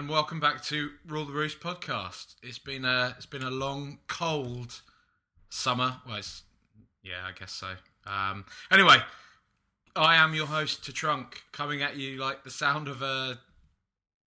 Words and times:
and 0.00 0.08
welcome 0.08 0.40
back 0.40 0.62
to 0.62 0.92
Rule 1.06 1.26
the 1.26 1.32
Roost 1.34 1.60
podcast. 1.60 2.36
It's 2.42 2.58
been 2.58 2.86
a 2.86 3.14
it's 3.18 3.26
been 3.26 3.42
a 3.42 3.50
long, 3.50 3.98
cold 4.08 4.80
summer. 5.50 5.96
Well, 6.06 6.16
it's, 6.16 6.44
yeah, 7.02 7.26
I 7.26 7.38
guess 7.38 7.52
so. 7.52 7.74
Um, 8.06 8.46
anyway, 8.70 8.96
I 9.94 10.16
am 10.16 10.32
your 10.32 10.46
host 10.46 10.86
to 10.86 10.92
Trunk, 10.94 11.42
coming 11.52 11.82
at 11.82 11.98
you 11.98 12.16
like 12.16 12.44
the 12.44 12.50
sound 12.50 12.88
of 12.88 13.02
a 13.02 13.40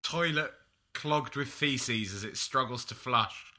toilet 0.03 0.53
clogged 0.93 1.37
with 1.37 1.49
feces 1.49 2.13
as 2.13 2.23
it 2.23 2.37
struggles 2.37 2.85
to 2.85 2.95
flush, 2.95 3.55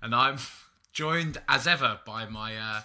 and 0.00 0.14
I'm 0.14 0.36
joined 0.92 1.38
as 1.48 1.66
ever 1.66 1.98
by 2.06 2.26
my 2.26 2.56
uh, 2.56 2.82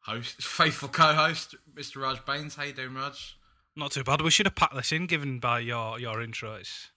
host, 0.00 0.34
faithful 0.42 0.88
co-host, 0.88 1.54
Mr. 1.72 2.02
Raj 2.02 2.24
Baines. 2.26 2.56
How 2.56 2.64
you 2.64 2.72
doing, 2.72 2.94
Raj? 2.94 3.38
Not 3.76 3.92
too 3.92 4.02
bad. 4.02 4.20
We 4.20 4.32
should 4.32 4.46
have 4.46 4.56
packed 4.56 4.74
this 4.74 4.90
in, 4.90 5.06
given 5.06 5.38
by 5.38 5.60
your 5.60 6.00
your 6.00 6.20
intro. 6.20 6.56
It's, 6.56 6.90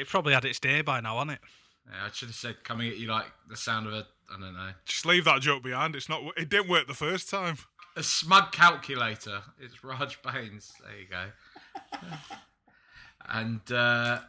it 0.00 0.08
probably 0.08 0.32
had 0.34 0.44
its 0.44 0.58
day 0.58 0.80
by 0.82 1.00
now, 1.00 1.14
hasn't 1.14 1.32
it? 1.32 1.38
Yeah, 1.86 2.06
I 2.06 2.10
should 2.12 2.28
have 2.28 2.36
said 2.36 2.64
coming 2.64 2.88
at 2.88 2.98
you 2.98 3.08
like 3.08 3.26
the 3.48 3.56
sound 3.56 3.86
of 3.86 3.92
a 3.92 4.06
I 4.34 4.40
don't 4.40 4.54
know 4.54 4.70
Just 4.86 5.04
leave 5.04 5.24
that 5.26 5.42
joke 5.42 5.62
behind. 5.62 5.94
It's 5.94 6.08
not. 6.08 6.22
It 6.36 6.48
didn't 6.48 6.68
work 6.68 6.86
the 6.86 6.94
first 6.94 7.28
time. 7.28 7.58
a 7.96 8.02
smug 8.02 8.52
calculator. 8.52 9.42
It's 9.60 9.84
Raj 9.84 10.20
Baines. 10.22 10.72
There 10.82 10.98
you 10.98 11.06
go. 11.08 11.98
and 13.28 13.60
uh, 13.70 14.20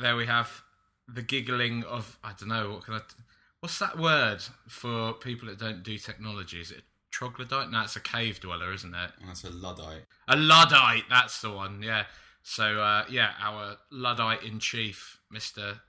there 0.00 0.16
we 0.16 0.26
have 0.26 0.62
the 1.06 1.22
giggling 1.22 1.84
of 1.84 2.18
I 2.24 2.32
don't 2.38 2.48
know 2.48 2.70
what 2.70 2.84
can 2.84 2.94
I. 2.94 3.00
What's 3.60 3.78
that 3.80 3.98
word 3.98 4.42
for 4.68 5.12
people 5.12 5.48
that 5.48 5.58
don't 5.58 5.82
do 5.82 5.98
technology? 5.98 6.60
Is 6.60 6.70
it 6.70 6.84
troglodyte? 7.10 7.70
No, 7.70 7.82
it's 7.82 7.96
a 7.96 8.00
cave 8.00 8.40
dweller, 8.40 8.72
isn't 8.72 8.94
it? 8.94 9.10
That's 9.26 9.44
a 9.44 9.50
Luddite. 9.50 10.04
A 10.28 10.36
luddite. 10.36 11.04
That's 11.10 11.40
the 11.40 11.50
one. 11.50 11.82
Yeah. 11.82 12.04
So 12.42 12.80
uh, 12.80 13.04
yeah, 13.10 13.32
our 13.40 13.76
luddite 13.90 14.42
in 14.42 14.58
chief, 14.58 15.20
Mister 15.30 15.80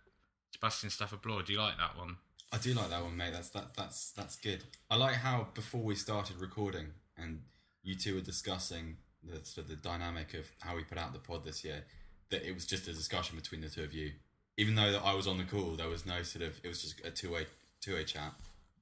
Sebastian 0.51 0.89
Stafford 0.89 1.21
Bloor. 1.21 1.41
Do 1.41 1.53
you 1.53 1.59
like 1.59 1.77
that 1.77 1.97
one? 1.97 2.17
I 2.51 2.57
do 2.57 2.73
like 2.73 2.89
that 2.89 3.01
one, 3.01 3.15
mate. 3.15 3.31
That's 3.31 3.49
that. 3.49 3.75
That's 3.75 4.11
that's 4.11 4.35
good. 4.35 4.63
I 4.89 4.97
like 4.97 5.15
how 5.15 5.47
before 5.53 5.81
we 5.81 5.95
started 5.95 6.37
recording 6.37 6.87
and 7.17 7.43
you 7.81 7.95
two 7.95 8.15
were 8.15 8.21
discussing 8.21 8.97
the 9.23 9.43
sort 9.45 9.65
of 9.65 9.67
the 9.69 9.75
dynamic 9.75 10.33
of 10.33 10.47
how 10.59 10.75
we 10.75 10.83
put 10.83 10.97
out 10.97 11.13
the 11.13 11.19
pod 11.19 11.45
this 11.45 11.63
year. 11.63 11.85
That 12.29 12.43
it 12.43 12.53
was 12.53 12.65
just 12.65 12.87
a 12.87 12.93
discussion 12.93 13.37
between 13.37 13.61
the 13.61 13.69
two 13.69 13.83
of 13.83 13.93
you. 13.93 14.11
Even 14.57 14.75
though 14.75 14.91
that 14.91 15.01
I 15.03 15.13
was 15.13 15.27
on 15.27 15.37
the 15.37 15.45
call, 15.45 15.75
there 15.75 15.87
was 15.87 16.05
no 16.05 16.23
sort 16.23 16.43
of. 16.43 16.59
It 16.63 16.67
was 16.67 16.81
just 16.81 17.05
a 17.05 17.11
two 17.11 17.31
way 17.31 17.47
two 17.79 17.93
way 17.93 18.03
chat. 18.03 18.33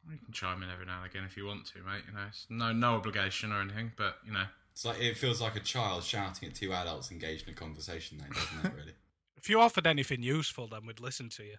You 0.10 0.18
can 0.24 0.34
chime 0.34 0.64
in 0.64 0.70
every 0.72 0.86
now 0.86 1.04
and 1.04 1.12
again 1.12 1.24
if 1.26 1.38
you 1.38 1.46
want 1.46 1.68
to, 1.68 1.80
mate. 1.80 2.04
You 2.08 2.14
know, 2.14 2.26
it's 2.28 2.48
no 2.50 2.74
no 2.74 2.96
obligation 2.96 3.52
or 3.52 3.62
anything, 3.62 3.92
but 3.96 4.18
you 4.26 4.32
know. 4.32 4.46
It's 4.78 4.86
like 4.86 5.02
it 5.02 5.18
feels 5.18 5.42
like 5.42 5.56
a 5.56 5.60
child 5.60 6.04
shouting 6.04 6.50
at 6.50 6.54
two 6.54 6.72
adults 6.72 7.10
engaged 7.10 7.48
in 7.48 7.54
a 7.56 7.58
conversation. 7.58 8.20
Then 8.20 8.30
doesn't 8.30 8.66
it? 8.66 8.78
Really. 8.78 8.92
If 9.36 9.50
you 9.50 9.60
offered 9.60 9.88
anything 9.88 10.22
useful, 10.22 10.68
then 10.68 10.86
we'd 10.86 11.00
listen 11.00 11.30
to 11.30 11.44
you. 11.44 11.56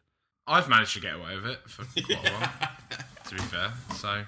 I've 0.47 0.69
managed 0.69 0.95
to 0.95 1.01
get 1.01 1.15
away 1.15 1.35
with 1.37 1.47
it 1.47 1.59
for 1.67 1.85
quite 2.03 2.29
a 2.29 2.33
while, 2.33 2.51
to 3.29 3.35
be 3.35 3.41
fair. 3.41 3.73
So, 3.97 4.25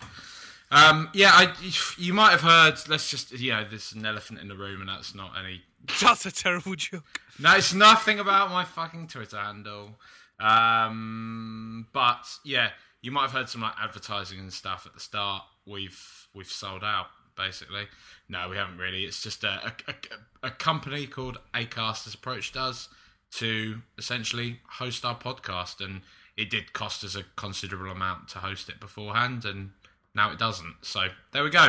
um, 0.70 1.08
yeah, 1.12 1.30
I, 1.32 1.54
you 1.98 2.12
might 2.14 2.30
have 2.30 2.40
heard. 2.40 2.78
Let's 2.88 3.10
just, 3.10 3.32
you 3.32 3.52
know, 3.52 3.64
there's 3.68 3.92
an 3.92 4.06
elephant 4.06 4.40
in 4.40 4.48
the 4.48 4.56
room, 4.56 4.80
and 4.80 4.88
that's 4.88 5.14
not 5.14 5.32
any. 5.38 5.62
That's 6.00 6.26
a 6.26 6.32
terrible 6.32 6.74
joke. 6.74 7.20
No, 7.38 7.54
it's 7.56 7.74
nothing 7.74 8.18
about 8.18 8.50
my 8.50 8.64
fucking 8.64 9.08
Twitter 9.08 9.38
handle. 9.38 9.98
Um, 10.40 11.86
but 11.92 12.26
yeah, 12.44 12.70
you 13.02 13.12
might 13.12 13.22
have 13.22 13.32
heard 13.32 13.48
some 13.48 13.60
like 13.60 13.74
advertising 13.80 14.40
and 14.40 14.52
stuff 14.52 14.84
at 14.86 14.94
the 14.94 15.00
start. 15.00 15.44
We've 15.66 16.28
we've 16.34 16.50
sold 16.50 16.82
out 16.82 17.06
basically. 17.40 17.86
No, 18.28 18.48
we 18.48 18.56
haven't 18.56 18.78
really. 18.78 19.04
It's 19.04 19.22
just 19.22 19.44
a 19.44 19.72
a, 19.88 19.92
a, 19.92 20.48
a 20.48 20.50
company 20.50 21.06
called 21.06 21.38
Acast 21.54 22.04
has 22.04 22.14
approached 22.14 22.56
us 22.56 22.88
to 23.32 23.82
essentially 23.98 24.60
host 24.72 25.04
our 25.04 25.16
podcast, 25.16 25.84
and 25.84 26.02
it 26.36 26.50
did 26.50 26.72
cost 26.72 27.04
us 27.04 27.16
a 27.16 27.24
considerable 27.36 27.90
amount 27.90 28.28
to 28.28 28.38
host 28.38 28.68
it 28.68 28.80
beforehand, 28.80 29.44
and 29.44 29.70
now 30.14 30.30
it 30.32 30.38
doesn't. 30.38 30.76
So 30.82 31.08
there 31.32 31.44
we 31.44 31.50
go, 31.50 31.68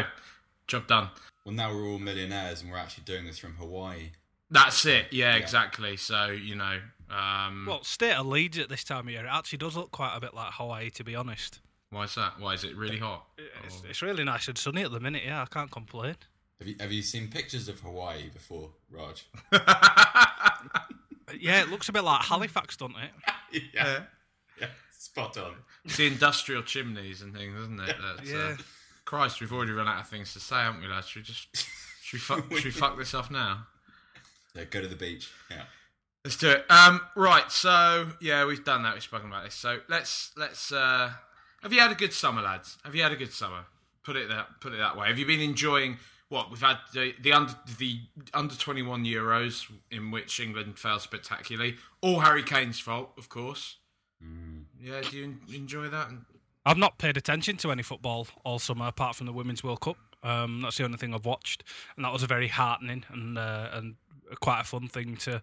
job 0.67 0.87
done. 0.87 1.09
Well, 1.45 1.55
now 1.55 1.73
we're 1.73 1.87
all 1.87 1.99
millionaires 1.99 2.61
and 2.61 2.71
we're 2.71 2.77
actually 2.77 3.03
doing 3.05 3.25
this 3.25 3.39
from 3.39 3.55
Hawaii. 3.55 4.11
That's 4.51 4.85
it. 4.85 5.07
Yeah, 5.11 5.35
exactly. 5.35 5.97
So 5.97 6.27
you 6.27 6.55
know, 6.55 6.79
um, 7.09 7.65
Well, 7.67 7.83
state 7.83 8.13
of 8.13 8.25
Leeds 8.27 8.57
at 8.59 8.69
this 8.69 8.83
time 8.83 9.07
of 9.07 9.13
year, 9.13 9.25
it 9.25 9.29
actually 9.29 9.57
does 9.57 9.75
look 9.75 9.91
quite 9.91 10.15
a 10.15 10.19
bit 10.19 10.33
like 10.33 10.53
Hawaii, 10.53 10.89
to 10.91 11.03
be 11.03 11.15
honest. 11.15 11.59
Why 11.91 12.03
is 12.05 12.15
that? 12.15 12.39
Why 12.39 12.53
is 12.55 12.63
it 12.63 12.75
really 12.75 12.97
hot? 12.97 13.25
It's, 13.65 13.81
it's 13.87 14.01
really 14.01 14.23
nice 14.23 14.47
and 14.47 14.57
sunny 14.57 14.81
at 14.81 14.91
the 14.91 14.99
minute. 14.99 15.21
Yeah, 15.25 15.43
I 15.43 15.45
can't 15.45 15.69
complain. 15.69 16.15
Have 16.59 16.67
you 16.67 16.75
have 16.79 16.91
you 16.91 17.01
seen 17.03 17.27
pictures 17.27 17.67
of 17.67 17.79
Hawaii 17.81 18.29
before, 18.29 18.71
Raj? 18.89 19.25
Yeah, 21.39 21.61
it 21.61 21.69
looks 21.69 21.89
a 21.89 21.91
bit 21.91 22.03
like 22.03 22.23
Halifax, 22.23 22.77
doesn't 22.77 22.95
it? 22.97 23.63
yeah. 23.73 24.01
Yeah. 24.59 24.67
Spot 24.97 25.37
on. 25.37 25.53
It's 25.85 25.97
the 25.97 26.07
industrial 26.07 26.61
chimneys 26.63 27.21
and 27.21 27.35
things, 27.35 27.57
isn't 27.59 27.79
it? 27.79 27.95
That's, 28.01 28.29
Yeah. 28.29 28.37
Uh, 28.37 28.57
Christ, 29.05 29.41
we've 29.41 29.51
already 29.51 29.71
run 29.71 29.87
out 29.87 30.01
of 30.01 30.07
things 30.07 30.33
to 30.33 30.39
say, 30.39 30.55
haven't 30.55 30.81
we, 30.81 30.87
lads? 30.87 31.07
Should 31.07 31.21
we 31.21 31.23
just 31.25 31.47
should 32.03 32.13
we 32.15 32.19
fuck, 32.19 32.53
should 32.53 32.65
we 32.65 32.71
fuck 32.79 32.97
this 32.97 33.13
off 33.13 33.31
now? 33.31 33.65
Yeah, 34.55 34.65
go 34.65 34.81
to 34.81 34.87
the 34.87 34.95
beach. 34.95 35.29
Yeah. 35.49 35.63
Let's 36.23 36.37
do 36.37 36.49
it. 36.51 36.65
Um, 36.69 37.01
right. 37.15 37.51
So 37.51 38.11
yeah, 38.21 38.45
we've 38.45 38.63
done 38.63 38.83
that. 38.83 38.93
We've 38.93 39.03
spoken 39.03 39.27
about 39.29 39.45
this. 39.45 39.55
So 39.55 39.79
let's 39.89 40.31
let's. 40.37 40.71
Uh, 40.71 41.11
have 41.61 41.73
you 41.73 41.79
had 41.79 41.91
a 41.91 41.95
good 41.95 42.13
summer, 42.13 42.41
lads? 42.41 42.77
Have 42.83 42.95
you 42.95 43.03
had 43.03 43.11
a 43.11 43.15
good 43.15 43.33
summer? 43.33 43.65
Put 44.03 44.15
it 44.15 44.29
that 44.29 44.59
put 44.59 44.73
it 44.73 44.77
that 44.77 44.97
way. 44.97 45.07
Have 45.07 45.19
you 45.19 45.25
been 45.25 45.41
enjoying 45.41 45.97
what 46.29 46.49
we've 46.49 46.61
had 46.61 46.77
the, 46.93 47.13
the 47.21 47.33
under 47.33 47.53
the 47.77 47.99
under 48.33 48.55
twenty 48.55 48.81
one 48.81 49.03
Euros 49.05 49.71
in 49.89 50.11
which 50.11 50.39
England 50.39 50.79
failed 50.79 51.01
spectacularly? 51.01 51.75
All 52.01 52.21
Harry 52.21 52.43
Kane's 52.43 52.79
fault, 52.79 53.11
of 53.17 53.29
course. 53.29 53.77
Yeah. 54.79 55.01
Do 55.01 55.17
you 55.17 55.35
enjoy 55.53 55.87
that? 55.89 56.09
I've 56.65 56.77
not 56.77 56.97
paid 56.97 57.17
attention 57.17 57.57
to 57.57 57.71
any 57.71 57.83
football 57.83 58.27
all 58.43 58.59
summer 58.59 58.87
apart 58.87 59.15
from 59.15 59.25
the 59.25 59.33
Women's 59.33 59.63
World 59.63 59.81
Cup. 59.81 59.97
Um, 60.23 60.61
that's 60.61 60.77
the 60.77 60.83
only 60.83 60.97
thing 60.97 61.13
I've 61.13 61.25
watched, 61.25 61.63
and 61.95 62.05
that 62.05 62.13
was 62.13 62.21
a 62.21 62.27
very 62.27 62.47
heartening 62.47 63.03
and 63.09 63.37
uh, 63.37 63.69
and 63.73 63.95
quite 64.39 64.61
a 64.61 64.63
fun 64.63 64.87
thing 64.87 65.17
to 65.17 65.41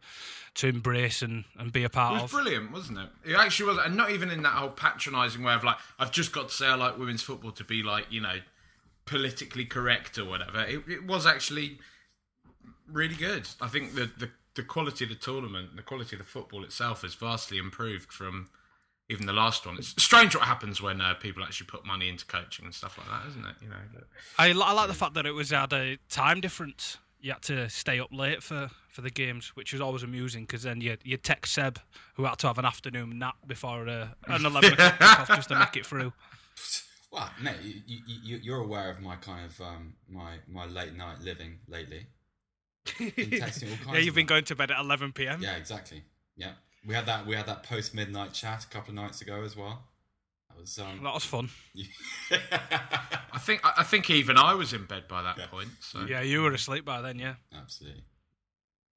to 0.55 0.67
embrace 0.69 1.23
and, 1.23 1.45
and 1.59 1.73
be 1.73 1.85
a 1.85 1.89
part 1.89 2.13
It 2.19 2.23
was 2.23 2.25
of. 2.25 2.31
brilliant, 2.43 2.73
wasn't 2.73 2.99
it? 2.99 3.09
It 3.25 3.35
actually 3.35 3.71
was, 3.71 3.79
and 3.85 3.97
not 3.97 4.11
even 4.11 4.31
in 4.31 4.43
that 4.43 4.53
whole 4.55 4.71
patronising 4.71 5.43
way 5.43 5.55
of 5.55 5.63
like, 5.63 5.77
I've 5.99 6.11
just 6.13 6.33
got 6.33 6.49
to 6.49 6.55
say 6.55 6.67
I 6.67 6.75
like 6.75 6.99
women's 6.99 7.23
football 7.23 7.53
to 7.53 7.65
be 7.65 7.83
like, 7.83 8.07
you 8.11 8.21
know, 8.21 8.37
politically 9.05 9.65
correct 9.65 10.19
or 10.19 10.25
whatever. 10.25 10.63
It, 10.65 10.83
it 10.89 11.07
was 11.07 11.27
actually 11.27 11.79
really 12.91 13.15
good. 13.15 13.49
I 13.61 13.69
think 13.69 13.95
the, 13.95 14.11
the 14.19 14.31
the 14.55 14.63
quality 14.65 15.05
of 15.05 15.11
the 15.11 15.17
tournament, 15.17 15.77
the 15.77 15.83
quality 15.83 16.17
of 16.17 16.19
the 16.23 16.27
football 16.29 16.65
itself, 16.65 17.03
has 17.03 17.15
vastly 17.15 17.59
improved 17.59 18.13
from 18.13 18.49
even 19.09 19.25
the 19.27 19.33
last 19.33 19.65
one. 19.65 19.77
It's 19.79 19.95
strange 20.03 20.35
what 20.35 20.45
happens 20.45 20.83
when 20.83 21.01
uh, 21.01 21.15
people 21.15 21.45
actually 21.45 21.69
put 21.69 21.87
money 21.87 22.09
into 22.09 22.27
coaching 22.27 22.65
and 22.65 22.75
stuff 22.75 22.99
like 22.99 23.07
that, 23.07 23.29
isn't 23.29 23.47
it? 23.47 23.55
You 23.63 23.69
know, 23.69 23.77
but- 23.95 24.05
I, 24.37 24.49
I 24.51 24.73
like 24.73 24.89
the 24.89 24.95
fact 24.95 25.15
that 25.15 25.27
it 25.27 25.33
was 25.33 25.53
at 25.53 25.73
a 25.73 25.99
time 26.11 26.41
difference. 26.41 26.99
You 27.21 27.33
had 27.33 27.43
to 27.43 27.69
stay 27.69 27.99
up 27.99 28.11
late 28.13 28.43
for, 28.43 28.71
for 28.89 29.01
the 29.03 29.11
games, 29.11 29.49
which 29.57 29.73
was 29.73 29.81
always 29.81 30.03
amusing 30.05 30.43
because 30.45 30.63
then 30.63 30.81
you 30.81 30.97
you 31.03 31.17
text 31.17 31.53
Seb, 31.55 31.81
who 32.15 32.25
had 32.25 32.39
to 32.39 32.47
have 32.47 32.59
an 32.59 32.65
afternoon 32.65 33.19
nap 33.19 33.35
before 33.47 33.89
uh, 33.89 34.09
an 34.29 34.47
eleven 34.47 34.73
o'clock 34.75 34.95
kickoff 34.99 35.27
just 35.37 35.49
to 35.49 35.59
make 35.59 35.77
it 35.77 35.85
through. 35.87 36.13
Well, 37.11 37.31
mate, 37.43 37.57
you, 37.63 37.81
you, 37.87 38.17
you- 38.23 38.41
you're 38.43 38.61
aware 38.61 38.91
of 38.91 39.01
my 39.01 39.17
kind 39.17 39.47
of 39.47 39.59
um, 39.63 39.95
my 40.11 40.35
my 40.47 40.67
late 40.67 40.95
night 40.95 41.21
living 41.23 41.59
lately. 41.67 42.05
been 42.99 43.11
texting 43.17 43.71
all 43.71 43.77
kinds. 43.79 43.93
yeah, 43.95 43.99
you've 44.01 44.15
been 44.15 44.27
going 44.27 44.45
to 44.45 44.55
bed 44.55 44.71
at 44.71 44.79
11 44.79 45.13
p.m. 45.13 45.41
Yeah, 45.43 45.57
exactly. 45.57 46.03
Yeah, 46.37 46.51
we 46.87 46.95
had 46.95 47.07
that. 47.07 47.27
We 47.27 47.35
had 47.35 47.47
that 47.47 47.63
post 47.63 47.95
midnight 47.95 48.35
chat 48.35 48.65
a 48.65 48.69
couple 48.69 48.91
of 48.91 48.97
nights 48.97 49.23
ago 49.23 49.43
as 49.43 49.57
well. 49.57 49.85
That 50.59 50.63
was 50.63 50.79
um. 50.81 51.01
That 51.05 51.15
was 51.15 51.25
fun. 51.25 51.49
I 53.33 53.39
think 53.39 53.65
I 53.65 53.73
I 53.79 53.83
think 53.85 54.11
even 54.11 54.37
I 54.37 54.55
was 54.55 54.73
in 54.73 54.87
bed 54.87 55.07
by 55.09 55.23
that 55.23 55.39
Yeah. 55.39 55.47
point. 55.47 55.69
So 55.81 56.05
Yeah, 56.05 56.21
you 56.23 56.43
were 56.43 56.53
asleep 56.53 56.85
by 56.85 57.01
then. 57.01 57.19
Yeah, 57.19 57.35
Absolutely. 57.55 58.03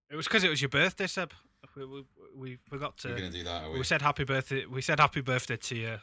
it 0.09 0.15
was 0.15 0.27
because 0.27 0.43
it 0.43 0.49
was 0.49 0.61
your 0.61 0.69
birthday, 0.69 1.07
Seb. 1.07 1.31
We, 1.75 1.85
we, 1.85 2.03
we 2.35 2.57
forgot 2.67 2.97
to. 2.99 3.09
We're 3.09 3.15
gonna 3.17 3.29
do 3.31 3.43
that. 3.43 3.63
Are 3.63 3.71
we? 3.71 3.77
We 3.79 3.83
said 3.83 4.01
happy 4.01 4.23
birthday. 4.23 4.65
We 4.65 4.81
said 4.81 4.99
happy 4.99 5.21
birthday 5.21 5.57
to 5.57 5.75
you 5.75 5.97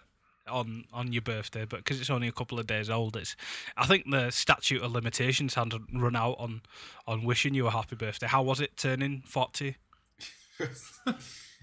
on 0.47 0.85
on 0.93 1.13
your 1.13 1.23
birthday, 1.23 1.65
but 1.65 1.79
because 1.79 2.01
it's 2.01 2.11
only 2.11 2.29
a 2.29 2.33
couple 2.33 2.59
of 2.61 2.67
days 2.67 2.89
old, 2.89 3.17
it's. 3.17 3.35
I 3.77 3.87
think 3.87 4.09
the 4.11 4.31
statute 4.31 4.83
of 4.83 4.93
limitations 4.93 5.55
had 5.55 5.73
run 5.93 6.15
out 6.15 6.37
on 6.39 6.63
on 7.07 7.25
wishing 7.25 7.55
you 7.55 7.67
a 7.67 7.71
happy 7.71 7.97
birthday. 7.97 8.29
How 8.29 8.43
was 8.43 8.61
it 8.61 8.77
turning 8.77 9.23
forty? 9.27 9.77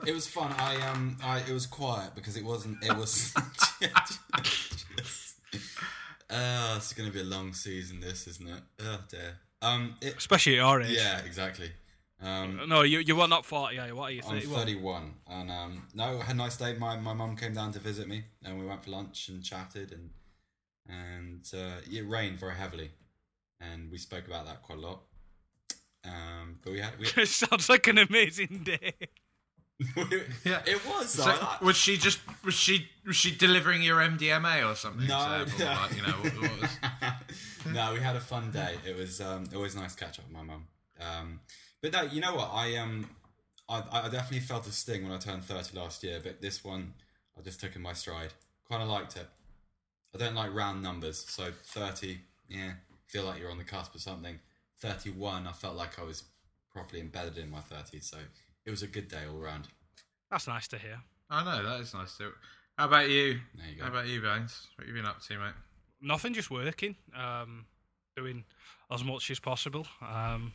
it 0.06 0.14
was 0.14 0.28
fun. 0.28 0.54
I 0.58 0.76
um, 0.88 1.18
I 1.24 1.40
it 1.40 1.52
was 1.52 1.68
quiet 1.68 2.16
because 2.16 2.36
it 2.38 2.44
wasn't. 2.44 2.84
It 2.84 2.96
was. 2.96 3.34
uh, 6.30 6.74
it's 6.78 6.94
gonna 6.94 7.12
be 7.12 7.22
a 7.22 7.24
long 7.24 7.54
season. 7.54 8.00
This 8.02 8.28
isn't 8.28 8.48
it? 8.48 8.62
Oh 8.82 9.00
dear. 9.10 9.38
Um, 9.62 9.96
it, 10.02 10.16
Especially 10.18 10.60
at 10.60 10.66
your 10.66 10.82
age. 10.82 10.90
yeah, 10.92 11.20
exactly. 11.26 11.72
Um, 12.22 12.62
No, 12.68 12.82
you 12.82 13.00
you 13.00 13.16
were 13.16 13.28
not 13.28 13.46
forty. 13.46 13.80
Are 13.80 13.88
you? 13.88 13.96
What 13.96 14.10
are 14.10 14.12
you? 14.12 14.22
I'm 14.26 14.40
31? 14.40 14.60
31, 14.60 15.14
and 15.28 15.52
um, 15.52 15.88
no, 15.94 16.20
I 16.20 16.24
had 16.24 16.36
a 16.36 16.38
nice 16.38 16.58
day. 16.58 16.74
My 16.74 16.98
my 16.98 17.14
mum 17.14 17.36
came 17.36 17.54
down 17.54 17.72
to 17.74 17.80
visit 17.80 18.08
me, 18.08 18.24
and 18.44 18.60
we 18.60 18.66
went 18.66 18.84
for 18.84 18.92
lunch 18.92 19.30
and 19.30 19.44
chatted, 19.44 19.92
and 19.92 20.10
and 20.88 21.46
uh, 21.54 21.82
it 21.92 22.08
rained 22.08 22.40
very 22.40 22.56
heavily, 22.56 22.92
and 23.60 23.92
we 23.92 23.98
spoke 23.98 24.28
about 24.28 24.46
that 24.46 24.62
quite 24.62 24.78
a 24.78 24.82
lot. 24.82 25.02
Um, 26.06 26.60
but 26.64 26.74
we 26.74 26.80
had 26.80 26.98
we, 27.00 27.08
it 27.22 27.28
sounds 27.28 27.70
like 27.70 27.88
an 27.88 27.98
amazing 27.98 28.62
day. 28.64 28.94
Yeah. 30.46 30.62
it 30.66 30.86
was. 30.88 31.10
So, 31.10 31.24
I- 31.24 31.58
was 31.62 31.76
she 31.76 31.98
just 31.98 32.20
was 32.44 32.54
she 32.54 32.88
was 33.06 33.16
she 33.16 33.36
delivering 33.36 33.82
your 33.82 33.98
MDMA 33.98 34.70
or 34.70 34.76
something? 34.76 35.08
No, 35.08 35.16
or 35.18 35.40
like, 35.40 35.96
you 35.96 36.02
know, 36.02 36.14
what, 36.22 36.34
what 36.42 36.62
was, 36.62 36.70
no, 37.74 37.94
we 37.94 38.00
had 38.00 38.16
a 38.16 38.22
fun 38.22 38.52
day. 38.52 38.76
It 38.88 38.96
was 38.96 39.20
um, 39.20 39.46
always 39.54 39.76
nice 39.76 39.94
to 39.96 40.06
catch 40.06 40.20
up 40.20 40.26
with 40.26 40.34
my 40.34 40.44
mum. 40.44 40.68
Um, 41.00 41.40
but 41.82 41.92
no, 41.92 42.04
you 42.04 42.22
know 42.22 42.36
what? 42.36 42.52
I 42.54 42.78
um, 42.78 43.10
I, 43.68 43.84
I 43.92 44.10
definitely 44.10 44.40
felt 44.40 44.66
a 44.68 44.72
sting 44.72 45.04
when 45.04 45.12
I 45.12 45.18
turned 45.18 45.44
thirty 45.44 45.78
last 45.78 46.04
year. 46.04 46.20
But 46.24 46.42
this 46.42 46.64
one, 46.64 46.94
I 47.38 47.42
just 47.42 47.60
took 47.60 47.76
in 47.76 47.82
my 47.82 47.94
stride. 47.94 48.34
Kind 48.70 48.82
of 48.82 48.90
liked 48.90 49.18
it. 49.18 49.28
I 50.14 50.18
don't 50.18 50.36
like 50.36 50.54
round 50.56 50.82
numbers, 50.82 51.26
so 51.28 51.50
thirty, 51.64 52.20
yeah, 52.48 52.72
feel 53.08 53.26
like 53.26 53.40
you're 53.42 53.52
on 53.52 53.58
the 53.58 53.66
cusp 53.66 53.94
of 53.94 54.02
something. 54.02 54.40
Thirty-one, 54.80 55.46
I 55.48 55.52
felt 55.52 55.76
like 55.76 56.00
I 56.00 56.04
was 56.04 56.24
properly 56.72 57.02
embedded 57.02 57.38
in 57.38 57.50
my 57.52 57.60
thirties, 57.60 58.08
so 58.10 58.18
it 58.66 58.72
was 58.72 58.84
a 58.84 58.88
good 58.88 59.08
day 59.08 59.22
all 59.30 59.40
round. 59.40 59.68
That's 60.32 60.48
nice 60.48 60.68
to 60.70 60.78
hear. 60.78 61.00
I 61.30 61.44
know 61.44 61.64
that 61.64 61.82
is 61.82 61.94
nice 61.94 62.18
to. 62.18 62.32
How 62.78 62.86
about 62.88 63.10
you? 63.10 63.40
There 63.56 63.68
you 63.70 63.78
go. 63.78 63.84
How 63.84 63.90
about 63.90 64.08
you, 64.08 64.22
Baines? 64.22 64.68
What 64.76 64.86
have 64.86 64.96
you 64.96 65.02
been 65.02 65.10
up 65.10 65.22
to, 65.22 65.38
mate? 65.38 65.54
Nothing, 66.02 66.34
just 66.34 66.52
working, 66.52 66.96
um, 67.18 67.66
doing 68.18 68.44
as 68.92 69.04
much 69.04 69.32
as 69.32 69.40
possible, 69.40 69.88
um, 70.02 70.54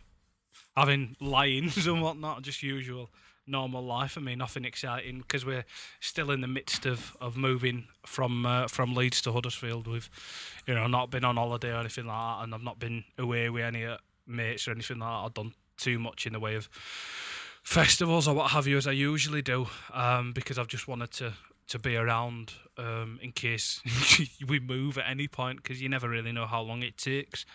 having 0.77 1.17
lie-ins 1.21 1.87
and 1.87 2.03
whatnot, 2.03 2.43
just 2.43 2.63
usual 2.63 3.11
normal 3.47 3.83
life 3.83 4.13
for 4.13 4.21
me. 4.21 4.37
Nothing 4.37 4.65
exciting 4.65 5.19
because 5.19 5.45
we're 5.45 5.65
still 6.01 6.31
in 6.31 6.41
the 6.41 6.49
midst 6.49 6.87
of, 6.87 7.17
of 7.21 7.37
moving 7.37 7.87
from 8.07 8.47
uh, 8.47 8.69
from 8.69 8.95
Leeds 8.95 9.23
to 9.23 9.33
Huddersfield. 9.33 9.87
We've, 9.87 10.11
you 10.67 10.75
know, 10.75 10.87
not 10.87 11.11
been 11.11 11.25
on 11.25 11.37
holiday 11.37 11.73
or 11.73 11.81
anything 11.81 12.07
like 12.07 12.21
that, 12.21 12.45
and 12.45 12.55
I've 12.55 12.63
not 12.63 12.79
been 12.79 13.05
away 13.19 13.51
with 13.51 13.65
any 13.65 13.85
uh, 13.85 13.97
mates 14.27 14.69
or 14.69 14.73
anything 14.73 14.99
like 14.99 15.09
that. 15.09 15.27
I've 15.27 15.35
done 15.35 15.55
too 15.77 15.99
much 15.99 16.27
in 16.27 16.35
the 16.35 16.41
way 16.41 16.55
of 16.55 16.69
festivals 17.63 18.27
or 18.27 18.35
what 18.35 18.51
have 18.51 18.67
you 18.67 18.77
as 18.77 18.87
I 18.87 18.93
usually 18.93 19.43
do, 19.43 19.67
um, 19.93 20.33
because 20.33 20.59
I've 20.59 20.69
just 20.69 20.89
wanted 20.89 21.11
to 21.13 21.33
to 21.69 21.79
be 21.79 21.95
around 21.95 22.53
um, 22.79 23.21
in 23.23 23.31
case 23.31 23.81
we 24.49 24.59
move 24.59 24.99
at 24.99 25.09
any 25.09 25.29
point, 25.29 25.63
because 25.63 25.81
you 25.81 25.89
never 25.89 26.09
really 26.09 26.33
know 26.33 26.47
how 26.47 26.61
long 26.61 26.83
it 26.83 26.97
takes. 26.97 27.47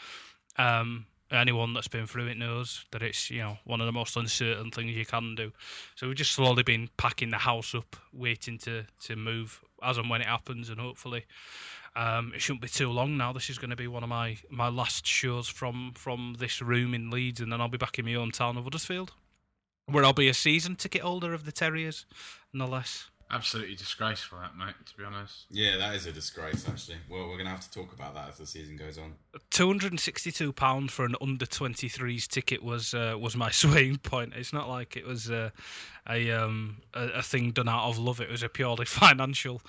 Um, 0.58 1.08
anyone 1.32 1.74
that's 1.74 1.90
been 1.90 2.08
through 2.08 2.28
it 2.28 2.38
knows 2.38 2.86
that 2.92 3.02
it's 3.02 3.30
you 3.30 3.40
know 3.40 3.58
one 3.66 3.82
of 3.82 3.88
the 3.88 3.92
most 3.92 4.16
uncertain 4.16 4.72
things 4.72 4.96
you 4.96 5.06
can 5.06 5.36
do. 5.36 5.52
So 5.96 6.08
we've 6.08 6.16
just 6.16 6.32
slowly 6.32 6.64
been 6.64 6.90
packing 6.98 7.32
the 7.32 7.38
house 7.38 7.76
up, 7.76 7.96
waiting 8.14 8.58
to 8.60 8.86
to 9.02 9.16
move 9.16 9.62
as 9.84 9.98
and 9.98 10.10
when 10.10 10.22
it 10.22 10.28
happens, 10.28 10.70
and 10.70 10.80
hopefully. 10.80 11.26
Um, 11.98 12.34
it 12.36 12.42
shouldn't 12.42 12.62
be 12.62 12.68
too 12.68 12.92
long 12.92 13.16
now. 13.16 13.32
This 13.32 13.50
is 13.50 13.58
going 13.58 13.70
to 13.70 13.78
be 13.78 13.88
one 13.88 14.04
of 14.04 14.10
my, 14.10 14.36
my 14.50 14.68
last 14.68 15.08
shows 15.08 15.48
from, 15.48 15.94
from 15.96 16.36
this 16.40 16.62
room 16.62 16.94
in 16.94 17.10
Leeds, 17.10 17.40
and 17.40 17.50
then 17.50 17.62
I'll 17.62 17.70
be 17.70 17.78
back 17.78 17.98
in 17.98 18.04
my 18.04 18.12
hometown 18.12 18.58
of 18.58 18.66
Huddersfield 18.66 19.14
where 19.88 20.04
I'll 20.04 20.14
be 20.14 20.30
a 20.30 20.34
season 20.34 20.76
ticket 20.76 21.02
holder 21.02 21.34
of 21.34 21.46
the 21.46 21.52
Terriers, 21.52 22.06
no 22.54 22.66
less. 22.66 23.10
Absolutely 23.32 23.76
disgraceful, 23.76 24.38
that 24.38 24.56
mate. 24.56 24.76
To 24.86 24.98
be 24.98 25.04
honest. 25.04 25.46
Yeah, 25.50 25.78
that 25.78 25.96
is 25.96 26.06
a 26.06 26.12
disgrace, 26.12 26.68
actually. 26.70 26.98
Well, 27.10 27.28
we're 27.28 27.38
gonna 27.38 27.50
have 27.50 27.68
to 27.68 27.72
talk 27.72 27.92
about 27.92 28.14
that 28.14 28.30
as 28.30 28.38
the 28.38 28.46
season 28.46 28.78
goes 28.78 29.00
on. 29.00 29.16
Two 29.50 29.66
hundred 29.66 29.94
and 29.94 30.00
sixty-two 30.00 30.54
pound 30.54 30.92
for 30.92 31.06
an 31.06 31.16
under 31.20 31.48
twenty-threes 31.48 32.28
ticket 32.28 32.64
was 32.64 32.94
uh, 32.94 33.16
was 33.20 33.36
my 33.36 33.50
swaying 33.52 33.98
point. 33.98 34.34
It's 34.36 34.54
not 34.54 34.70
like 34.70 34.96
it 34.96 35.08
was 35.08 35.32
uh, 35.32 35.50
a 36.08 36.30
um 36.32 36.84
a, 36.94 37.06
a 37.08 37.22
thing 37.24 37.50
done 37.50 37.68
out 37.68 37.90
of 37.90 37.98
love. 37.98 38.22
It 38.22 38.30
was 38.30 38.44
a 38.44 38.50
purely 38.50 38.86
financial. 39.04 39.62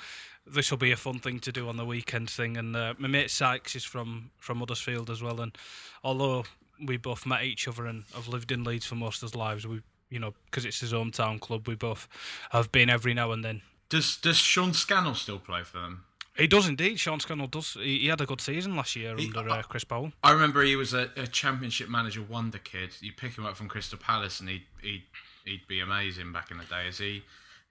This 0.46 0.70
will 0.70 0.78
be 0.78 0.92
a 0.92 0.96
fun 0.96 1.18
thing 1.18 1.40
to 1.40 1.50
do 1.50 1.66
on 1.68 1.78
the 1.78 1.86
weekend 1.86 2.28
thing. 2.28 2.58
And 2.58 2.76
uh, 2.76 2.94
my 2.98 3.08
mate 3.08 3.30
Sykes 3.30 3.74
is 3.74 3.84
from 3.84 4.32
from 4.36 4.58
Huddersfield 4.58 5.08
as 5.08 5.22
well. 5.22 5.40
And 5.40 5.56
although 6.04 6.44
we 6.84 6.98
both 6.98 7.24
met 7.24 7.42
each 7.42 7.66
other 7.66 7.86
and 7.86 8.04
have 8.14 8.28
lived 8.28 8.52
in 8.52 8.64
Leeds 8.64 8.84
for 8.84 8.96
most 8.96 9.22
of 9.22 9.34
our 9.34 9.38
lives, 9.38 9.66
we 9.66 9.80
you 10.10 10.18
know 10.18 10.34
because 10.46 10.64
it's 10.64 10.80
his 10.80 10.92
hometown 10.92 11.40
club, 11.40 11.66
we 11.68 11.74
both 11.74 12.08
have 12.50 12.70
been 12.72 12.90
every 12.90 13.14
now 13.14 13.32
and 13.32 13.44
then. 13.44 13.62
Does 13.88 14.16
Does 14.16 14.36
Sean 14.36 14.72
Scannell 14.72 15.14
still 15.14 15.38
play 15.38 15.62
for 15.62 15.78
them? 15.78 16.04
He 16.36 16.46
does 16.46 16.68
indeed. 16.68 17.00
Sean 17.00 17.18
Scannell 17.18 17.46
does. 17.46 17.74
He, 17.74 18.00
he 18.00 18.06
had 18.08 18.20
a 18.20 18.26
good 18.26 18.40
season 18.42 18.76
last 18.76 18.94
year 18.94 19.16
He- 19.16 19.26
under 19.34 19.48
uh, 19.48 19.62
Chris 19.62 19.84
Bowen. 19.84 20.12
I 20.22 20.32
remember 20.32 20.62
he 20.62 20.76
was 20.76 20.92
a, 20.92 21.10
a 21.16 21.26
championship 21.26 21.88
manager 21.88 22.22
wonder 22.22 22.58
kid. 22.58 22.90
You 23.00 23.12
pick 23.12 23.38
him 23.38 23.46
up 23.46 23.56
from 23.56 23.68
Crystal 23.68 23.98
Palace, 23.98 24.40
and 24.40 24.48
he'd 24.48 24.64
he'd 24.82 25.04
he'd 25.44 25.66
be 25.66 25.80
amazing 25.80 26.32
back 26.32 26.50
in 26.50 26.58
the 26.58 26.64
day. 26.64 26.88
Is 26.88 26.98
he 26.98 27.22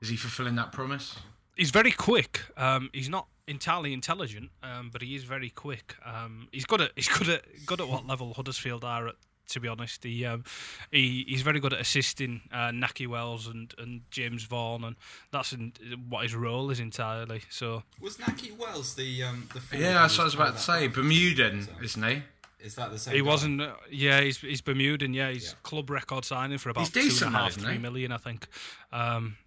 is 0.02 0.10
he 0.10 0.16
fulfilling 0.16 0.56
that 0.56 0.72
promise? 0.72 1.16
He's 1.56 1.72
very 1.72 1.92
quick. 1.92 2.42
Um, 2.58 2.90
he's 2.92 3.08
not 3.08 3.28
entirely 3.48 3.94
intelligent, 3.94 4.50
um, 4.64 4.90
but 4.92 5.02
he 5.02 5.16
is 5.16 5.24
very 5.24 5.50
quick. 5.50 5.96
Um, 6.04 6.48
he's 6.52 6.66
good 6.66 6.82
at 6.82 6.92
he's 6.96 7.08
good 7.08 7.30
at 7.30 7.44
good 7.66 7.80
at 7.82 7.88
what 7.88 8.08
level 8.08 8.34
Huddersfield 8.34 8.84
are 8.84 9.10
at. 9.10 9.16
To 9.50 9.60
be 9.60 9.68
honest, 9.68 10.04
he 10.04 10.26
um, 10.26 10.44
he 10.92 11.26
he's 11.28 11.42
very 11.44 11.60
good 11.60 11.74
at 11.74 11.80
assisting 11.80 12.42
uh, 12.52 12.70
Nahki 12.72 13.08
Wells 13.08 13.48
and, 13.48 13.74
and 13.78 14.02
James 14.12 14.44
Vaughan, 14.44 14.84
and 14.84 14.96
that's 15.32 15.54
in, 15.54 15.74
what 16.10 16.24
his 16.24 16.34
role 16.36 16.72
is 16.72 16.80
entirely. 16.80 17.42
So 17.50 17.84
Was 18.02 18.18
Nahki 18.18 18.58
Wells 18.58 18.96
the 18.96 19.24
um 19.24 19.48
the 19.54 19.78
Yeah, 19.78 19.94
that's 19.94 20.18
what 20.18 20.24
I 20.24 20.26
was 20.26 20.34
about 20.36 20.56
to 20.56 20.62
say. 20.62 20.88
Bermudan, 20.88 21.68
isn't 21.84 22.04
he? 22.04 22.22
Is 22.60 22.74
that 22.76 22.90
the 22.92 22.98
same? 22.98 23.14
he 23.14 23.22
guy? 23.22 23.28
wasn't. 23.28 23.62
Uh, 23.62 23.74
yeah, 23.92 24.22
he's 24.22 24.38
he's 24.40 24.62
Bermudan. 24.62 25.14
Yeah, 25.14 25.30
he's 25.32 25.50
Yeah. 25.50 25.58
club 25.62 25.90
record 25.92 26.26
signing 26.26 26.58
for 26.58 26.70
about 26.72 26.82
He's 26.82 26.90
two 26.90 27.02
decent 27.02 27.28
and 27.28 27.36
a 27.36 27.38
though, 27.38 27.44
half, 27.44 27.50
isn't 27.52 27.64
three 27.64 27.74
he? 27.74 27.80
million, 27.80 28.12
I 28.12 28.18
think. 28.18 28.48
Um, 28.92 29.38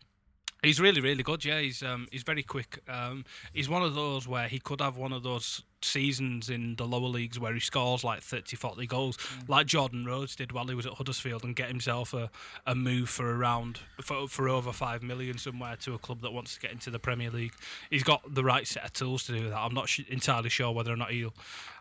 he's 0.62 0.80
really, 0.80 1.00
really 1.00 1.23
good. 1.25 1.44
Yeah, 1.44 1.58
he's 1.61 1.82
um, 1.82 2.06
he's 2.12 2.23
very 2.23 2.44
quick. 2.44 2.78
Um, 2.88 3.25
he's 3.52 3.68
one 3.68 3.82
of 3.82 3.94
those 3.94 4.28
where 4.28 4.46
he 4.46 4.61
could 4.61 4.80
have 4.80 4.96
one 4.96 5.12
of 5.12 5.25
those 5.25 5.62
seasons 5.82 6.50
in 6.50 6.76
the 6.76 6.85
lower 6.87 7.08
leagues 7.08 7.38
where 7.38 7.54
he 7.54 7.61
scores 7.61 8.02
like 8.04 8.20
30, 8.23 8.56
40 8.56 8.87
goals, 8.87 9.16
Mm. 9.16 9.49
like 9.49 9.66
Jordan 9.66 10.04
Rhodes 10.04 10.35
did 10.37 10.52
while 10.52 10.66
he 10.66 10.75
was 10.75 10.87
at 10.87 10.94
Huddersfield, 10.94 11.44
and 11.44 11.54
get 11.56 11.68
himself 11.68 12.12
a, 12.14 12.30
a 12.66 12.75
move 12.75 13.08
for 13.08 13.37
around 13.37 13.80
for, 14.00 14.28
for 14.28 14.49
over 14.49 14.73
five 14.73 15.02
million 15.02 15.38
somewhere 15.38 15.76
to 15.82 15.94
a 15.94 15.99
club 15.99 16.20
that 16.23 16.32
wants 16.32 16.54
to 16.54 16.61
get 16.61 16.73
into 16.73 16.90
the 16.90 16.99
Premier 16.99 17.30
League. 17.30 17.52
He's 17.90 18.02
got 18.02 18.23
the 18.35 18.44
right 18.44 18.66
set 18.66 18.85
of 18.85 18.92
tools 18.92 19.25
to 19.25 19.32
do 19.32 19.49
that. 19.50 19.56
I'm 19.56 19.75
not 19.75 19.88
sh- 19.88 20.00
entirely 20.08 20.49
sure 20.50 20.73
whether 20.73 20.92
or 20.92 20.97
not 20.97 21.11
he'll 21.11 21.35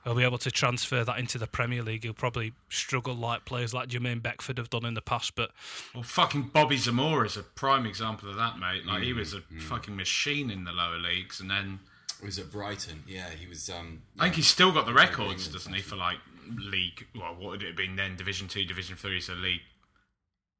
he'll 0.03 0.15
be 0.15 0.23
able 0.23 0.37
to 0.37 0.51
transfer 0.51 1.03
that 1.03 1.19
into 1.19 1.37
the 1.37 1.47
Premier 1.47 1.83
League. 1.83 2.03
He'll 2.03 2.13
probably 2.13 2.53
struggle 2.69 3.13
like 3.15 3.45
players 3.45 3.73
like 3.73 3.89
Jermaine 3.89 4.21
Beckford 4.21 4.57
have 4.57 4.69
done 4.69 4.85
in 4.85 4.93
the 4.93 5.01
past, 5.01 5.35
but 5.35 5.51
Well, 5.93 6.03
fucking 6.03 6.51
Bobby 6.53 6.77
Zamora 6.77 7.25
is 7.25 7.35
a 7.37 7.43
prime 7.43 7.85
example 7.85 8.29
of 8.29 8.35
that, 8.37 8.57
mate. 8.57 8.85
Like 8.85 9.03
he 9.03 9.11
was 9.13 9.33
a 9.33 9.41
fucking 9.59 9.95
machine 9.95 10.49
in 10.49 10.63
the 10.63 10.71
lower 10.71 10.97
leagues, 10.97 11.39
and 11.41 11.49
then 11.51 11.79
He 11.79 11.96
was 12.25 12.39
at 12.39 12.51
Brighton. 12.51 13.03
Yeah, 13.07 13.29
he 13.29 13.47
was. 13.47 13.69
Um, 13.69 14.03
I 14.19 14.23
think 14.23 14.35
he's 14.35 14.47
still 14.47 14.71
got 14.71 14.85
the 14.85 14.93
records, 14.93 15.47
doesn't 15.47 15.73
he, 15.73 15.81
for 15.81 15.95
like 15.95 16.17
league? 16.57 17.05
Well, 17.15 17.35
what 17.35 17.51
would 17.51 17.63
it 17.63 17.67
have 17.67 17.75
been 17.75 17.95
then? 17.95 18.15
Division 18.15 18.47
two, 18.47 18.65
Division 18.65 18.95
three, 18.95 19.21
so 19.21 19.33
League 19.33 19.61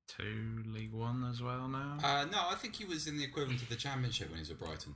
two, 0.08 0.64
League 0.68 0.94
one 0.94 1.28
as 1.30 1.42
well 1.42 1.68
now. 1.68 1.98
Uh, 2.04 2.26
no, 2.32 2.38
I 2.50 2.56
think 2.56 2.76
he 2.76 2.86
was 2.86 3.08
in 3.08 3.18
the 3.18 3.24
equivalent 3.24 3.62
of 3.62 3.70
the 3.70 3.76
Championship 3.76 4.30
when 4.30 4.38
he 4.38 4.42
was 4.42 4.52
at 4.52 4.60
Brighton. 4.60 4.96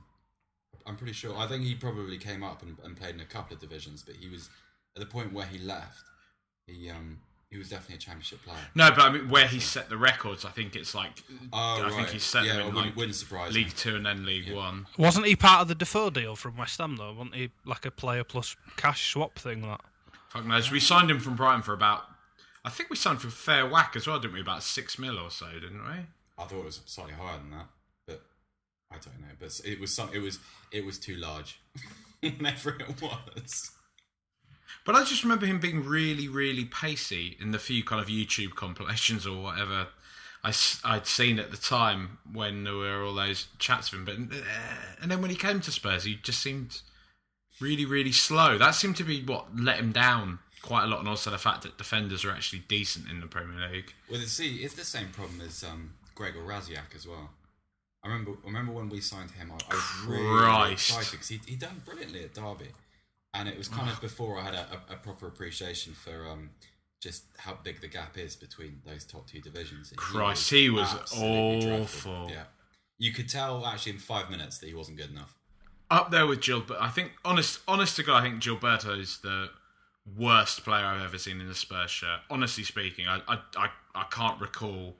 I'm 0.86 0.96
pretty 0.96 1.12
sure. 1.12 1.36
I 1.36 1.46
think 1.46 1.64
he 1.64 1.74
probably 1.74 2.18
came 2.18 2.42
up 2.42 2.62
and, 2.62 2.76
and 2.84 2.96
played 2.96 3.14
in 3.14 3.20
a 3.20 3.26
couple 3.26 3.54
of 3.54 3.60
divisions, 3.60 4.02
but 4.02 4.16
he 4.16 4.28
was 4.28 4.48
at 4.96 5.00
the 5.00 5.06
point 5.06 5.32
where 5.32 5.46
he 5.46 5.58
left. 5.58 6.04
He 6.66 6.90
um 6.90 7.18
he 7.52 7.58
was 7.58 7.68
definitely 7.68 7.96
a 7.96 7.98
Championship 7.98 8.42
player. 8.42 8.56
no, 8.74 8.90
but 8.90 9.00
I 9.00 9.10
mean 9.10 9.28
where 9.28 9.46
he 9.46 9.60
set 9.60 9.88
the 9.88 9.96
records, 9.96 10.44
I 10.44 10.50
think 10.50 10.74
it's 10.74 10.94
like 10.94 11.22
Oh, 11.52 11.82
I 11.84 11.90
think 11.90 12.08
he 12.08 12.18
set 12.18 12.44
yeah, 12.44 12.54
them 12.54 12.66
it 12.66 12.68
in 12.70 12.74
like 12.74 12.96
wouldn't 12.96 13.14
surprise 13.14 13.52
League 13.54 13.66
me. 13.66 13.72
two 13.76 13.94
and 13.96 14.04
then 14.06 14.26
League 14.26 14.52
one. 14.52 14.86
wasn't 14.98 15.26
he 15.26 15.36
part 15.36 15.60
of 15.62 15.68
the 15.68 15.74
Defoe 15.76 16.10
deal 16.10 16.34
from 16.34 16.56
West 16.56 16.78
Ham 16.78 16.96
though? 16.96 17.12
Wasn't 17.12 17.34
he 17.36 17.50
like 17.64 17.86
a 17.86 17.90
player 17.90 18.24
plus 18.24 18.56
cash 18.76 19.12
swap 19.12 19.38
thing? 19.38 19.60
That 19.62 19.80
Fuck 20.30 20.46
knows. 20.46 20.70
We 20.72 20.80
signed 20.80 21.10
him 21.10 21.20
from 21.20 21.36
Brighton 21.36 21.62
for 21.62 21.72
about 21.74 22.04
I 22.64 22.70
think 22.70 22.90
we 22.90 22.96
signed 22.96 23.20
for 23.20 23.28
fair 23.28 23.66
whack 23.68 23.94
as 23.96 24.06
well, 24.06 24.18
didn't 24.18 24.34
we? 24.34 24.40
About 24.40 24.62
six 24.62 24.98
mil 24.98 25.18
or 25.18 25.30
so, 25.30 25.46
didn't 25.52 25.84
we? 25.84 25.90
I 26.38 26.44
thought 26.44 26.60
it 26.60 26.64
was 26.64 26.80
slightly 26.86 27.12
higher 27.14 27.36
than 27.38 27.50
that, 27.50 27.66
but 28.06 28.22
I 28.90 28.94
don't 28.94 29.20
know. 29.20 29.26
But 29.38 29.60
it 29.64 29.78
was 29.80 29.92
some. 29.92 30.08
It 30.14 30.20
was 30.20 30.38
it 30.70 30.84
was 30.86 30.98
too 30.98 31.16
large. 31.16 31.60
Whatever 32.20 32.76
it 32.80 33.02
was. 33.02 33.72
But 34.84 34.94
I 34.94 35.04
just 35.04 35.22
remember 35.22 35.46
him 35.46 35.60
being 35.60 35.84
really, 35.84 36.28
really 36.28 36.64
pacey 36.64 37.36
in 37.40 37.52
the 37.52 37.58
few 37.58 37.84
kind 37.84 38.00
of 38.00 38.08
YouTube 38.08 38.54
compilations 38.54 39.26
or 39.26 39.42
whatever 39.42 39.88
I, 40.44 40.52
would 40.94 41.06
seen 41.06 41.38
at 41.38 41.50
the 41.50 41.56
time 41.56 42.18
when 42.30 42.64
there 42.64 42.74
were 42.74 43.04
all 43.04 43.14
those 43.14 43.46
chats 43.58 43.92
of 43.92 43.98
him. 43.98 44.04
But 44.04 44.36
uh, 44.36 44.42
and 45.00 45.10
then 45.10 45.20
when 45.20 45.30
he 45.30 45.36
came 45.36 45.60
to 45.60 45.70
Spurs, 45.70 46.04
he 46.04 46.16
just 46.16 46.40
seemed 46.40 46.82
really, 47.60 47.84
really 47.84 48.12
slow. 48.12 48.58
That 48.58 48.74
seemed 48.74 48.96
to 48.96 49.04
be 49.04 49.22
what 49.22 49.56
let 49.56 49.78
him 49.78 49.92
down 49.92 50.40
quite 50.60 50.84
a 50.84 50.86
lot, 50.86 51.00
and 51.00 51.08
also 51.08 51.30
the 51.30 51.38
fact 51.38 51.62
that 51.62 51.78
defenders 51.78 52.24
are 52.24 52.32
actually 52.32 52.60
decent 52.60 53.08
in 53.08 53.20
the 53.20 53.26
Premier 53.26 53.68
League. 53.68 53.94
Well, 54.10 54.20
see, 54.20 54.56
it's 54.56 54.74
the 54.74 54.84
same 54.84 55.08
problem 55.10 55.40
as 55.40 55.62
um, 55.62 55.92
Gregor 56.14 56.40
Rasiak 56.40 56.94
as 56.96 57.06
well. 57.06 57.30
I 58.04 58.08
remember, 58.08 58.32
remember 58.44 58.72
when 58.72 58.88
we 58.88 59.00
signed 59.00 59.30
him. 59.30 59.52
I, 59.52 59.72
I 59.72 59.74
was 59.74 60.06
really, 60.06 60.24
really 60.24 60.72
excited 60.72 61.12
because 61.12 61.28
he 61.28 61.40
he 61.46 61.54
done 61.54 61.82
brilliantly 61.84 62.24
at 62.24 62.34
Derby, 62.34 62.70
and 63.34 63.48
it 63.48 63.56
was 63.56 63.68
kind 63.68 63.90
of 63.90 64.00
before 64.00 64.38
I 64.38 64.44
had 64.44 64.54
a, 64.54 64.66
a, 64.90 64.94
a 64.94 64.96
proper 64.96 65.26
appreciation 65.26 65.94
for 65.94 66.26
um, 66.28 66.50
just 67.00 67.24
how 67.38 67.58
big 67.62 67.80
the 67.80 67.88
gap 67.88 68.16
is 68.18 68.36
between 68.36 68.80
those 68.86 69.04
top 69.04 69.26
two 69.26 69.40
divisions. 69.40 69.90
And 69.90 69.98
Christ, 69.98 70.50
he 70.50 70.70
was, 70.70 70.90
he 70.90 70.96
was 70.96 71.12
awful. 71.12 71.60
Dreadful. 71.60 72.30
Yeah, 72.30 72.44
you 72.98 73.12
could 73.12 73.28
tell 73.28 73.64
actually 73.66 73.92
in 73.92 73.98
five 73.98 74.30
minutes 74.30 74.58
that 74.58 74.66
he 74.66 74.74
wasn't 74.74 74.98
good 74.98 75.10
enough. 75.10 75.34
Up 75.90 76.10
there 76.10 76.26
with 76.26 76.40
Gilbert, 76.40 76.78
I 76.80 76.88
think 76.88 77.12
honest, 77.24 77.60
honest 77.68 77.96
to 77.96 78.02
God, 78.02 78.22
I 78.22 78.22
think 78.22 78.42
Gilberto 78.42 78.98
is 78.98 79.18
the 79.18 79.50
worst 80.16 80.64
player 80.64 80.84
I've 80.84 81.02
ever 81.02 81.18
seen 81.18 81.40
in 81.40 81.48
a 81.48 81.54
Spurs 81.54 81.90
shirt. 81.90 82.20
Honestly 82.30 82.64
speaking, 82.64 83.06
I 83.06 83.20
I, 83.28 83.38
I, 83.56 83.68
I 83.94 84.04
can't 84.10 84.40
recall 84.40 84.96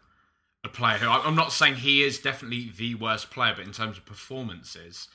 a 0.64 0.68
player 0.68 0.98
who 0.98 1.08
I'm 1.08 1.34
not 1.34 1.52
saying 1.52 1.76
he 1.76 2.02
is 2.02 2.18
definitely 2.18 2.70
the 2.76 2.94
worst 2.94 3.30
player, 3.30 3.54
but 3.56 3.64
in 3.64 3.72
terms 3.72 3.98
of 3.98 4.04
performances, 4.04 5.08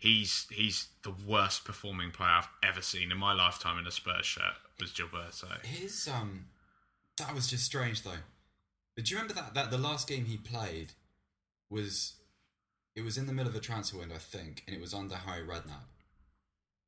he's 0.00 0.46
he's 0.50 0.88
the 1.04 1.12
worst 1.12 1.64
performing 1.64 2.10
player 2.10 2.30
I've 2.30 2.48
ever 2.64 2.82
seen 2.82 3.12
in 3.12 3.18
my 3.18 3.32
lifetime 3.32 3.78
in 3.78 3.86
a 3.86 3.92
Spurs 3.92 4.26
shirt. 4.26 4.54
Was 4.80 4.90
Gilberto? 4.90 5.64
His 5.64 6.08
um, 6.08 6.46
that 7.18 7.34
was 7.34 7.46
just 7.46 7.64
strange 7.64 8.02
though. 8.02 8.24
But 8.96 9.04
do 9.04 9.14
you 9.14 9.20
remember 9.20 9.34
that 9.34 9.54
that 9.54 9.70
the 9.70 9.78
last 9.78 10.08
game 10.08 10.24
he 10.24 10.36
played 10.36 10.94
was 11.68 12.14
it 12.96 13.04
was 13.04 13.16
in 13.16 13.26
the 13.26 13.32
middle 13.32 13.50
of 13.50 13.56
a 13.56 13.60
transfer 13.60 13.98
window, 13.98 14.16
I 14.16 14.18
think, 14.18 14.64
and 14.66 14.74
it 14.74 14.80
was 14.80 14.92
under 14.92 15.14
Harry 15.14 15.46
Redknapp, 15.46 15.86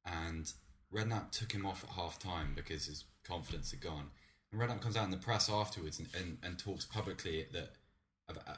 and 0.05 0.53
Redknapp 0.93 1.31
took 1.31 1.53
him 1.53 1.65
off 1.65 1.85
at 1.85 1.91
half 1.91 2.19
time 2.19 2.53
because 2.57 2.87
his 2.87 3.05
confidence 3.25 3.71
had 3.71 3.81
gone. 3.81 4.11
And 4.51 4.61
Redknapp 4.61 4.81
comes 4.81 4.97
out 4.97 5.05
in 5.05 5.11
the 5.11 5.17
press 5.17 5.49
afterwards 5.49 5.99
and, 5.99 6.09
and, 6.15 6.39
and 6.43 6.59
talks 6.59 6.85
publicly 6.85 7.47
that 7.53 7.71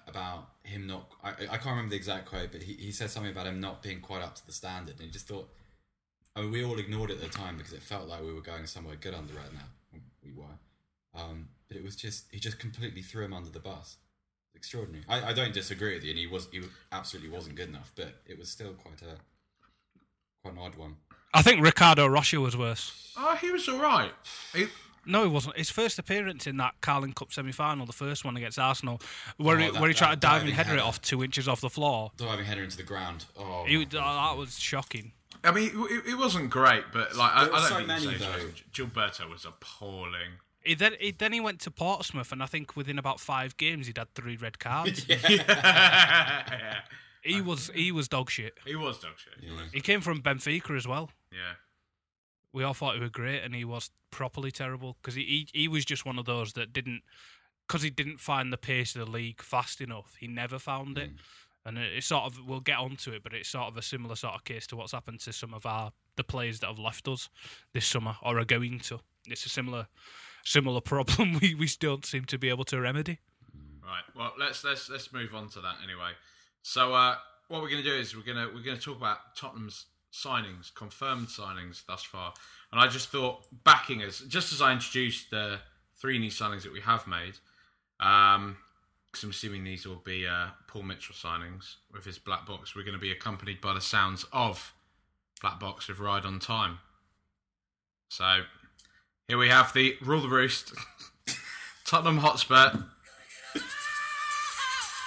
about 0.07 0.49
him 0.63 0.87
not. 0.87 1.11
I, 1.23 1.31
I 1.31 1.57
can't 1.57 1.67
remember 1.67 1.91
the 1.91 1.97
exact 1.97 2.27
quote, 2.27 2.53
but 2.53 2.63
he, 2.63 2.75
he 2.75 2.93
said 2.93 3.11
something 3.11 3.33
about 3.33 3.47
him 3.47 3.61
not 3.61 3.83
being 3.83 4.01
quite 4.01 4.23
up 4.23 4.35
to 4.37 4.47
the 4.47 4.53
standard, 4.53 4.97
and 4.97 5.07
he 5.07 5.11
just 5.11 5.29
thought. 5.29 5.49
I 6.37 6.41
mean, 6.41 6.51
we 6.51 6.65
all 6.65 6.79
ignored 6.79 7.11
it 7.11 7.15
at 7.15 7.21
the 7.21 7.29
time 7.29 7.57
because 7.57 7.73
it 7.73 7.83
felt 7.83 8.09
like 8.09 8.21
we 8.21 8.33
were 8.33 8.41
going 8.41 8.67
somewhere 8.67 8.97
good 8.97 9.15
under 9.15 9.33
Redknapp. 9.35 10.01
We 10.25 10.33
were, 10.33 10.45
um, 11.15 11.49
but 11.69 11.77
it 11.77 11.85
was 11.85 11.95
just 11.95 12.27
he 12.33 12.41
just 12.41 12.59
completely 12.59 13.03
threw 13.03 13.25
him 13.25 13.33
under 13.33 13.51
the 13.51 13.61
bus. 13.61 13.99
Extraordinary. 14.55 15.05
I, 15.09 15.31
I 15.31 15.33
don't 15.33 15.53
disagree 15.53 15.95
with 15.95 16.05
you, 16.05 16.11
and 16.11 16.19
he 16.19 16.27
was 16.27 16.49
he 16.51 16.63
absolutely 16.91 17.31
wasn't 17.31 17.57
good 17.57 17.69
enough, 17.69 17.93
but 17.95 18.21
it 18.27 18.39
was 18.39 18.51
still 18.51 18.73
quite 18.73 19.03
a 19.03 19.17
quite 20.43 20.55
an 20.55 20.61
odd 20.61 20.77
one. 20.77 20.97
I 21.33 21.43
think 21.43 21.61
Ricardo 21.63 22.07
Rocha 22.07 22.41
was 22.41 22.57
worse. 22.57 23.13
Oh, 23.17 23.37
he 23.37 23.51
was 23.51 23.69
all 23.69 23.81
right. 23.81 24.13
He, 24.55 24.67
no, 25.07 25.23
he 25.23 25.29
wasn't. 25.29 25.57
His 25.57 25.71
first 25.71 25.99
appearance 25.99 26.47
in 26.47 26.57
that 26.59 26.75
Carling 26.81 27.13
Cup 27.13 27.33
semi-final, 27.33 27.87
the 27.87 27.93
first 27.93 28.25
one 28.25 28.37
against 28.37 28.59
Arsenal, 28.59 29.01
where 29.37 29.57
oh, 29.57 29.59
he, 29.59 29.71
that, 29.71 29.81
where 29.81 29.89
he 29.89 29.95
tried 29.95 30.15
to 30.15 30.21
dive 30.21 30.43
and 30.43 30.51
header, 30.51 30.71
header, 30.71 30.81
it 30.81 30.85
off 30.85 31.01
two 31.01 31.23
inches 31.23 31.49
off 31.49 31.61
the 31.61 31.71
floor. 31.71 32.13
Diving 32.17 32.45
header 32.45 32.63
into 32.63 32.77
the 32.77 32.83
ground. 32.83 33.27
Oh, 33.39 33.65
he, 33.67 33.83
uh, 33.83 33.87
that 33.89 34.37
was 34.37 34.59
shocking. 34.59 35.13
I 35.43 35.53
mean, 35.53 35.71
it, 35.75 36.13
it 36.13 36.19
wasn't 36.19 36.51
great, 36.51 36.85
but 36.93 37.15
like 37.17 37.33
I, 37.35 37.43
I, 37.43 37.49
don't 37.49 37.61
so 37.61 37.75
think 37.77 37.89
many, 37.89 38.17
though. 38.17 38.49
Gilberto 38.73 39.31
was 39.31 39.45
appalling. 39.45 40.39
He 40.63 40.75
then, 40.75 40.95
he, 40.99 41.11
then 41.13 41.33
he 41.33 41.41
went 41.41 41.61
to 41.61 41.71
Portsmouth, 41.71 42.33
and 42.33 42.43
I 42.43 42.47
think 42.47 42.75
within 42.75 42.99
about 42.99 43.21
five 43.21 43.57
games, 43.59 43.87
he'd 43.87 43.99
had 43.99 44.15
three 44.15 44.37
red 44.37 44.59
cards. 44.59 45.07
yeah. 45.29 46.79
He 47.23 47.41
was 47.41 47.71
he 47.75 47.93
was 47.93 48.09
dog 48.09 48.31
shit. 48.31 48.55
He 48.67 48.77
was 48.77 48.99
dog 48.99 49.13
shit. 49.17 49.35
Yeah. 49.43 49.61
He 49.73 49.81
came 49.81 50.01
from 50.01 50.23
Benfica 50.23 50.77
as 50.77 50.87
well. 50.87 51.11
Yeah 51.33 51.55
we 52.55 52.63
all 52.63 52.73
thought 52.73 52.95
he 52.95 53.01
was 53.01 53.11
great, 53.11 53.43
and 53.43 53.55
he 53.55 53.65
was 53.65 53.91
properly 54.11 54.53
terrible 54.53 54.97
because 55.03 55.17
he, 55.17 55.49
he 55.53 55.61
he 55.61 55.69
was 55.69 55.85
just 55.85 56.07
one 56.07 56.19
of 56.19 56.25
those 56.25 56.53
that 56.55 56.73
didn't 56.73 57.03
because 57.67 57.83
he 57.83 57.91
didn't 57.91 58.21
find 58.21 58.53
the 58.53 58.57
pace 58.57 58.95
of 58.95 59.05
the 59.05 59.11
league 59.11 59.43
fast 59.43 59.81
enough. 59.81 60.15
He 60.21 60.29
never 60.29 60.59
found 60.61 60.97
it, 60.97 61.11
mm. 61.11 61.19
and 61.67 61.77
it, 61.77 61.93
it's 61.97 62.07
sort 62.07 62.25
of 62.25 62.47
we'll 62.47 62.61
get 62.61 62.79
onto 62.79 63.11
it, 63.11 63.25
but 63.25 63.35
it's 63.35 63.49
sort 63.49 63.67
of 63.67 63.77
a 63.77 63.83
similar 63.83 64.15
sort 64.15 64.35
of 64.35 64.45
case 64.45 64.69
to 64.69 64.77
what's 64.77 64.93
happened 64.93 65.21
to 65.21 65.33
some 65.33 65.53
of 65.53 65.67
our 65.67 65.93
the 66.17 66.23
players 66.23 66.61
that 66.61 66.69
have 66.69 66.79
left 66.79 67.09
us 67.09 67.29
this 67.73 67.87
summer 67.87 68.17
or 68.23 68.39
are 68.39 68.45
going 68.45 68.79
to. 68.79 69.01
It's 69.27 69.45
a 69.45 69.49
similar 69.49 69.89
similar 70.45 70.81
problem 70.93 71.41
we 71.43 71.55
we 71.55 71.67
still 71.67 71.97
don't 71.97 72.07
seem 72.07 72.25
to 72.27 72.39
be 72.39 72.49
able 72.49 72.65
to 72.67 72.81
remedy. 72.81 73.19
Right. 73.83 74.05
Well, 74.17 74.33
let's 74.39 74.63
let's 74.63 74.89
let's 74.89 75.13
move 75.13 75.35
on 75.35 75.49
to 75.51 75.61
that 75.61 75.77
anyway. 75.83 76.13
So 76.63 76.95
uh, 76.95 77.17
what 77.49 77.63
we're 77.63 77.71
going 77.71 77.83
to 77.83 77.91
do 77.91 77.97
is 77.97 78.17
we're 78.17 78.23
going 78.23 78.39
to 78.39 78.55
we're 78.55 78.63
going 78.63 78.77
to 78.77 78.83
talk 78.83 78.97
about 78.97 79.35
Tottenham's 79.37 79.87
signings, 80.15 80.73
confirmed 80.75 81.29
signings 81.29 81.85
thus 81.87 82.05
far. 82.05 82.33
And 82.71 82.81
I 82.81 82.87
just 82.87 83.09
thought 83.09 83.47
backing 83.65 84.03
us, 84.03 84.21
just 84.21 84.53
as 84.53 84.63
I 84.63 84.73
introduced 84.73 85.31
the 85.31 85.59
three 85.97 86.19
new 86.19 86.31
signings 86.31 86.63
that 86.63 86.73
we 86.73 86.81
have 86.81 87.07
made, 87.07 87.35
um, 88.01 88.59
because 89.07 89.25
I'm 89.25 89.31
assuming 89.31 89.65
these 89.65 89.87
will 89.87 90.03
be 90.05 90.27
uh, 90.27 90.49
Paul 90.67 90.83
Mitchell 90.83 91.15
signings 91.15 91.77
with 91.93 92.05
his 92.05 92.19
black 92.19 92.47
box. 92.47 92.75
We're 92.75 92.83
going 92.83 92.95
to 92.95 93.01
be 93.01 93.13
accompanied 93.13 93.61
by 93.61 93.75
the 93.75 93.81
sounds 93.81 94.25
of 94.33 94.73
black 95.41 95.59
box 95.61 95.89
with 95.89 95.99
Ride 95.99 96.25
on 96.25 96.39
Time. 96.39 96.79
So 98.09 98.43
here 99.29 99.39
we 99.39 99.49
have 99.49 99.73
the 99.73 99.97
Rule 100.03 100.23
the 100.23 100.29
Roost, 100.29 100.73
Tottenham 101.85 102.19
Hotspur 102.19 102.85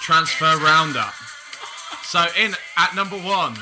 transfer 0.08 0.56
roundup. 0.64 1.12
So 2.02 2.24
in 2.40 2.54
at 2.78 2.94
number 2.94 3.18
one, 3.18 3.58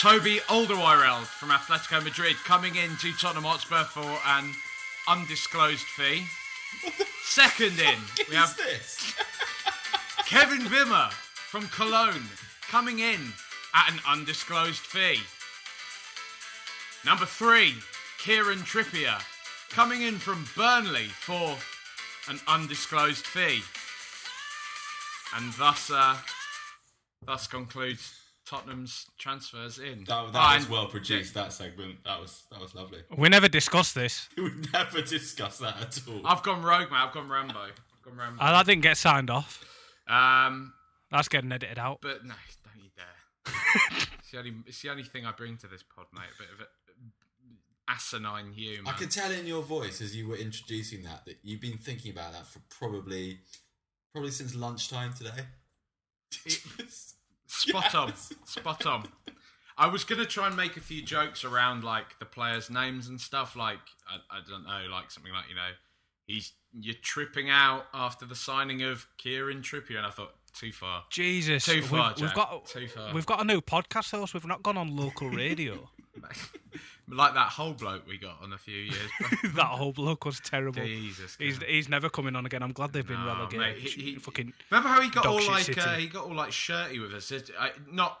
Toby 0.00 0.38
Alderweireld 0.48 1.26
from 1.26 1.50
Atletico 1.50 2.02
Madrid 2.02 2.34
coming 2.46 2.74
in 2.74 2.96
to 3.00 3.12
Tottenham 3.12 3.44
Hotspur 3.44 3.84
for 3.84 4.18
an 4.28 4.54
undisclosed 5.06 5.84
fee. 5.84 6.24
Second 7.22 7.78
in, 7.78 7.98
we 8.30 8.34
have 8.34 8.56
this? 8.56 9.14
Kevin 10.26 10.60
Wimmer 10.70 11.10
from 11.12 11.68
Cologne 11.68 12.30
coming 12.70 13.00
in 13.00 13.34
at 13.74 13.92
an 13.92 14.00
undisclosed 14.08 14.80
fee. 14.80 15.20
Number 17.04 17.26
three, 17.26 17.74
Kieran 18.18 18.60
Trippier 18.60 19.20
coming 19.68 20.00
in 20.00 20.14
from 20.14 20.46
Burnley 20.56 21.08
for 21.08 21.58
an 22.26 22.40
undisclosed 22.48 23.26
fee. 23.26 23.60
And 25.36 25.52
thus, 25.52 25.90
uh, 25.90 26.16
thus 27.26 27.46
concludes 27.46 28.19
Tottenham's 28.50 29.06
transfers 29.16 29.78
in. 29.78 30.02
That, 30.08 30.32
that 30.32 30.56
was 30.56 30.68
well 30.68 30.86
produced. 30.86 31.34
That 31.34 31.52
segment. 31.52 32.02
That 32.04 32.20
was 32.20 32.42
that 32.50 32.60
was 32.60 32.74
lovely. 32.74 32.98
We 33.16 33.28
never 33.28 33.46
discussed 33.46 33.94
this. 33.94 34.28
we 34.36 34.50
never 34.72 35.02
discussed 35.02 35.60
that 35.60 35.80
at 35.80 36.00
all. 36.08 36.26
I've 36.26 36.42
gone 36.42 36.60
rogue, 36.60 36.90
man. 36.90 37.06
I've 37.06 37.14
gone 37.14 37.28
Rambo. 37.28 37.54
I've 37.56 38.02
gone 38.02 38.16
Rambo. 38.16 38.42
Uh, 38.42 38.50
that 38.50 38.66
didn't 38.66 38.82
get 38.82 38.96
signed 38.96 39.30
off. 39.30 39.64
Um, 40.08 40.72
that's 41.12 41.28
getting 41.28 41.52
edited 41.52 41.78
out. 41.78 41.98
But 42.02 42.24
no, 42.24 42.34
don't 42.64 42.82
you 42.82 42.90
dare. 42.96 43.54
it's, 44.18 44.32
the 44.32 44.38
only, 44.38 44.54
it's 44.66 44.82
the 44.82 44.90
only 44.90 45.04
thing 45.04 45.24
I 45.24 45.30
bring 45.30 45.56
to 45.58 45.68
this 45.68 45.84
pod, 45.84 46.06
mate. 46.12 46.24
A 46.36 46.42
bit 46.42 46.48
of 46.52 46.66
asinine 47.88 48.52
humour. 48.52 48.90
I 48.90 48.94
could 48.94 49.12
tell 49.12 49.30
in 49.30 49.46
your 49.46 49.62
voice 49.62 50.00
as 50.00 50.16
you 50.16 50.26
were 50.26 50.36
introducing 50.36 51.04
that 51.04 51.24
that 51.26 51.38
you've 51.44 51.60
been 51.60 51.78
thinking 51.78 52.10
about 52.10 52.32
that 52.32 52.48
for 52.48 52.58
probably 52.68 53.38
probably 54.12 54.32
since 54.32 54.56
lunchtime 54.56 55.12
today. 55.12 55.44
It, 57.50 57.68
Spot 57.68 57.94
on. 57.94 58.14
Spot 58.44 58.86
on. 58.86 59.08
I 59.76 59.86
was 59.86 60.04
gonna 60.04 60.26
try 60.26 60.46
and 60.46 60.56
make 60.56 60.76
a 60.76 60.80
few 60.80 61.02
jokes 61.02 61.44
around 61.44 61.84
like 61.84 62.18
the 62.18 62.26
players' 62.26 62.70
names 62.70 63.08
and 63.08 63.20
stuff. 63.20 63.56
Like 63.56 63.78
I, 64.08 64.36
I 64.36 64.40
don't 64.48 64.64
know, 64.64 64.90
like 64.90 65.10
something 65.10 65.32
like 65.32 65.48
you 65.48 65.54
know, 65.54 65.70
he's 66.26 66.52
you're 66.78 66.94
tripping 67.02 67.50
out 67.50 67.86
after 67.92 68.26
the 68.26 68.34
signing 68.34 68.82
of 68.82 69.06
Kieran 69.16 69.62
Trippier, 69.62 69.96
and 69.96 70.06
I 70.06 70.10
thought 70.10 70.34
too 70.52 70.72
far. 70.72 71.04
Jesus, 71.10 71.64
too 71.64 71.82
far. 71.82 72.12
We've, 72.14 72.22
we've 72.22 72.34
got 72.34 72.66
too 72.66 72.88
far. 72.88 73.14
We've 73.14 73.26
got 73.26 73.40
a 73.40 73.44
new 73.44 73.60
podcast 73.60 74.10
host. 74.10 74.34
We've 74.34 74.46
not 74.46 74.62
gone 74.62 74.76
on 74.76 74.96
local 74.96 75.30
radio. 75.30 75.90
like 77.10 77.34
that 77.34 77.48
Hull 77.48 77.74
bloke 77.74 78.06
we 78.06 78.18
got 78.18 78.38
on 78.42 78.52
a 78.52 78.58
few 78.58 78.76
years. 78.76 79.10
that 79.54 79.64
Hull 79.64 79.92
bloke 79.92 80.24
was 80.24 80.40
terrible. 80.40 80.82
Jesus, 80.82 81.36
he's 81.38 81.58
he's 81.62 81.88
never 81.88 82.08
coming 82.08 82.36
on 82.36 82.46
again. 82.46 82.62
I'm 82.62 82.72
glad 82.72 82.92
they've 82.92 83.06
been 83.06 83.20
no, 83.20 83.26
relegated. 83.26 83.60
Mate, 83.60 83.76
he, 83.78 84.02
he, 84.02 84.14
fucking 84.16 84.52
remember 84.70 84.88
how 84.88 85.00
he 85.00 85.10
got 85.10 85.26
all 85.26 85.44
like 85.46 85.76
uh, 85.76 85.94
he 85.94 86.06
got 86.06 86.24
all 86.26 86.34
like 86.34 86.52
shirty 86.52 86.98
with 86.98 87.12
us. 87.12 87.32
I, 87.58 87.72
not 87.90 88.18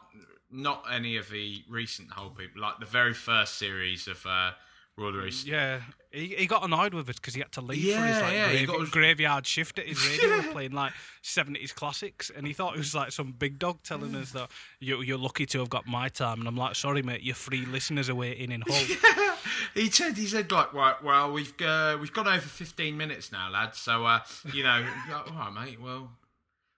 not 0.50 0.84
any 0.92 1.16
of 1.16 1.30
the 1.30 1.62
recent 1.68 2.12
whole 2.12 2.30
people. 2.30 2.62
Like 2.62 2.80
the 2.80 2.86
very 2.86 3.14
first 3.14 3.56
series 3.56 4.08
of 4.08 4.24
uh, 4.26 4.52
Royal 4.96 5.28
Yeah, 5.44 5.80
He, 6.12 6.34
he 6.38 6.46
got 6.46 6.64
annoyed 6.64 6.92
with 6.92 7.08
us 7.08 7.16
because 7.16 7.34
he 7.34 7.40
had 7.40 7.52
to 7.52 7.60
leave 7.60 7.94
for 7.94 8.04
his 8.04 8.16
Yeah, 8.16 8.22
like 8.22 8.32
yeah, 8.32 8.48
he 8.48 8.66
gravi- 8.66 8.82
got- 8.84 8.90
graveyard 8.90 9.46
shift 9.46 9.78
at 9.78 9.86
his 9.86 10.04
radio 10.08 10.42
playing 10.52 10.72
like 10.72 10.92
seventies 11.22 11.72
classics, 11.72 12.30
and 12.34 12.46
he 12.46 12.52
thought 12.52 12.74
it 12.74 12.78
was 12.78 12.94
like 12.94 13.12
some 13.12 13.30
big 13.32 13.58
dog 13.60 13.82
telling 13.84 14.14
us 14.16 14.32
that 14.32 14.50
you, 14.80 15.00
you're 15.02 15.18
lucky 15.18 15.46
to 15.46 15.60
have 15.60 15.70
got 15.70 15.86
my 15.86 16.08
time, 16.08 16.40
and 16.40 16.48
I'm 16.48 16.56
like, 16.56 16.74
sorry 16.74 17.02
mate, 17.02 17.22
your 17.22 17.36
free 17.36 17.64
listeners 17.64 18.08
are 18.10 18.14
waiting 18.16 18.50
in 18.52 18.62
Hull. 18.66 18.96
He 19.74 19.88
said, 19.88 20.16
he 20.16 20.26
said, 20.26 20.50
like, 20.50 20.72
right, 20.72 21.00
well, 21.02 21.32
we've 21.32 21.52
uh, 21.62 21.96
we've 22.00 22.12
gone 22.12 22.26
over 22.26 22.40
fifteen 22.40 22.96
minutes 22.96 23.30
now, 23.30 23.50
lads. 23.50 23.78
So, 23.78 24.04
uh, 24.04 24.20
you 24.52 24.64
know, 24.64 24.84
all 25.12 25.32
right, 25.32 25.52
mate. 25.52 25.80
Well, 25.80 26.10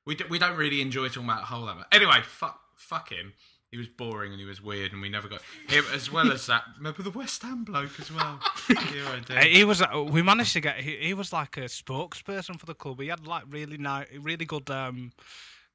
we 0.04 0.14
do, 0.14 0.24
we 0.28 0.38
don't 0.38 0.56
really 0.56 0.80
enjoy 0.82 1.08
talking 1.08 1.24
about 1.24 1.40
the 1.40 1.46
whole 1.46 1.64
that 1.66 1.76
much. 1.76 1.86
Anyway, 1.90 2.20
fuck, 2.22 2.60
fuck 2.76 3.10
him. 3.10 3.32
He 3.72 3.78
was 3.78 3.88
boring 3.88 4.32
and 4.32 4.38
he 4.38 4.44
was 4.44 4.62
weird, 4.62 4.92
and 4.92 5.00
we 5.00 5.08
never 5.08 5.28
got 5.28 5.40
him 5.66 5.86
as 5.94 6.12
well 6.12 6.30
as 6.30 6.46
that. 6.46 6.62
Remember 6.76 7.02
the 7.02 7.10
West 7.10 7.42
Ham 7.42 7.64
bloke 7.64 7.98
as 7.98 8.12
well. 8.12 8.38
Yeah, 8.68 9.08
I 9.08 9.20
do. 9.20 9.48
He 9.48 9.64
was. 9.64 9.80
Uh, 9.80 10.04
we 10.06 10.20
managed 10.20 10.52
to 10.52 10.60
get. 10.60 10.76
He, 10.76 10.96
he 10.96 11.14
was 11.14 11.32
like 11.32 11.56
a 11.56 11.62
spokesperson 11.62 12.60
for 12.60 12.66
the 12.66 12.74
club. 12.74 13.00
He 13.00 13.08
had 13.08 13.26
like 13.26 13.44
really 13.48 13.78
nice, 13.78 14.08
really 14.20 14.44
good, 14.44 14.68
um, 14.68 15.12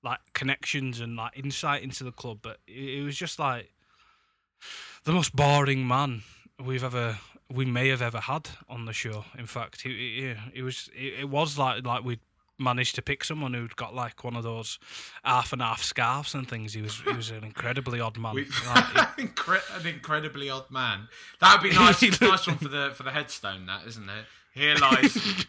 like 0.04 0.20
connections 0.34 1.00
and 1.00 1.16
like 1.16 1.36
insight 1.36 1.82
into 1.82 2.04
the 2.04 2.12
club. 2.12 2.38
But 2.44 2.60
he, 2.68 2.98
he 2.98 3.02
was 3.02 3.18
just 3.18 3.40
like 3.40 3.74
the 5.04 5.12
most 5.12 5.36
boring 5.36 5.88
man 5.88 6.22
we've 6.64 6.84
ever, 6.84 7.18
we 7.52 7.66
may 7.66 7.88
have 7.90 8.04
ever 8.04 8.20
had 8.20 8.48
on 8.70 8.86
the 8.86 8.94
show. 8.94 9.26
In 9.40 9.48
fact, 9.48 9.82
he, 9.82 9.90
he, 9.90 10.28
yeah, 10.28 10.36
it 10.54 10.62
was. 10.62 10.88
It, 10.96 11.22
it 11.22 11.30
was 11.30 11.58
like 11.58 11.84
like 11.84 12.04
we 12.04 12.20
managed 12.60 12.96
to 12.96 13.02
pick 13.02 13.24
someone 13.24 13.54
who'd 13.54 13.76
got 13.76 13.94
like 13.94 14.24
one 14.24 14.36
of 14.36 14.44
those 14.44 14.80
half 15.24 15.54
and 15.54 15.62
half 15.62 15.84
scarves 15.84 16.34
and 16.34 16.48
things. 16.48 16.74
He 16.74 16.82
was. 16.82 17.00
He 17.02 17.14
was 17.14 17.30
an 17.30 17.44
incredibly 17.44 18.00
odd 18.00 18.18
man. 18.18 18.36
We- 18.36 18.46
Like, 18.66 18.84
Incre- 19.18 19.80
an 19.80 19.86
incredibly 19.88 20.50
odd 20.50 20.70
man. 20.72 21.08
That 21.40 21.62
would 21.62 21.70
be 21.70 21.76
nice. 21.76 22.02
Nice 22.22 22.48
one 22.48 22.58
for 22.58 22.68
the 22.70 22.92
for 22.96 23.04
the 23.04 23.12
headstone. 23.12 23.66
That 23.68 23.86
isn't 23.88 24.10
it? 24.10 24.26
Here 24.54 24.76
lies 24.76 25.46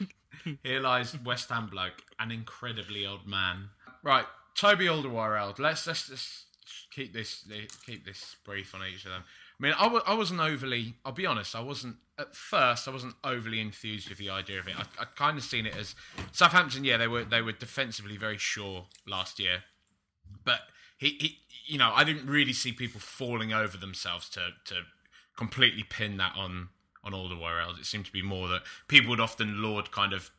here 0.63 0.81
lies 0.81 1.17
West 1.25 1.49
Ham 1.51 1.69
bloke, 1.69 2.03
an 2.19 2.31
incredibly 2.31 3.05
odd 3.07 3.27
man. 3.27 3.71
Right, 4.03 4.27
Toby 4.55 4.87
Alderweireld. 4.87 5.59
Let's 5.59 5.87
let's 5.87 6.09
just 6.09 6.45
keep 6.91 7.13
this 7.13 7.45
keep 7.87 8.05
this 8.05 8.37
brief 8.45 8.75
on 8.75 8.81
each 8.87 9.05
of 9.05 9.11
them. 9.13 9.25
I 9.61 9.65
mean, 9.65 9.75
I 9.79 9.85
w- 9.85 10.03
I 10.07 10.15
wasn't 10.15 10.41
overly. 10.41 10.95
I'll 11.05 11.13
be 11.13 11.27
honest. 11.27 11.57
I 11.57 11.61
wasn't 11.61 11.97
at 12.19 12.35
first. 12.35 12.87
I 12.87 12.91
wasn't 12.91 13.15
overly 13.25 13.61
enthused 13.61 14.09
with 14.09 14.19
the 14.19 14.31
idea 14.31 14.61
of 14.61 14.69
it. 14.69 14.77
I, 14.79 14.83
I 15.03 15.05
kind 15.17 15.37
of 15.37 15.45
seen 15.45 15.67
it 15.67 15.77
as 15.77 15.95
Southampton. 16.33 16.85
Yeah, 16.85 16.97
they 16.97 17.09
were 17.09 17.25
they 17.25 17.43
were 17.43 17.53
defensively 17.53 18.17
very 18.17 18.39
sure 18.39 18.87
last 19.07 19.39
year 19.39 19.65
but 20.45 20.61
he, 20.97 21.17
he 21.21 21.39
you 21.67 21.79
know, 21.79 21.93
I 21.95 22.05
didn't 22.05 22.27
really 22.27 22.53
see 22.53 22.73
people 22.73 23.01
falling 23.01 23.53
over 23.53 23.77
themselves 23.77 24.29
to 24.31 24.51
to 24.67 24.83
completely 25.37 25.83
pin 25.83 26.17
that 26.17 26.35
on 26.37 26.71
on 27.05 27.15
all 27.15 27.29
the 27.29 27.37
Alderweireld. 27.37 27.79
It 27.79 27.87
seemed 27.87 28.07
to 28.07 28.13
be 28.13 28.23
more 28.23 28.49
that 28.49 28.63
people 28.89 29.11
would 29.11 29.21
often 29.21 29.63
laud 29.63 29.91
kind 29.93 30.13
of 30.13 30.31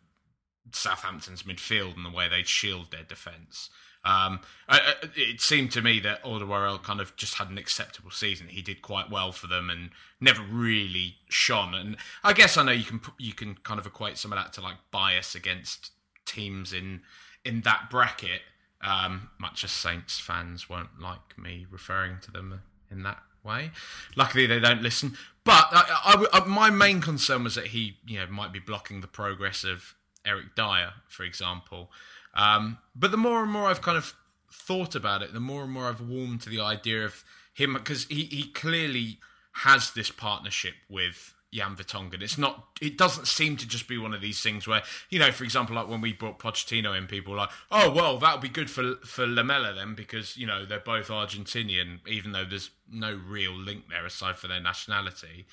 Southampton's 0.71 1.43
midfield 1.43 1.95
and 1.95 2.05
the 2.05 2.09
way 2.11 2.27
they'd 2.27 2.47
shield 2.47 2.91
their 2.91 3.03
defence. 3.03 3.69
Um, 4.05 4.39
I, 4.67 4.93
it 5.15 5.41
seemed 5.41 5.71
to 5.73 5.81
me 5.81 5.99
that 5.99 6.23
Alderweireld 6.23 6.83
kind 6.83 7.01
of 7.01 7.15
just 7.17 7.35
had 7.35 7.49
an 7.49 7.57
acceptable 7.57 8.11
season. 8.11 8.47
He 8.47 8.61
did 8.61 8.81
quite 8.81 9.09
well 9.11 9.31
for 9.33 9.47
them 9.47 9.69
and 9.69 9.89
never 10.21 10.41
really 10.41 11.15
shone. 11.27 11.73
And 11.73 11.97
I 12.23 12.31
guess 12.33 12.55
I 12.57 12.63
know 12.63 12.71
you 12.71 12.85
can 12.85 13.01
you 13.17 13.33
can 13.33 13.55
kind 13.63 13.79
of 13.79 13.85
equate 13.85 14.17
some 14.17 14.31
of 14.31 14.37
that 14.39 14.53
to 14.53 14.61
like 14.61 14.77
bias 14.91 15.35
against 15.35 15.91
teams 16.25 16.71
in 16.73 17.01
in 17.43 17.61
that 17.61 17.89
bracket. 17.89 18.41
Um, 18.81 19.29
much 19.37 19.65
as 19.65 19.71
Saints 19.71 20.19
fans 20.19 20.69
won't 20.69 21.01
like 21.01 21.37
me 21.37 21.65
referring 21.69 22.19
to 22.21 22.31
them 22.31 22.61
in 22.89 23.03
that 23.03 23.21
way. 23.43 23.71
Luckily, 24.15 24.45
they 24.45 24.59
don't 24.61 24.81
listen. 24.81 25.17
But 25.43 25.67
I, 25.71 26.27
I- 26.33 26.39
I- 26.39 26.45
my 26.45 26.69
main 26.69 27.01
concern 27.01 27.43
was 27.43 27.55
that 27.55 27.67
he, 27.67 27.97
you 28.07 28.19
know, 28.19 28.27
might 28.27 28.53
be 28.53 28.59
blocking 28.59 29.01
the 29.01 29.07
progress 29.07 29.65
of 29.65 29.95
Eric 30.25 30.55
Dier, 30.55 30.93
for 31.09 31.23
example. 31.23 31.91
Um, 32.33 32.77
but 32.95 33.11
the 33.11 33.17
more 33.17 33.43
and 33.43 33.51
more 33.51 33.67
I've 33.67 33.81
kind 33.81 33.97
of 33.97 34.13
thought 34.51 34.95
about 34.95 35.21
it, 35.21 35.33
the 35.33 35.39
more 35.39 35.63
and 35.63 35.71
more 35.71 35.87
I've 35.87 36.01
warmed 36.01 36.41
to 36.41 36.49
the 36.49 36.61
idea 36.61 37.05
of 37.05 37.23
him 37.53 37.73
because 37.73 38.05
he, 38.05 38.23
he 38.23 38.43
clearly 38.51 39.19
has 39.63 39.91
this 39.91 40.11
partnership 40.11 40.75
with 40.89 41.33
Jan 41.51 41.75
Vertonghen. 41.75 42.21
It's 42.21 42.37
not. 42.37 42.67
It 42.81 42.97
doesn't 42.97 43.27
seem 43.27 43.57
to 43.57 43.67
just 43.67 43.87
be 43.87 43.97
one 43.97 44.13
of 44.13 44.21
these 44.21 44.41
things 44.41 44.67
where 44.67 44.83
you 45.09 45.19
know, 45.19 45.31
for 45.31 45.43
example, 45.43 45.75
like 45.75 45.87
when 45.87 46.01
we 46.01 46.13
brought 46.13 46.39
Pochettino 46.39 46.97
in, 46.97 47.07
people 47.07 47.31
were 47.31 47.39
like, 47.39 47.49
oh 47.71 47.91
well, 47.91 48.17
that'll 48.17 48.39
be 48.39 48.49
good 48.49 48.69
for 48.69 48.95
for 49.03 49.25
Lamela 49.25 49.73
then 49.73 49.95
because 49.95 50.37
you 50.37 50.45
know 50.45 50.65
they're 50.65 50.79
both 50.79 51.07
Argentinian, 51.07 52.07
even 52.07 52.31
though 52.31 52.45
there's 52.45 52.69
no 52.91 53.19
real 53.27 53.53
link 53.53 53.85
there 53.89 54.05
aside 54.05 54.35
for 54.35 54.47
their 54.47 54.61
nationality. 54.61 55.45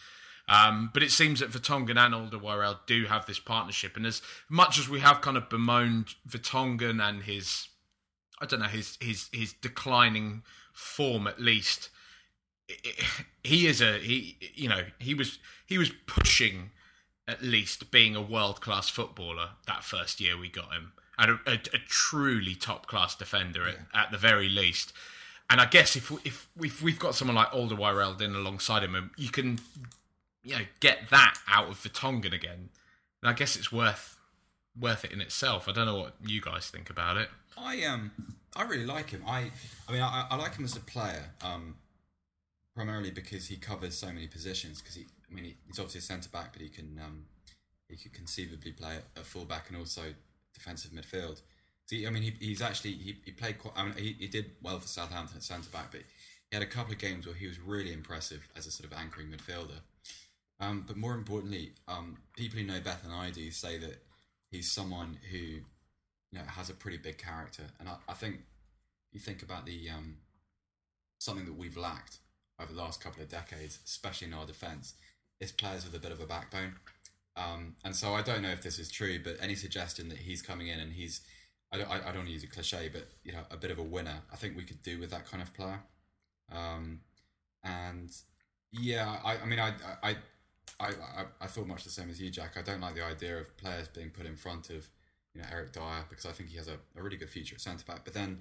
Um, 0.49 0.91
but 0.95 1.03
it 1.03 1.11
seems 1.11 1.41
that 1.41 1.51
Vertonghen 1.51 1.97
and 1.99 2.15
Alderweireld 2.15 2.79
do 2.87 3.07
have 3.07 3.27
this 3.27 3.41
partnership, 3.41 3.97
and 3.97 4.07
as 4.07 4.23
much 4.49 4.79
as 4.79 4.89
we 4.89 5.01
have 5.01 5.21
kind 5.21 5.37
of 5.37 5.49
bemoaned 5.49 6.15
Vertonghen 6.29 7.03
and 7.03 7.25
his, 7.25 7.69
I 8.41 8.47
don't 8.47 8.61
know, 8.61 8.67
his 8.67 8.97
his 9.01 9.29
his 9.33 9.53
declining 9.55 10.43
form 10.73 11.27
at 11.27 11.41
least, 11.41 11.91
he 13.43 13.67
is 13.67 13.81
a 13.81 13.99
he 13.99 14.37
you 14.55 14.69
know 14.69 14.83
he 14.99 15.15
was 15.15 15.39
he 15.67 15.79
was 15.79 15.91
pushing 16.07 16.71
at 17.29 17.43
least 17.43 17.91
being 17.91 18.15
a 18.15 18.23
world 18.23 18.61
class 18.61 18.89
footballer 18.89 19.51
that 19.67 19.83
first 19.83 20.21
year 20.21 20.39
we 20.39 20.49
got 20.49 20.73
him. 20.73 20.93
And 21.19 21.31
a, 21.33 21.51
a, 21.51 21.55
a 21.55 21.79
truly 21.89 22.55
top 22.55 22.87
class 22.87 23.17
defender 23.17 23.67
at, 23.67 23.79
at 23.95 24.11
the 24.13 24.19
very 24.19 24.49
least. 24.49 24.93
And 25.49 25.61
I 25.61 25.67
guess 25.67 25.97
if 25.97 26.11
we- 26.11 26.21
if 26.25 26.49
if 26.63 26.83
we've 26.83 26.99
got 26.99 27.15
someone 27.17 27.35
like 27.37 27.51
Alderweireld 27.51 28.21
in 28.21 28.35
alongside 28.35 28.83
him, 28.85 29.11
you 29.17 29.31
can 29.31 29.59
you 30.47 30.57
know 30.57 30.65
get 30.81 31.11
that 31.11 31.35
out 31.49 31.69
of 31.69 31.77
Vertonghen 31.77 32.33
again, 32.33 32.71
then 33.23 33.31
I 33.31 33.33
guess 33.33 33.57
it's 33.57 33.73
worth 33.73 34.17
worth 34.79 35.05
it 35.05 35.13
in 35.13 35.21
itself. 35.21 35.69
I 35.69 35.73
don't 35.73 35.87
know 35.87 35.97
what 35.97 36.15
you 36.25 36.41
guys 36.41 36.71
think 36.71 36.91
about 36.91 37.17
it. 37.17 37.29
I 37.59 37.83
um 37.85 38.13
I 38.55 38.63
really 38.63 38.87
like 38.87 39.11
him. 39.11 39.23
I 39.27 39.51
I 39.89 39.93
mean 39.93 40.03
I, 40.03 40.27
I 40.31 40.37
like 40.37 40.57
him 40.57 40.65
as 40.65 40.77
a 40.77 40.81
player. 40.81 41.31
Um, 41.43 41.77
primarily 42.77 43.11
because 43.11 43.49
he 43.49 43.57
covers 43.57 43.97
so 43.97 44.09
many 44.09 44.29
positions. 44.29 44.81
Because 44.81 44.95
he, 44.95 45.07
I 45.29 45.35
mean, 45.35 45.45
he, 45.45 45.57
he's 45.67 45.79
obviously 45.79 46.01
a 46.01 46.03
centre 46.03 46.29
back, 46.29 46.53
but 46.53 46.63
he 46.63 46.69
can 46.69 47.01
um 47.03 47.25
he 47.89 47.97
could 47.97 48.13
conceivably 48.13 48.73
play 48.73 48.99
at 49.17 49.25
full 49.25 49.45
back 49.45 49.69
and 49.69 49.79
also 49.79 50.03
defensive 50.55 50.93
midfield. 50.93 51.41
So 51.87 51.97
he, 51.97 52.07
I 52.07 52.11
mean, 52.11 52.23
he, 52.23 52.35
he's 52.39 52.63
actually 52.63 52.93
he, 52.93 53.17
he 53.25 53.33
played 53.33 53.59
quite. 53.59 53.75
I 53.77 53.85
mean, 53.85 53.95
he, 53.97 54.17
he 54.19 54.29
did 54.29 54.53
well 54.63 54.79
for 54.79 54.87
Southampton 54.87 55.39
at 55.39 55.43
centre 55.43 55.71
back, 55.71 55.91
but 55.91 56.03
he 56.51 56.57
had 56.57 56.63
a 56.63 56.67
couple 56.67 56.93
of 56.93 56.99
games 56.99 57.27
where 57.27 57.35
he 57.35 57.47
was 57.47 57.59
really 57.59 57.93
impressive 57.93 58.47
as 58.57 58.67
a 58.67 58.71
sort 58.71 58.91
of 58.93 58.97
anchoring 58.97 59.29
midfielder. 59.29 59.81
Um, 60.59 60.85
but 60.87 60.97
more 60.97 61.14
importantly, 61.14 61.73
um, 61.87 62.19
people 62.37 62.59
who 62.59 62.66
know 62.66 62.81
better 62.81 63.03
than 63.05 63.12
I 63.12 63.31
do 63.31 63.51
say 63.51 63.79
that 63.79 64.03
he's 64.51 64.71
someone 64.71 65.19
who 65.31 65.38
you 65.38 65.62
know 66.33 66.45
has 66.47 66.71
a 66.71 66.75
pretty 66.75 66.97
big 66.97 67.19
character, 67.19 67.64
and 67.79 67.88
I, 67.88 67.97
I 68.09 68.14
think 68.14 68.40
you 69.12 69.21
think 69.21 69.42
about 69.42 69.66
the 69.66 69.90
um, 69.90 70.16
something 71.19 71.45
that 71.45 71.57
we've 71.57 71.77
lacked 71.77 72.19
over 72.61 72.73
the 72.73 72.79
last 72.79 73.03
couple 73.03 73.23
of 73.23 73.29
decades, 73.29 73.79
especially 73.85 74.29
in 74.29 74.35
our 74.35 74.47
defence, 74.47 74.95
is 75.40 75.53
players 75.53 75.85
with 75.85 75.95
a 75.95 75.99
bit 75.99 76.12
of 76.12 76.21
a 76.21 76.27
backbone. 76.27 76.75
Um, 77.37 77.77
and 77.85 77.95
so 77.95 78.14
I 78.14 78.23
don't 78.23 78.42
know 78.42 78.51
if 78.51 78.62
this 78.62 78.79
is 78.79 78.90
true, 78.90 79.19
but 79.23 79.37
any 79.40 79.55
suggestion 79.55 80.09
that 80.09 80.19
he's 80.19 80.40
coming 80.40 80.69
in 80.69 80.81
and 80.81 80.92
he's, 80.92 81.21
I 81.71 81.79
don't, 81.79 81.90
I 81.90 81.99
don't 81.99 82.16
want 82.16 82.29
to 82.29 82.33
use 82.33 82.45
a 82.45 82.47
cliche, 82.47 82.88
but 82.90 83.09
you 83.25 83.33
know, 83.33 83.42
a 83.51 83.57
bit 83.57 83.71
of 83.71 83.79
a 83.79 83.83
winner, 83.83 84.23
I 84.33 84.37
think 84.37 84.57
we 84.57 84.64
could 84.64 84.83
do 84.83 84.99
with 84.99 85.11
that 85.11 85.31
kind 85.31 85.42
of 85.42 85.53
player. 85.53 85.81
Um, 86.51 87.01
and 87.62 88.11
yeah, 88.73 89.19
I, 89.23 89.38
I 89.38 89.45
mean, 89.45 89.59
I, 89.59 89.73
I, 90.03 90.16
I, 90.79 90.88
I, 90.88 91.24
I 91.40 91.46
thought 91.46 91.66
much 91.66 91.85
the 91.85 91.90
same 91.90 92.11
as 92.11 92.20
you, 92.20 92.31
Jack. 92.31 92.57
I 92.57 92.62
don't 92.62 92.81
like 92.81 92.94
the 92.94 93.05
idea 93.05 93.38
of 93.38 93.57
players 93.57 93.88
being 93.88 94.11
put 94.11 94.26
in 94.26 94.37
front 94.37 94.70
of, 94.70 94.88
you 95.35 95.40
know, 95.40 95.46
Eric 95.50 95.72
Dier 95.72 96.05
because 96.09 96.26
I 96.26 96.33
think 96.33 96.50
he 96.50 96.57
has 96.57 96.68
a, 96.68 96.79
a 96.96 97.02
really 97.02 97.16
good 97.16 97.31
future 97.31 97.55
at 97.55 97.61
centre 97.61 97.85
back. 97.87 98.05
But 98.05 98.14
then, 98.14 98.40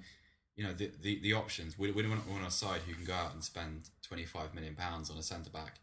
you 0.56 0.64
know, 0.64 0.72
the 0.72 0.90
the, 1.00 1.20
the 1.20 1.32
options 1.32 1.78
we, 1.78 1.90
we 1.90 2.02
don't 2.02 2.28
want 2.28 2.46
a 2.46 2.50
side 2.50 2.82
who 2.86 2.94
can 2.94 3.04
go 3.04 3.14
out 3.14 3.32
and 3.34 3.42
spend 3.42 3.90
twenty 4.02 4.24
five 4.24 4.54
million 4.54 4.74
pounds 4.74 5.10
on 5.10 5.16
a 5.16 5.22
centre 5.22 5.50
back, 5.50 5.80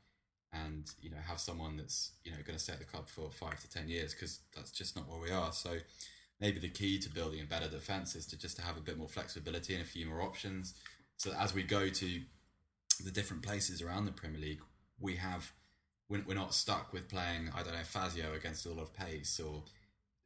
and 0.51 0.91
you 1.01 1.09
know 1.09 1.17
have 1.27 1.39
someone 1.39 1.77
that's 1.77 2.11
you 2.23 2.31
know 2.31 2.37
going 2.45 2.57
to 2.57 2.63
stay 2.63 2.73
at 2.73 2.79
the 2.79 2.85
club 2.85 3.07
for 3.09 3.29
five 3.31 3.59
to 3.61 3.69
ten 3.69 3.87
years 3.87 4.13
because 4.13 4.39
that's 4.55 4.71
just 4.71 4.95
not 4.95 5.07
where 5.07 5.19
we 5.19 5.31
are. 5.31 5.51
So 5.51 5.77
maybe 6.39 6.59
the 6.59 6.69
key 6.69 6.99
to 6.99 7.09
building 7.09 7.41
a 7.41 7.45
better 7.45 7.69
defence 7.69 8.15
is 8.15 8.25
to 8.27 8.37
just 8.37 8.57
to 8.57 8.63
have 8.63 8.77
a 8.77 8.81
bit 8.81 8.97
more 8.97 9.07
flexibility 9.07 9.73
and 9.73 9.83
a 9.83 9.87
few 9.87 10.07
more 10.07 10.21
options, 10.21 10.73
so 11.17 11.31
as 11.39 11.53
we 11.53 11.63
go 11.63 11.89
to 11.89 12.21
the 13.03 13.11
different 13.11 13.43
places 13.43 13.81
around 13.81 14.05
the 14.05 14.11
Premier 14.11 14.39
League, 14.39 14.61
we 14.99 15.15
have 15.15 15.51
we're, 16.09 16.35
not 16.35 16.53
stuck 16.53 16.93
with 16.93 17.09
playing 17.09 17.49
I 17.55 17.63
don't 17.63 17.73
know 17.73 17.83
Fazio 17.83 18.33
against 18.33 18.65
a 18.65 18.69
lot 18.69 18.81
of 18.81 18.93
pace 18.93 19.39
or 19.39 19.63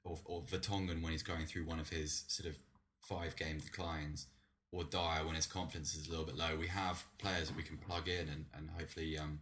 or, 0.04 0.18
or 0.26 0.42
Vertonghen 0.44 1.02
when 1.02 1.12
he's 1.12 1.24
going 1.24 1.46
through 1.46 1.66
one 1.66 1.80
of 1.80 1.90
his 1.90 2.24
sort 2.28 2.50
of 2.50 2.58
five 3.02 3.36
game 3.36 3.60
declines 3.60 4.28
or 4.72 4.84
Dier 4.84 5.26
when 5.26 5.36
his 5.36 5.48
confidence 5.48 5.96
is 5.96 6.08
a 6.08 6.10
little 6.10 6.26
bit 6.26 6.36
low. 6.36 6.56
We 6.60 6.68
have 6.68 7.06
players 7.18 7.48
that 7.48 7.58
we 7.58 7.64
can 7.64 7.78
plug 7.78 8.08
in 8.08 8.28
and, 8.30 8.46
and 8.54 8.70
hopefully 8.78 9.18
um, 9.18 9.40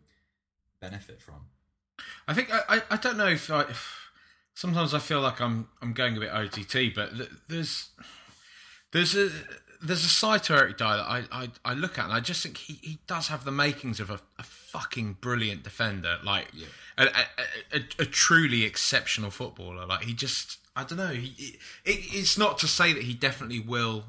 benefit 0.80 1.22
from. 1.22 1.48
I 2.28 2.34
think 2.34 2.50
I, 2.52 2.82
I, 2.90 2.98
don't 2.98 3.18
know 3.18 3.28
if 3.28 3.50
I. 3.50 3.66
Sometimes 4.54 4.94
I 4.94 5.00
feel 5.00 5.22
like 5.22 5.40
I'm 5.40 5.70
I'm 5.82 5.94
going 5.94 6.18
a 6.18 6.20
bit 6.20 6.32
OTT, 6.32 6.94
but 6.94 7.16
th- 7.16 7.30
there's 7.48 7.90
there's 8.92 9.16
a 9.16 9.30
there's 9.82 10.04
a 10.04 10.10
side 10.10 10.44
to 10.44 10.54
Eric 10.54 10.78
Dier 10.78 10.98
that 10.98 11.06
I, 11.06 11.24
I, 11.32 11.50
I 11.64 11.74
look 11.74 11.98
at 11.98 12.06
and 12.06 12.14
I 12.14 12.20
just 12.20 12.44
think 12.44 12.58
he, 12.58 12.74
he 12.82 13.00
does 13.08 13.28
have 13.28 13.46
the 13.46 13.52
makings 13.52 14.00
of 14.00 14.10
a, 14.10 14.20
a 14.38 14.44
fucking 14.76 15.16
brilliant 15.22 15.64
defender, 15.64 16.18
like 16.22 16.48
a, 16.98 17.04
a, 17.04 17.08
a, 17.74 17.80
a 18.00 18.06
truly 18.06 18.66
exceptional 18.66 19.32
footballer. 19.32 19.86
Like 19.86 20.02
he 20.02 20.14
just, 20.14 20.60
I 20.76 20.84
don't 20.84 20.98
know. 20.98 21.14
He, 21.14 21.58
it, 21.86 22.00
it's 22.12 22.38
not 22.38 22.58
to 22.58 22.68
say 22.68 22.92
that 22.92 23.04
he 23.04 23.14
definitely 23.14 23.62
will 23.62 24.04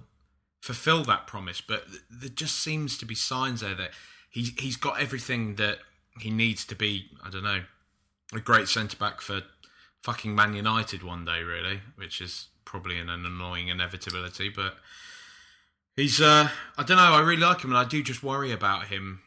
fulfill 0.60 1.04
that 1.04 1.28
promise, 1.28 1.60
but 1.60 1.84
there 2.10 2.30
just 2.30 2.58
seems 2.58 2.98
to 2.98 3.06
be 3.06 3.14
signs 3.14 3.60
there 3.60 3.76
that 3.76 3.90
he 4.28 4.54
he's 4.58 4.76
got 4.76 5.00
everything 5.00 5.54
that 5.54 5.78
he 6.20 6.30
needs 6.30 6.64
to 6.66 6.74
be. 6.74 7.10
I 7.24 7.30
don't 7.30 7.44
know, 7.44 7.62
a 8.34 8.40
great 8.40 8.66
centre 8.66 8.96
back 8.96 9.20
for 9.20 9.42
fucking 10.02 10.34
Man 10.34 10.52
United 10.54 11.04
one 11.04 11.24
day, 11.24 11.44
really, 11.44 11.78
which 11.94 12.20
is 12.20 12.48
probably 12.64 12.98
an, 12.98 13.08
an 13.08 13.24
annoying 13.24 13.68
inevitability, 13.68 14.48
but. 14.48 14.78
He's, 15.98 16.20
uh, 16.20 16.50
I 16.76 16.82
don't 16.82 16.98
know, 16.98 17.14
I 17.14 17.20
really 17.20 17.40
like 17.40 17.64
him, 17.64 17.70
and 17.70 17.78
I 17.78 17.84
do 17.86 18.02
just 18.02 18.22
worry 18.22 18.52
about 18.52 18.88
him 18.88 19.22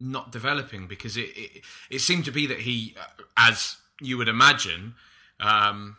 not 0.00 0.30
developing 0.32 0.86
because 0.86 1.16
it, 1.16 1.30
it, 1.36 1.62
it 1.90 1.98
seemed 2.00 2.24
to 2.24 2.30
be 2.32 2.46
that 2.46 2.60
he, 2.60 2.94
uh, 2.98 3.22
as 3.36 3.76
you 4.00 4.16
would 4.18 4.28
imagine, 4.28 4.94
um, 5.40 5.96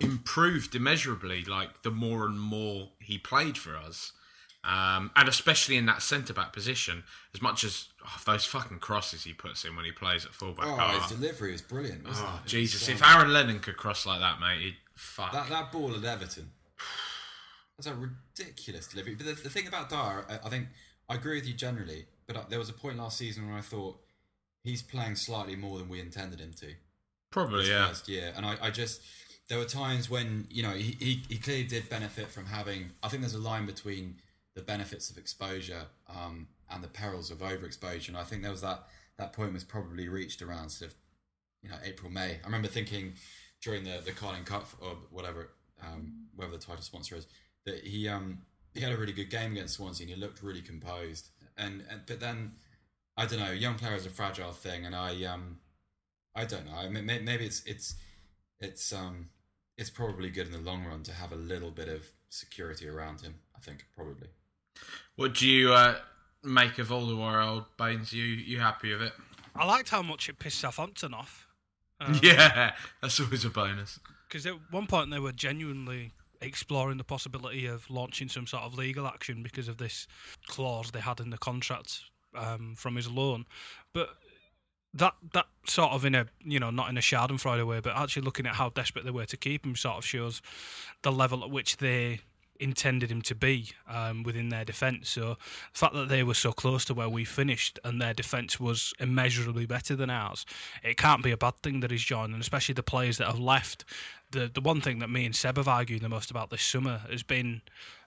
improved 0.00 0.74
immeasurably, 0.74 1.44
like 1.44 1.82
the 1.82 1.90
more 1.90 2.24
and 2.26 2.40
more 2.40 2.90
he 3.00 3.18
played 3.18 3.58
for 3.58 3.76
us. 3.76 4.12
Um, 4.64 5.10
and 5.16 5.28
especially 5.28 5.76
in 5.76 5.86
that 5.86 6.02
centre 6.02 6.32
back 6.32 6.52
position, 6.52 7.02
as 7.34 7.42
much 7.42 7.64
as 7.64 7.88
oh, 8.04 8.20
those 8.24 8.44
fucking 8.44 8.78
crosses 8.78 9.24
he 9.24 9.32
puts 9.32 9.64
in 9.64 9.74
when 9.74 9.84
he 9.84 9.90
plays 9.90 10.24
at 10.24 10.32
fullback. 10.32 10.66
Oh, 10.68 10.76
Oh, 10.80 11.00
his 11.00 11.10
delivery 11.18 11.52
is 11.52 11.60
brilliant, 11.60 12.02
oh, 12.06 12.40
it? 12.44 12.48
Jesus! 12.48 12.88
If 12.88 13.02
Aaron 13.04 13.32
Lennon 13.32 13.58
could 13.58 13.76
cross 13.76 14.06
like 14.06 14.20
that, 14.20 14.38
mate, 14.38 14.60
he'd 14.60 14.76
fuck. 14.94 15.32
that, 15.32 15.48
that 15.48 15.72
ball 15.72 15.92
at 15.96 16.04
Everton, 16.04 16.52
that's 17.76 17.88
a 17.88 17.94
ridiculous 17.94 18.86
delivery. 18.86 19.16
But 19.16 19.26
the, 19.26 19.32
the 19.32 19.50
thing 19.50 19.66
about 19.66 19.90
Dier, 19.90 20.26
I, 20.30 20.46
I 20.46 20.48
think 20.48 20.68
I 21.08 21.16
agree 21.16 21.38
with 21.38 21.48
you 21.48 21.54
generally, 21.54 22.06
but 22.26 22.36
I, 22.36 22.42
there 22.48 22.58
was 22.58 22.68
a 22.68 22.74
point 22.74 22.98
last 22.98 23.18
season 23.18 23.48
where 23.48 23.58
I 23.58 23.62
thought 23.62 24.00
he's 24.62 24.82
playing 24.82 25.16
slightly 25.16 25.56
more 25.56 25.78
than 25.78 25.88
we 25.88 26.00
intended 26.00 26.40
him 26.40 26.52
to. 26.54 26.74
Probably, 27.30 27.68
yeah. 27.68 27.88
first 27.88 28.08
year. 28.08 28.32
And 28.36 28.44
I, 28.44 28.56
I 28.60 28.70
just 28.70 29.00
there 29.48 29.58
were 29.58 29.64
times 29.64 30.08
when 30.08 30.46
you 30.50 30.62
know 30.62 30.70
he, 30.70 30.96
he, 30.98 31.22
he 31.28 31.38
clearly 31.38 31.64
did 31.64 31.88
benefit 31.88 32.30
from 32.30 32.46
having. 32.46 32.90
I 33.02 33.08
think 33.08 33.22
there's 33.22 33.34
a 33.34 33.40
line 33.40 33.66
between 33.66 34.16
the 34.54 34.62
benefits 34.62 35.10
of 35.10 35.16
exposure 35.16 35.86
um, 36.08 36.48
and 36.70 36.84
the 36.84 36.88
perils 36.88 37.30
of 37.30 37.38
overexposure. 37.38 38.08
And 38.08 38.16
I 38.16 38.22
think 38.22 38.42
there 38.42 38.50
was 38.50 38.60
that 38.60 38.84
that 39.18 39.32
point 39.32 39.52
was 39.52 39.64
probably 39.64 40.08
reached 40.08 40.42
around 40.42 40.70
sort 40.70 40.90
of 40.90 40.96
you 41.62 41.70
know 41.70 41.76
April 41.84 42.10
May. 42.10 42.38
I 42.42 42.46
remember 42.46 42.68
thinking 42.68 43.14
during 43.62 43.84
the 43.84 44.00
the 44.04 44.12
Carling 44.12 44.44
Cup 44.44 44.68
or 44.80 44.96
whatever 45.10 45.50
um, 45.82 46.26
whatever 46.34 46.56
the 46.56 46.62
title 46.62 46.82
sponsor 46.82 47.16
is 47.16 47.26
that 47.64 47.84
he 47.84 48.08
um 48.08 48.38
he 48.74 48.80
had 48.80 48.92
a 48.92 48.96
really 48.96 49.12
good 49.12 49.30
game 49.30 49.52
against 49.52 49.74
Swansea 49.74 50.06
and 50.06 50.14
he 50.14 50.20
looked 50.20 50.42
really 50.42 50.62
composed. 50.62 51.28
And, 51.56 51.84
and 51.90 52.02
but 52.06 52.20
then 52.20 52.52
I 53.16 53.26
don't 53.26 53.40
know, 53.40 53.52
young 53.52 53.74
player 53.74 53.94
is 53.94 54.06
a 54.06 54.10
fragile 54.10 54.52
thing, 54.52 54.86
and 54.86 54.94
I 54.94 55.24
um 55.24 55.58
I 56.34 56.44
don't 56.44 56.66
know. 56.66 56.74
I 56.74 56.88
mean, 56.88 57.06
maybe 57.06 57.44
it's 57.44 57.62
it's 57.66 57.94
it's 58.60 58.92
um 58.92 59.28
it's 59.76 59.90
probably 59.90 60.30
good 60.30 60.46
in 60.46 60.52
the 60.52 60.58
long 60.70 60.84
run 60.84 61.02
to 61.04 61.12
have 61.12 61.32
a 61.32 61.36
little 61.36 61.70
bit 61.70 61.88
of 61.88 62.06
security 62.28 62.88
around 62.88 63.20
him. 63.20 63.34
I 63.56 63.60
think 63.60 63.86
probably. 63.94 64.28
What 65.16 65.34
do 65.34 65.46
you 65.46 65.72
uh, 65.72 65.96
make 66.42 66.78
of 66.78 66.88
Alderweireld 66.88 67.66
Baines? 67.76 68.12
You 68.12 68.24
you 68.24 68.60
happy 68.60 68.92
with 68.92 69.02
it? 69.02 69.12
I 69.54 69.66
liked 69.66 69.90
how 69.90 70.02
much 70.02 70.28
it 70.28 70.38
pissed 70.38 70.58
Southampton 70.58 71.14
off. 71.14 71.46
Um, 72.02 72.18
yeah, 72.20 72.72
that's 73.00 73.20
always 73.20 73.44
a 73.44 73.48
bonus. 73.48 74.00
Because 74.26 74.44
at 74.44 74.54
one 74.72 74.88
point 74.88 75.12
they 75.12 75.20
were 75.20 75.30
genuinely 75.30 76.10
exploring 76.42 76.98
the 76.98 77.04
possibility 77.04 77.66
of 77.66 77.88
launching 77.90 78.28
some 78.28 78.46
sort 78.46 78.64
of 78.64 78.74
legal 78.74 79.06
action 79.06 79.42
because 79.42 79.68
of 79.68 79.78
this 79.78 80.06
clause 80.46 80.90
they 80.90 81.00
had 81.00 81.20
in 81.20 81.30
the 81.30 81.38
contract 81.38 82.02
um, 82.36 82.74
from 82.76 82.96
his 82.96 83.08
loan. 83.08 83.46
But 83.92 84.10
that 84.94 85.14
that 85.32 85.46
sort 85.66 85.92
of 85.92 86.04
in 86.04 86.14
a 86.14 86.26
you 86.44 86.58
know 86.58 86.70
not 86.70 86.90
in 86.90 86.98
a 86.98 87.00
Schadenfreude 87.00 87.66
way, 87.66 87.80
but 87.80 87.96
actually 87.96 88.22
looking 88.22 88.46
at 88.46 88.54
how 88.54 88.68
desperate 88.70 89.04
they 89.04 89.10
were 89.10 89.26
to 89.26 89.36
keep 89.36 89.64
him, 89.64 89.76
sort 89.76 89.98
of 89.98 90.04
shows 90.04 90.42
the 91.02 91.12
level 91.12 91.42
at 91.42 91.50
which 91.50 91.78
they 91.78 92.20
intended 92.60 93.10
him 93.10 93.20
to 93.22 93.34
be 93.34 93.70
um, 93.88 94.22
within 94.22 94.50
their 94.50 94.64
defence. 94.64 95.10
So 95.10 95.36
the 95.72 95.78
fact 95.78 95.94
that 95.94 96.08
they 96.08 96.22
were 96.22 96.34
so 96.34 96.52
close 96.52 96.84
to 96.86 96.94
where 96.94 97.08
we 97.08 97.24
finished 97.24 97.78
and 97.82 98.00
their 98.00 98.14
defence 98.14 98.60
was 98.60 98.92
immeasurably 99.00 99.66
better 99.66 99.96
than 99.96 100.10
ours, 100.10 100.46
it 100.84 100.96
can't 100.96 101.22
be 101.22 101.32
a 101.32 101.36
bad 101.36 101.56
thing 101.56 101.80
that 101.80 101.90
he's 101.90 102.04
joined, 102.04 102.32
and 102.32 102.40
especially 102.40 102.74
the 102.74 102.82
players 102.82 103.18
that 103.18 103.26
have 103.26 103.40
left. 103.40 103.84
The 104.32 104.50
the 104.52 104.60
one 104.60 104.80
thing 104.80 104.98
that 104.98 105.08
me 105.08 105.24
and 105.24 105.36
Seb 105.36 105.56
have 105.56 105.68
argued 105.68 106.02
the 106.02 106.08
most 106.08 106.30
about 106.30 106.50
this 106.50 106.62
summer 106.62 107.02
has 107.10 107.22
been 107.22 107.62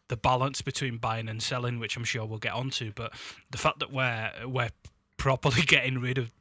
the 0.08 0.18
balance 0.18 0.62
between 0.62 0.98
buying 0.98 1.30
and 1.30 1.42
selling, 1.42 1.80
which 1.80 1.98
I'm 1.98 2.04
sure 2.04 2.26
we'll 2.26 2.40
get 2.40 2.54
onto. 2.54 2.92
But 2.94 3.14
the 3.52 3.58
fact 3.58 3.80
that 3.80 3.92
we're 3.92 4.32
we're 4.46 4.72
properly 5.18 5.62
getting 5.68 6.00
rid 6.00 6.18
of 6.18 6.32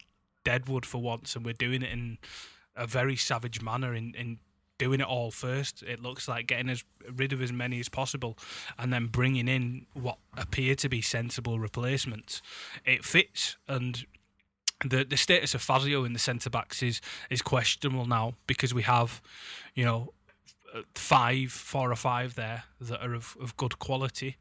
Deadwood 0.44 0.84
for 0.84 1.00
once, 1.00 1.36
and 1.36 1.44
we're 1.44 1.54
doing 1.54 1.82
it 1.82 1.90
in 1.90 2.18
a 2.76 2.86
very 2.86 3.16
savage 3.16 3.62
manner 3.62 3.94
in, 3.94 4.14
in 4.14 4.38
doing 4.78 5.00
it 5.00 5.06
all 5.06 5.30
first. 5.30 5.82
It 5.82 6.02
looks 6.02 6.28
like 6.28 6.46
getting 6.46 6.68
as 6.68 6.84
rid 7.14 7.32
of 7.32 7.40
as 7.40 7.52
many 7.52 7.80
as 7.80 7.88
possible, 7.88 8.36
and 8.78 8.92
then 8.92 9.06
bringing 9.06 9.48
in 9.48 9.86
what 9.94 10.18
appear 10.36 10.74
to 10.76 10.88
be 10.88 11.00
sensible 11.00 11.58
replacements. 11.58 12.42
It 12.84 13.04
fits, 13.04 13.56
and 13.68 14.04
the 14.80 15.04
the 15.04 15.16
status 15.16 15.54
of 15.54 15.62
Fazio 15.62 16.04
in 16.04 16.12
the 16.12 16.18
centre 16.18 16.50
backs 16.50 16.82
is 16.82 17.00
is 17.30 17.42
questionable 17.42 18.06
now 18.06 18.34
because 18.46 18.74
we 18.74 18.82
have, 18.82 19.20
you 19.74 19.84
know, 19.84 20.12
uh, 20.74 20.82
five, 20.94 21.52
four 21.52 21.92
or 21.92 21.96
five 21.96 22.34
there 22.34 22.64
that 22.80 23.02
are 23.02 23.14
of, 23.14 23.36
of 23.40 23.56
good 23.56 23.78
quality. 23.78 24.36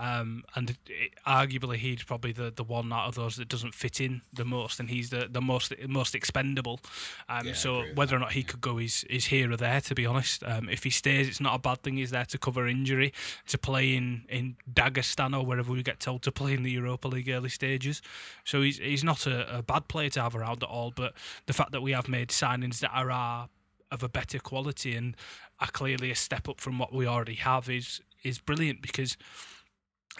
Um, 0.00 0.44
and 0.54 0.70
it, 0.70 1.12
arguably, 1.26 1.76
he's 1.76 2.02
probably 2.02 2.32
the, 2.32 2.50
the 2.50 2.64
one 2.64 2.90
out 2.90 3.06
of 3.06 3.16
those 3.16 3.36
that 3.36 3.48
doesn't 3.48 3.74
fit 3.74 4.00
in 4.00 4.22
the 4.32 4.46
most, 4.46 4.80
and 4.80 4.88
he's 4.88 5.10
the, 5.10 5.28
the 5.30 5.42
most 5.42 5.74
most 5.86 6.14
expendable. 6.14 6.80
Um, 7.28 7.48
Yeah, 7.48 7.52
so 7.52 7.84
whether 7.94 8.16
or 8.16 8.18
not 8.18 8.32
he 8.32 8.42
could 8.42 8.62
go 8.62 8.78
is 8.78 9.04
is 9.10 9.26
here 9.26 9.52
or 9.52 9.58
there. 9.58 9.80
To 9.82 9.94
be 9.94 10.06
honest, 10.06 10.42
um, 10.44 10.70
if 10.70 10.84
he 10.84 10.90
stays, 10.90 11.28
it's 11.28 11.40
not 11.40 11.54
a 11.54 11.58
bad 11.58 11.82
thing. 11.82 11.98
He's 11.98 12.12
there 12.12 12.24
to 12.24 12.38
cover 12.38 12.66
injury, 12.66 13.12
to 13.48 13.58
play 13.58 13.94
in, 13.94 14.24
in 14.30 14.56
Dagestan 14.72 15.36
or 15.36 15.44
wherever 15.44 15.70
we 15.70 15.82
get 15.82 16.00
told 16.00 16.22
to 16.22 16.32
play 16.32 16.54
in 16.54 16.62
the 16.62 16.70
Europa 16.70 17.06
League 17.08 17.28
early 17.28 17.50
stages. 17.50 18.00
So 18.44 18.62
he's 18.62 18.78
he's 18.78 19.04
not 19.04 19.26
a, 19.26 19.58
a 19.58 19.62
bad 19.62 19.88
player 19.88 20.08
to 20.10 20.22
have 20.22 20.34
around 20.34 20.62
at 20.62 20.68
all. 20.70 20.92
But 20.96 21.12
the 21.44 21.52
fact 21.52 21.72
that 21.72 21.82
we 21.82 21.92
have 21.92 22.08
made 22.08 22.28
signings 22.28 22.78
that 22.78 22.92
are 22.94 23.10
uh, 23.10 23.46
of 23.90 24.02
a 24.02 24.08
better 24.08 24.38
quality 24.38 24.96
and 24.96 25.14
are 25.58 25.70
clearly 25.70 26.10
a 26.10 26.14
step 26.14 26.48
up 26.48 26.58
from 26.58 26.78
what 26.78 26.90
we 26.90 27.06
already 27.06 27.34
have 27.34 27.68
is 27.68 28.00
is 28.22 28.38
brilliant 28.38 28.80
because 28.80 29.18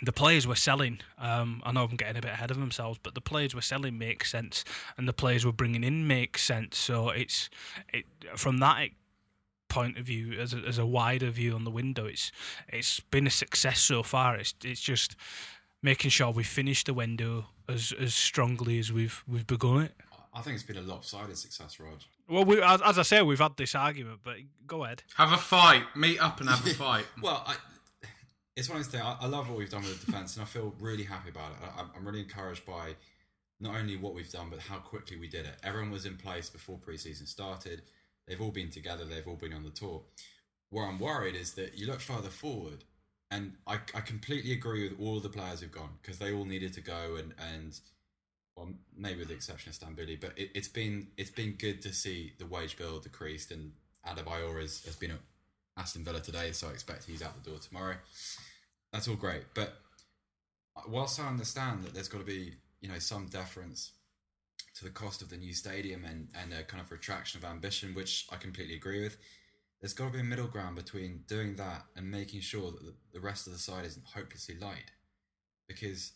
the 0.03 0.13
players 0.13 0.47
we're 0.47 0.55
selling, 0.55 1.01
um, 1.19 1.63
I 1.65 1.73
know 1.73 1.85
I'm 1.85 1.97
getting 1.97 2.17
a 2.17 2.21
bit 2.21 2.33
ahead 2.33 2.51
of 2.51 2.59
themselves, 2.59 2.99
but 3.03 3.15
the 3.15 3.21
players 3.21 3.55
we're 3.55 3.61
selling 3.61 3.99
makes 3.99 4.31
sense, 4.31 4.65
and 4.97 5.07
the 5.07 5.13
players 5.13 5.45
we're 5.45 5.53
bringing 5.53 5.85
in 5.85 6.07
makes 6.07 6.43
sense. 6.43 6.79
So 6.79 7.11
it's 7.11 7.51
it 7.93 8.07
from 8.37 8.59
that 8.59 8.91
point 9.69 9.99
of 9.99 10.05
view, 10.05 10.39
as 10.39 10.53
a, 10.55 10.59
as 10.59 10.79
a 10.79 10.87
wider 10.87 11.31
view 11.31 11.55
on 11.55 11.65
the 11.65 11.71
window, 11.71 12.07
it's 12.07 12.33
it's 12.69 13.01
been 13.01 13.27
a 13.27 13.31
success 13.31 13.81
so 13.81 14.03
far. 14.03 14.37
It's 14.37 14.55
it's 14.65 14.81
just 14.81 15.17
making 15.83 16.11
sure 16.11 16.31
we 16.31 16.45
finish 16.45 16.85
the 16.85 16.95
window 16.95 17.47
as 17.69 17.93
as 17.99 18.15
strongly 18.15 18.79
as 18.79 18.93
we've 18.93 19.23
we've 19.27 19.47
begun 19.47 19.83
it. 19.83 19.93
I 20.33 20.43
think 20.43 20.55
it's 20.55 20.65
been 20.65 20.77
a 20.77 20.83
lopsided 20.83 21.37
success, 21.37 21.81
Rog. 21.81 21.99
Well, 22.29 22.45
we, 22.45 22.63
as, 22.63 22.81
as 22.83 22.99
I 23.01 23.03
say, 23.03 23.21
we've 23.23 23.41
had 23.41 23.57
this 23.57 23.75
argument, 23.75 24.21
but 24.23 24.37
go 24.65 24.85
ahead. 24.85 25.03
Have 25.17 25.33
a 25.33 25.37
fight. 25.37 25.83
Meet 25.97 26.23
up 26.23 26.41
and 26.41 26.49
have 26.49 26.65
a 26.65 26.71
fight. 26.75 27.05
Well, 27.21 27.43
I, 27.45 27.57
it's 28.57 28.69
one 28.69 28.79
of 28.79 28.85
those 28.85 28.93
things. 28.93 29.05
I, 29.05 29.25
I 29.25 29.27
love 29.27 29.49
what 29.49 29.59
we've 29.59 29.71
done 29.71 29.83
with 29.83 30.01
the 30.01 30.07
defence, 30.07 30.37
and 30.37 30.43
I 30.43 30.47
feel 30.47 30.75
really 30.81 31.05
happy 31.05 31.31
about 31.31 31.53
it. 31.53 31.57
I, 31.77 31.85
I'm 31.97 32.05
really 32.05 32.21
encouraged 32.21 32.65
by 32.67 32.97
not 33.61 33.77
only 33.77 33.97
what 33.97 34.15
we've 34.15 34.31
done, 34.31 34.49
but 34.51 34.61
how 34.61 34.77
quickly 34.77 35.17
we 35.17 35.29
did 35.29 35.47
it. 35.47 35.57
Everyone 35.63 35.91
was 35.91 36.07
in 36.07 36.17
place 36.17 36.49
before 36.49 36.79
preseason 36.79 37.27
started. 37.27 37.83
They've 38.27 38.41
all 38.41 38.51
been 38.51 38.71
together. 38.71 39.05
They've 39.05 39.27
all 39.27 39.37
been 39.37 39.53
on 39.53 39.65
the 39.65 39.71
tour. 39.71 40.03
Where 40.71 40.87
I'm 40.87 40.99
worried 40.99 41.35
is 41.35 41.55
that 41.55 41.77
you 41.77 41.87
look 41.87 42.01
further 42.01 42.29
forward, 42.29 42.85
and 43.31 43.55
I, 43.67 43.81
I 43.95 44.01
completely 44.01 44.53
agree 44.53 44.89
with 44.89 45.01
all 45.01 45.21
the 45.21 45.29
players 45.29 45.61
who've 45.61 45.71
gone 45.71 45.91
because 46.01 46.19
they 46.19 46.33
all 46.33 46.45
needed 46.45 46.73
to 46.75 46.81
go, 46.81 47.17
and 47.17 47.35
and 47.53 47.79
well, 48.57 48.69
maybe 48.97 49.21
with 49.21 49.29
the 49.29 49.35
exception 49.35 49.71
of 49.71 49.77
Stambouli, 49.77 50.21
but 50.21 50.33
it, 50.37 50.51
it's 50.55 50.69
been 50.69 51.09
it's 51.17 51.31
been 51.31 51.53
good 51.53 51.83
to 51.83 51.93
see 51.93 52.35
the 52.39 52.47
wage 52.47 52.77
bill 52.77 53.01
decreased, 53.01 53.51
and 53.51 53.73
Adebayor 54.07 54.61
has, 54.61 54.85
has 54.85 54.97
been 54.97 55.13
Aston 55.77 56.05
Villa 56.05 56.21
today, 56.21 56.53
so 56.53 56.69
I 56.69 56.71
expect 56.71 57.05
he's 57.05 57.23
out 57.23 57.43
the 57.43 57.51
door 57.51 57.59
tomorrow. 57.59 57.97
That's 58.93 59.09
all 59.09 59.17
great, 59.17 59.45
but 59.55 59.75
whilst 60.89 61.21
I 61.21 61.29
understand 61.29 61.85
that 61.85 61.95
there's 61.95 62.09
got 62.09 62.19
to 62.19 62.25
be 62.25 62.55
you 62.81 62.89
know 62.89 62.99
some 62.99 63.27
deference 63.27 63.93
to 64.77 64.85
the 64.85 64.91
cost 64.91 65.21
of 65.21 65.29
the 65.29 65.37
new 65.37 65.53
stadium 65.53 66.05
and 66.05 66.29
and 66.41 66.53
a 66.53 66.63
kind 66.65 66.83
of 66.83 66.91
retraction 66.91 67.39
of 67.39 67.49
ambition, 67.49 67.95
which 67.95 68.27
I 68.31 68.37
completely 68.37 68.75
agree 68.75 69.03
with. 69.03 69.17
There's 69.81 69.95
got 69.95 70.07
to 70.07 70.13
be 70.13 70.21
a 70.21 70.25
middle 70.25 70.47
ground 70.47 70.77
between 70.77 71.25
doing 71.27 71.57
that 71.57 71.85
and 71.97 72.11
making 72.11 72.43
sure 72.43 72.71
that 72.71 72.95
the, 73.15 73.21
rest 73.21 73.47
of 73.47 73.55
the 73.55 73.59
side 73.59 73.87
isn't 73.87 74.05
hopelessly 74.05 74.59
light, 74.59 74.91
because 75.67 76.13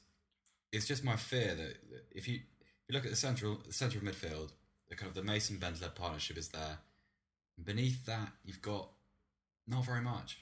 it's 0.70 0.86
just 0.86 1.02
my 1.02 1.16
fear 1.16 1.54
that 1.54 1.76
if 2.10 2.28
you 2.28 2.34
if 2.34 2.88
you 2.88 2.94
look 2.94 3.04
at 3.04 3.10
the 3.10 3.16
central 3.16 3.60
the 3.66 3.72
centre 3.72 3.98
of 3.98 4.04
midfield, 4.04 4.50
the 4.88 4.96
kind 4.96 5.08
of 5.08 5.14
the 5.14 5.22
Mason 5.22 5.56
Bentaleb 5.56 5.94
partnership 5.94 6.36
is 6.36 6.48
there. 6.48 6.78
Beneath 7.62 8.04
that, 8.06 8.32
you've 8.44 8.60
got 8.60 8.88
not 9.66 9.84
very 9.84 10.00
much. 10.02 10.38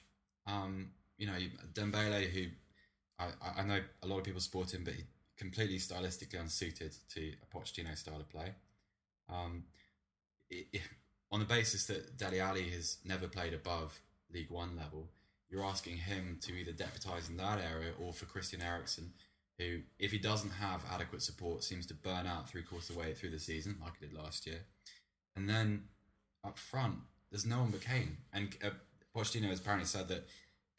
Um, 0.47 0.91
you 1.17 1.27
know, 1.27 1.37
Dembele, 1.73 2.29
who 2.29 2.45
I, 3.19 3.27
I- 3.61 3.63
know 3.63 3.79
a 4.01 4.07
lot 4.07 4.17
of 4.19 4.23
people 4.23 4.41
support 4.41 4.73
him, 4.73 4.83
but 4.83 4.93
he 4.93 5.03
completely 5.37 5.77
stylistically 5.77 6.39
unsuited 6.39 6.95
to 7.13 7.33
a 7.41 7.55
Pochettino 7.57 7.97
style 7.97 8.19
of 8.19 8.29
play. 8.29 8.53
Um, 9.29 9.63
i 10.51 10.65
i 10.75 10.81
on 11.31 11.39
the 11.39 11.45
basis 11.45 11.87
that 11.87 12.15
Dele 12.15 12.39
Alli 12.39 12.69
has 12.69 12.97
never 13.03 13.27
played 13.27 13.55
above 13.55 13.99
League 14.31 14.51
One 14.51 14.75
level, 14.77 15.09
you're 15.49 15.65
asking 15.65 15.97
him 15.97 16.37
to 16.43 16.53
either 16.53 16.71
deputise 16.71 17.27
in 17.27 17.37
that 17.37 17.59
area 17.59 17.91
or 17.99 18.13
for 18.13 18.25
Christian 18.25 18.61
Eriksen, 18.61 19.13
who, 19.57 19.79
if 19.97 20.11
he 20.11 20.19
doesn't 20.19 20.51
have 20.51 20.83
adequate 20.91 21.23
support, 21.23 21.63
seems 21.63 21.87
to 21.87 21.95
burn 21.95 22.27
out 22.27 22.47
three 22.47 22.61
quarters 22.61 22.89
of 22.91 22.95
the 22.97 23.01
way 23.01 23.13
through 23.15 23.31
the 23.31 23.39
season, 23.39 23.77
like 23.81 23.93
he 23.99 24.05
did 24.05 24.15
last 24.15 24.45
year. 24.45 24.59
And 25.35 25.49
then 25.49 25.85
up 26.43 26.59
front, 26.59 26.97
there's 27.31 27.45
no 27.47 27.59
one 27.61 27.71
but 27.71 27.81
Kane. 27.81 28.17
And 28.31 28.55
uh, 28.63 28.69
Pochettino 29.15 29.49
has 29.49 29.59
apparently 29.59 29.85
said 29.85 30.07
that 30.07 30.27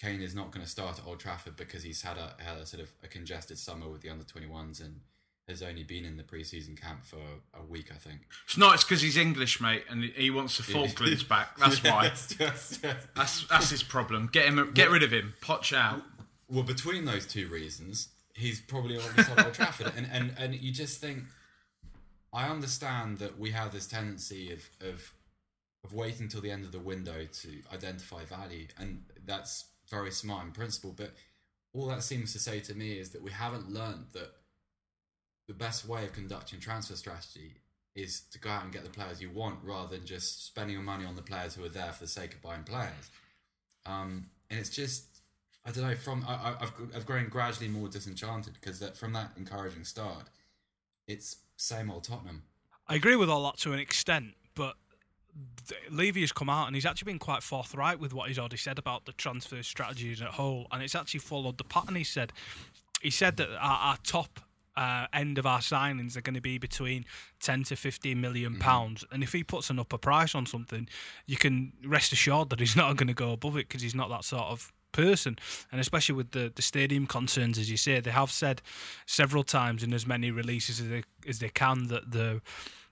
Kane 0.01 0.21
is 0.21 0.35
not 0.35 0.51
going 0.51 0.65
to 0.65 0.71
start 0.71 0.99
at 0.99 1.07
Old 1.07 1.21
Trafford 1.21 1.57
because 1.57 1.83
he's 1.83 2.03
had 2.03 2.17
a, 2.19 2.35
had 2.43 2.59
a 2.59 2.67
sort 2.67 2.83
of 2.83 2.91
a 3.03 3.09
congested 3.09 3.59
summer 3.59 3.89
with 3.89 4.03
the 4.03 4.11
under 4.11 4.25
21s 4.25 4.81
and 4.85 5.01
has 5.49 5.63
only 5.63 5.83
been 5.83 6.05
in 6.05 6.17
the 6.17 6.23
pre-season 6.23 6.75
camp 6.75 7.05
for 7.05 7.19
a 7.55 7.63
week, 7.63 7.91
I 7.95 7.99
think. 7.99 8.21
It's 8.47 8.57
not. 8.57 8.75
It's 8.75 8.85
because 8.85 9.03
he's 9.03 9.17
English, 9.17 9.61
mate, 9.61 9.85
and 9.91 10.05
he 10.05 10.31
wants 10.31 10.57
the 10.57 10.63
Falklands 10.63 11.23
back. 11.29 11.59
That's 11.59 11.83
why. 11.83 12.05
Yes. 12.39 12.81
That's 13.15 13.47
that's 13.47 13.71
his 13.71 13.83
problem. 13.83 14.29
Get 14.33 14.47
him. 14.47 14.73
Get 14.73 14.91
rid 14.91 15.03
of 15.03 15.13
him. 15.13 15.35
Poch 15.43 15.77
out. 15.77 16.03
Well, 16.49 16.63
between 16.63 17.05
those 17.05 17.27
two 17.27 17.49
reasons, 17.49 18.09
he's 18.35 18.61
probably 18.61 18.97
already 18.97 19.21
at 19.21 19.45
Old 19.45 19.55
Trafford, 19.55 19.93
and, 19.97 20.09
and 20.11 20.35
and 20.39 20.55
you 20.55 20.73
just 20.73 21.01
think. 21.01 21.25
I 22.33 22.49
understand 22.49 23.19
that 23.19 23.39
we 23.39 23.53
have 23.53 23.73
this 23.73 23.87
tendency 23.87 24.53
of 24.53 24.69
of 24.81 25.13
of 25.85 25.93
waiting 25.93 26.23
until 26.23 26.41
the 26.41 26.51
end 26.51 26.65
of 26.65 26.73
the 26.73 26.79
window 26.79 27.27
to 27.43 27.63
identify 27.73 28.25
value, 28.25 28.67
and 28.79 29.05
that's 29.27 29.67
very 29.91 30.11
smart 30.11 30.47
in 30.47 30.53
principle. 30.53 30.93
But 30.97 31.13
all 31.75 31.87
that 31.89 32.03
seems 32.03 32.33
to 32.33 32.39
say 32.39 32.61
to 32.61 32.75
me 32.75 32.93
is 32.99 33.11
that 33.11 33.23
we 33.23 33.31
haven't 33.31 33.71
learned 33.71 34.07
that 34.15 34.31
the 35.47 35.55
best 35.55 35.87
way 35.87 36.05
of 36.05 36.13
conducting 36.13 36.59
transfer 36.59 36.97
strategy 36.97 37.53
is 37.95 38.23
to 38.33 38.39
go 38.41 38.49
out 38.51 38.65
and 38.65 38.73
get 38.73 38.83
the 38.83 38.91
players 38.91 39.21
you 39.21 39.31
want 39.31 39.59
rather 39.63 39.95
than 39.97 40.07
just 40.07 40.47
spending 40.47 40.75
your 40.75 40.83
money 40.83 41.05
on 41.05 41.15
the 41.17 41.23
players 41.23 41.55
who 41.55 41.65
are 41.65 41.69
there 41.69 41.93
for 41.93 42.05
the 42.05 42.09
sake 42.11 42.33
of 42.35 42.43
buying 42.43 42.65
players. 42.65 43.11
Um, 43.87 44.25
and 44.51 44.59
it's 44.59 44.71
just, 44.71 45.05
I 45.67 45.71
don't 45.71 45.87
know, 45.87 45.95
from 45.95 46.25
I, 46.27 46.33
I- 46.35 46.57
I've, 46.63 46.73
I've 46.97 47.07
grown 47.07 47.29
gradually 47.29 47.69
more 47.69 47.89
disenchanted 47.89 48.55
because 48.55 48.81
that 48.81 48.97
from 48.97 49.13
that 49.13 49.33
encouraging 49.37 49.85
start, 49.85 50.25
it's 51.07 51.37
same 51.57 51.91
old 51.91 52.05
Tottenham. 52.05 52.45
I 52.89 52.95
agree 52.97 53.17
with 53.17 53.29
all 53.31 53.45
that 53.45 53.59
to 53.59 53.73
an 53.73 53.79
extent, 53.79 54.35
but 54.55 54.77
Levy 55.91 56.21
has 56.21 56.33
come 56.33 56.51
out 56.51 56.67
and 56.67 56.75
he's 56.75 56.87
actually 56.87 57.13
been 57.13 57.19
quite 57.19 57.43
forthright 57.43 57.99
with 57.99 58.13
what 58.13 58.29
he's 58.29 58.39
already 58.39 58.57
said 58.57 58.79
about 58.79 59.07
the 59.07 59.13
transfer 59.13 59.63
strategy 59.63 60.13
as 60.13 60.21
a 60.21 60.27
whole, 60.27 60.67
and 60.71 60.83
it's 60.83 60.95
actually 60.95 61.21
followed 61.21 61.59
the 61.59 61.65
pattern. 61.65 61.97
He 61.97 62.05
said, 62.05 62.33
he 63.01 63.11
said 63.11 63.37
that 63.39 63.49
our, 63.59 63.79
our 63.79 63.97
top 64.05 64.41
uh, 64.77 65.07
end 65.13 65.39
of 65.39 65.47
our 65.47 65.61
signings 65.61 66.17
are 66.17 66.21
going 66.21 66.35
to 66.35 66.41
be 66.41 66.59
between 66.59 67.05
10 67.41 67.65
to 67.65 67.77
15 67.77 68.21
million 68.21 68.59
pounds, 68.59 69.05
and 69.11 69.23
if 69.23 69.33
he 69.33 69.45
puts 69.45 69.71
an 69.71 69.79
upper 69.79 69.99
price 69.99 70.35
on 70.35 70.47
something, 70.47 70.89
you 71.27 71.37
can 71.37 71.73
rest 71.85 72.13
assured 72.13 72.51
that 72.51 72.61
he's 72.61 72.77
not 72.77 72.97
going 72.97 73.09
to 73.09 73.15
go 73.15 73.33
above 73.33 73.57
it 73.57 73.69
because 73.69 73.83
he's 73.83 73.95
not 73.95 74.11
that 74.11 74.25
sort 74.25 74.45
of 74.45 74.73
person. 74.93 75.37
And 75.73 75.81
especially 75.81 76.15
with 76.15 76.31
the, 76.31 76.53
the 76.55 76.63
stadium 76.63 77.07
concerns 77.07 77.59
as 77.59 77.69
you 77.69 77.77
say 77.77 77.99
they 78.01 78.11
have 78.11 78.31
said 78.31 78.63
several 79.07 79.43
times 79.43 79.83
in 79.83 79.93
as 79.93 80.07
many 80.07 80.31
releases 80.31 80.81
as 80.81 80.89
they, 80.89 81.03
as 81.29 81.41
they 81.41 81.49
can 81.49 81.89
that 81.89 82.13
the 82.13 82.41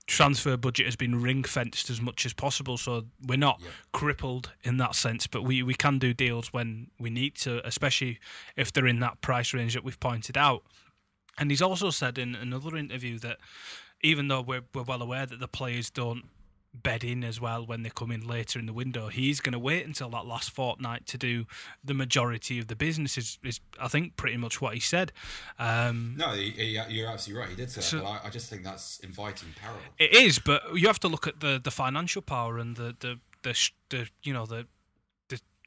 transfer 0.05 0.57
budget 0.57 0.85
has 0.85 0.97
been 0.97 1.21
ring 1.21 1.43
fenced 1.43 1.89
as 1.89 2.01
much 2.01 2.25
as 2.25 2.33
possible 2.33 2.77
so 2.77 3.05
we're 3.25 3.37
not 3.37 3.61
crippled 3.93 4.51
in 4.63 4.75
that 4.75 4.95
sense 4.95 5.27
but 5.27 5.43
we, 5.43 5.63
we 5.63 5.73
can 5.73 5.97
do 5.97 6.13
deals 6.13 6.51
when 6.51 6.87
we 6.99 7.09
need 7.09 7.35
to 7.35 7.65
especially 7.65 8.19
if 8.55 8.71
they're 8.71 8.87
in 8.87 8.99
that 8.99 9.21
price 9.21 9.53
range 9.53 9.73
that 9.73 9.83
we've 9.83 9.99
pointed 9.99 10.37
out. 10.37 10.63
And 11.37 11.49
he's 11.49 11.61
also 11.61 11.89
said 11.89 12.17
in 12.17 12.35
another 12.35 12.75
interview 12.77 13.17
that 13.19 13.37
even 14.01 14.27
though 14.27 14.41
we're, 14.41 14.63
we're 14.73 14.83
well 14.83 15.01
aware 15.01 15.25
that 15.25 15.39
the 15.39 15.47
players 15.47 15.89
don't 15.89 16.25
bed 16.73 17.03
in 17.03 17.23
as 17.23 17.39
well 17.39 17.65
when 17.65 17.83
they 17.83 17.89
come 17.89 18.11
in 18.11 18.25
later 18.27 18.57
in 18.59 18.65
the 18.65 18.73
window, 18.73 19.07
he's 19.07 19.39
going 19.39 19.53
to 19.53 19.59
wait 19.59 19.85
until 19.85 20.09
that 20.09 20.25
last 20.25 20.49
fortnight 20.51 21.05
to 21.07 21.17
do 21.17 21.45
the 21.83 21.93
majority 21.93 22.59
of 22.59 22.67
the 22.67 22.75
business. 22.75 23.17
Is, 23.17 23.37
is 23.43 23.59
I 23.79 23.87
think 23.87 24.15
pretty 24.15 24.37
much 24.37 24.59
what 24.61 24.73
he 24.73 24.79
said. 24.79 25.11
Um, 25.59 26.15
No, 26.17 26.31
he, 26.31 26.49
he, 26.51 26.79
you're 26.89 27.07
absolutely 27.09 27.41
right. 27.41 27.49
He 27.49 27.55
did 27.55 27.69
say 27.71 27.81
So- 27.81 27.97
that, 27.97 28.03
but 28.03 28.09
I, 28.23 28.27
I 28.27 28.29
just 28.29 28.49
think 28.49 28.63
that's 28.63 28.99
inviting 28.99 29.49
peril. 29.61 29.77
It 29.99 30.13
is, 30.13 30.39
but 30.39 30.61
you 30.75 30.87
have 30.87 30.99
to 31.01 31.07
look 31.07 31.27
at 31.27 31.39
the, 31.39 31.59
the 31.63 31.71
financial 31.71 32.21
power 32.21 32.57
and 32.57 32.75
the 32.75 32.95
the 32.99 33.19
the, 33.43 33.69
the 33.89 34.09
you 34.23 34.33
know 34.33 34.45
the 34.45 34.65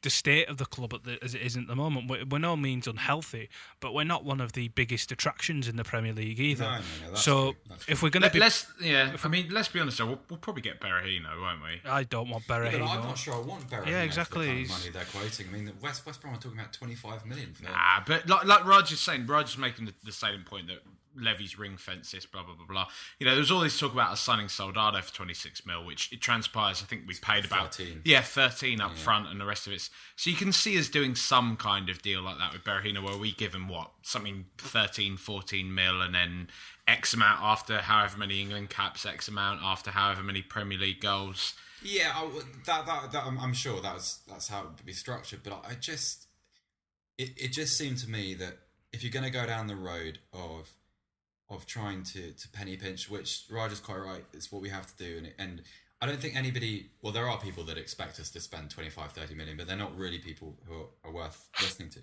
the, 0.07 0.11
the 0.11 0.17
state 0.17 0.49
of 0.49 0.57
the 0.57 0.65
club 0.67 0.95
at 0.95 1.03
the, 1.05 1.19
as 1.23 1.35
it 1.35 1.43
is 1.43 1.57
at 1.57 1.67
the 1.67 1.75
moment. 1.75 2.09
We're, 2.09 2.25
we're 2.25 2.39
no 2.39 2.57
means 2.57 2.87
unhealthy, 2.87 3.49
but 3.81 3.93
we're 3.93 4.05
not 4.05 4.25
one 4.25 4.41
of 4.41 4.53
the 4.53 4.69
biggest 4.69 5.11
attractions 5.11 5.67
in 5.67 5.77
the 5.77 5.83
Premier 5.85 6.13
League 6.13 6.39
either. 6.39 6.63
No, 6.65 6.71
no, 6.71 6.77
no, 6.77 7.11
that's 7.11 7.23
so 7.23 7.53
true, 7.53 7.77
if 7.89 8.03
we're 8.03 8.11
going 8.11 8.23
to 8.23 8.27
Let, 8.27 8.33
be, 8.33 8.39
let's 8.39 8.67
yeah. 8.81 9.17
I 9.23 9.29
mean, 9.29 9.49
let's 9.51 9.69
be 9.69 9.81
honest. 9.81 9.99
Though, 9.99 10.07
we'll, 10.07 10.21
we'll 10.31 10.39
probably 10.39 10.63
get 10.63 10.81
Berahino, 10.81 11.41
won't 11.41 11.63
we? 11.63 11.91
I 11.91 12.05
don't 12.05 12.29
want 12.31 12.45
But 12.47 12.63
I'm 12.63 12.81
not 12.81 13.19
sure 13.19 13.35
I 13.35 13.39
want 13.41 13.69
Berahino 13.69 13.87
Yeah, 13.87 14.01
for 14.01 14.05
exactly. 14.07 14.47
the 14.47 14.53
kind 14.53 14.61
of 14.63 14.67
He's- 14.69 14.79
money 14.81 14.91
they're 14.93 15.05
quoting. 15.21 15.47
I 15.49 15.53
mean, 15.53 15.73
West 15.83 16.07
West 16.07 16.21
Brom 16.23 16.35
are 16.35 16.39
talking 16.39 16.59
about 16.59 16.73
25 16.73 17.27
million 17.27 17.53
for 17.53 17.65
Ah, 17.69 18.03
but 18.07 18.29
like, 18.29 18.45
like 18.45 18.65
Raj 18.65 18.93
is 18.93 19.01
saying, 19.01 19.27
Raj 19.27 19.51
is 19.51 19.59
making 19.59 19.87
the, 19.87 19.95
the 20.05 20.13
salient 20.13 20.47
point 20.47 20.69
that 20.69 20.79
Levy's 21.19 21.59
ring 21.59 21.77
fences, 21.77 22.27
blah 22.27 22.43
blah 22.43 22.55
blah 22.55 22.67
blah. 22.67 22.87
You 23.19 23.27
know, 23.27 23.35
there's 23.35 23.51
all 23.51 23.61
this 23.61 23.79
talk 23.79 23.93
about 23.93 24.13
us 24.13 24.21
signing 24.21 24.49
Soldado 24.49 25.01
for 25.01 25.15
26 25.15 25.67
mil, 25.67 25.85
which 25.85 26.13
it 26.13 26.21
transpires. 26.21 26.83
I 26.83 26.87
think 26.87 27.03
we 27.07 27.15
paid 27.15 27.45
about 27.45 27.75
13. 27.75 28.03
yeah 28.05 28.23
13 28.23 28.81
up 28.81 28.97
front, 28.97 29.29
and 29.29 29.41
the 29.41 29.47
rest 29.47 29.67
of 29.67 29.73
it's. 29.73 29.91
So 30.17 30.31
you 30.31 30.37
can 30.37 30.53
see 30.53 30.79
us 30.79 30.89
doing 30.89 31.15
some 31.15 31.57
kind 31.57 31.89
of 31.89 32.03
deal 32.03 32.23
like 32.23 32.39
that 32.39 32.53
with 32.53 32.65
Berahino, 32.65 33.03
where 33.03 33.17
we 33.17 33.33
give 33.33 33.55
him 33.55 33.69
what 33.69 33.91
something 34.03 34.47
13, 34.59 35.17
14 35.17 35.75
mil, 35.75 36.01
and 36.01 36.15
then 36.15 36.49
X 36.87 37.15
amount 37.15 37.43
after 37.43 37.79
however 37.79 38.19
many 38.19 38.41
England 38.41 38.71
caps, 38.71 39.05
X 39.05 39.29
amount 39.29 39.61
after 39.63 39.91
however 39.91 40.23
many 40.23 40.43
Premier 40.43 40.79
League 40.79 41.01
goals. 41.01 41.55
Yeah, 41.83 42.13
I, 42.15 42.29
that, 42.67 42.87
that, 42.87 43.13
that 43.13 43.25
I'm, 43.25 43.39
I'm 43.39 43.53
sure 43.53 43.81
that's 43.81 44.21
that's 44.29 44.49
how 44.49 44.61
it 44.61 44.67
would 44.67 44.87
be 44.87 44.93
structured. 44.93 45.41
But 45.43 45.65
I 45.69 45.75
just, 45.75 46.27
it, 47.19 47.31
it 47.37 47.53
just 47.53 47.77
seemed 47.77 47.99
to 47.99 48.11
me 48.11 48.35
that 48.35 48.59
if 48.93 49.03
you're 49.03 49.13
going 49.13 49.25
to 49.25 49.31
go 49.31 49.47
down 49.47 49.67
the 49.67 49.77
road 49.77 50.21
of 50.33 50.71
of 51.49 51.67
trying 51.67 52.03
to, 52.03 52.33
to 52.33 52.49
penny 52.49 52.77
pinch, 52.77 53.09
which 53.09 53.45
Raj 53.51 53.73
is 53.73 53.81
quite 53.81 53.99
right, 53.99 54.25
it's 54.33 54.51
what 54.51 54.63
we 54.63 54.69
have 54.69 54.87
to 54.87 54.97
do. 54.97 55.19
And, 55.19 55.33
and 55.39 55.63
I 56.01 56.07
don't 56.07 56.21
think 56.21 56.37
anybody, 56.37 56.91
well, 57.03 57.13
there 57.13 57.29
are 57.29 57.39
people 57.39 57.65
that 57.65 57.79
expect 57.79 58.19
us 58.19 58.31
to 58.31 58.41
spend 58.41 58.71
25, 58.71 59.13
30 59.13 59.35
million, 59.35 59.57
but 59.57 59.67
they're 59.67 59.77
not 59.77 59.97
really 59.97 60.19
people 60.19 60.57
who 60.67 60.75
are, 60.75 60.87
are 61.05 61.13
worth 61.13 61.49
listening 61.61 61.91
to. 61.91 62.01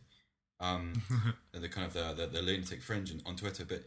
Um, 0.60 0.93
the 1.51 1.67
kind 1.67 1.86
of 1.86 1.93
the, 1.93 2.13
the, 2.13 2.27
the 2.27 2.41
lunatic 2.41 2.82
fringe 2.82 3.12
on- 3.12 3.21
on 3.25 3.36
Twitter. 3.36 3.65
But 3.65 3.84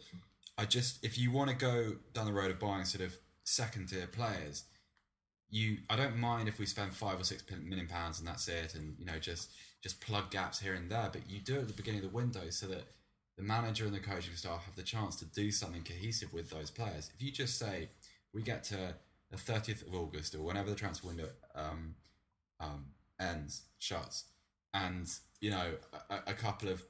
I 0.59 0.66
just, 0.66 1.03
if 1.05 1.19
you 1.19 1.31
want 1.31 1.51
to 1.51 1.57
go 1.57 1.97
down 2.12 2.27
the 2.27 2.33
road 2.33 2.51
of 2.51 2.59
buying 2.59 2.85
sort 2.85 3.05
of 3.05 3.16
second 3.45 3.88
tier 3.88 4.07
players, 4.07 4.64
you 5.49 5.79
I 5.88 5.97
don't 5.97 6.16
mind 6.16 6.49
if 6.49 6.59
we 6.59 6.66
spend 6.66 6.92
five 6.92 7.21
or 7.21 7.25
six 7.25 7.45
million 7.62 7.87
pounds 7.87 8.19
and 8.19 8.27
that's 8.27 8.49
it, 8.49 8.75
and 8.75 8.97
you 8.99 9.05
know 9.05 9.19
just 9.19 9.51
just 9.83 10.01
plug 10.01 10.31
gaps 10.31 10.61
here 10.61 10.75
and 10.75 10.90
there. 10.90 11.09
But 11.12 11.31
you 11.31 11.40
do 11.40 11.55
it 11.57 11.62
at 11.62 11.69
the 11.69 11.75
beginning 11.75 12.05
of 12.05 12.11
the 12.11 12.16
window 12.16 12.51
so 12.51 12.66
that 12.66 12.85
the 13.37 13.42
manager 13.42 13.85
and 13.85 13.94
the 13.94 14.01
coaching 14.01 14.35
staff 14.35 14.64
have 14.64 14.77
the 14.77 14.83
chance 14.83 15.16
to 15.16 15.25
do 15.27 15.51
something 15.51 15.83
cohesive 15.83 16.33
with 16.33 16.51
those 16.51 16.70
players. 16.70 17.11
If 17.14 17.22
you 17.22 17.31
just 17.31 17.59
say 17.59 17.90
we 18.33 18.42
get 18.42 18.64
to 18.64 18.94
the 19.31 19.37
thirtieth 19.37 19.87
of 19.87 19.94
August 19.94 20.35
or 20.35 20.40
whenever 20.40 20.70
the 20.70 20.77
transfer 20.77 21.09
window 21.09 21.29
um, 21.55 21.94
um, 22.61 22.87
ends, 23.20 23.62
shuts, 23.79 24.25
and 24.72 25.09
you 25.40 25.51
know 25.51 25.72
a, 26.11 26.16
a 26.29 26.35
couple 26.35 26.68
of 26.68 26.85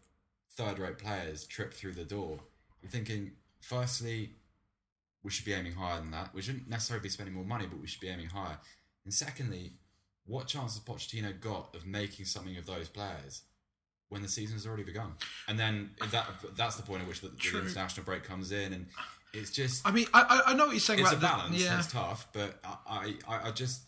third-rate 0.52 0.98
players 0.98 1.46
trip 1.46 1.74
through 1.74 1.92
the 1.92 2.04
door, 2.04 2.38
you're 2.80 2.90
thinking 2.90 3.32
firstly 3.60 4.30
we 5.22 5.30
should 5.30 5.44
be 5.44 5.52
aiming 5.52 5.72
higher 5.72 5.98
than 5.98 6.12
that. 6.12 6.32
We 6.32 6.42
shouldn't 6.42 6.68
necessarily 6.68 7.02
be 7.02 7.08
spending 7.08 7.34
more 7.34 7.44
money, 7.44 7.66
but 7.66 7.80
we 7.80 7.88
should 7.88 8.00
be 8.00 8.08
aiming 8.08 8.28
higher. 8.28 8.58
And 9.04 9.12
secondly, 9.12 9.72
what 10.24 10.46
chance 10.46 10.74
has 10.74 10.82
Pochettino 10.82 11.40
got 11.40 11.74
of 11.74 11.84
making 11.86 12.26
something 12.26 12.56
of 12.56 12.66
those 12.66 12.88
players 12.88 13.42
when 14.08 14.22
the 14.22 14.28
season 14.28 14.54
has 14.56 14.66
already 14.66 14.82
begun? 14.84 15.12
And 15.48 15.58
then 15.58 15.90
that 16.10 16.26
that's 16.56 16.76
the 16.76 16.82
point 16.82 17.02
at 17.02 17.08
which 17.08 17.20
the, 17.20 17.28
the 17.28 17.58
international 17.58 18.04
break 18.04 18.24
comes 18.24 18.52
in, 18.52 18.72
and 18.72 18.86
it's 19.32 19.50
just 19.50 19.86
I 19.86 19.90
mean, 19.90 20.06
I 20.14 20.22
I, 20.46 20.50
I 20.50 20.54
know 20.54 20.66
what 20.66 20.72
you're 20.72 20.80
saying 20.80 21.00
it's 21.00 21.10
about 21.12 21.20
the- 21.20 21.26
balance. 21.26 21.62
yeah. 21.62 21.70
and 21.72 21.78
It's 21.80 21.92
tough, 21.92 22.28
but 22.32 22.58
I, 22.64 23.14
I 23.28 23.48
I 23.48 23.50
just 23.50 23.82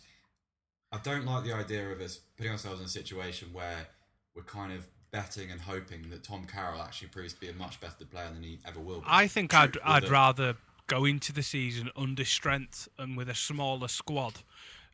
I 0.93 0.99
don't 0.99 1.25
like 1.25 1.45
the 1.45 1.53
idea 1.55 1.89
of 1.91 2.01
us 2.01 2.21
putting 2.37 2.53
ourselves 2.53 2.81
in 2.81 2.87
a 2.87 2.89
situation 2.91 3.49
where 3.53 3.87
we're 4.35 4.43
kind 4.43 4.73
of 4.73 4.87
betting 5.11 5.51
and 5.51 5.61
hoping 5.61 6.11
that 6.11 6.23
Tom 6.23 6.47
Carroll 6.47 6.83
actually 6.83 7.09
proves 7.09 7.33
to 7.33 7.41
be 7.41 7.49
a 7.49 7.53
much 7.55 7.81
better 7.81 8.05
player 8.05 8.29
than 8.33 8.43
he 8.43 8.59
ever 8.67 8.79
will 8.81 9.01
be. 9.01 9.07
I 9.09 9.27
think 9.27 9.55
I'd 9.55 9.79
I'd 9.85 10.05
that- 10.05 10.11
rather 10.11 10.57
go 10.87 11.05
into 11.05 11.33
the 11.35 11.43
season 11.43 11.91
under 11.97 12.25
strength 12.25 12.89
and 12.99 13.17
with 13.17 13.29
a 13.29 13.35
smaller 13.35 13.89
squad, 13.89 14.37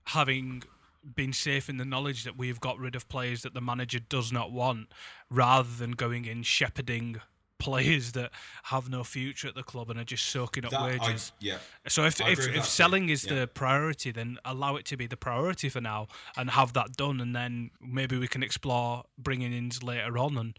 having 0.06 0.62
been 1.14 1.32
safe 1.32 1.68
in 1.68 1.76
the 1.76 1.84
knowledge 1.84 2.24
that 2.24 2.36
we've 2.36 2.60
got 2.60 2.78
rid 2.78 2.94
of 2.94 3.08
players 3.08 3.42
that 3.42 3.54
the 3.54 3.60
manager 3.60 3.98
does 3.98 4.32
not 4.32 4.52
want, 4.52 4.88
rather 5.30 5.68
than 5.78 5.92
going 5.92 6.24
in 6.24 6.42
shepherding 6.42 7.20
players 7.58 8.12
that 8.12 8.30
have 8.64 8.90
no 8.90 9.02
future 9.02 9.48
at 9.48 9.54
the 9.54 9.62
club 9.62 9.88
and 9.88 9.98
are 9.98 10.04
just 10.04 10.26
soaking 10.26 10.66
up 10.66 10.70
That, 10.72 10.80
I, 10.80 10.86
wages. 10.98 11.32
yeah. 11.40 11.58
So 11.88 12.04
if 12.04 12.20
if, 12.20 12.46
if 12.54 12.64
selling 12.66 13.08
is 13.08 13.24
yeah. 13.24 13.40
the 13.40 13.46
priority, 13.46 14.10
then 14.12 14.38
allow 14.44 14.76
it 14.76 14.84
to 14.86 14.96
be 14.98 15.06
the 15.06 15.16
priority 15.16 15.68
for 15.70 15.80
now, 15.80 16.08
and 16.36 16.50
have 16.50 16.74
that 16.74 16.96
done, 16.96 17.20
and 17.20 17.34
then 17.34 17.70
maybe 17.80 18.18
we 18.18 18.28
can 18.28 18.42
explore 18.42 19.04
bringing 19.16 19.52
in 19.52 19.70
later 19.82 20.18
on. 20.18 20.36
And 20.36 20.58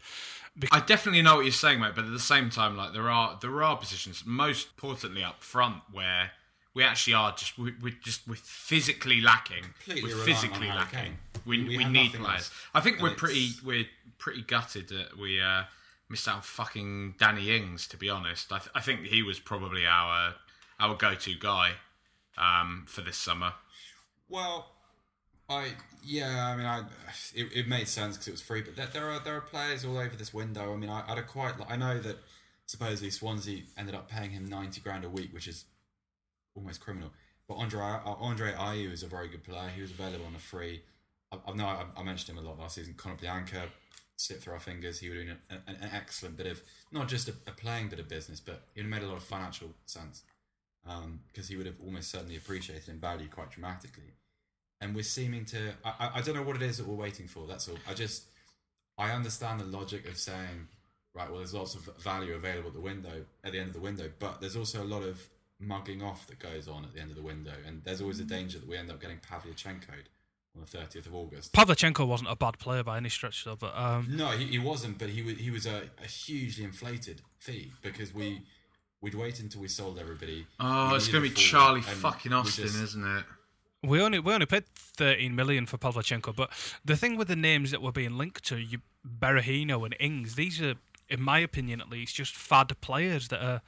I 0.72 0.80
definitely 0.80 1.22
know 1.22 1.36
what 1.36 1.44
you're 1.44 1.52
saying, 1.52 1.80
mate. 1.80 1.92
But 1.94 2.06
at 2.06 2.12
the 2.12 2.18
same 2.18 2.50
time, 2.50 2.76
like 2.76 2.92
there 2.92 3.10
are 3.10 3.38
there 3.40 3.62
are 3.62 3.76
positions, 3.76 4.24
most 4.26 4.68
importantly 4.70 5.22
up 5.22 5.44
front, 5.44 5.82
where 5.92 6.32
we 6.76 6.84
actually 6.84 7.14
are 7.14 7.32
just 7.32 7.58
we, 7.58 7.72
we're 7.82 7.94
just 8.02 8.28
we're 8.28 8.34
physically 8.36 9.22
lacking. 9.22 9.64
Completely 9.82 10.14
we're 10.14 10.24
physically 10.24 10.68
lacking. 10.68 11.16
We 11.46 11.64
We 11.64 11.78
we, 11.78 11.84
need 11.86 12.12
players. 12.12 12.50
I 12.74 12.80
think 12.80 13.00
we're 13.00 13.12
it's- 13.12 13.18
pretty 13.18 13.48
we're 13.64 13.86
pretty 14.18 14.42
gutted 14.42 14.88
that 14.90 15.18
we 15.18 15.40
uh, 15.40 15.62
missed 16.10 16.28
out 16.28 16.36
on 16.36 16.40
fucking 16.42 17.14
Danny 17.18 17.50
Ings. 17.56 17.88
To 17.88 17.96
be 17.96 18.10
honest, 18.10 18.52
I, 18.52 18.58
th- 18.58 18.70
I 18.74 18.82
think 18.82 19.06
he 19.06 19.22
was 19.22 19.40
probably 19.40 19.86
our 19.86 20.34
our 20.78 20.94
go 20.94 21.14
to 21.14 21.34
guy 21.34 21.72
um, 22.36 22.84
for 22.86 23.00
this 23.00 23.16
summer. 23.16 23.54
Well, 24.28 24.66
I 25.48 25.70
yeah, 26.04 26.48
I 26.48 26.56
mean, 26.56 26.66
I 26.66 26.80
it, 27.34 27.48
it 27.54 27.68
made 27.68 27.88
sense 27.88 28.16
because 28.16 28.28
it 28.28 28.32
was 28.32 28.42
free, 28.42 28.60
but 28.60 28.76
there, 28.76 28.88
there 28.92 29.10
are 29.10 29.20
there 29.20 29.36
are 29.36 29.40
players 29.40 29.82
all 29.82 29.96
over 29.96 30.14
this 30.14 30.34
window. 30.34 30.74
I 30.74 30.76
mean, 30.76 30.90
I, 30.90 31.04
I'd 31.08 31.16
have 31.16 31.26
quite 31.26 31.54
I 31.70 31.76
know 31.76 31.98
that 32.00 32.18
supposedly 32.66 33.08
Swansea 33.08 33.62
ended 33.78 33.94
up 33.94 34.10
paying 34.10 34.32
him 34.32 34.44
ninety 34.44 34.82
grand 34.82 35.06
a 35.06 35.08
week, 35.08 35.32
which 35.32 35.48
is 35.48 35.64
almost 36.56 36.80
criminal. 36.80 37.10
But 37.48 37.54
Andre 37.54 37.80
uh, 37.80 38.14
Andre 38.18 38.52
Ayew 38.52 38.92
is 38.92 39.02
a 39.02 39.06
very 39.06 39.28
good 39.28 39.44
player. 39.44 39.68
He 39.74 39.82
was 39.82 39.90
available 39.92 40.26
on 40.26 40.34
a 40.34 40.38
free. 40.40 40.82
I, 41.32 41.38
I 41.46 41.54
know 41.54 41.66
I, 41.66 41.84
I 41.96 42.02
mentioned 42.02 42.36
him 42.36 42.44
a 42.44 42.48
lot 42.48 42.58
last 42.58 42.74
season. 42.76 42.94
Kondogbia 42.94 43.68
slipped 44.16 44.42
through 44.42 44.54
our 44.54 44.58
fingers. 44.60 44.98
He 45.00 45.08
would 45.08 45.18
have 45.18 45.26
been 45.26 45.36
an, 45.68 45.76
an 45.82 45.90
excellent 45.92 46.36
bit 46.36 46.46
of 46.46 46.60
not 46.90 47.08
just 47.08 47.28
a, 47.28 47.32
a 47.46 47.52
playing 47.52 47.88
bit 47.88 48.00
of 48.00 48.08
business, 48.08 48.40
but 48.40 48.62
it 48.74 48.84
made 48.86 49.02
a 49.02 49.06
lot 49.06 49.16
of 49.16 49.22
financial 49.22 49.68
sense 49.84 50.22
because 51.32 51.48
he 51.48 51.56
would 51.56 51.66
have 51.66 51.80
almost 51.84 52.10
certainly 52.10 52.36
appreciated 52.36 52.88
in 52.88 52.98
value 53.00 53.26
quite 53.28 53.50
dramatically. 53.50 54.14
And 54.80 54.94
we're 54.94 55.02
seeming 55.04 55.44
to. 55.46 55.72
I- 55.84 56.10
I 56.16 56.20
don't 56.22 56.34
know 56.34 56.42
what 56.42 56.56
it 56.56 56.62
is 56.62 56.78
that 56.78 56.86
we're 56.86 56.94
waiting 56.94 57.28
for. 57.28 57.46
That's 57.46 57.68
all. 57.68 57.78
I 57.88 57.94
just. 57.94 58.24
I 58.98 59.10
understand 59.10 59.60
the 59.60 59.64
logic 59.64 60.08
of 60.08 60.16
saying, 60.16 60.68
right, 61.14 61.28
well, 61.28 61.38
there's 61.38 61.52
lots 61.52 61.74
of 61.74 61.82
value 61.98 62.34
available 62.34 62.68
at 62.68 62.74
the 62.74 62.80
window, 62.80 63.26
at 63.44 63.52
the 63.52 63.58
end 63.58 63.68
of 63.68 63.74
the 63.74 63.80
window, 63.80 64.10
but 64.18 64.40
there's 64.40 64.56
also 64.56 64.82
a 64.82 64.88
lot 64.88 65.02
of 65.02 65.20
mugging 65.58 66.02
off 66.02 66.26
that 66.26 66.38
goes 66.38 66.68
on 66.68 66.84
at 66.84 66.92
the 66.94 67.00
end 67.00 67.10
of 67.10 67.16
the 67.16 67.22
window. 67.22 67.54
And 67.66 67.82
there's 67.84 68.00
always 68.00 68.20
a 68.20 68.24
danger 68.24 68.58
that 68.58 68.68
we 68.68 68.76
end 68.76 68.90
up 68.90 69.00
getting 69.00 69.18
Pavlyuchenko 69.18 69.90
on 70.54 70.60
the 70.62 70.78
30th 70.78 71.06
of 71.06 71.14
August. 71.14 71.52
Pavlyuchenko 71.52 72.06
wasn't 72.06 72.30
a 72.30 72.36
bad 72.36 72.58
player 72.58 72.82
by 72.82 72.96
any 72.96 73.08
stretch, 73.08 73.44
though. 73.44 73.56
But 73.56 73.76
um, 73.76 74.06
No, 74.10 74.28
he, 74.30 74.44
he 74.46 74.58
wasn't, 74.58 74.98
but 74.98 75.08
he 75.10 75.22
was 75.22 75.38
he 75.38 75.50
was 75.50 75.66
a, 75.66 75.90
a 76.02 76.06
hugely 76.06 76.64
inflated 76.64 77.22
fee 77.38 77.72
because 77.82 78.12
we 78.14 78.42
we'd 79.00 79.14
wait 79.14 79.40
until 79.40 79.60
we 79.60 79.68
sold 79.68 79.98
everybody. 79.98 80.46
Oh, 80.60 80.94
it's 80.94 81.08
going 81.08 81.22
to 81.24 81.28
be 81.30 81.34
forward, 81.34 81.46
Charlie 81.46 81.80
fucking 81.82 82.32
Austin, 82.32 82.64
just- 82.64 82.76
isn't 82.82 83.04
it? 83.18 83.24
we 83.82 84.00
only 84.00 84.18
we 84.18 84.32
only 84.32 84.46
paid 84.46 84.66
thirteen 84.74 85.34
million 85.34 85.64
for 85.66 85.78
Pavlyuchenko. 85.78 86.34
But 86.34 86.50
the 86.84 86.96
thing 86.96 87.16
with 87.16 87.28
the 87.28 87.36
names 87.36 87.70
that 87.70 87.80
were 87.82 87.92
being 87.92 88.16
linked 88.18 88.44
to 88.46 88.56
you, 88.56 88.78
Berahino 89.06 89.84
and 89.84 89.94
Ings, 90.00 90.34
these 90.34 90.60
are, 90.60 90.74
in 91.08 91.20
my 91.22 91.38
opinion 91.38 91.80
at 91.80 91.88
least, 91.88 92.14
just 92.16 92.34
fad 92.34 92.78
players 92.80 93.28
that 93.28 93.42
are. 93.42 93.62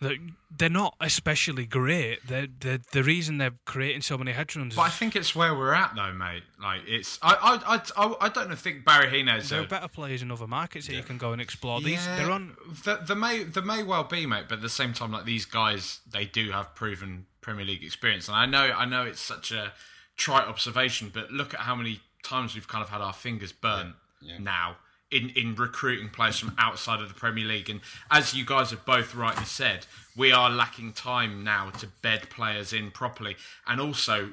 That 0.00 0.16
they're 0.56 0.68
not 0.68 0.94
especially 1.00 1.66
great. 1.66 2.26
They're, 2.26 2.46
they're 2.60 2.78
the 2.92 3.02
reason 3.02 3.38
they're 3.38 3.58
creating 3.64 4.02
so 4.02 4.16
many 4.16 4.32
headruns. 4.32 4.76
But 4.76 4.82
I 4.82 4.90
think 4.90 5.16
it's 5.16 5.34
where 5.34 5.54
we're 5.54 5.74
at, 5.74 5.94
though, 5.96 6.12
mate. 6.12 6.44
Like 6.62 6.82
it's, 6.86 7.18
I, 7.20 7.34
I, 7.34 7.74
I, 7.74 7.80
I, 7.96 8.26
I 8.26 8.28
don't 8.28 8.54
think 8.56 8.84
Berahino's 8.84 9.50
there 9.50 9.60
a 9.60 9.64
are 9.64 9.66
better 9.66 9.88
players 9.88 10.22
in 10.22 10.30
other 10.30 10.46
markets 10.46 10.86
that 10.86 10.94
you 10.94 11.02
can 11.02 11.18
go 11.18 11.32
and 11.32 11.40
explore. 11.40 11.80
These 11.80 12.06
Yeah, 12.06 12.16
they're 12.16 12.30
on. 12.30 12.56
The, 12.84 13.00
the 13.06 13.16
may 13.16 13.42
there 13.42 13.62
may 13.62 13.82
well 13.82 14.04
be, 14.04 14.24
mate, 14.24 14.44
but 14.48 14.56
at 14.56 14.62
the 14.62 14.68
same 14.68 14.92
time, 14.92 15.10
like 15.10 15.24
these 15.24 15.44
guys, 15.44 16.00
they 16.08 16.24
do 16.24 16.52
have 16.52 16.74
proven 16.76 17.26
Premier 17.40 17.64
League 17.64 17.82
experience, 17.82 18.28
and 18.28 18.36
I 18.36 18.46
know 18.46 18.72
I 18.76 18.84
know 18.84 19.04
it's 19.04 19.20
such 19.20 19.50
a 19.50 19.72
trite 20.16 20.46
observation, 20.46 21.10
but 21.12 21.32
look 21.32 21.54
at 21.54 21.60
how 21.60 21.74
many 21.74 22.00
times 22.22 22.54
we've 22.54 22.68
kind 22.68 22.82
of 22.84 22.90
had 22.90 23.00
our 23.00 23.12
fingers 23.12 23.52
burnt 23.52 23.94
Yeah, 24.20 24.34
yeah. 24.34 24.38
now 24.40 24.76
in 25.10 25.30
in 25.30 25.54
recruiting 25.54 26.08
players 26.10 26.38
from 26.38 26.54
outside 26.58 27.00
of 27.00 27.08
the 27.08 27.14
Premier 27.14 27.44
League, 27.46 27.70
and 27.70 27.80
as 28.10 28.34
you 28.34 28.44
guys 28.44 28.70
have 28.70 28.84
both 28.84 29.14
rightly 29.14 29.44
said, 29.44 29.86
we 30.16 30.32
are 30.32 30.50
lacking 30.50 30.92
time 30.92 31.42
now 31.44 31.70
to 31.70 31.86
bed 32.02 32.28
players 32.30 32.72
in 32.72 32.90
properly, 32.90 33.36
and 33.66 33.80
also 33.80 34.32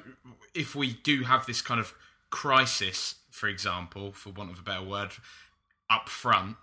if 0.54 0.74
we 0.74 0.92
do 1.02 1.22
have 1.24 1.46
this 1.46 1.60
kind 1.62 1.80
of 1.80 1.94
crisis, 2.30 3.16
for 3.30 3.48
example, 3.48 4.12
for 4.12 4.30
want 4.30 4.50
of 4.50 4.58
a 4.58 4.62
better 4.62 4.84
word, 4.84 5.10
up 5.90 6.08
front 6.08 6.56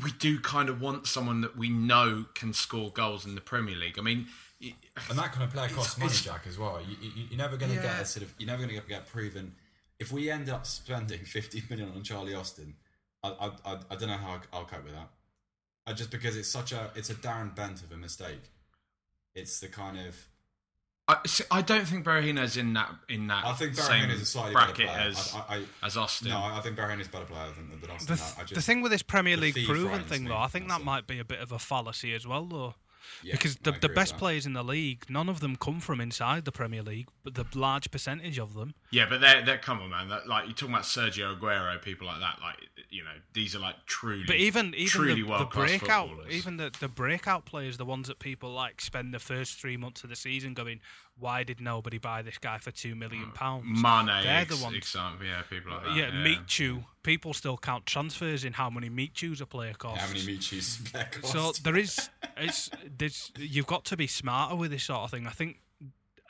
we 0.00 0.12
do 0.12 0.38
kind 0.38 0.68
of 0.68 0.80
want 0.80 1.08
someone 1.08 1.40
that 1.40 1.56
we 1.56 1.68
know 1.68 2.24
can 2.36 2.52
score 2.52 2.92
goals 2.92 3.26
in 3.26 3.34
the 3.34 3.40
Premier 3.40 3.74
League. 3.74 3.98
I 3.98 4.02
mean, 4.02 4.28
And 4.60 5.18
that 5.18 5.32
kind 5.32 5.42
of 5.42 5.50
player 5.50 5.68
costs 5.70 5.98
money, 5.98 6.12
Jack, 6.12 6.42
as 6.46 6.56
well. 6.56 6.80
You, 6.88 6.96
you, 7.02 7.24
you're 7.30 7.36
never 7.38 7.56
going 7.56 7.70
to 7.72 7.76
Yeah. 7.78 7.82
get 7.94 8.00
a 8.02 8.04
sort 8.04 8.22
of. 8.22 8.32
You're 8.38 8.46
never 8.46 8.62
going 8.64 8.80
to 8.80 8.86
get 8.86 9.08
proven. 9.08 9.56
If 9.98 10.12
we 10.12 10.30
end 10.30 10.48
up 10.48 10.66
spending 10.68 11.18
50 11.24 11.64
million 11.68 11.90
on 11.96 12.04
Charlie 12.04 12.32
Austin, 12.32 12.76
I, 13.22 13.28
I, 13.28 13.50
I, 13.64 13.78
I 13.90 13.96
don't 13.96 14.08
know 14.08 14.16
how 14.16 14.40
I'll 14.52 14.64
cope 14.64 14.84
with 14.84 14.94
that. 14.94 15.08
I, 15.86 15.92
just 15.92 16.10
because 16.10 16.36
it's 16.36 16.48
such 16.48 16.72
a, 16.72 16.90
it's 16.94 17.10
a 17.10 17.14
Darren 17.14 17.54
Bent 17.54 17.82
of 17.82 17.92
a 17.92 17.96
mistake. 17.96 18.50
It's 19.34 19.60
the 19.60 19.68
kind 19.68 19.98
of. 19.98 20.28
I, 21.08 21.16
see, 21.26 21.44
I 21.50 21.62
don't 21.62 21.84
think 21.86 22.04
Berahino's 22.04 22.56
in 22.56 22.74
that 22.74 22.94
in 23.08 23.26
that 23.26 23.44
I 23.44 23.52
think 23.54 23.74
same 23.74 24.08
is 24.08 24.22
a 24.22 24.24
slightly 24.24 24.54
better 24.54 24.66
bracket 24.66 24.86
player. 24.86 25.00
as 25.08 25.34
I, 25.34 25.56
I, 25.56 25.62
as 25.86 25.96
Austin. 25.96 26.28
no, 26.28 26.38
I 26.38 26.60
think 26.62 26.76
Barry 26.76 27.00
is 27.00 27.08
a 27.08 27.10
better 27.10 27.24
player 27.24 27.48
than, 27.56 27.80
than 27.80 27.90
Austin. 27.90 28.14
The, 28.14 28.22
th- 28.22 28.34
I 28.38 28.40
just, 28.42 28.54
the 28.54 28.62
thing 28.62 28.82
with 28.82 28.92
this 28.92 29.02
Premier 29.02 29.36
League 29.36 29.56
proven 29.66 30.04
thing, 30.04 30.26
though, 30.26 30.36
I 30.36 30.46
think 30.46 30.68
that 30.68 30.84
might 30.84 31.08
be 31.08 31.18
a 31.18 31.24
bit 31.24 31.40
of 31.40 31.50
a 31.50 31.58
fallacy 31.58 32.14
as 32.14 32.24
well, 32.24 32.44
though. 32.44 32.74
Yeah, 33.22 33.32
because 33.32 33.56
the, 33.56 33.72
the 33.72 33.88
best 33.88 34.16
players 34.16 34.46
in 34.46 34.52
the 34.52 34.62
league, 34.62 35.04
none 35.08 35.28
of 35.28 35.40
them 35.40 35.56
come 35.56 35.80
from 35.80 36.00
inside 36.00 36.44
the 36.44 36.52
Premier 36.52 36.82
League, 36.82 37.08
but 37.24 37.34
the 37.34 37.46
large 37.54 37.90
percentage 37.90 38.38
of 38.38 38.54
them. 38.54 38.74
Yeah, 38.90 39.06
but 39.08 39.20
they're, 39.20 39.44
they're 39.44 39.58
come 39.58 39.80
on, 39.80 39.90
man. 39.90 40.08
That, 40.08 40.26
like 40.26 40.46
you're 40.46 40.54
talking 40.54 40.74
about 40.74 40.84
Sergio 40.84 41.38
Aguero, 41.38 41.80
people 41.80 42.06
like 42.06 42.20
that. 42.20 42.38
Like 42.40 42.56
you 42.90 43.02
know, 43.04 43.10
these 43.32 43.56
are 43.56 43.58
like 43.58 43.76
truly. 43.86 44.24
But 44.26 44.36
even 44.36 44.74
even 44.74 44.86
truly 44.86 45.22
the, 45.22 45.38
the 45.38 45.44
breakout, 45.44 46.10
even 46.30 46.56
the, 46.56 46.70
the 46.80 46.88
breakout 46.88 47.44
players, 47.46 47.76
the 47.76 47.84
ones 47.84 48.08
that 48.08 48.18
people 48.18 48.52
like 48.52 48.80
spend 48.80 49.14
the 49.14 49.18
first 49.18 49.60
three 49.60 49.76
months 49.76 50.04
of 50.04 50.10
the 50.10 50.16
season 50.16 50.54
going, 50.54 50.80
why 51.18 51.44
did 51.44 51.60
nobody 51.60 51.98
buy 51.98 52.22
this 52.22 52.38
guy 52.38 52.58
for 52.58 52.70
two 52.70 52.94
million 52.94 53.26
mm. 53.26 53.34
pounds? 53.34 53.64
Mane, 53.66 54.06
They're 54.06 54.40
ex- 54.40 54.56
the 54.56 54.64
ones. 54.64 54.76
example, 54.76 55.26
yeah, 55.26 55.42
people 55.48 55.72
like 55.72 55.84
that. 55.84 55.96
yeah, 55.96 56.36
Chew. 56.46 56.84
People 57.02 57.34
still 57.34 57.56
count 57.56 57.86
transfers 57.86 58.44
in 58.44 58.52
how 58.52 58.70
many 58.70 58.88
Chews 59.08 59.40
a 59.40 59.46
player 59.46 59.74
costs. 59.74 60.04
How 60.04 60.08
many 60.08 60.38
player 60.90 61.08
cost? 61.10 61.32
So 61.32 61.52
there 61.64 61.76
is, 61.76 62.10
it's 62.36 62.70
there's 62.98 63.32
you've 63.36 63.66
got 63.66 63.84
to 63.86 63.96
be 63.96 64.06
smarter 64.06 64.56
with 64.56 64.70
this 64.70 64.84
sort 64.84 65.00
of 65.00 65.10
thing. 65.10 65.26
I 65.26 65.30
think 65.30 65.58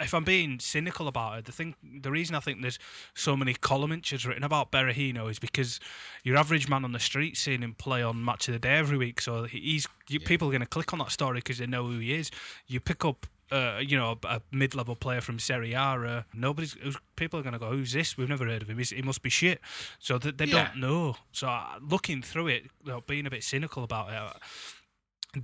if 0.03 0.15
I'm 0.15 0.25
being 0.25 0.59
cynical 0.59 1.09
about 1.09 1.39
it, 1.39 1.45
the 1.45 1.53
thing, 1.53 1.75
the 1.83 2.11
reason 2.11 2.35
I 2.35 2.41
think 2.41 2.61
there's 2.61 2.79
so 3.15 3.37
many 3.37 3.55
column 3.55 3.93
inches 3.93 4.27
written 4.27 4.45
about 4.45 4.73
Berahino 4.73 5.31
is 5.31 5.39
because 5.39 5.81
your 6.25 6.37
average 6.37 6.69
man 6.69 6.85
on 6.85 6.93
the 6.93 7.01
street 7.01 7.37
seeing 7.37 7.63
him 7.63 7.75
play 7.75 8.03
on 8.03 8.25
Match 8.25 8.49
of 8.49 8.55
the 8.55 8.59
Day 8.59 8.77
every 8.77 8.97
week, 8.97 9.21
so 9.21 9.45
he's 9.45 9.87
you, 10.09 10.21
people 10.21 10.49
are 10.49 10.51
going 10.51 10.61
to 10.61 10.67
click 10.67 10.93
on 10.93 10.99
that 10.99 11.11
story 11.11 11.39
because 11.39 11.59
they 11.59 11.67
know 11.67 11.87
who 11.87 11.99
he 11.99 12.15
is. 12.15 12.31
You 12.67 12.81
pick 12.81 13.05
up. 13.05 13.27
Uh, 13.53 13.79
you 13.81 13.99
know, 13.99 14.19
a, 14.25 14.27
a 14.37 14.43
mid-level 14.51 14.97
player 14.97 15.21
from 15.21 15.39
Serie 15.39 15.75
A. 15.75 15.79
Uh, 15.81 16.23
nobody's 16.35 16.75
people 17.17 17.39
are 17.39 17.43
going 17.43 17.53
to 17.53 17.59
go, 17.59 17.71
"Who's 17.71 17.93
this? 17.93 18.17
We've 18.17 18.29
never 18.29 18.47
heard 18.47 18.63
of 18.63 18.71
him. 18.71 18.79
He's, 18.79 18.91
he 18.91 19.03
must 19.03 19.23
be 19.23 19.31
shit." 19.31 19.61
So 19.99 20.19
th- 20.19 20.37
they 20.37 20.47
Yeah. 20.47 20.69
don't 20.69 20.77
know. 20.79 21.17
So 21.33 21.49
uh, 21.49 21.79
looking 21.81 22.23
through 22.23 22.49
it, 22.49 22.63
you 22.85 22.93
know, 22.93 23.01
being 23.07 23.27
a 23.27 23.31
bit 23.31 23.45
cynical 23.45 23.85
about 23.85 24.09
it, 24.09 24.17
uh, 24.17 24.33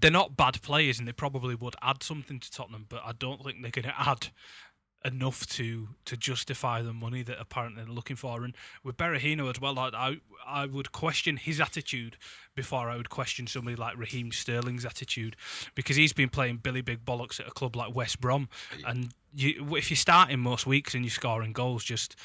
they're 0.01 0.11
not 0.11 0.37
bad 0.37 0.61
players 0.63 0.99
and 0.99 1.07
they 1.09 1.13
probably 1.13 1.55
would 1.55 1.75
add 1.83 2.03
something 2.03 2.39
to 2.41 2.51
Tottenham, 2.51 2.87
but 2.89 3.03
I 3.05 3.13
don't 3.13 3.43
think 3.43 3.63
they're 3.63 3.71
going 3.71 3.85
to 3.95 4.01
add 4.01 4.29
enough 5.05 5.47
to 5.47 5.89
to 6.05 6.17
justify 6.17 6.83
the 6.83 6.93
money 6.93 7.23
that 7.23 7.39
apparently 7.41 7.85
they're 7.85 7.93
looking 7.93 8.17
for. 8.17 8.45
And 8.45 8.55
with 8.83 8.97
Berahino 8.97 9.51
as 9.51 9.61
well, 9.61 9.75
like, 9.75 9.95
I 9.95 10.21
I 10.47 10.67
would 10.67 10.93
question 10.93 11.37
his 11.37 11.61
attitude 11.61 12.17
before 12.55 12.91
I 12.91 12.97
would 12.97 13.11
question 13.11 13.47
somebody 13.47 13.77
like 13.77 13.97
Raheem 13.97 14.33
Sterling's 14.33 14.85
attitude 14.85 15.37
because 15.75 15.97
he's 15.97 16.13
been 16.13 16.29
playing 16.29 16.59
Billy 16.59 16.81
Big 16.81 17.05
Bollocks 17.05 17.39
at 17.39 17.47
a 17.47 17.53
club 17.53 17.77
like 17.77 17.95
West 17.95 18.21
Brom, 18.21 18.49
and 18.87 19.15
you, 19.35 19.77
if 19.77 19.91
you're 19.91 19.97
starting 19.97 20.41
most 20.41 20.67
weeks 20.67 20.95
and 20.95 21.05
you're 21.05 21.11
scoring 21.11 21.53
goals, 21.53 21.85
just 21.85 22.17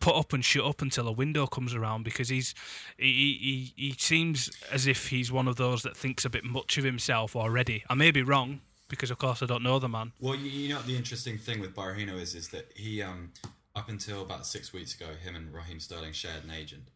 put 0.00 0.14
up 0.14 0.32
and 0.32 0.44
shut 0.44 0.64
up 0.64 0.82
until 0.82 1.08
a 1.08 1.12
window 1.12 1.46
comes 1.46 1.74
around 1.74 2.02
because 2.02 2.28
he's 2.28 2.54
he, 2.98 3.72
he 3.76 3.82
he 3.82 3.94
seems 3.98 4.50
as 4.70 4.86
if 4.86 5.08
he's 5.08 5.32
one 5.32 5.48
of 5.48 5.56
those 5.56 5.82
that 5.82 5.96
thinks 5.96 6.24
a 6.24 6.30
bit 6.30 6.44
much 6.44 6.76
of 6.76 6.84
himself 6.84 7.34
already. 7.34 7.84
I 7.88 7.94
may 7.94 8.10
be 8.10 8.22
wrong 8.22 8.60
because 8.88 9.10
of 9.10 9.18
course 9.18 9.42
I 9.42 9.46
don't 9.46 9.62
know 9.62 9.78
the 9.78 9.88
man. 9.88 10.12
Well, 10.20 10.34
you, 10.34 10.50
you 10.50 10.68
know 10.74 10.80
the 10.82 10.96
interesting 10.96 11.38
thing 11.38 11.60
with 11.60 11.74
Berahino 11.74 12.20
is 12.20 12.34
is 12.34 12.48
that 12.50 12.70
he 12.74 13.02
um 13.02 13.32
up 13.76 13.88
until 13.88 14.22
about 14.22 14.46
six 14.46 14.72
weeks 14.72 14.94
ago, 14.94 15.06
him 15.22 15.36
and 15.36 15.52
Raheem 15.54 15.78
Sterling 15.80 16.12
shared 16.12 16.42
an 16.44 16.50
agent, 16.50 16.88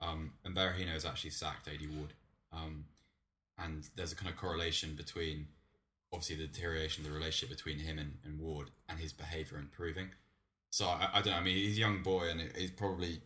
um, 0.00 0.32
and 0.44 0.54
Berahino 0.56 0.88
has 0.92 1.04
actually 1.04 1.30
sacked 1.30 1.66
Aidy 1.68 1.94
Ward, 1.94 2.14
um, 2.52 2.86
and 3.58 3.84
there's 3.96 4.12
a 4.12 4.16
kind 4.16 4.30
of 4.30 4.36
correlation 4.36 4.94
between 4.94 5.48
obviously 6.12 6.36
the 6.36 6.46
deterioration 6.46 7.04
of 7.04 7.10
the 7.10 7.16
relationship 7.16 7.54
between 7.54 7.78
him 7.80 7.98
and, 7.98 8.18
and 8.24 8.38
Ward 8.38 8.70
and 8.88 8.98
his 8.98 9.12
behaviour 9.12 9.58
improving. 9.58 10.08
So 10.70 10.86
I, 10.86 11.08
I 11.14 11.20
don't 11.22 11.32
know. 11.34 11.38
I 11.38 11.42
mean, 11.42 11.56
he's 11.56 11.76
a 11.76 11.80
young 11.80 12.02
boy 12.02 12.28
and 12.30 12.40
he's 12.56 12.70
probably 12.70 13.20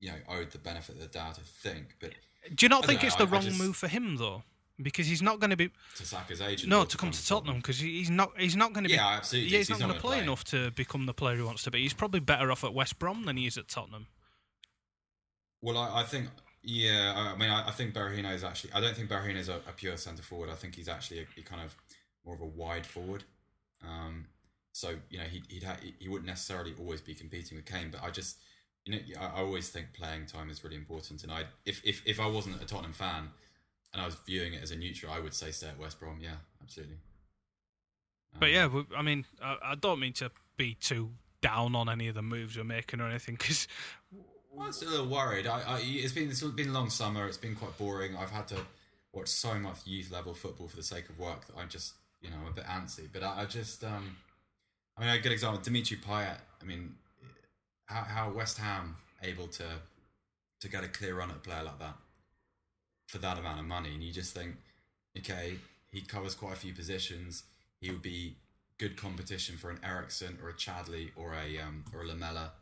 you 0.00 0.08
know, 0.10 0.16
owed 0.28 0.50
the 0.50 0.58
benefit 0.58 0.94
of 0.96 1.00
the 1.02 1.06
doubt. 1.06 1.38
I 1.38 1.42
think, 1.44 1.96
but 2.00 2.12
Do 2.54 2.64
you 2.64 2.68
not 2.70 2.84
think 2.86 3.00
don't 3.00 3.08
it's 3.08 3.18
know, 3.18 3.24
the 3.26 3.30
I- 3.30 3.34
I 3.34 3.40
wrong 3.40 3.48
just- 3.50 3.58
move 3.60 3.76
for 3.76 3.88
him 3.88 4.16
though? 4.16 4.42
Because 4.82 5.06
he's 5.06 5.22
not 5.22 5.40
going 5.40 5.50
to 5.50 5.56
be 5.56 5.70
to 5.96 6.04
sack 6.06 6.28
his 6.28 6.40
agent. 6.40 6.68
no 6.70 6.84
to 6.84 6.96
come 6.96 7.10
to 7.10 7.26
Tottenham. 7.26 7.56
Because 7.56 7.78
he's 7.78 8.10
not 8.10 8.32
he's 8.38 8.56
not 8.56 8.72
going 8.72 8.84
to 8.84 8.88
be 8.90 8.94
Yeah, 8.96 9.08
absolutely. 9.16 9.50
yeah 9.50 9.58
he's 9.58 9.68
He's 9.68 9.78
not 9.80 9.86
not 9.86 9.92
going 9.92 10.00
to 10.00 10.06
play 10.06 10.16
play. 10.16 10.24
enough 10.24 10.44
to 10.44 10.70
become 10.72 11.06
the 11.06 11.14
player 11.14 11.36
he 11.36 11.42
wants 11.42 11.62
to 11.64 11.70
be. 11.70 11.82
He's 11.82 11.92
probably 11.94 12.20
better 12.20 12.50
off 12.50 12.64
at 12.64 12.72
West 12.74 12.98
Brom 12.98 13.24
than 13.26 13.36
he 13.36 13.46
is 13.46 13.56
at 13.58 13.68
Tottenham. 13.68 14.06
Well, 15.62 15.76
I, 15.76 16.00
I 16.00 16.02
think, 16.04 16.28
yeah, 16.62 17.12
I 17.34 17.36
mean, 17.38 17.50
I, 17.50 17.68
I 17.68 17.70
think 17.70 17.94
Berahino 17.94 18.32
is 18.34 18.44
actually. 18.44 18.72
I 18.72 18.80
don't 18.80 18.96
think 18.96 19.10
Berahino 19.10 19.36
is 19.36 19.48
a, 19.48 19.56
a 19.68 19.72
pure 19.76 19.96
centre 19.96 20.22
forward. 20.22 20.48
I 20.50 20.54
think 20.54 20.74
he's 20.74 20.88
actually 20.88 21.26
a, 21.36 21.42
kind 21.42 21.62
of 21.62 21.76
more 22.24 22.34
of 22.34 22.40
a 22.40 22.46
wide 22.46 22.86
forward. 22.86 23.24
Um, 23.86 24.26
so 24.72 24.94
you 25.10 25.18
know, 25.18 25.24
he 25.24 25.42
he'd 25.48 25.64
ha- 25.64 25.76
he 25.98 26.08
wouldn't 26.08 26.26
necessarily 26.26 26.74
always 26.78 27.00
be 27.00 27.14
competing 27.14 27.56
with 27.56 27.66
Kane, 27.66 27.90
but 27.90 28.02
I 28.02 28.10
just, 28.10 28.38
you 28.86 28.92
know, 28.94 28.98
I, 29.20 29.26
I 29.26 29.40
always 29.42 29.68
think 29.68 29.92
playing 29.92 30.26
time 30.26 30.48
is 30.48 30.62
really 30.64 30.76
important. 30.76 31.22
And 31.24 31.32
I, 31.32 31.44
if 31.66 31.82
if 31.84 32.02
if 32.06 32.20
I 32.20 32.26
wasn't 32.26 32.62
a 32.62 32.66
Tottenham 32.66 32.92
fan 32.92 33.30
and 33.92 34.02
I 34.02 34.06
was 34.06 34.16
viewing 34.26 34.54
it 34.54 34.62
as 34.62 34.70
a 34.70 34.76
neutral, 34.76 35.12
I 35.12 35.20
would 35.20 35.34
say 35.34 35.50
stay 35.50 35.68
at 35.68 35.78
West 35.78 35.98
Brom. 35.98 36.18
Yeah, 36.20 36.36
absolutely. 36.62 36.96
But 38.38 38.46
Um, 38.46 38.52
yeah, 38.52 38.98
I 38.98 39.02
mean, 39.02 39.24
I, 39.42 39.56
I 39.62 39.74
don't 39.74 40.00
mean 40.00 40.12
to 40.14 40.30
be 40.56 40.74
too 40.74 41.10
down 41.40 41.74
on 41.74 41.88
any 41.88 42.06
of 42.08 42.14
the 42.14 42.22
moves 42.22 42.56
we're 42.56 42.64
making 42.64 43.00
or 43.00 43.08
anything 43.08 43.34
because 43.36 43.66
I 44.12 44.66
was 44.66 44.82
a 44.82 44.88
little 44.88 45.06
worried. 45.06 45.46
I, 45.46 45.60
I, 45.60 45.80
it's 45.82 46.12
been 46.12 46.28
it's 46.28 46.42
been 46.42 46.68
a 46.68 46.72
long 46.72 46.90
summer. 46.90 47.26
It's 47.26 47.38
been 47.38 47.56
quite 47.56 47.76
boring. 47.78 48.16
I've 48.16 48.30
had 48.30 48.46
to 48.48 48.58
watch 49.12 49.28
so 49.28 49.54
much 49.54 49.78
youth 49.86 50.12
level 50.12 50.34
football 50.34 50.68
for 50.68 50.76
the 50.76 50.82
sake 50.82 51.08
of 51.08 51.18
work 51.18 51.46
that 51.46 51.56
I'm 51.56 51.68
just 51.68 51.94
you 52.20 52.30
know 52.30 52.36
a 52.48 52.52
bit 52.52 52.64
antsy. 52.64 53.08
But 53.12 53.22
I, 53.22 53.42
I 53.42 53.44
just 53.46 53.82
um, 53.82 54.16
I 54.96 55.00
mean 55.00 55.10
a 55.10 55.18
good 55.18 55.32
example, 55.32 55.60
Dimitri 55.60 55.96
Payet. 55.96 56.38
I 56.60 56.64
mean, 56.64 56.94
how 57.86 58.02
how 58.02 58.30
West 58.30 58.58
Ham 58.58 58.96
able 59.22 59.48
to 59.48 59.64
to 60.60 60.68
get 60.68 60.84
a 60.84 60.88
clear 60.88 61.16
run 61.16 61.30
at 61.30 61.36
a 61.36 61.40
player 61.40 61.64
like 61.64 61.78
that 61.78 61.96
for 63.10 63.18
that 63.18 63.38
amount 63.38 63.58
of 63.58 63.66
money, 63.66 63.92
and 63.92 64.04
you 64.04 64.12
just 64.12 64.32
think, 64.32 64.54
okay, 65.18 65.56
he 65.90 66.00
covers 66.00 66.36
quite 66.36 66.52
a 66.52 66.56
few 66.56 66.72
positions. 66.72 67.42
He 67.80 67.90
would 67.90 68.02
be 68.02 68.36
good 68.78 68.96
competition 68.96 69.56
for 69.56 69.68
an 69.68 69.80
Eriksen 69.82 70.38
or 70.40 70.48
a 70.48 70.54
Chadli 70.54 71.10
or 71.16 71.34
a 71.34 71.58
um, 71.60 71.84
or 71.92 72.02
a 72.02 72.06
Lamela, 72.06 72.52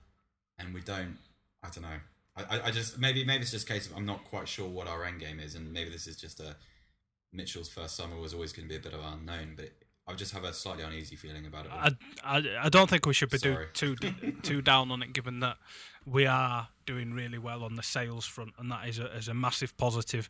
and 0.58 0.72
we 0.72 0.80
don't. 0.80 1.18
I 1.62 1.68
don't 1.68 1.82
know. 1.82 2.00
I, 2.36 2.68
I, 2.68 2.70
just 2.70 2.98
maybe 2.98 3.24
maybe 3.24 3.42
it's 3.42 3.50
just 3.50 3.68
a 3.68 3.72
case 3.72 3.86
of 3.88 3.96
I'm 3.96 4.06
not 4.06 4.24
quite 4.24 4.48
sure 4.48 4.68
what 4.68 4.86
our 4.86 5.04
end 5.04 5.20
game 5.20 5.38
is, 5.38 5.54
and 5.54 5.70
maybe 5.70 5.90
this 5.90 6.06
is 6.06 6.16
just 6.16 6.40
a 6.40 6.56
Mitchell's 7.32 7.68
first 7.68 7.94
summer 7.94 8.16
was 8.16 8.32
always 8.32 8.52
going 8.52 8.66
to 8.66 8.72
be 8.72 8.76
a 8.76 8.82
bit 8.82 8.94
of 8.94 9.04
unknown, 9.04 9.52
but 9.54 9.70
I 10.08 10.14
just 10.14 10.32
have 10.32 10.44
a 10.44 10.52
slightly 10.52 10.84
uneasy 10.84 11.16
feeling 11.16 11.46
about 11.46 11.66
it. 11.66 11.72
I, 11.72 11.90
I, 12.24 12.42
I 12.62 12.68
don't 12.68 12.88
think 12.88 13.04
we 13.04 13.12
should 13.12 13.30
be 13.30 13.38
do, 13.38 13.66
too 13.74 13.94
too 14.42 14.62
down 14.62 14.90
on 14.90 15.02
it, 15.02 15.12
given 15.12 15.40
that 15.40 15.58
we 16.06 16.26
are 16.26 16.68
doing 16.86 17.12
really 17.12 17.38
well 17.38 17.62
on 17.62 17.74
the 17.74 17.82
sales 17.82 18.24
front, 18.24 18.54
and 18.58 18.70
that 18.72 18.88
is 18.88 18.98
a, 18.98 19.14
is 19.16 19.28
a 19.28 19.34
massive 19.34 19.76
positive. 19.76 20.28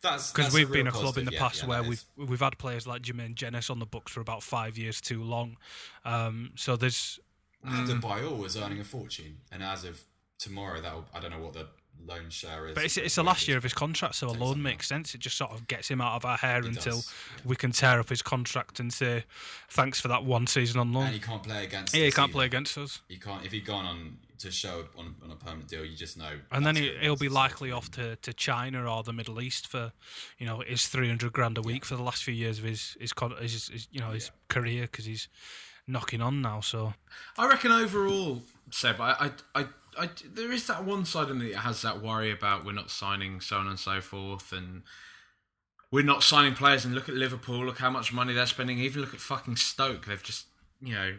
That's 0.00 0.32
Because 0.32 0.54
we've 0.54 0.70
real 0.70 0.84
been 0.84 0.86
a 0.86 0.92
club 0.92 1.18
in 1.18 1.26
the 1.26 1.32
yeah, 1.32 1.38
past 1.38 1.62
yeah, 1.62 1.68
where 1.68 1.82
we've 1.82 1.92
is. 1.92 2.06
we've 2.16 2.40
had 2.40 2.56
players 2.56 2.86
like 2.86 3.02
Jermaine 3.02 3.34
Jenas 3.34 3.68
on 3.68 3.78
the 3.78 3.86
books 3.86 4.12
for 4.12 4.20
about 4.20 4.42
five 4.42 4.78
years 4.78 5.00
too 5.00 5.22
long. 5.22 5.58
Um, 6.06 6.52
so 6.56 6.76
there's 6.76 7.20
Adebayor 7.66 8.38
was 8.38 8.56
earning 8.56 8.80
a 8.80 8.84
fortune, 8.84 9.38
and 9.52 9.62
as 9.62 9.84
of 9.84 10.00
tomorrow, 10.38 10.80
that 10.80 10.94
I 11.12 11.20
don't 11.20 11.30
know 11.30 11.40
what 11.40 11.52
the 11.52 11.66
loan 12.06 12.30
share 12.30 12.68
is. 12.68 12.74
But 12.74 12.84
it's, 12.84 12.96
it's 12.96 13.14
the 13.14 13.22
last 13.22 13.46
year 13.48 13.56
of 13.56 13.62
his 13.62 13.74
contract, 13.74 14.14
so 14.16 14.28
a 14.28 14.32
loan 14.32 14.62
makes 14.62 14.88
sense. 14.88 15.14
It 15.14 15.18
just 15.20 15.36
sort 15.36 15.50
of 15.52 15.66
gets 15.68 15.88
him 15.88 16.00
out 16.00 16.16
of 16.16 16.24
our 16.24 16.36
hair 16.36 16.58
It 16.60 16.66
until 16.66 16.96
does, 16.96 17.12
we 17.44 17.56
can 17.56 17.72
tear 17.72 18.00
up 18.00 18.08
his 18.08 18.22
contract 18.22 18.80
and 18.80 18.92
say 18.92 19.24
thanks 19.68 20.00
for 20.00 20.08
that 20.08 20.24
one 20.24 20.46
season 20.46 20.80
on 20.80 20.88
and 20.88 20.96
loan. 20.96 21.12
he 21.12 21.18
can't 21.20 21.42
play 21.42 21.64
against. 21.64 21.94
Yeah, 21.94 22.02
he 22.02 22.08
us 22.08 22.14
can't 22.14 22.28
either. 22.30 22.32
play 22.36 22.46
against 22.46 22.78
us, 22.78 23.00
He 23.08 23.16
can't 23.16 23.44
if 23.44 23.52
he'd 23.52 23.64
gone 23.64 23.86
on 23.86 24.18
to 24.38 24.50
show 24.50 24.86
on, 24.96 25.14
on 25.22 25.30
a 25.30 25.36
permanent 25.36 25.68
deal. 25.68 25.84
You 25.84 25.94
just 25.94 26.16
know. 26.16 26.38
and 26.50 26.64
then 26.64 26.74
he, 26.74 26.90
he'll 27.00 27.14
be 27.16 27.28
likely 27.28 27.70
off 27.72 27.90
to, 27.92 28.16
to 28.16 28.32
China 28.32 28.90
or 28.90 29.02
the 29.02 29.12
Middle 29.12 29.40
East 29.40 29.66
for, 29.66 29.92
you 30.38 30.46
know, 30.46 30.60
his 30.66 30.86
three 30.86 31.08
hundred 31.08 31.32
grand 31.34 31.58
a 31.58 31.62
week 31.62 31.84
for 31.84 31.94
the 31.94 32.02
last 32.02 32.24
few 32.24 32.32
years 32.34 32.58
of 32.58 32.64
his 32.64 32.96
his, 32.98 33.12
con- 33.12 33.36
his, 33.40 33.68
his 33.68 33.88
you 33.92 34.00
know 34.00 34.10
his 34.10 34.30
career 34.48 34.82
because 34.82 35.04
he's 35.04 35.28
knocking 35.86 36.22
on 36.22 36.40
now. 36.40 36.60
So 36.60 36.94
I 37.36 37.48
reckon 37.48 37.70
overall, 37.72 38.40
Seb, 38.70 39.00
I, 39.00 39.30
I, 39.54 39.60
I, 39.60 39.66
I, 39.98 40.08
there 40.24 40.52
is 40.52 40.66
that 40.66 40.84
one 40.84 41.04
side 41.04 41.30
of 41.30 41.36
me 41.36 41.52
that 41.52 41.58
has 41.60 41.82
that 41.82 42.02
worry 42.02 42.30
about 42.30 42.64
we're 42.64 42.72
not 42.72 42.90
signing 42.90 43.40
so 43.40 43.56
on 43.58 43.66
and 43.66 43.78
so 43.78 44.00
forth, 44.00 44.52
and 44.52 44.82
we're 45.90 46.04
not 46.04 46.22
signing 46.22 46.54
players. 46.54 46.84
And 46.84 46.94
look 46.94 47.08
at 47.08 47.14
Liverpool, 47.14 47.64
look 47.64 47.78
how 47.78 47.90
much 47.90 48.12
money 48.12 48.32
they're 48.32 48.46
spending. 48.46 48.78
Even 48.78 49.00
look 49.02 49.14
at 49.14 49.20
fucking 49.20 49.56
Stoke, 49.56 50.06
they've 50.06 50.22
just, 50.22 50.46
you 50.80 50.94
know, 50.94 51.16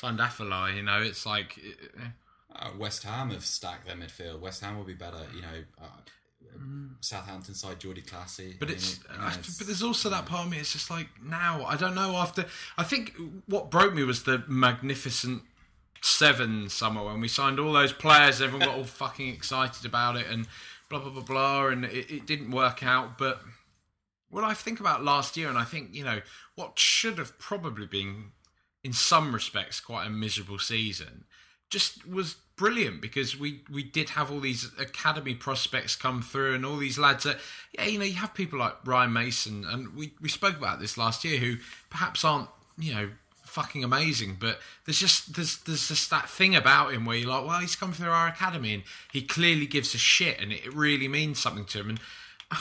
signed 0.00 0.18
Afellay. 0.18 0.76
You 0.76 0.82
know, 0.82 1.00
it's 1.02 1.26
like, 1.26 1.58
eh, 1.58 2.08
Uh, 2.56 2.70
West 2.78 3.02
Ham 3.02 3.30
have 3.30 3.44
stacked 3.44 3.86
their 3.86 3.96
midfield. 3.96 4.38
West 4.40 4.62
Ham 4.62 4.76
will 4.76 4.84
be 4.84 4.94
better. 4.94 5.26
You 5.34 5.42
know, 5.42 5.64
uh, 5.82 5.86
Southampton 7.00 7.54
side 7.54 7.80
Jordy 7.80 8.02
Clasie. 8.02 8.56
But 8.58 8.68
I 8.68 8.70
mean, 8.70 8.76
it's, 8.76 8.92
it- 8.94 9.00
you 9.12 9.18
know, 9.18 9.26
it's- 9.28 9.58
but 9.58 9.66
there's 9.66 9.82
also 9.82 10.08
that 10.10 10.26
part 10.26 10.44
of 10.46 10.50
me. 10.52 10.58
It's 10.58 10.72
just 10.72 10.88
like 10.90 11.08
now 11.22 11.64
I 11.64 11.76
don't 11.76 11.94
know. 11.94 12.16
After 12.16 12.46
I 12.78 12.84
think 12.84 13.16
what 13.46 13.70
broke 13.70 13.92
me 13.94 14.04
was 14.04 14.22
the 14.22 14.44
magnificent 14.46 15.42
seven 16.04 16.68
summer 16.68 17.02
when 17.02 17.20
we 17.20 17.28
signed 17.28 17.58
all 17.58 17.72
those 17.72 17.92
players. 17.92 18.40
Everyone 18.42 18.68
got 18.68 18.76
all 18.76 18.84
fucking 18.84 19.28
excited 19.28 19.86
about 19.86 20.16
it 20.16 20.26
and 20.30 20.46
blah 20.88 20.98
blah 20.98 21.10
blah 21.10 21.22
blah, 21.22 21.68
and 21.68 21.84
it, 21.84 22.10
it 22.10 22.26
didn't 22.26 22.50
work 22.50 22.82
out. 22.82 23.16
But 23.16 23.40
when 24.28 24.44
I 24.44 24.52
think 24.52 24.80
about 24.80 25.02
last 25.02 25.36
year, 25.36 25.48
and 25.48 25.58
I 25.58 25.64
think 25.64 25.94
you 25.94 26.04
know 26.04 26.20
what 26.54 26.78
should 26.78 27.18
have 27.18 27.38
probably 27.38 27.86
been, 27.86 28.32
in 28.82 28.92
some 28.92 29.34
respects, 29.34 29.80
quite 29.80 30.06
a 30.06 30.10
miserable 30.10 30.58
season, 30.58 31.24
just 31.70 32.06
was 32.06 32.36
brilliant 32.56 33.00
because 33.00 33.38
we 33.38 33.62
we 33.70 33.82
did 33.82 34.10
have 34.10 34.30
all 34.30 34.40
these 34.40 34.70
academy 34.78 35.34
prospects 35.34 35.96
come 35.96 36.22
through 36.22 36.54
and 36.54 36.64
all 36.64 36.76
these 36.76 36.98
lads 36.98 37.24
that 37.24 37.36
yeah 37.72 37.84
you 37.84 37.98
know 37.98 38.04
you 38.04 38.14
have 38.14 38.32
people 38.32 38.60
like 38.60 38.74
Ryan 38.84 39.12
Mason 39.12 39.64
and 39.64 39.96
we 39.96 40.12
we 40.20 40.28
spoke 40.28 40.56
about 40.56 40.78
this 40.78 40.96
last 40.96 41.24
year 41.24 41.38
who 41.38 41.56
perhaps 41.90 42.24
aren't 42.24 42.48
you 42.78 42.94
know 42.94 43.10
fucking 43.54 43.84
amazing 43.84 44.36
but 44.40 44.58
there's 44.84 44.98
just 44.98 45.36
there's 45.36 45.58
there's 45.58 45.86
just 45.86 46.10
that 46.10 46.28
thing 46.28 46.56
about 46.56 46.92
him 46.92 47.04
where 47.04 47.16
you're 47.16 47.30
like 47.30 47.46
well 47.46 47.60
he's 47.60 47.76
come 47.76 47.92
through 47.92 48.10
our 48.10 48.26
academy 48.26 48.74
and 48.74 48.82
he 49.12 49.22
clearly 49.22 49.64
gives 49.64 49.94
a 49.94 49.98
shit 49.98 50.40
and 50.40 50.52
it 50.52 50.74
really 50.74 51.06
means 51.06 51.38
something 51.38 51.64
to 51.64 51.78
him 51.78 51.90
and 51.90 52.00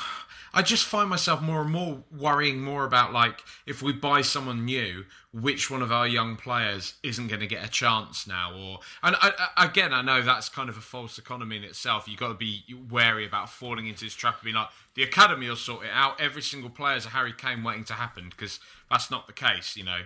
I 0.56 0.62
just 0.62 0.86
find 0.86 1.10
myself 1.10 1.42
more 1.42 1.64
and 1.64 1.72
more 1.72 2.04
worrying 2.16 2.62
more 2.62 2.86
about 2.86 3.12
like 3.12 3.42
if 3.66 3.82
we 3.82 3.92
buy 3.92 4.22
someone 4.22 4.66
new, 4.66 5.06
which 5.34 5.72
one 5.72 5.82
of 5.82 5.92
our 5.92 6.08
young 6.08 6.36
players 6.36 6.94
isn't 7.02 7.28
going 7.28 7.40
to 7.40 7.48
get 7.48 7.66
a 7.66 7.70
chance 7.70 8.28
now? 8.28 8.54
Or 8.56 8.80
and 9.02 9.16
I, 9.20 9.32
I, 9.58 9.66
again, 9.66 9.92
I 9.94 10.04
know 10.04 10.22
that's 10.22 10.50
kind 10.50 10.70
of 10.70 10.78
a 10.78 10.82
false 10.82 11.18
economy 11.18 11.58
in 11.58 11.64
itself. 11.64 12.08
You've 12.08 12.20
got 12.20 12.28
to 12.28 12.36
be 12.36 12.64
wary 12.88 13.26
about 13.26 13.50
falling 13.50 13.88
into 13.88 14.06
this 14.06 14.14
trap 14.14 14.38
of 14.38 14.44
being 14.44 14.56
like 14.56 14.70
the 14.94 15.02
academy 15.02 15.50
will 15.50 15.56
sort 15.56 15.86
it 15.86 15.92
out. 15.92 16.22
Every 16.22 16.44
single 16.44 16.70
player 16.70 16.98
is 16.98 17.08
a 17.08 17.10
Harry 17.10 17.34
Kane 17.34 17.64
waiting 17.64 17.86
to 17.86 17.94
happen 17.94 18.30
because 18.30 18.60
that's 18.92 19.10
not 19.10 19.26
the 19.26 19.34
case, 19.34 19.76
you 19.76 19.84
know. 19.84 20.02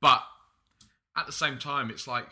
But 0.00 0.22
at 1.16 1.26
the 1.26 1.32
same 1.32 1.58
time, 1.58 1.90
it's 1.90 2.06
like 2.06 2.26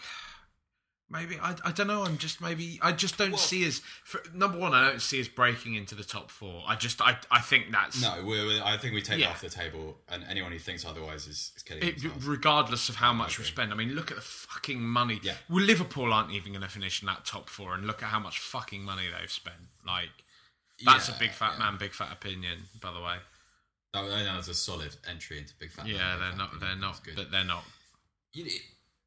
maybe 1.11 1.39
I, 1.41 1.55
I 1.65 1.73
don't 1.73 1.87
know. 1.87 2.03
I'm 2.05 2.19
just 2.19 2.41
maybe 2.41 2.79
I 2.83 2.93
just 2.93 3.17
don't 3.19 3.39
see 3.39 3.67
us. 3.67 3.81
For, 4.05 4.21
number 4.35 4.59
one, 4.59 4.73
I 4.75 4.89
don't 4.89 5.01
see 5.03 5.21
us 5.21 5.29
breaking 5.29 5.75
into 5.75 5.95
the 5.95 6.05
top 6.05 6.31
four. 6.31 6.63
I 6.67 6.77
just 6.77 7.01
I 7.01 7.17
I 7.31 7.41
think 7.41 7.67
that's 7.73 8.01
no, 8.03 8.15
we're, 8.25 8.47
we're- 8.47 8.61
I 8.63 8.77
think 8.77 8.95
we 8.95 9.03
take 9.03 9.19
Yeah. 9.19 9.27
it 9.27 9.31
off 9.31 9.41
the 9.41 9.49
table, 9.51 9.99
and 10.09 10.25
anyone 10.29 10.53
who 10.53 10.59
thinks 10.59 10.85
otherwise 10.85 11.27
is, 11.27 11.53
is 11.57 11.63
kidding 11.63 11.89
It, 11.89 12.03
regardless 12.25 12.89
of 12.89 12.97
how 12.97 13.13
much 13.13 13.39
we 13.39 13.45
spend, 13.45 13.73
I 13.73 13.77
mean, 13.77 13.95
look 13.95 14.11
at 14.11 14.17
the 14.17 14.23
fucking 14.23 14.81
money. 14.81 15.21
Yeah. 15.23 15.35
Well, 15.49 15.65
Liverpool 15.65 16.13
aren't 16.13 16.33
even 16.33 16.53
going 16.53 16.63
to 16.65 16.69
finish 16.71 17.03
in 17.03 17.07
that 17.07 17.25
top 17.25 17.49
four, 17.49 17.75
and 17.75 17.87
look 17.87 18.03
at 18.03 18.09
how 18.11 18.21
much 18.21 18.39
fucking 18.39 18.83
money 18.83 19.05
they've 19.19 19.31
spent. 19.31 19.57
Like, 19.87 20.11
that's 20.85 21.09
Yeah, 21.09 21.17
a 21.17 21.19
big 21.19 21.31
fat 21.33 21.55
yeah. 21.59 21.65
man, 21.71 21.79
big 21.79 21.93
fat 21.93 22.13
opinion, 22.13 22.65
by 22.81 22.93
the 22.93 23.01
way. 23.01 23.17
Oh, 23.95 24.03
no, 24.03 24.23
no, 24.25 24.39
it's 24.39 24.49
a 24.49 24.55
solid 24.55 24.95
entry 25.09 25.39
into 25.39 25.55
Big 25.59 25.73
Fat. 25.73 25.87
Yeah, 25.87 25.93
Big 25.93 26.21
they're 26.21 26.31
Fat 26.31 26.37
not. 26.39 26.51
Man. 26.53 26.61
They're 26.61 26.77
not. 26.77 27.03
good. 27.05 27.17
But 27.17 27.31
they're 27.31 27.45
not. 27.45 27.65
You 28.33 28.47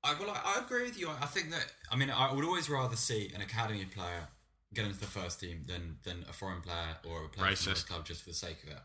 I 0.03 0.15
well, 0.19 0.31
I, 0.31 0.55
I 0.57 0.65
agree 0.65 0.83
with 0.83 0.99
you. 0.99 1.09
I, 1.09 1.23
I 1.23 1.25
think 1.27 1.51
that 1.51 1.65
I 1.91 1.95
mean, 1.95 2.09
I 2.09 2.33
would 2.33 2.43
always 2.43 2.69
rather 2.69 2.95
see 2.95 3.31
an 3.35 3.41
academy 3.41 3.85
player 3.85 4.27
get 4.73 4.85
into 4.85 4.99
the 4.99 5.05
first 5.05 5.39
team 5.39 5.63
than 5.67 5.97
than 6.03 6.25
a 6.27 6.33
foreign 6.33 6.61
player 6.61 6.97
or 7.07 7.25
a 7.25 7.29
player 7.29 7.55
from 7.55 7.55
Racist. 7.55 7.65
another 7.67 7.81
club 7.87 8.05
just 8.05 8.23
for 8.23 8.29
the 8.31 8.35
sake 8.35 8.57
of 8.63 8.69
it. 8.69 8.79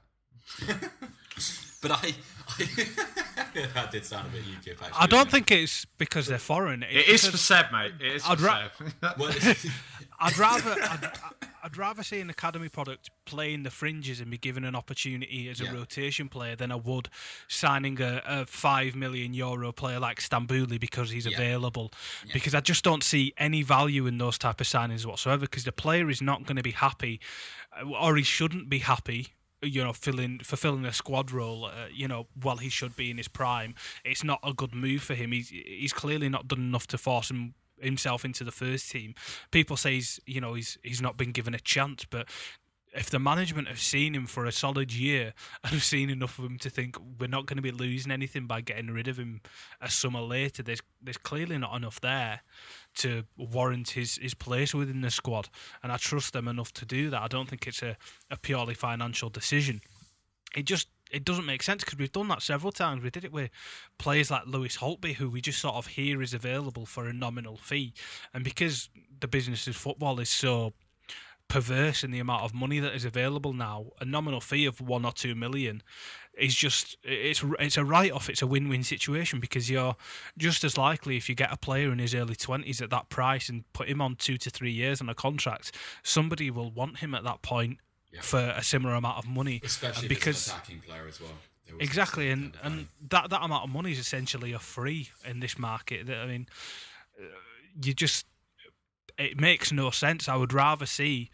but 1.83 1.91
I, 1.91 2.15
I 2.59 2.69
that 3.75 3.91
did 3.91 4.05
sound 4.05 4.29
a 4.29 4.31
bit 4.31 4.43
UKIP. 4.45 4.73
Actually, 4.83 4.89
I 4.93 5.07
don't 5.07 5.31
didn't 5.31 5.31
think 5.31 5.51
it's 5.51 5.87
because 5.99 6.27
they're 6.27 6.39
foreign. 6.39 6.83
It's 6.83 7.09
It 7.09 7.15
is 7.15 7.21
for 7.23 7.29
because 7.29 7.41
Seb, 7.41 7.73
mate. 7.73 7.93
It 8.01 8.13
is 8.17 8.25
I'd 8.29 8.39
for 8.39 8.45
ra- 8.47 8.69
Seb. 8.79 8.93
Well, 9.19 9.31
it's- 9.31 9.67
I'd 10.19 10.39
rather 10.39 10.71
I'd, 10.83 11.11
I'd 11.65 11.77
rather 11.77 12.03
see 12.03 12.21
an 12.21 12.31
academy 12.31 12.69
product 12.69 13.11
play 13.25 13.53
in 13.53 13.63
the 13.65 13.71
fringes 13.71 14.21
and 14.21 14.31
be 14.31 14.39
given 14.39 14.65
an 14.65 14.75
opportunity 14.77 15.49
as 15.49 15.61
a 15.61 15.65
Yeah. 15.65 15.73
rotation 15.75 16.29
player 16.29 16.57
than 16.57 16.71
I 16.73 16.77
would 16.77 17.09
signing 17.49 18.01
a, 18.01 18.23
a 18.25 18.47
five 18.47 18.95
million 18.95 19.35
euro 19.35 19.73
player 19.73 19.99
like 19.99 20.21
Stambouli 20.21 20.79
because 20.81 21.11
he's 21.11 21.27
Yeah. 21.27 21.37
available. 21.37 21.93
Because 22.33 22.55
I 22.55 22.61
just 22.61 22.85
don't 22.85 23.03
see 23.03 23.33
any 23.37 23.63
value 23.63 24.07
in 24.07 24.19
those 24.19 24.39
type 24.39 24.61
of 24.61 24.67
signings 24.67 25.05
whatsoever. 25.05 25.41
Because 25.43 25.65
the 25.65 25.73
player 25.73 26.09
is 26.09 26.23
not 26.23 26.45
going 26.47 26.57
to 26.57 26.63
be 26.63 26.73
happy, 26.73 27.21
uh, 27.79 27.89
or 27.89 28.17
he 28.17 28.23
shouldn't 28.23 28.69
be 28.69 28.79
happy. 28.79 29.29
You 29.63 29.83
know, 29.83 29.93
filling 29.95 30.39
fulfilling 30.41 30.85
a 30.85 30.93
squad 30.93 31.33
role. 31.33 31.65
Uh, 31.65 31.87
you 31.93 32.07
know, 32.07 32.27
while 32.41 32.59
he 32.59 32.69
should 32.69 32.95
be 32.95 33.11
in 33.11 33.17
his 33.17 33.27
prime, 33.27 33.75
it's 34.05 34.23
not 34.23 34.39
a 34.45 34.53
good 34.53 34.75
move 34.75 35.03
for 35.03 35.15
him. 35.15 35.33
He's 35.33 35.49
he's 35.49 35.95
clearly 35.95 36.29
not 36.29 36.47
done 36.47 36.61
enough 36.61 36.87
to 36.89 36.99
force 36.99 37.31
him 37.31 37.55
himself 37.81 38.25
into 38.25 38.45
the 38.45 38.53
first 38.53 38.91
team. 38.91 39.15
People 39.51 39.77
say 39.77 39.95
he's 39.95 40.21
you 40.27 40.41
know 40.41 40.55
he's 40.55 40.79
he's 40.83 41.03
not 41.03 41.17
been 41.17 41.33
given 41.33 41.55
a 41.55 41.61
chance, 41.61 42.05
but 42.05 42.29
if 42.97 43.11
the 43.11 43.19
management 43.19 43.69
have 43.69 43.79
seen 43.79 44.15
him 44.15 44.27
for 44.27 44.47
a 44.47 44.53
solid 44.53 44.93
year 44.93 45.35
and 45.65 45.73
have 45.73 45.85
seen 45.85 46.11
enough 46.11 46.39
of 46.39 46.47
him 46.47 46.59
to 46.59 46.71
think 46.71 46.97
we're 47.21 47.29
not 47.29 47.47
going 47.47 47.57
to 47.57 47.63
be 47.63 47.71
losing 47.71 48.11
anything 48.11 48.47
by 48.47 48.61
getting 48.61 48.91
rid 48.91 49.07
of 49.07 49.19
him 49.19 49.41
a 49.81 49.91
summer 49.91 50.21
later, 50.21 50.63
there's 50.63 50.83
there's 51.01 51.19
clearly 51.19 51.59
not 51.59 51.77
enough 51.77 52.01
there 52.01 52.41
to 52.95 53.25
warrant 53.37 53.91
his, 53.91 54.17
his 54.17 54.33
place 54.33 54.75
within 54.75 55.03
the 55.03 55.11
squad. 55.11 55.51
And 55.83 55.93
I 55.93 55.99
trust 55.99 56.33
them 56.33 56.49
enough 56.49 56.73
to 56.75 56.87
do 56.87 57.11
that. 57.11 57.23
I 57.23 57.29
don't 57.29 57.49
think 57.49 57.67
it's 57.67 57.83
a, 57.83 57.97
a 58.31 58.39
purely 58.39 58.75
financial 58.75 59.29
decision. 59.29 59.83
It 60.57 60.65
just 60.65 60.89
it 61.11 61.25
doesn't 61.25 61.47
make 61.47 61.63
sense 61.63 61.85
because 61.85 61.99
we've 61.99 62.13
done 62.13 62.29
that 62.29 62.43
several 62.43 62.73
times. 62.73 63.03
We 63.03 63.11
did 63.11 63.25
it 63.25 63.33
with 63.33 63.51
players 63.99 64.31
like 64.31 64.47
Lewis 64.47 64.79
Holtby, 64.79 65.15
who 65.15 65.31
we 65.31 65.41
just 65.41 65.61
sort 65.61 65.77
of 65.77 65.89
hear 65.89 66.23
is 66.23 66.35
available 66.35 66.87
for 66.87 67.07
a 67.07 67.13
nominal 67.13 67.57
fee, 67.57 67.95
and 68.35 68.45
because 68.45 68.89
the 69.21 69.29
business 69.29 69.67
of 69.67 69.77
football 69.77 70.21
is 70.21 70.29
so 70.29 70.73
perverse 71.49 72.03
in 72.03 72.11
the 72.11 72.19
amount 72.19 72.43
of 72.43 72.53
money 72.53 72.81
that 72.81 72.95
is 72.95 73.05
available 73.05 73.53
now, 73.53 73.87
a 74.01 74.05
nominal 74.05 74.41
fee 74.41 74.67
of 74.67 74.81
one 74.81 75.05
or 75.05 75.13
two 75.13 75.35
million 75.35 75.83
is 76.37 76.55
just 76.55 76.97
it's 77.03 77.43
it's 77.59 77.77
a 77.77 77.85
write 77.85 78.13
off. 78.13 78.29
It's 78.29 78.43
a 78.43 78.47
win 78.47 78.69
win 78.69 78.83
situation 78.83 79.41
because 79.41 79.71
you're 79.71 79.97
just 80.37 80.65
as 80.65 80.77
likely 80.77 81.17
if 81.17 81.29
you 81.29 81.35
get 81.35 81.53
a 81.53 81.57
player 81.57 81.93
in 81.93 81.99
his 81.99 82.15
early 82.15 82.37
twenties 82.37 82.83
at 82.83 82.91
that 82.91 83.09
price 83.09 83.49
and 83.49 83.71
put 83.73 83.89
him 83.89 84.01
on 84.01 84.17
two 84.17 84.37
to 84.39 84.51
three 84.51 84.73
years 84.73 85.01
on 85.01 85.09
a 85.09 85.15
contract, 85.15 85.73
somebody 86.03 86.51
will 86.51 86.71
want 86.71 86.99
him 86.99 87.15
at 87.15 87.25
that 87.25 87.43
point 87.43 87.79
Yeah. 88.13 88.21
for 88.23 88.39
a 88.39 88.63
similar 88.63 88.95
amount 88.95 89.19
of 89.19 89.27
money. 89.29 89.61
Especially 89.65 90.01
And 90.01 90.09
because 90.09 90.49
an 90.49 90.55
attacking 90.55 90.81
player 90.81 91.07
as 91.09 91.21
well. 91.21 91.33
Exactly, 91.81 92.31
and 92.31 92.53
that 92.53 92.65
and 92.65 92.89
that 93.11 93.31
that 93.31 93.43
amount 93.43 93.65
of 93.65 93.71
money 93.71 93.91
is 93.91 93.99
essentially 93.99 94.53
a 94.53 94.59
free 94.59 95.11
in 95.25 95.41
this 95.41 95.59
market. 95.59 96.09
I 96.09 96.27
mean, 96.27 96.47
uh, 97.21 97.25
you 97.83 97.93
just 97.93 98.27
it 99.19 99.41
makes 99.41 99.73
no 99.73 99.91
sense. 99.91 100.29
I 100.29 100.37
would 100.37 100.53
rather 100.53 100.87
see 100.87 101.31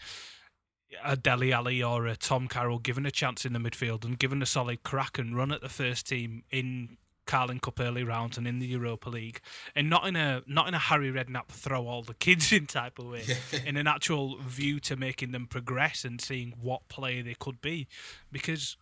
a 1.05 1.17
Dele 1.17 1.53
Alli 1.53 1.83
or 1.83 2.07
a 2.07 2.17
Tom 2.17 2.49
Carroll 2.49 2.79
given 2.79 3.07
a 3.07 3.11
chance 3.11 3.45
in 3.45 3.53
the 3.53 3.59
midfield 3.59 4.05
and 4.05 4.19
given 4.19 4.43
a 4.43 4.47
solid 4.47 4.83
crack 4.83 5.19
and 5.19 5.37
run 5.37 5.53
at 5.53 5.61
the 5.61 5.69
first 5.69 6.07
team 6.07 6.45
in 6.51 6.97
Carling 7.27 7.61
Cup 7.61 7.81
early 7.81 8.05
rounds 8.05 8.37
and 8.37 8.47
in 8.47 8.59
the 8.59 8.67
Europa 8.67 9.09
League, 9.09 9.41
and 9.75 9.89
not 9.89 10.07
in 10.07 10.17
a 10.17 10.43
not 10.47 10.69
in 10.69 10.75
a 10.75 10.79
Harry 10.79 11.11
Redknapp 11.11 11.49
throw 11.49 11.87
all 11.87 12.03
the 12.03 12.15
kids 12.27 12.53
in 12.53 12.67
type 12.67 12.99
of 12.99 13.07
way, 13.07 13.25
in 13.65 13.77
an 13.77 13.87
actual 13.87 14.39
view 14.39 14.81
to 14.81 14.97
making 14.97 15.33
them 15.33 15.47
progress 15.47 16.05
and 16.05 16.21
seeing 16.21 16.55
what 16.61 16.89
player 16.89 17.23
they 17.23 17.37
could 17.39 17.61
be, 17.61 17.87
because 18.31 18.77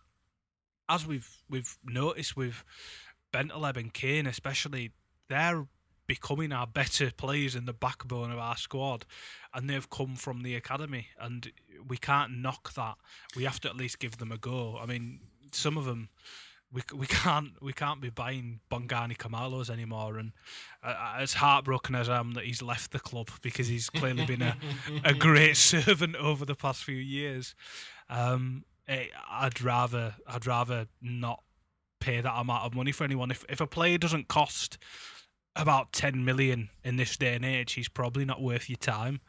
as 0.89 1.05
we've 1.05 1.41
we've 1.49 1.77
noticed 1.83 2.35
with 2.35 2.63
Bentaleb 3.33 3.77
and 3.77 3.93
Kane 3.93 4.27
especially, 4.27 4.91
they're 5.29 5.65
becoming 6.07 6.51
our 6.51 6.67
better 6.67 7.09
players 7.15 7.55
in 7.55 7.65
the 7.65 7.73
backbone 7.73 8.31
of 8.31 8.37
our 8.37 8.57
squad, 8.57 9.05
and 9.53 9.69
they've 9.69 9.89
come 9.89 10.15
from 10.17 10.41
the 10.43 10.55
academy, 10.55 11.07
and 11.17 11.51
we 11.87 11.95
can't 11.95 12.37
knock 12.37 12.73
that. 12.73 12.95
We 13.35 13.45
have 13.45 13.61
to 13.61 13.69
at 13.69 13.77
least 13.77 13.99
give 13.99 14.17
them 14.17 14.31
a 14.31 14.37
go. 14.37 14.77
I 14.77 14.85
mean, 14.85 15.21
some 15.51 15.77
of 15.77 15.85
them. 15.85 16.09
We, 16.73 16.81
we 16.95 17.05
can't 17.07 17.61
we 17.61 17.73
can't 17.73 18.01
be 18.01 18.09
buying 18.09 18.59
Bongani 18.71 19.17
Khumalos 19.17 19.69
anymore, 19.69 20.17
and 20.17 20.31
uh, 20.83 21.15
as 21.17 21.33
heartbroken 21.33 21.95
as 21.95 22.09
I 22.09 22.19
am 22.19 22.33
that 22.33 22.45
he's 22.45 22.61
left 22.61 22.91
the 22.91 22.99
club 22.99 23.29
because 23.41 23.67
he's 23.67 23.89
clearly 23.89 24.25
been 24.25 24.41
a, 24.41 24.57
a 25.03 25.13
great 25.13 25.57
servant 25.57 26.15
over 26.15 26.45
the 26.45 26.55
past 26.55 26.83
few 26.83 26.95
years. 26.95 27.55
Um, 28.09 28.65
eh, 28.87 29.05
I'd 29.29 29.61
rather 29.61 30.15
I'd 30.27 30.47
rather 30.47 30.87
not 31.01 31.43
pay 31.99 32.19
that 32.21 32.33
amount 32.35 32.65
of 32.65 32.73
money 32.73 32.91
for 32.91 33.03
anyone. 33.03 33.31
If 33.31 33.45
if 33.49 33.61
a 33.61 33.67
player 33.67 33.97
doesn't 33.97 34.27
cost 34.27 34.77
about 35.55 35.91
ten 35.91 36.23
million 36.23 36.69
in 36.83 36.95
this 36.95 37.17
day 37.17 37.35
and 37.35 37.45
age, 37.45 37.73
he's 37.73 37.89
probably 37.89 38.25
not 38.25 38.41
worth 38.41 38.69
your 38.69 38.77
time. 38.77 39.21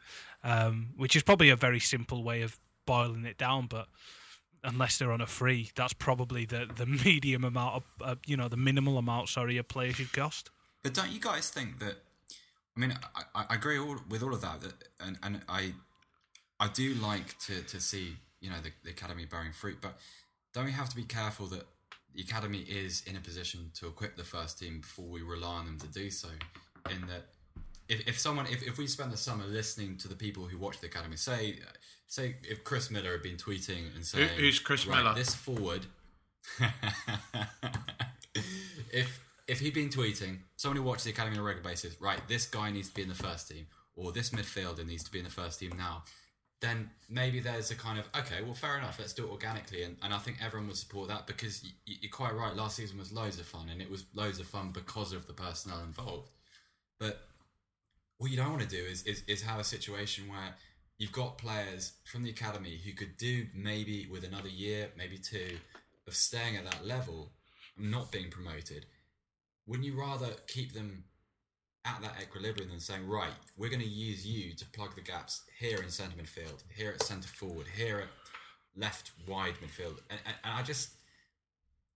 Um, 0.45 0.89
which 0.97 1.15
is 1.15 1.23
probably 1.23 1.49
a 1.49 1.55
very 1.55 1.79
simple 1.79 2.21
way 2.21 2.41
of 2.41 2.59
boiling 2.85 3.25
it 3.25 3.37
down, 3.37 3.67
but 3.67 3.87
unless 4.63 4.97
they're 4.97 5.11
on 5.11 5.21
a 5.21 5.27
free, 5.27 5.71
that's 5.75 5.93
probably 5.93 6.45
the, 6.45 6.67
the 6.75 6.85
medium 7.05 7.43
amount 7.43 7.75
of 7.75 7.83
uh, 8.01 8.15
you 8.25 8.37
know 8.37 8.47
the 8.47 8.57
minimal 8.57 8.97
amount. 8.97 9.29
Sorry, 9.29 9.57
a 9.57 9.63
player 9.63 9.93
should 9.93 10.13
cost. 10.13 10.49
But 10.83 10.93
don't 10.93 11.11
you 11.11 11.19
guys 11.19 11.49
think 11.49 11.79
that? 11.79 11.95
I 12.75 12.79
mean, 12.79 12.97
I, 13.15 13.45
I 13.49 13.55
agree 13.55 13.77
all, 13.77 13.97
with 14.09 14.23
all 14.23 14.33
of 14.33 14.41
that, 14.41 14.61
that 14.61 14.73
and, 14.99 15.17
and 15.21 15.41
I 15.47 15.73
I 16.59 16.69
do 16.69 16.93
like 16.95 17.37
to, 17.39 17.61
to 17.61 17.79
see 17.79 18.15
you 18.41 18.49
know 18.49 18.57
the, 18.63 18.71
the 18.83 18.89
academy 18.89 19.25
bearing 19.25 19.51
fruit, 19.51 19.77
but 19.81 19.97
don't 20.53 20.65
we 20.65 20.71
have 20.71 20.89
to 20.89 20.95
be 20.95 21.03
careful 21.03 21.47
that 21.47 21.65
the 22.13 22.21
academy 22.21 22.59
is 22.59 23.03
in 23.07 23.15
a 23.15 23.19
position 23.19 23.71
to 23.75 23.87
equip 23.87 24.15
the 24.15 24.23
first 24.23 24.59
team 24.59 24.81
before 24.81 25.05
we 25.05 25.21
rely 25.21 25.55
on 25.55 25.65
them 25.65 25.79
to 25.79 25.87
do 25.87 26.09
so? 26.09 26.29
In 26.89 27.07
that, 27.07 27.27
if, 27.87 28.07
if 28.07 28.19
someone 28.19 28.45
if, 28.47 28.63
if 28.65 28.77
we 28.77 28.87
spend 28.87 29.11
the 29.11 29.17
summer 29.17 29.45
listening 29.45 29.97
to 29.97 30.07
the 30.07 30.15
people 30.15 30.45
who 30.45 30.57
watch 30.57 30.79
the 30.79 30.87
academy, 30.87 31.15
say 31.15 31.59
say 32.07 32.35
if 32.43 32.63
Chris 32.63 32.89
Miller 32.91 33.11
had 33.11 33.23
been 33.23 33.37
tweeting 33.37 33.95
and 33.95 34.05
saying, 34.05 34.29
who's 34.37 34.59
Chris 34.59 34.85
right, 34.85 35.03
Miller?" 35.03 35.15
This 35.15 35.33
forward. 35.35 35.85
if 38.91 39.19
if 39.47 39.59
he'd 39.59 39.73
been 39.73 39.89
tweeting, 39.89 40.39
someone 40.55 40.77
who 40.77 40.83
watches 40.83 41.03
the 41.03 41.11
academy 41.11 41.37
on 41.37 41.41
a 41.41 41.45
regular 41.45 41.69
basis, 41.69 41.99
right, 41.99 42.19
this 42.27 42.45
guy 42.45 42.71
needs 42.71 42.89
to 42.89 42.95
be 42.95 43.01
in 43.01 43.09
the 43.09 43.15
first 43.15 43.49
team, 43.49 43.67
or 43.95 44.11
this 44.11 44.29
midfielder 44.29 44.85
needs 44.85 45.03
to 45.03 45.11
be 45.11 45.19
in 45.19 45.25
the 45.25 45.31
first 45.31 45.59
team 45.59 45.73
now, 45.77 46.03
then 46.61 46.89
maybe 47.09 47.39
there's 47.41 47.71
a 47.71 47.75
kind 47.75 47.99
of 47.99 48.07
okay, 48.17 48.41
well, 48.41 48.53
fair 48.53 48.77
enough, 48.77 48.97
let's 48.99 49.13
do 49.13 49.25
it 49.25 49.29
organically, 49.29 49.83
and, 49.83 49.97
and 50.01 50.13
I 50.13 50.17
think 50.17 50.37
everyone 50.43 50.67
would 50.67 50.77
support 50.77 51.09
that 51.09 51.27
because 51.27 51.61
y- 51.63 51.71
y- 51.87 51.95
you're 52.01 52.11
quite 52.11 52.33
right. 52.33 52.55
Last 52.55 52.77
season 52.77 52.97
was 52.97 53.11
loads 53.11 53.39
of 53.39 53.45
fun, 53.45 53.69
and 53.69 53.81
it 53.81 53.89
was 53.91 54.05
loads 54.13 54.39
of 54.39 54.47
fun 54.47 54.71
because 54.71 55.11
of 55.11 55.27
the 55.27 55.33
personnel 55.33 55.83
involved. 55.83 56.29
But 56.99 57.19
what 58.17 58.31
you 58.31 58.37
don't 58.37 58.51
want 58.51 58.61
to 58.61 58.67
do 58.67 58.83
is, 58.83 59.03
is 59.03 59.23
is 59.27 59.41
have 59.43 59.59
a 59.59 59.63
situation 59.63 60.29
where 60.29 60.55
you've 60.97 61.11
got 61.11 61.37
players 61.37 61.93
from 62.05 62.23
the 62.23 62.29
academy 62.29 62.79
who 62.85 62.93
could 62.93 63.17
do 63.17 63.47
maybe 63.53 64.07
with 64.11 64.23
another 64.23 64.47
year, 64.47 64.89
maybe 64.97 65.17
two, 65.17 65.57
of 66.07 66.15
staying 66.15 66.55
at 66.55 66.65
that 66.65 66.85
level, 66.85 67.31
not 67.77 68.11
being 68.11 68.29
promoted. 68.29 68.85
Wouldn't 69.65 69.87
you 69.87 69.99
rather 69.99 70.27
keep 70.47 70.73
them 70.73 71.05
at 71.85 72.01
that 72.01 72.15
equilibrium 72.21 72.69
than 72.69 72.79
saying, 72.79 73.07
right, 73.07 73.33
we're 73.57 73.69
going 73.69 73.81
to 73.81 73.87
use 73.87 74.25
you 74.25 74.53
to 74.55 74.65
plug 74.67 74.95
the 74.95 75.01
gaps 75.01 75.43
here 75.59 75.81
in 75.81 75.89
centre 75.89 76.15
midfield, 76.15 76.63
here 76.73 76.91
at 76.91 77.03
centre 77.03 77.27
forward, 77.27 77.67
here 77.75 77.99
at 77.99 78.07
left 78.75 79.11
wide 79.27 79.55
midfield, 79.55 79.99
and, 80.09 80.19
and, 80.25 80.35
and 80.43 80.53
I 80.53 80.63
just, 80.63 80.91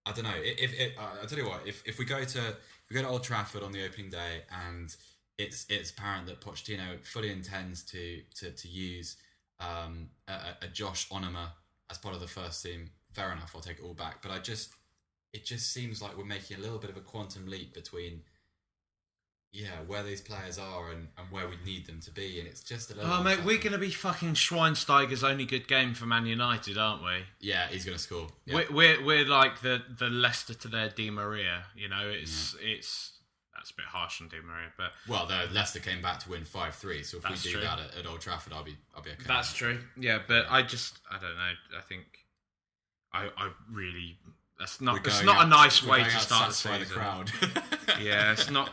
I 0.06 0.12
don't 0.12 0.24
know. 0.24 0.32
If, 0.36 0.74
if 0.74 0.98
uh, 0.98 1.24
I 1.24 1.26
tell 1.26 1.38
you 1.38 1.46
what, 1.48 1.62
if, 1.66 1.84
if 1.86 2.00
we 2.00 2.06
go 2.06 2.24
to 2.24 2.40
if 2.40 2.90
we 2.90 2.96
go 2.96 3.02
to 3.02 3.10
Old 3.10 3.24
Trafford 3.24 3.64
on 3.64 3.74
the 3.74 3.86
opening 3.86 4.10
day 4.10 4.44
and 4.70 4.96
it's 5.38 5.66
it's 5.70 5.92
apparent 5.92 6.28
that 6.28 6.42
Pochettino 6.42 7.04
fully 7.06 7.32
intends 7.32 7.84
to 7.84 8.22
to, 8.36 8.52
to 8.52 8.68
use 8.68 9.18
um, 9.60 10.10
a, 10.28 10.66
a 10.66 10.68
Josh 10.68 11.10
Onomah 11.10 11.50
as 11.90 11.98
part 11.98 12.16
of 12.16 12.22
the 12.22 12.28
first 12.28 12.64
team, 12.64 12.92
fair 13.14 13.32
enough. 13.32 13.52
I'll 13.56 13.62
take 13.62 13.80
it 13.80 13.84
all 13.84 13.94
back. 13.94 14.22
But 14.22 14.32
I 14.32 14.40
just 14.40 14.74
it 15.34 15.46
just 15.46 15.72
seems 15.72 16.02
like 16.02 16.18
we're 16.18 16.26
making 16.26 16.58
a 16.58 16.60
little 16.60 16.80
bit 16.80 16.90
of 16.90 16.98
a 16.98 17.02
quantum 17.02 17.48
leap 17.48 17.74
between 17.74 18.22
yeah 19.54 19.80
where 19.88 20.04
these 20.04 20.20
players 20.22 20.58
are 20.60 20.92
and, 20.92 21.08
and 21.18 21.28
where 21.32 21.48
we 21.48 21.56
need 21.64 21.86
them 21.86 22.00
to 22.02 22.12
be, 22.12 22.40
and 22.40 22.48
it's 22.48 22.62
just 22.62 22.92
a 22.92 22.96
little. 22.96 23.12
Oh, 23.12 23.24
mate, 23.24 23.40
we're 23.46 23.60
going 23.60 23.74
to 23.74 23.78
be 23.78 23.92
fucking 23.92 24.34
Schweinsteiger's 24.34 25.24
only 25.24 25.46
good 25.46 25.68
game 25.68 25.94
for 25.94 26.06
Man 26.06 26.26
United, 26.26 26.78
aren't 26.78 27.04
we? 27.04 27.26
yeah 27.40 27.68
he's 27.68 27.86
going 27.86 27.98
to 27.98 28.04
score. 28.04 28.28
Yeah. 28.46 28.56
We're, 28.56 28.74
we're 28.74 29.06
we're 29.06 29.26
like 29.26 29.62
the 29.62 29.84
the 30.00 30.10
Leicester 30.10 30.56
to 30.56 30.68
their 30.68 30.90
Di 30.90 31.12
Maria. 31.12 31.66
You 31.76 31.90
know, 31.90 32.08
it's 32.08 32.56
it's 32.60 33.12
that's 33.68 33.72
a 33.72 33.82
bit 33.82 33.86
harsh 33.86 34.22
on 34.22 34.28
Di 34.30 34.38
Maria, 34.46 34.70
but 34.78 34.92
Well, 35.08 35.26
the 35.26 35.54
Leicester 35.54 35.80
came 35.80 36.02
back 36.02 36.20
to 36.20 36.30
win 36.30 36.46
five 36.46 36.76
three, 36.76 37.04
so 37.04 37.18
if 37.18 37.30
we 37.30 37.36
do 37.36 37.52
true. 37.58 37.62
that 37.62 37.80
at, 37.80 37.98
at 38.00 38.06
Old 38.08 38.22
Trafford, 38.22 38.54
I'll 38.54 38.64
be 38.64 38.78
I'll 38.96 39.02
be 39.02 39.12
okay. 39.12 39.24
that's 39.28 39.54
true. 39.54 39.80
Yeah, 39.98 40.20
but 40.28 40.46
I 40.50 40.64
just 40.64 41.00
I 41.12 41.16
don't 41.20 41.36
know. 41.36 41.52
I 41.78 41.82
think 41.88 42.06
I 43.14 43.30
I 43.38 43.52
really 43.72 44.18
that's 44.60 44.80
not 44.82 45.06
it's 45.06 45.16
going 45.22 45.26
not 45.26 45.46
a 45.46 45.50
nice 45.50 45.84
way 45.84 46.04
to 46.04 46.10
start 46.20 46.50
the 46.50 46.54
season. 46.56 46.80
the 46.80 46.86
crowd. 46.86 47.32
Yeah, 48.02 48.32
it's 48.34 48.50
not. 48.50 48.70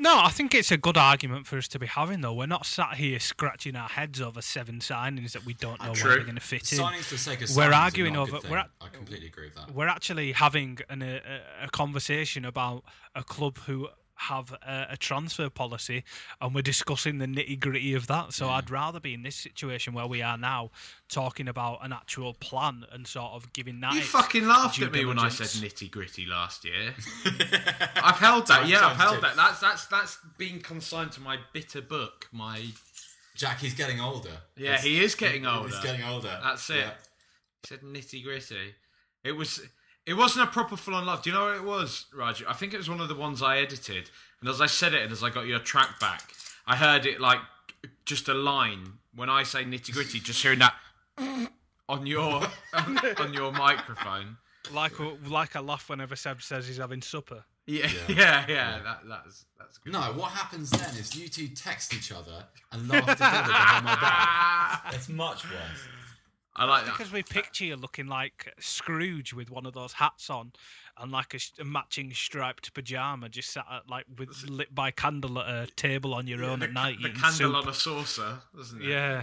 No, 0.00 0.20
I 0.22 0.28
think 0.28 0.54
it's 0.54 0.70
a 0.70 0.76
good 0.76 0.96
argument 0.96 1.46
for 1.46 1.56
us 1.58 1.66
to 1.68 1.78
be 1.78 1.86
having, 1.86 2.20
though. 2.20 2.32
We're 2.34 2.46
not 2.46 2.66
sat 2.66 2.94
here 2.94 3.18
scratching 3.18 3.74
our 3.74 3.88
heads 3.88 4.20
over 4.20 4.40
seven 4.40 4.78
signings 4.78 5.32
that 5.32 5.44
we 5.44 5.54
don't 5.54 5.82
know 5.82 5.92
True. 5.92 6.08
where 6.10 6.16
they're 6.18 6.24
going 6.24 6.34
to 6.36 6.40
fit 6.40 6.72
in. 6.72 6.78
Signings 6.78 7.04
for 7.04 7.16
sake 7.16 7.42
of 7.42 7.50
We're 7.56 7.70
signings 7.70 7.74
arguing 7.76 8.12
not 8.12 8.28
a 8.28 8.30
good 8.30 8.38
over- 8.44 8.48
we're 8.50 8.58
at- 8.58 8.70
I 8.80 8.88
completely 8.88 9.26
agree 9.26 9.46
with 9.46 9.56
that. 9.56 9.72
We're 9.74 9.88
actually 9.88 10.32
having 10.32 10.78
an, 10.88 11.02
a, 11.02 11.20
a 11.64 11.68
conversation 11.70 12.44
about 12.44 12.84
a 13.16 13.24
club 13.24 13.58
who 13.66 13.88
have 14.22 14.52
a, 14.66 14.86
a 14.90 14.96
transfer 14.96 15.48
policy, 15.48 16.02
and 16.40 16.54
we're 16.54 16.62
discussing 16.62 17.18
the 17.18 17.26
nitty 17.26 17.58
gritty 17.60 17.94
of 17.94 18.06
that. 18.08 18.32
So 18.32 18.48
I'd 18.48 18.70
rather 18.70 18.98
be 19.00 19.14
in 19.14 19.22
this 19.22 19.36
situation 19.36 19.94
where 19.94 20.06
we 20.06 20.22
are 20.22 20.36
now, 20.36 20.70
talking 21.08 21.46
about 21.48 21.78
an 21.84 21.92
actual 21.92 22.34
plan 22.34 22.84
and 22.92 23.06
sort 23.06 23.32
of 23.32 23.52
giving 23.52 23.80
that. 23.80 23.92
You 23.94 24.00
its 24.00 24.08
fucking 24.08 24.46
laughed 24.46 24.82
at 24.82 24.92
me 24.92 25.04
when 25.04 25.18
I 25.18 25.28
said 25.28 25.46
nitty 25.46 25.90
gritty 25.90 26.26
last 26.26 26.64
year. 26.64 26.94
I've 27.96 28.18
held 28.18 28.46
that. 28.48 28.66
Yeah, 28.68 28.86
I've 28.86 28.96
held 28.96 29.22
that. 29.22 29.36
That's 29.36 29.60
that's 29.60 29.86
that's 29.86 30.18
been 30.36 30.60
consigned 30.60 31.12
to 31.12 31.20
my 31.20 31.38
bitter 31.52 31.80
book. 31.80 32.28
My 32.32 32.64
Jack, 33.36 33.60
he's 33.60 33.74
getting 33.74 34.00
older. 34.00 34.30
yeah, 34.56 34.70
He's- 34.72 34.82
he 34.82 35.00
is 35.04 35.14
getting 35.14 35.46
older. 35.46 35.68
He's 35.68 35.78
getting 35.78 36.02
older. 36.04 36.38
That's 36.42 36.68
it. 36.70 36.76
Yeah. 36.78 36.90
He 37.62 37.68
said 37.68 37.80
nitty 37.82 38.24
gritty. 38.24 38.74
It 39.22 39.32
was. 39.32 39.60
It 40.08 40.16
wasn't 40.16 40.48
a 40.48 40.50
proper 40.50 40.74
full 40.74 40.94
on 40.94 41.04
love. 41.04 41.22
Do 41.22 41.28
you 41.28 41.36
know 41.36 41.44
what 41.44 41.56
it 41.56 41.64
was, 41.64 42.06
Raj? 42.14 42.42
I 42.48 42.54
think 42.54 42.72
it 42.72 42.78
was 42.78 42.88
one 42.88 42.98
of 43.02 43.08
the 43.08 43.14
ones 43.14 43.42
I 43.42 43.58
edited. 43.58 44.08
And 44.40 44.48
as 44.48 44.58
I 44.58 44.64
said 44.64 44.94
it, 44.94 45.02
and 45.02 45.12
as 45.12 45.22
I 45.22 45.28
got 45.28 45.46
your 45.46 45.58
track 45.58 46.00
back, 46.00 46.32
I 46.66 46.76
heard 46.76 47.04
it 47.04 47.20
like 47.20 47.40
just 48.06 48.26
a 48.26 48.32
line. 48.32 48.94
When 49.14 49.28
I 49.28 49.42
say 49.42 49.64
nitty 49.64 49.92
gritty, 49.92 50.18
just 50.20 50.40
hearing 50.42 50.60
that 50.60 50.74
on 51.90 52.06
your 52.06 52.40
on 53.18 53.34
your 53.34 53.52
microphone. 53.52 54.38
Like 54.72 54.98
a, 54.98 55.16
like 55.28 55.54
a 55.54 55.60
laugh 55.60 55.90
whenever 55.90 56.16
Seb 56.16 56.40
says 56.40 56.66
he's 56.66 56.78
having 56.78 57.02
supper. 57.02 57.44
Yeah, 57.70 57.90
yeah, 58.08 58.46
yeah. 58.48 58.78
That 58.82 59.00
that's 59.06 59.44
that's 59.58 59.76
good. 59.76 59.92
No, 59.92 60.00
what 60.14 60.30
happens 60.30 60.70
then 60.70 60.88
is 60.96 61.14
you 61.14 61.28
two 61.28 61.48
text 61.48 61.92
each 61.92 62.10
other 62.10 62.46
and 62.72 62.88
laugh 62.88 63.04
together 63.04 63.46
behind 63.46 63.84
my 63.84 63.94
back. 63.94 64.84
It's 64.94 65.10
much 65.10 65.44
worse. 65.44 65.84
I 66.58 66.64
like 66.64 66.84
that. 66.84 66.96
Because 66.96 67.12
we 67.12 67.22
picture 67.22 67.64
you 67.64 67.76
looking 67.76 68.06
like 68.06 68.52
Scrooge 68.58 69.32
with 69.32 69.50
one 69.50 69.64
of 69.64 69.74
those 69.74 69.94
hats 69.94 70.28
on 70.28 70.52
and 70.98 71.12
like 71.12 71.34
a, 71.34 71.62
a 71.62 71.64
matching 71.64 72.12
striped 72.12 72.74
pajama, 72.74 73.28
just 73.28 73.50
sat 73.50 73.64
at, 73.70 73.88
like 73.88 74.06
with 74.18 74.48
lit 74.48 74.74
by 74.74 74.90
candle 74.90 75.38
at 75.38 75.48
a 75.48 75.66
table 75.76 76.14
on 76.14 76.26
your 76.26 76.44
own 76.44 76.58
the, 76.58 76.66
at 76.66 76.72
night. 76.72 76.96
the 77.00 77.10
candle 77.10 77.32
soup. 77.32 77.54
on 77.54 77.68
a 77.68 77.74
saucer, 77.74 78.38
doesn't 78.56 78.82
it? 78.82 78.88
Yeah. 78.88 79.22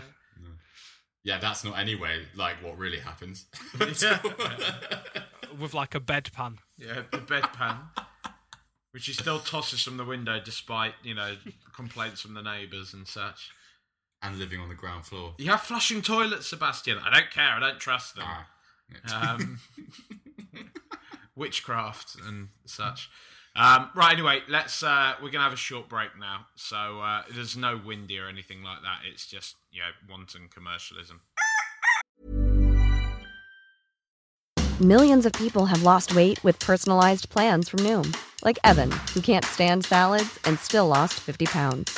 Yeah, 1.24 1.40
that's 1.40 1.64
not 1.64 1.80
anyway 1.80 2.22
like 2.36 2.64
what 2.64 2.78
really 2.78 3.00
happens. 3.00 3.48
yeah, 4.02 4.20
with 5.60 5.74
like 5.74 5.96
a 5.96 6.00
bedpan. 6.00 6.58
yeah. 6.78 7.02
The 7.12 7.18
bedpan, 7.18 7.78
which 8.92 9.08
he 9.08 9.14
still 9.14 9.40
tosses 9.40 9.82
from 9.82 9.98
the 9.98 10.06
window 10.06 10.40
despite 10.40 10.94
you 11.02 11.16
know 11.16 11.36
complaints 11.74 12.22
from 12.22 12.36
the 12.36 12.44
neighbours 12.44 12.94
and 12.94 13.08
such. 13.08 13.50
And 14.22 14.40
living 14.40 14.60
on 14.60 14.70
the 14.70 14.76
ground 14.76 15.06
floor. 15.06 15.34
You 15.38 15.52
have 15.52 15.62
flushing 15.62 16.02
toilets, 16.02 16.48
Sebastian. 16.48 16.98
I 16.98 17.14
don't 17.14 17.32
care. 17.32 17.50
I 17.50 17.60
don't 17.60 17.80
trust 17.80 18.16
them. 18.16 18.26
Ah. 18.28 19.36
um, 19.36 19.60
witchcraft 21.36 22.16
and 22.26 22.50
such. 22.66 23.10
Um, 23.56 23.90
right. 23.96 24.14
Anyway, 24.14 24.42
let's. 24.50 24.84
Uh, 24.84 25.14
we're 25.22 25.30
gonna 25.30 25.44
have 25.44 25.54
a 25.54 25.58
short 25.58 25.88
break 25.88 26.10
now. 26.20 26.48
So 26.56 27.00
uh, 27.00 27.24
there's 27.34 27.56
no 27.56 27.80
windy 27.84 28.20
or 28.20 28.28
anything 28.28 28.64
like 28.64 28.82
that. 28.82 29.00
It's 29.10 29.26
just 29.26 29.56
you 29.72 29.80
know 29.82 29.90
wanton 30.10 30.50
commercialism. 30.54 31.22
Millions 34.82 35.26
of 35.26 35.32
people 35.32 35.68
have 35.68 35.84
lost 35.84 36.14
weight 36.16 36.44
with 36.44 36.60
personalized 36.60 37.30
plans 37.30 37.70
from 37.70 37.80
Noom, 37.80 38.14
like 38.44 38.60
Evan, 38.66 38.92
who 39.14 39.22
can't 39.22 39.46
stand 39.46 39.86
salads 39.86 40.38
and 40.44 40.60
still 40.60 40.88
lost 40.88 41.14
50 41.14 41.46
pounds. 41.46 41.98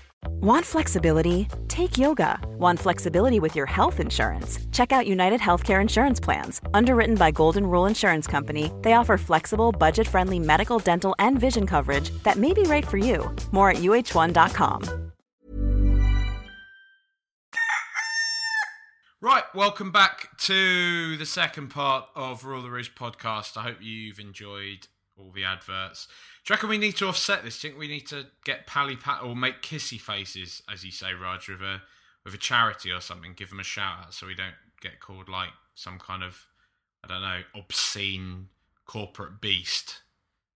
Want 0.29 0.65
flexibility? 0.65 1.47
Take 1.67 1.97
yoga. 1.97 2.39
Want 2.57 2.79
flexibility 2.79 3.39
with 3.39 3.55
your 3.55 3.65
health 3.65 3.99
insurance? 3.99 4.59
Check 4.71 4.91
out 4.91 5.05
United 5.07 5.39
Healthcare 5.39 5.81
Insurance 5.81 6.19
Plans. 6.19 6.61
Underwritten 6.73 7.15
by 7.15 7.31
Golden 7.31 7.65
Rule 7.65 7.85
Insurance 7.85 8.27
Company, 8.27 8.71
they 8.81 8.93
offer 8.93 9.17
flexible, 9.17 9.71
budget 9.71 10.07
friendly 10.07 10.39
medical, 10.39 10.79
dental, 10.79 11.15
and 11.19 11.39
vision 11.39 11.67
coverage 11.67 12.09
that 12.23 12.37
may 12.37 12.53
be 12.53 12.63
right 12.63 12.87
for 12.87 12.97
you. 12.97 13.29
More 13.51 13.69
at 13.69 13.77
uh1.com. 13.77 15.11
Right, 19.23 19.43
welcome 19.53 19.91
back 19.91 20.35
to 20.39 21.15
the 21.17 21.27
second 21.27 21.67
part 21.69 22.05
of 22.15 22.43
Rule 22.43 22.63
the 22.63 22.71
Roost 22.71 22.95
podcast. 22.95 23.55
I 23.55 23.61
hope 23.61 23.77
you've 23.79 24.19
enjoyed 24.19 24.87
all 25.15 25.31
the 25.31 25.43
adverts. 25.43 26.07
Do 26.43 26.51
you 26.51 26.55
reckon 26.55 26.69
we 26.69 26.77
need 26.77 26.95
to 26.97 27.07
offset 27.07 27.43
this? 27.43 27.59
Do 27.59 27.67
you 27.67 27.73
think 27.73 27.79
we 27.79 27.87
need 27.87 28.07
to 28.07 28.27
get 28.45 28.65
pally 28.65 28.95
pat 28.95 29.21
or 29.23 29.35
make 29.35 29.61
kissy 29.61 29.99
faces, 29.99 30.63
as 30.71 30.83
you 30.83 30.91
say, 30.91 31.13
Raj, 31.13 31.47
with 31.47 31.61
a 31.61 31.81
with 32.23 32.33
a 32.33 32.37
charity 32.37 32.91
or 32.91 33.01
something? 33.01 33.33
Give 33.33 33.49
them 33.49 33.59
a 33.59 33.63
shout 33.63 33.99
out 33.99 34.13
so 34.13 34.27
we 34.27 34.35
don't 34.35 34.55
get 34.81 34.99
called 34.99 35.29
like 35.29 35.51
some 35.75 35.99
kind 35.99 36.23
of 36.23 36.47
I 37.03 37.07
don't 37.07 37.21
know 37.21 37.41
obscene 37.55 38.47
corporate 38.85 39.41
beast 39.41 40.01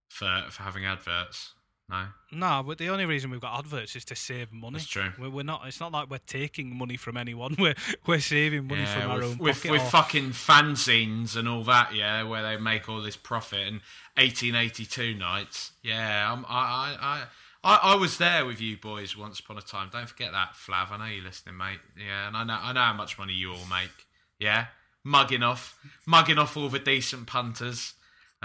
for 0.09 0.45
for 0.49 0.63
having 0.63 0.85
adverts. 0.85 1.53
No, 1.87 2.07
No, 2.31 2.63
but 2.65 2.79
the 2.79 2.89
only 2.89 3.05
reason 3.05 3.29
we've 3.29 3.39
got 3.39 3.59
adverts 3.59 3.95
is 3.95 4.03
to 4.05 4.15
save 4.15 4.51
money. 4.51 4.73
That's 4.79 4.87
true. 4.87 5.11
We're, 5.19 5.29
we're 5.29 5.43
not. 5.43 5.61
It's 5.67 5.79
not 5.79 5.91
like 5.91 6.09
we're 6.09 6.17
taking 6.17 6.75
money 6.75 6.97
from 6.97 7.15
anyone. 7.15 7.55
We're 7.59 7.75
we're 8.07 8.19
saving 8.19 8.67
money 8.67 8.85
from 8.85 9.11
our 9.11 9.21
own 9.23 9.37
with, 9.37 9.57
pocket. 9.57 9.71
with 9.71 9.81
or- 9.81 9.85
fucking 9.85 10.29
fanzines 10.31 11.35
and 11.35 11.47
all 11.47 11.63
that, 11.65 11.93
yeah, 11.93 12.23
where 12.23 12.41
they 12.41 12.57
make 12.57 12.89
all 12.89 13.01
this 13.01 13.15
profit 13.17 13.67
and 13.67 13.81
1882 14.17 15.13
nights. 15.15 15.71
Yeah, 15.83 16.31
I'm, 16.31 16.45
I, 16.47 16.49
I, 16.49 16.97
I, 17.01 17.23
I, 17.63 17.93
I 17.93 17.95
was 17.95 18.17
there 18.17 18.45
with 18.45 18.61
you 18.61 18.77
boys 18.77 19.15
once 19.17 19.39
upon 19.39 19.57
a 19.57 19.61
time. 19.61 19.89
Don't 19.91 20.07
forget 20.09 20.31
that, 20.31 20.53
Flav. 20.53 20.91
I 20.91 20.97
know 20.97 21.05
you're 21.05 21.23
listening, 21.23 21.57
mate. 21.57 21.79
Yeah, 21.97 22.27
and 22.27 22.37
I 22.37 22.43
know, 22.43 22.57
I 22.61 22.73
know 22.73 22.81
how 22.81 22.93
much 22.93 23.17
money 23.17 23.33
you 23.33 23.51
all 23.51 23.65
make. 23.69 24.05
Yeah, 24.39 24.67
mugging 25.03 25.43
off, 25.43 25.77
mugging 26.05 26.37
off 26.37 26.55
all 26.57 26.69
the 26.69 26.79
decent 26.79 27.27
punters. 27.27 27.93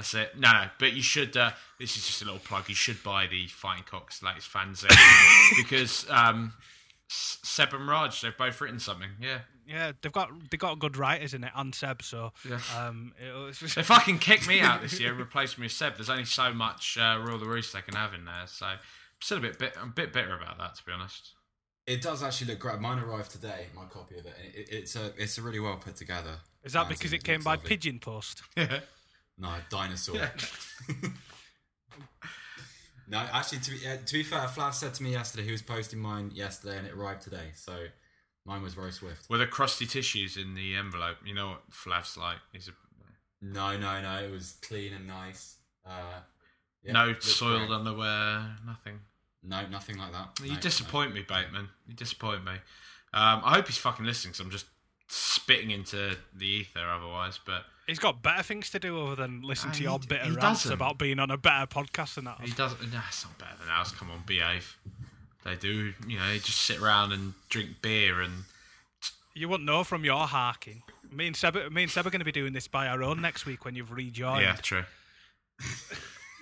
That's 0.01 0.14
it. 0.14 0.38
No, 0.38 0.51
no, 0.53 0.64
but 0.78 0.94
you 0.94 1.03
should. 1.03 1.36
Uh, 1.36 1.51
this 1.78 1.94
is 1.98 2.07
just 2.07 2.22
a 2.22 2.24
little 2.24 2.40
plug. 2.40 2.70
You 2.70 2.74
should 2.74 3.03
buy 3.03 3.26
the 3.26 3.46
Fighting 3.48 3.84
Cocks 3.84 4.22
latest 4.22 4.51
fanzine 4.51 4.88
because 5.59 6.07
um, 6.09 6.55
Seb 7.09 7.74
and 7.74 7.86
Raj, 7.86 8.22
they've 8.22 8.34
both 8.36 8.59
written 8.62 8.78
something. 8.80 9.11
Yeah. 9.20 9.40
yeah, 9.66 9.92
they've 10.01 10.11
got 10.11 10.30
they've 10.51 10.59
got 10.59 10.78
good 10.78 10.96
writers 10.96 11.34
in 11.34 11.44
it 11.44 11.53
and 11.55 11.74
Seb. 11.74 12.03
So 12.03 12.32
Yeah. 12.48 12.61
um, 12.78 13.12
it 13.22 13.30
was 13.34 13.61
If 13.76 13.90
I 13.90 13.98
can 14.01 14.18
kick 14.18 14.46
me 14.48 14.61
out 14.61 14.80
this 14.80 14.98
year 14.98 15.11
and 15.12 15.20
replace 15.20 15.59
me 15.59 15.66
with 15.66 15.72
Seb, 15.72 15.96
there's 15.96 16.09
only 16.09 16.24
so 16.24 16.55
much 16.55 16.96
uh, 16.98 17.18
Rule 17.22 17.36
the 17.38 17.44
Roost 17.44 17.74
they 17.74 17.82
can 17.82 17.94
have 17.94 18.14
in 18.14 18.24
there. 18.24 18.46
So 18.46 18.64
I'm 18.66 18.78
still 19.20 19.36
a 19.36 19.42
bit, 19.42 19.59
bit 19.59 19.74
I'm 19.78 19.88
a 19.88 19.92
bit 19.92 20.14
bitter 20.14 20.34
about 20.34 20.57
that, 20.57 20.76
to 20.76 20.84
be 20.86 20.92
honest. 20.92 21.34
It 21.86 22.01
does 22.01 22.22
actually 22.22 22.53
look 22.53 22.61
great. 22.61 22.80
Mine 22.80 23.01
arrived 23.01 23.32
today. 23.32 23.66
My 23.76 23.84
copy 23.84 24.16
of 24.18 24.24
it. 24.24 24.34
And 24.42 24.55
it 24.55 24.68
it's 24.70 24.96
a 24.96 25.12
it's 25.18 25.36
a 25.36 25.42
really 25.42 25.61
well 25.61 25.76
put 25.76 25.96
together. 25.96 26.36
is 26.64 26.72
that 26.72 26.86
fanzine. 26.86 26.88
because 26.88 27.12
it 27.12 27.22
came 27.22 27.42
by 27.42 27.57
lovely. 27.57 27.68
pigeon 27.68 27.98
post? 27.98 28.42
No, 29.41 29.55
dinosaur. 29.70 30.16
no, 33.09 33.18
actually, 33.32 33.61
to 33.61 33.70
be, 33.70 33.86
uh, 33.86 33.97
to 34.05 34.12
be 34.12 34.22
fair, 34.22 34.41
Flav 34.41 34.74
said 34.74 34.93
to 34.95 35.03
me 35.03 35.12
yesterday 35.12 35.45
he 35.45 35.53
was 35.53 35.62
posting 35.62 35.99
mine 35.99 36.30
yesterday 36.34 36.76
and 36.76 36.86
it 36.86 36.93
arrived 36.93 37.22
today. 37.22 37.53
So 37.55 37.86
mine 38.45 38.62
was 38.62 38.74
very 38.74 38.93
swift. 38.93 39.30
With 39.30 39.41
the 39.41 39.47
crusty 39.47 39.86
tissues 39.86 40.36
in 40.36 40.55
the 40.55 40.76
envelope, 40.76 41.16
you 41.24 41.34
know 41.34 41.49
what 41.49 41.70
Flav's 41.70 42.18
like. 42.18 42.36
He's 42.53 42.68
a 42.68 42.72
No, 43.41 43.78
no, 43.78 44.03
no. 44.03 44.22
It 44.22 44.30
was 44.30 44.57
clean 44.61 44.93
and 44.93 45.07
nice. 45.07 45.57
Uh, 45.86 46.20
yeah, 46.82 46.93
no 46.93 47.14
soiled 47.18 47.68
great. 47.68 47.78
underwear, 47.78 48.57
nothing. 48.66 49.01
No, 49.43 49.66
nothing 49.68 49.97
like 49.97 50.12
that. 50.12 50.38
You 50.43 50.53
No, 50.53 50.61
disappoint 50.61 51.14
me, 51.14 51.22
Bateman. 51.22 51.70
You 51.86 51.95
disappoint 51.95 52.45
me. 52.45 52.53
Um, 53.12 53.41
I 53.43 53.55
hope 53.55 53.66
he's 53.66 53.78
fucking 53.78 54.05
listening, 54.05 54.32
because 54.32 54.45
I'm 54.45 54.51
just 54.51 54.66
spitting 55.12 55.70
into 55.70 56.16
the 56.34 56.46
ether 56.46 56.88
otherwise. 56.88 57.38
But 57.44 57.64
He's 57.86 57.98
got 57.98 58.22
better 58.22 58.42
things 58.44 58.70
to 58.70 58.78
do 58.78 59.00
other 59.04 59.16
than 59.16 59.42
listen 59.42 59.70
Ah, 59.70 59.72
to 59.72 59.78
he 59.78 59.84
your 59.84 59.98
d- 59.98 60.06
bitter 60.08 60.24
he 60.24 60.30
rants 60.30 60.62
doesn't. 60.62 60.72
about 60.72 60.96
being 60.98 61.18
on 61.18 61.30
a 61.30 61.36
better 61.36 61.66
podcast 61.66 62.14
than 62.14 62.24
that. 62.24 62.40
he 62.40 62.52
doesn't. 62.52 62.80
Nah, 62.92 63.00
it's 63.08 63.24
not 63.24 63.36
better 63.38 63.56
than 63.58 63.68
ours. 63.68 63.90
Come 63.92 64.11
on, 64.11 64.22
behave. 64.26 64.76
They 65.44 65.56
do. 65.56 65.94
You 66.06 66.18
know, 66.18 66.28
they 66.28 66.38
just 66.38 66.61
sit 66.61 66.80
around 66.80 67.12
and 67.12 67.34
drink 67.48 67.82
beer 67.82 68.20
and 68.20 68.44
You 69.34 69.48
wouldn't 69.48 69.66
know 69.66 69.82
from 69.84 70.04
your 70.04 70.26
harking. 70.26 70.82
Me 71.11 71.26
and 71.26 71.34
Seb, 71.34 71.56
me 71.72 71.82
and 71.82 71.90
Seb 71.90 72.06
are 72.06 72.11
going 72.11 72.20
to 72.20 72.24
be 72.24 72.30
doing 72.30 72.52
this 72.52 72.68
by 72.68 72.86
our 72.86 73.02
own 73.02 73.20
next 73.20 73.44
week 73.46 73.64
when 73.64 73.74
you've 73.74 73.90
rejoined. 73.90 74.42
Yeah, 74.42 74.54
true. 74.56 74.84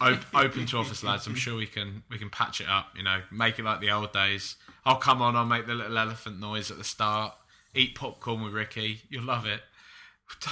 Op- 0.01 0.33
open 0.35 0.65
to 0.67 0.77
office, 0.79 1.03
lads. 1.03 1.27
I'm 1.27 1.35
sure 1.35 1.57
we 1.57 1.67
can 1.67 2.03
we 2.11 2.19
can 2.19 2.31
patch 2.31 2.61
it 2.61 2.69
up. 2.69 2.89
You 2.97 3.03
know, 3.03 3.23
make 3.33 3.59
it 3.59 3.65
like 3.65 3.81
the 3.81 3.91
old 3.91 4.13
days. 4.13 4.57
I'll 4.85 4.97
come 4.97 5.21
on. 5.23 5.35
I'll 5.37 5.45
make 5.45 5.67
the 5.67 5.75
little 5.75 5.97
elephant 5.99 6.39
noise 6.39 6.71
at 6.71 6.77
the 6.79 6.85
start. 6.85 7.35
Eat 7.79 7.95
popcorn 7.95 8.43
with 8.43 8.53
Ricky. 8.53 9.03
You'll 9.09 9.25
love 9.25 9.47
it. 9.47 9.61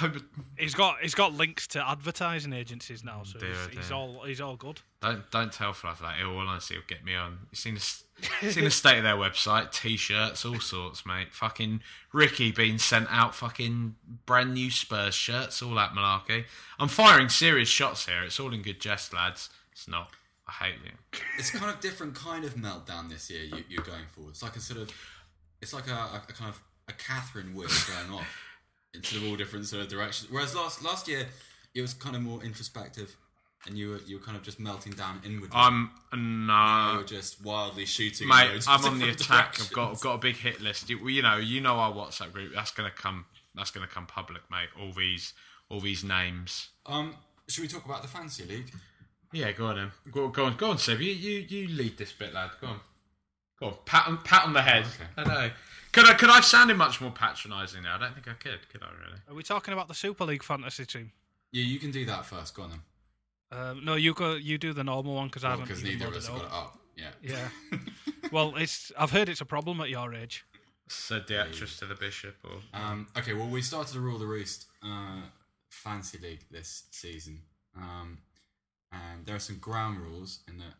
He's 0.57 0.73
got 0.73 0.97
he's 1.01 1.13
got 1.13 1.33
links 1.33 1.67
to 1.67 1.87
advertising 1.87 2.51
agencies 2.51 3.03
now, 3.03 3.21
so 3.23 3.37
Dear, 3.37 3.49
he's, 3.69 3.77
he's 3.77 3.91
all 3.91 4.23
he's 4.25 4.41
all 4.41 4.55
good. 4.55 4.81
don't, 5.01 5.29
don't 5.29 5.53
tell 5.53 5.71
Fluff 5.71 6.01
that. 6.01 6.19
It'll 6.19 6.35
honestly 6.37 6.77
it'll 6.77 6.87
get 6.87 7.05
me 7.05 7.13
on. 7.13 7.39
You 7.51 7.55
seen 7.55 7.75
the 7.75 8.49
seen 8.51 8.63
the 8.63 8.71
state 8.71 8.97
of 8.97 9.03
their 9.03 9.15
website? 9.15 9.71
T-shirts, 9.71 10.43
all 10.45 10.59
sorts, 10.59 11.05
mate. 11.05 11.31
Fucking 11.31 11.81
Ricky 12.11 12.51
being 12.51 12.79
sent 12.79 13.07
out 13.11 13.35
fucking 13.35 13.95
brand 14.25 14.55
new 14.55 14.71
Spurs 14.71 15.13
shirts, 15.13 15.61
all 15.61 15.75
that 15.75 15.91
malarkey. 15.91 16.45
I'm 16.79 16.87
firing 16.87 17.29
serious 17.29 17.69
shots 17.69 18.07
here. 18.07 18.23
It's 18.23 18.39
all 18.39 18.53
in 18.53 18.63
good 18.63 18.79
jest, 18.81 19.13
lads. 19.13 19.49
It's 19.73 19.87
not. 19.87 20.09
I 20.47 20.65
hate 20.65 20.75
you. 20.83 21.19
It's 21.37 21.51
kind 21.51 21.69
of 21.69 21.79
different 21.81 22.15
kind 22.15 22.45
of 22.45 22.55
meltdown 22.55 23.09
this 23.09 23.29
year. 23.29 23.43
You, 23.43 23.63
you're 23.69 23.83
going 23.83 24.05
for. 24.09 24.29
It's 24.29 24.41
like 24.41 24.55
a 24.55 24.59
sort 24.59 24.79
of. 24.79 24.91
It's 25.61 25.73
like 25.73 25.87
a, 25.87 25.93
a, 25.93 26.23
a 26.29 26.33
kind 26.33 26.49
of 26.49 26.59
a 26.87 26.93
Catherine 26.93 27.53
whip 27.53 27.69
going 27.87 28.17
off 28.17 28.27
into 28.93 29.27
all 29.27 29.35
different 29.35 29.65
sort 29.65 29.83
of 29.83 29.89
directions. 29.89 30.31
Whereas 30.31 30.55
last 30.55 30.83
last 30.83 31.07
year 31.07 31.27
it 31.75 31.81
was 31.81 31.93
kind 31.93 32.15
of 32.15 32.21
more 32.21 32.43
introspective, 32.43 33.15
and 33.65 33.77
you 33.77 33.89
were 33.89 33.99
you 34.05 34.17
were 34.17 34.23
kind 34.23 34.37
of 34.37 34.43
just 34.43 34.59
melting 34.59 34.93
down 34.93 35.21
inwardly. 35.25 35.49
I'm 35.53 35.91
you 36.13 36.19
no. 36.19 36.95
were 36.97 37.03
just 37.03 37.43
wildly 37.43 37.85
shooting. 37.85 38.27
Mate, 38.27 38.63
I'm 38.67 38.85
on 38.85 38.99
the 38.99 39.09
attack. 39.09 39.57
I've 39.59 39.71
got 39.71 39.91
I've 39.91 40.01
got 40.01 40.15
a 40.15 40.19
big 40.19 40.37
hit 40.37 40.61
list. 40.61 40.89
You, 40.89 41.07
you 41.07 41.21
know, 41.21 41.37
you 41.37 41.61
know 41.61 41.75
our 41.75 41.91
WhatsApp 41.91 42.31
group. 42.33 42.53
That's 42.53 42.71
gonna 42.71 42.91
come. 42.91 43.25
That's 43.55 43.71
gonna 43.71 43.87
come 43.87 44.05
public, 44.05 44.43
mate. 44.49 44.69
All 44.79 44.91
these, 44.93 45.33
all 45.69 45.79
these 45.79 46.03
names. 46.03 46.69
Um, 46.85 47.15
should 47.47 47.61
we 47.63 47.67
talk 47.67 47.85
about 47.85 48.01
the 48.01 48.07
fancy 48.07 48.43
league? 48.45 48.71
Yeah, 49.33 49.51
go 49.51 49.67
on 49.67 49.75
then. 49.75 49.91
Go, 50.11 50.29
go 50.29 50.45
on, 50.45 50.55
go 50.55 50.71
on, 50.71 50.77
Seb. 50.77 51.01
You, 51.01 51.11
you, 51.11 51.45
you 51.47 51.67
lead 51.67 51.97
this 51.97 52.13
bit, 52.13 52.33
lad. 52.33 52.51
Go 52.61 52.67
on. 52.67 52.79
Go 53.59 53.67
on. 53.67 53.73
Pat, 53.85 54.07
on- 54.07 54.17
pat 54.19 54.43
on 54.45 54.53
the 54.53 54.61
head. 54.61 54.85
Okay. 54.85 55.09
I 55.17 55.23
know. 55.23 55.51
Could 55.91 56.05
I, 56.05 56.13
could 56.13 56.29
I 56.29 56.35
have 56.35 56.45
sounded 56.45 56.77
much 56.77 57.01
more 57.01 57.11
patronising 57.11 57.83
now? 57.83 57.95
I 57.95 57.99
don't 57.99 58.13
think 58.13 58.27
I 58.27 58.33
could. 58.33 58.69
Could 58.69 58.83
I 58.83 58.87
really? 59.03 59.19
Are 59.29 59.33
we 59.33 59.41
talking 59.41 59.73
about 59.73 59.87
the 59.87 59.95
Super 59.95 60.25
League 60.25 60.43
fantasy 60.43 60.85
team? 60.85 61.11
Yeah, 61.51 61.63
you 61.63 61.79
can 61.79 61.91
do 61.91 62.05
that 62.05 62.25
first. 62.25 62.53
Go 62.53 62.63
on 62.63 62.69
then. 62.69 62.79
Um, 63.59 63.85
no, 63.85 63.95
you 63.95 64.13
go. 64.13 64.35
You 64.35 64.57
do 64.57 64.73
the 64.73 64.83
normal 64.83 65.15
one 65.15 65.27
because 65.27 65.43
I 65.43 65.51
haven't. 65.51 65.67
Because 65.67 65.83
neither 65.83 66.07
of 66.07 66.15
us 66.15 66.27
have 66.27 66.35
got 66.37 66.45
it 66.45 66.51
up. 66.51 66.79
Yeah. 66.95 67.09
Yeah. 67.23 67.77
well, 68.31 68.53
it's. 68.57 68.91
I've 68.97 69.11
heard 69.11 69.29
it's 69.29 69.41
a 69.41 69.45
problem 69.45 69.79
at 69.81 69.89
your 69.89 70.13
age. 70.13 70.45
Said 70.89 71.27
the 71.27 71.39
actress 71.39 71.77
to 71.79 71.85
the 71.85 71.95
bishop, 71.95 72.35
or 72.43 72.59
Um, 72.73 73.07
okay, 73.17 73.33
well, 73.33 73.47
we 73.47 73.61
started 73.61 73.91
to 73.93 73.99
rule 73.99 74.17
the 74.17 74.25
roost 74.25 74.67
uh, 74.81 75.21
fancy 75.69 76.17
league 76.17 76.45
this 76.49 76.83
season, 76.91 77.41
um, 77.75 78.19
and 78.91 79.25
there 79.25 79.35
are 79.35 79.39
some 79.39 79.57
ground 79.57 79.99
rules 79.99 80.39
in 80.47 80.59
that 80.59 80.75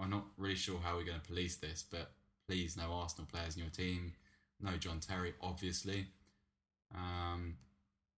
I'm 0.00 0.10
not 0.10 0.24
really 0.36 0.54
sure 0.54 0.78
how 0.82 0.96
we're 0.96 1.04
going 1.04 1.20
to 1.20 1.26
police 1.26 1.56
this, 1.56 1.84
but 1.88 2.12
please, 2.48 2.76
no 2.76 2.92
Arsenal 2.92 3.28
players 3.30 3.56
in 3.56 3.62
your 3.62 3.70
team, 3.70 4.12
no 4.60 4.76
John 4.76 5.00
Terry, 5.00 5.34
obviously, 5.42 6.06
um, 6.94 7.56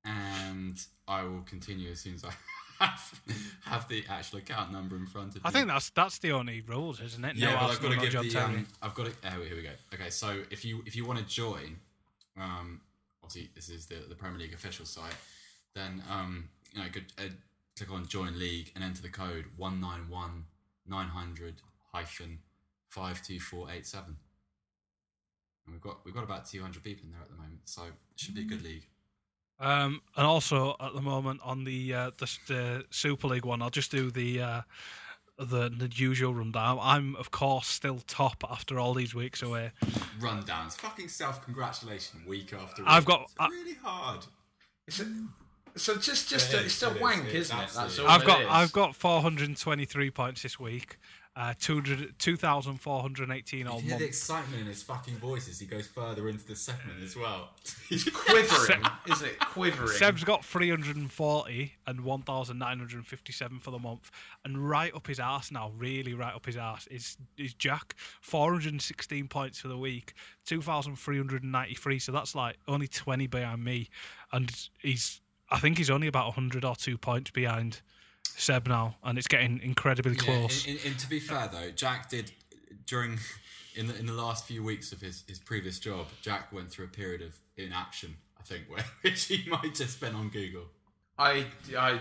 and 0.04 0.80
I 1.06 1.24
will 1.24 1.42
continue 1.42 1.90
as 1.90 2.00
soon 2.00 2.14
as 2.14 2.24
I 2.24 2.32
have, 2.84 3.20
have 3.64 3.88
the 3.88 4.04
actual 4.08 4.38
account 4.38 4.72
number 4.72 4.96
in 4.96 5.06
front 5.06 5.30
of 5.30 5.36
me. 5.36 5.40
I 5.44 5.50
think 5.50 5.68
that's 5.68 5.90
that's 5.90 6.18
the 6.18 6.32
only 6.32 6.60
rules, 6.60 7.00
isn't 7.00 7.24
it? 7.24 7.36
Yeah, 7.36 7.52
no 7.54 7.68
I've 7.68 7.80
got 7.80 7.92
to 7.92 7.98
give 7.98 8.10
John 8.10 8.26
the. 8.26 8.32
Terry. 8.32 8.54
Um, 8.54 8.66
I've 8.82 8.94
got 8.94 9.06
to. 9.06 9.12
Oh, 9.24 9.42
here 9.42 9.56
we 9.56 9.62
go. 9.62 9.70
Okay, 9.94 10.10
so 10.10 10.42
if 10.50 10.64
you 10.64 10.82
if 10.86 10.96
you 10.96 11.04
want 11.04 11.18
to 11.18 11.24
join, 11.24 11.76
um, 12.36 12.80
obviously 13.22 13.50
this 13.54 13.68
is 13.68 13.86
the 13.86 13.96
the 14.08 14.14
Premier 14.14 14.38
League 14.38 14.54
official 14.54 14.86
site. 14.86 15.14
Then 15.74 16.02
um, 16.10 16.48
you 16.72 16.80
know, 16.82 16.88
good, 16.92 17.06
uh, 17.18 17.28
click 17.76 17.90
on 17.90 18.06
join 18.06 18.38
league 18.38 18.72
and 18.74 18.82
enter 18.82 19.02
the 19.02 19.08
code 19.08 19.46
one 19.56 19.80
nine 19.80 20.08
one 20.08 20.44
nine 20.86 21.08
hundred 21.08 21.54
hyphen 21.94 22.38
five 22.88 23.22
two 23.22 23.38
four 23.40 23.70
eight 23.70 23.86
seven. 23.86 24.16
And 25.66 25.74
we've 25.74 25.80
got 25.82 26.04
we've 26.04 26.14
got 26.14 26.24
about 26.24 26.46
two 26.46 26.60
hundred 26.60 26.82
people 26.82 27.04
in 27.06 27.12
there 27.12 27.20
at 27.22 27.28
the 27.28 27.36
moment, 27.36 27.60
so 27.64 27.84
it 27.84 27.92
should 28.16 28.34
be 28.34 28.42
a 28.42 28.46
good 28.46 28.62
league. 28.62 28.86
Um, 29.60 30.00
and 30.16 30.26
also 30.26 30.74
at 30.80 30.92
the 30.94 31.00
moment 31.02 31.40
on 31.44 31.64
the 31.64 31.94
uh, 31.94 32.10
the, 32.18 32.36
the 32.48 32.84
Super 32.90 33.28
League 33.28 33.44
one, 33.44 33.62
I'll 33.62 33.70
just 33.70 33.90
do 33.92 34.10
the 34.10 34.40
uh, 34.42 34.60
the 35.38 35.68
the 35.68 35.88
usual 35.94 36.34
rundown. 36.34 36.78
I'm 36.82 37.14
of 37.16 37.30
course 37.30 37.68
still 37.68 38.00
top 38.08 38.42
after 38.50 38.80
all 38.80 38.92
these 38.94 39.14
weeks 39.14 39.40
away. 39.42 39.70
Rundowns, 40.18 40.72
fucking 40.74 41.08
self 41.08 41.44
congratulation 41.44 42.22
week 42.26 42.52
after 42.52 42.82
week. 42.82 42.90
I've 42.90 43.04
got- 43.04 43.22
it's 43.22 43.34
I- 43.38 43.48
really 43.48 43.74
hard. 43.82 44.26
Is 44.88 44.98
it, 44.98 45.06
so 45.76 45.94
just 45.96 46.28
just 46.28 46.52
It 46.52 46.56
a, 46.56 46.60
is, 46.60 46.66
it's 46.66 46.82
a 46.82 46.90
it 46.90 46.96
is, 46.96 47.00
wank, 47.00 47.24
it 47.26 47.34
is, 47.34 47.40
isn't 47.46 47.58
it? 47.60 47.70
That's 47.72 47.98
all 48.00 48.08
I've 48.08 48.22
it 48.22 48.26
got 48.26 48.40
is. 48.42 48.46
I've 48.50 48.72
got 48.72 48.96
423 48.96 50.10
points 50.10 50.42
this 50.42 50.58
week. 50.58 50.98
Uh, 51.34 51.54
200 51.58 52.18
2,418 52.18 53.66
all 53.66 53.80
You 53.80 53.88
hear 53.88 53.98
the 53.98 54.04
excitement 54.04 54.60
in 54.60 54.66
his 54.66 54.82
fucking 54.82 55.16
voice 55.16 55.48
as 55.48 55.58
he 55.58 55.64
goes 55.64 55.86
further 55.86 56.28
into 56.28 56.46
the 56.46 56.54
segment 56.54 57.02
as 57.02 57.16
well. 57.16 57.48
He's 57.88 58.04
quivering, 58.04 58.82
isn't 59.10 59.26
it? 59.26 59.40
Quivering. 59.40 59.96
Seb's 59.96 60.24
got 60.24 60.44
340 60.44 61.72
and 61.86 62.00
1,957 62.02 63.58
for 63.60 63.70
the 63.70 63.78
month. 63.78 64.10
And 64.44 64.68
right 64.68 64.94
up 64.94 65.06
his 65.06 65.18
arse 65.18 65.50
now, 65.50 65.72
really 65.78 66.12
right 66.12 66.34
up 66.34 66.44
his 66.44 66.58
arse, 66.58 66.86
is, 66.88 67.16
is 67.38 67.54
Jack. 67.54 67.94
416 68.20 69.26
points 69.28 69.58
for 69.58 69.68
the 69.68 69.78
week, 69.78 70.12
2,393. 70.44 71.98
So 71.98 72.12
that's 72.12 72.34
like 72.34 72.58
only 72.68 72.88
20 72.88 73.26
behind 73.26 73.64
me. 73.64 73.88
And 74.32 74.50
he's, 74.82 75.22
I 75.50 75.58
think 75.58 75.78
he's 75.78 75.88
only 75.88 76.08
about 76.08 76.26
100 76.26 76.62
or 76.62 76.76
two 76.76 76.98
points 76.98 77.30
behind 77.30 77.80
Seb 78.36 78.66
now. 78.68 78.96
And 79.02 79.18
it's 79.18 79.28
getting 79.28 79.60
incredibly 79.62 80.14
close. 80.16 80.66
Yeah, 80.66 80.72
and, 80.72 80.80
and, 80.80 80.90
and 80.92 80.98
to 81.00 81.08
be 81.08 81.20
fair 81.20 81.48
though, 81.52 81.70
Jack 81.70 82.08
did 82.10 82.32
during 82.86 83.18
in 83.74 83.86
the 83.86 83.98
in 83.98 84.06
the 84.06 84.12
last 84.12 84.46
few 84.46 84.62
weeks 84.62 84.92
of 84.92 85.00
his, 85.00 85.24
his 85.26 85.38
previous 85.38 85.78
job, 85.78 86.06
Jack 86.22 86.52
went 86.52 86.70
through 86.70 86.86
a 86.86 86.88
period 86.88 87.22
of 87.22 87.34
inaction, 87.56 88.16
I 88.38 88.42
think, 88.42 88.64
where 88.68 88.84
which 89.02 89.24
he 89.26 89.48
might 89.48 89.78
have 89.78 89.90
spent 89.90 90.14
on 90.14 90.28
Google. 90.28 90.64
I 91.18 91.46
I 91.76 92.00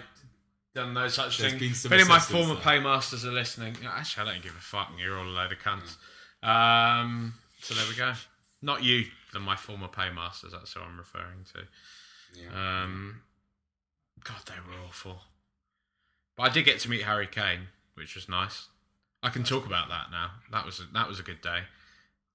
done 0.74 0.94
no 0.94 1.08
such 1.10 1.38
There's 1.38 1.52
thing. 1.52 1.60
been 1.60 1.72
If 1.72 1.78
some 1.78 1.94
any 1.94 2.02
of 2.04 2.08
my 2.08 2.20
former 2.20 2.54
there. 2.56 2.64
paymasters 2.64 3.26
are 3.26 3.32
listening, 3.32 3.76
actually, 3.86 4.30
I 4.30 4.34
don't 4.34 4.44
give 4.44 4.56
a 4.56 4.60
fuck. 4.60 4.92
You're 4.98 5.18
all 5.18 5.26
a 5.26 5.28
load 5.28 5.52
of 5.52 5.60
cunts. 5.60 5.98
Um, 6.48 7.34
so 7.62 7.74
there 7.74 7.86
we 7.90 7.96
go. 7.96 8.14
Not 8.62 8.82
you, 8.84 9.06
than 9.34 9.42
my 9.42 9.56
former 9.56 9.88
paymasters. 9.90 10.54
That's 10.54 10.74
who 10.74 10.80
I'm 10.82 10.98
referring 10.98 11.46
to. 11.54 11.62
Yeah. 12.42 12.84
Um, 12.84 13.22
God, 14.24 14.38
they 14.48 14.54
were 14.66 14.78
awful. 14.88 15.20
But 16.42 16.50
I 16.50 16.54
did 16.56 16.66
get 16.66 16.80
to 16.80 16.90
meet 16.90 17.04
Harry 17.04 17.28
Kane, 17.28 17.68
which 17.94 18.16
was 18.16 18.28
nice. 18.28 18.68
I 19.22 19.30
can 19.30 19.44
talk 19.44 19.68
about 19.68 19.90
that 19.90 20.08
now. 20.10 20.32
That 20.52 20.66
was 20.66 20.80
a, 20.80 20.92
that 20.92 21.08
was 21.08 21.20
a 21.20 21.24
good 21.24 21.40
day. 21.40 21.60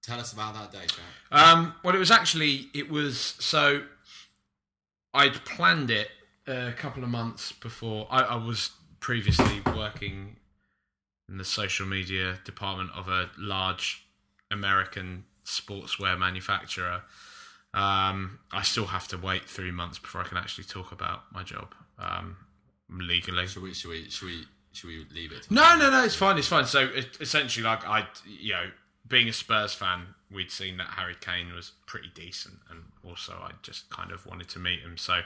Tell 0.01 0.21
us 0.21 0.33
about 0.33 0.55
that 0.55 0.71
day, 0.71 0.87
Jack. 0.87 1.01
Um, 1.33 1.75
well, 1.83 1.93
it 1.93 1.99
was 1.99 2.13
actually 2.13 2.69
it 2.73 2.89
was 2.89 3.35
so 3.41 3.83
I'd 5.13 5.45
planned 5.45 5.91
it 5.91 6.09
a 6.47 6.71
couple 6.71 7.03
of 7.03 7.09
months 7.09 7.51
before. 7.51 8.07
I, 8.09 8.21
I 8.21 8.37
was 8.37 8.71
previously 9.01 9.61
working 9.75 10.37
in 11.29 11.39
the 11.39 11.45
social 11.45 11.85
media 11.85 12.39
department 12.45 12.91
of 12.95 13.09
a 13.09 13.31
large 13.37 14.07
American 14.53 15.25
sportswear 15.45 16.17
manufacturer. 16.17 17.03
Um, 17.75 18.39
I 18.53 18.63
still 18.63 18.87
have 18.87 19.09
to 19.09 19.19
wait 19.19 19.49
three 19.49 19.73
months 19.73 19.99
before 19.99 20.21
I 20.21 20.25
can 20.29 20.37
actually 20.37 20.65
talk 20.65 20.93
about 20.93 21.25
my 21.33 21.43
job 21.43 21.75
um, 21.99 22.37
legally. 22.91 23.47
Should 23.47 23.63
we 23.63 23.75
should 23.75 23.91
we 23.91 24.11
should 24.11 24.27
we 24.27 24.45
should 24.73 24.89
we 24.89 25.07
leave 25.15 25.33
it? 25.33 25.51
No, 25.51 25.77
no, 25.77 25.91
no. 25.91 26.05
It's 26.05 26.15
fine. 26.15 26.39
It's 26.39 26.49
fine. 26.49 26.67
So 26.67 26.81
it, 26.81 27.17
essentially, 27.21 27.65
like 27.65 27.87
I, 27.87 28.07
you 28.27 28.53
know, 28.53 28.71
being 29.09 29.29
a 29.29 29.33
Spurs 29.33 29.75
fan, 29.75 30.15
we'd 30.31 30.51
seen 30.51 30.77
that 30.79 30.89
Harry 30.97 31.17
Kane 31.21 31.53
was 31.55 31.73
pretty 31.87 32.11
decent, 32.15 32.59
and 32.71 32.85
also 33.05 33.35
I 33.43 33.53
just 33.63 33.91
kind 33.91 34.11
of 34.11 34.27
wanted 34.27 34.49
to 34.51 34.59
meet 34.59 34.81
him. 34.81 34.97
So 34.97 35.21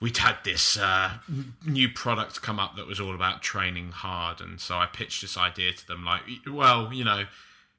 we'd 0.00 0.16
had 0.16 0.36
this 0.44 0.78
uh, 0.78 1.18
new 1.66 1.88
product 1.88 2.40
come 2.42 2.58
up 2.58 2.76
that 2.76 2.86
was 2.86 3.00
all 3.00 3.14
about 3.14 3.42
training 3.42 3.92
hard, 3.92 4.40
and 4.40 4.60
so 4.60 4.76
I 4.76 4.86
pitched 4.86 5.20
this 5.20 5.36
idea 5.36 5.72
to 5.72 5.86
them, 5.86 6.04
like, 6.04 6.22
well, 6.50 6.92
you 6.92 7.04
know, 7.04 7.24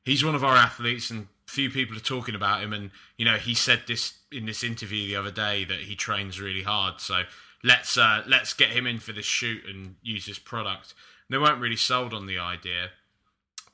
he's 0.06 0.24
one 0.24 0.36
of 0.36 0.44
our 0.44 0.56
athletes, 0.56 1.10
and 1.10 1.28
few 1.48 1.70
people 1.70 1.98
are 1.98 2.02
talking 2.02 2.36
about 2.36 2.62
him, 2.62 2.74
and 2.74 2.92
you 3.18 3.26
know, 3.26 3.38
he 3.38 3.54
said 3.54 3.82
this 3.88 4.14
in 4.32 4.46
this 4.46 4.64
interview 4.64 5.08
the 5.08 5.16
other 5.16 5.32
day 5.32 5.66
that 5.66 5.80
he 5.80 5.96
trains 5.96 6.40
really 6.40 6.64
hard, 6.64 7.02
so 7.02 7.24
let's 7.64 7.98
uh, 7.98 8.24
let's 8.28 8.54
get 8.54 8.70
him 8.70 8.88
in 8.88 9.00
for 9.00 9.12
this 9.12 9.26
shoot 9.26 9.64
and 9.68 9.96
use 10.02 10.26
this 10.26 10.40
product. 10.40 10.94
And 11.28 11.34
they 11.34 11.38
weren't 11.38 11.62
really 11.62 11.76
sold 11.76 12.14
on 12.14 12.26
the 12.26 12.38
idea, 12.38 12.90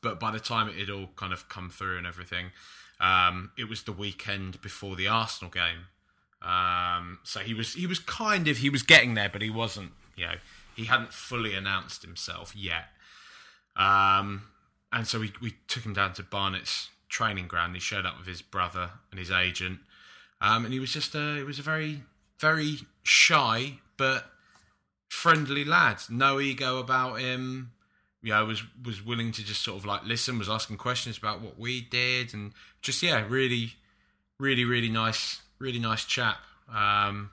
but 0.02 0.20
by 0.20 0.32
the 0.32 0.40
time 0.40 0.70
it 0.70 0.76
had 0.76 0.90
all 0.90 1.10
kind 1.16 1.34
of 1.34 1.50
come 1.50 1.70
through 1.70 1.98
and 1.98 2.08
everything, 2.08 2.52
um, 3.00 3.52
it 3.58 3.70
was 3.70 3.84
the 3.84 3.92
weekend 3.92 4.62
before 4.62 4.96
the 4.96 5.08
Arsenal 5.08 5.52
game. 5.52 5.88
Um, 6.42 7.20
so 7.24 7.40
he 7.40 7.54
was 7.54 7.74
he 7.74 7.88
was 7.88 8.00
kind 8.00 8.48
of 8.48 8.58
he 8.58 8.70
was 8.70 8.84
getting 8.84 9.14
there, 9.14 9.30
but 9.30 9.42
he 9.42 9.50
wasn't. 9.50 9.92
You 10.16 10.26
know, 10.26 10.36
he 10.76 10.86
hadn't 10.86 11.14
fully 11.14 11.54
announced 11.54 12.02
himself 12.02 12.56
yet. 12.56 12.86
Um, 13.76 14.44
and 14.92 15.08
so 15.08 15.20
we 15.20 15.34
we 15.42 15.56
took 15.68 15.84
him 15.84 15.94
down 15.94 16.14
to 16.14 16.24
Barnet's 16.24 16.90
training 17.10 17.48
ground. 17.48 17.74
He 17.76 17.80
showed 17.80 18.06
up 18.06 18.18
with 18.18 18.28
his 18.28 18.42
brother 18.42 18.92
and 19.12 19.20
his 19.20 19.32
agent, 19.32 19.80
um, 20.42 20.66
and 20.66 20.74
he 20.74 20.80
was 20.80 20.92
just 20.92 21.16
a 21.16 21.38
it 21.38 21.46
was 21.46 21.60
a 21.60 21.64
very 21.64 22.04
very 22.40 22.80
shy 23.04 23.80
but 23.98 24.26
friendly 25.10 25.66
lad. 25.66 25.98
No 26.10 26.40
ego 26.40 26.80
about 26.80 27.20
him. 27.20 27.72
You 28.22 28.34
know, 28.34 28.46
was 28.46 28.64
was 28.84 29.06
willing 29.06 29.32
to 29.34 29.44
just 29.44 29.62
sort 29.62 29.78
of 29.78 29.86
like 29.86 30.04
listen, 30.04 30.38
was 30.38 30.50
asking 30.50 30.78
questions 30.78 31.18
about 31.18 31.42
what 31.42 31.58
we 31.60 31.82
did, 31.82 32.34
and 32.34 32.52
just 32.82 33.02
yeah, 33.02 33.26
really, 33.28 33.74
really, 34.40 34.66
really 34.66 34.90
nice, 34.90 35.42
really 35.60 35.80
nice 35.80 36.04
chap. 36.04 36.38
Um, 36.74 37.30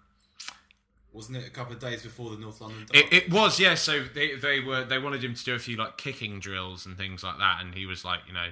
Wasn't 1.12 1.36
it 1.36 1.46
a 1.46 1.50
couple 1.50 1.72
of 1.72 1.80
days 1.80 2.02
before 2.02 2.30
the 2.30 2.36
North 2.36 2.60
London? 2.60 2.86
it, 2.92 3.12
it 3.12 3.32
was 3.32 3.58
yeah. 3.58 3.74
So 3.74 4.04
they 4.04 4.36
they 4.36 4.60
were 4.60 4.84
they 4.84 4.98
wanted 4.98 5.24
him 5.24 5.34
to 5.34 5.44
do 5.44 5.54
a 5.54 5.58
few 5.58 5.76
like 5.76 5.96
kicking 5.96 6.38
drills 6.38 6.86
and 6.86 6.96
things 6.96 7.24
like 7.24 7.38
that, 7.38 7.58
and 7.60 7.74
he 7.74 7.86
was 7.86 8.04
like, 8.04 8.20
you 8.28 8.34
know, 8.34 8.48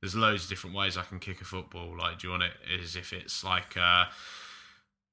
there's 0.00 0.14
loads 0.14 0.44
of 0.44 0.50
different 0.50 0.76
ways 0.76 0.96
I 0.96 1.02
can 1.02 1.18
kick 1.18 1.40
a 1.40 1.44
football. 1.44 1.96
Like, 1.98 2.18
do 2.20 2.28
you 2.28 2.30
want 2.30 2.44
it 2.44 2.52
as 2.82 2.94
if 2.94 3.12
it's 3.12 3.42
like, 3.42 3.76
uh, 3.76 4.04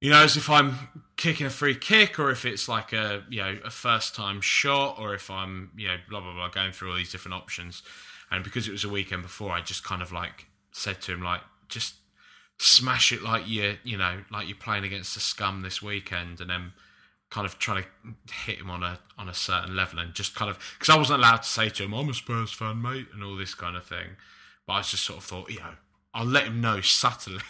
you 0.00 0.10
know, 0.10 0.22
as 0.22 0.36
if 0.36 0.48
I'm 0.48 1.04
kicking 1.16 1.46
a 1.46 1.50
free 1.50 1.74
kick, 1.74 2.18
or 2.18 2.30
if 2.30 2.44
it's 2.44 2.68
like 2.68 2.92
a 2.92 3.24
you 3.28 3.42
know 3.42 3.58
a 3.64 3.70
first 3.70 4.14
time 4.14 4.40
shot, 4.40 4.98
or 4.98 5.14
if 5.14 5.30
I'm 5.30 5.70
you 5.76 5.88
know 5.88 5.96
blah 6.08 6.20
blah 6.20 6.32
blah 6.32 6.48
going 6.48 6.72
through 6.72 6.90
all 6.90 6.96
these 6.96 7.12
different 7.12 7.34
options. 7.34 7.82
And 8.30 8.44
because 8.44 8.68
it 8.68 8.72
was 8.72 8.84
a 8.84 8.90
weekend 8.90 9.22
before, 9.22 9.52
I 9.52 9.62
just 9.62 9.84
kind 9.84 10.02
of 10.02 10.12
like 10.12 10.46
said 10.70 11.00
to 11.02 11.12
him 11.12 11.22
like, 11.22 11.40
just 11.68 11.94
smash 12.60 13.12
it 13.12 13.22
like 13.22 13.48
you 13.48 13.76
you 13.84 13.96
know 13.96 14.22
like 14.32 14.48
you're 14.48 14.56
playing 14.56 14.84
against 14.84 15.14
the 15.14 15.20
scum 15.20 15.62
this 15.62 15.82
weekend, 15.82 16.40
and 16.40 16.50
then 16.50 16.72
kind 17.30 17.44
of 17.44 17.58
trying 17.58 17.82
to 17.82 18.34
hit 18.46 18.58
him 18.58 18.70
on 18.70 18.82
a 18.82 18.98
on 19.18 19.28
a 19.28 19.34
certain 19.34 19.76
level 19.76 19.98
and 19.98 20.14
just 20.14 20.34
kind 20.34 20.50
of 20.50 20.58
because 20.78 20.94
I 20.94 20.96
wasn't 20.96 21.18
allowed 21.18 21.42
to 21.42 21.48
say 21.48 21.68
to 21.68 21.84
him 21.84 21.92
I'm 21.92 22.08
a 22.08 22.14
Spurs 22.14 22.52
fan 22.52 22.80
mate 22.80 23.08
and 23.12 23.22
all 23.22 23.36
this 23.36 23.54
kind 23.54 23.76
of 23.76 23.84
thing 23.84 24.16
but 24.66 24.72
I 24.74 24.80
just 24.80 25.04
sort 25.04 25.18
of 25.18 25.24
thought 25.24 25.50
you 25.50 25.58
know 25.58 25.74
I'll 26.14 26.24
let 26.24 26.44
him 26.44 26.60
know 26.60 26.80
subtly 26.82 27.40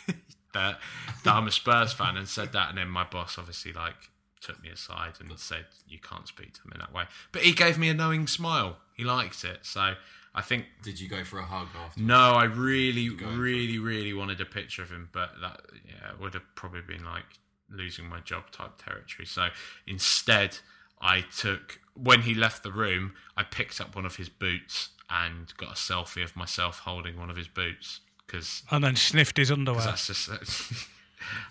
that 0.55 0.79
that 1.25 1.35
I'm 1.35 1.47
a 1.47 1.53
Spurs 1.53 1.93
fan 1.93 2.17
and 2.17 2.29
said 2.29 2.53
that 2.53 2.71
and 2.71 2.79
then 2.79 2.89
my 2.89 3.05
boss 3.05 3.39
obviously 3.39 3.73
like 3.73 4.11
took 4.41 4.63
me 4.63 4.71
aside 4.71 5.15
and 5.21 5.37
said, 5.39 5.67
"You 5.87 5.99
can't 5.99 6.27
speak 6.27 6.55
to 6.55 6.61
him 6.63 6.73
in 6.73 6.79
that 6.79 6.93
way." 6.93 7.05
But 7.33 7.43
he 7.43 7.53
gave 7.53 7.79
me 7.79 7.89
a 7.89 7.95
knowing 7.95 8.27
smile. 8.27 8.79
He 8.95 9.05
liked 9.05 9.45
it, 9.45 9.65
so 9.65 9.95
I 10.35 10.43
think. 10.43 10.67
Did 10.83 11.01
you 11.01 11.09
go 11.09 11.25
for 11.25 11.39
a 11.39 11.45
hug 11.45 11.69
after? 11.77 12.01
No, 12.01 12.33
I 12.33 12.45
really, 12.45 13.09
really, 13.11 13.79
really 13.79 14.13
wanted 14.13 14.41
a 14.41 14.45
picture 14.45 14.83
of 14.83 14.91
him, 14.91 15.09
but 15.13 15.41
that 15.41 15.61
yeah 15.85 16.13
would 16.21 16.35
have 16.35 16.55
probably 16.55 16.83
been 16.83 17.05
like 17.05 17.25
losing 17.71 18.09
my 18.09 18.21
job 18.21 18.51
type 18.51 18.79
territory. 18.79 19.27
So 19.27 19.49
instead, 19.87 20.59
I 21.01 21.23
took 21.23 21.81
when 21.95 22.23
he 22.23 22.35
left 22.35 22.63
the 22.63 22.73
room, 22.73 23.15
I 23.37 23.43
picked 23.43 23.81
up 23.81 23.95
one 23.95 24.07
of 24.07 24.17
his 24.17 24.29
boots 24.29 24.91
and 25.11 25.53
got 25.57 25.71
a 25.71 25.75
selfie 25.75 26.23
of 26.23 26.37
myself 26.37 26.81
holding 26.81 27.19
one 27.19 27.31
of 27.31 27.37
his 27.37 27.49
boots 27.49 28.01
because 28.29 28.63
And 28.71 28.85
then 28.85 28.95
sniffed 28.95 29.37
his 29.39 29.51
underwear. 29.51 29.83
that's 29.83 30.07
just 30.07 30.31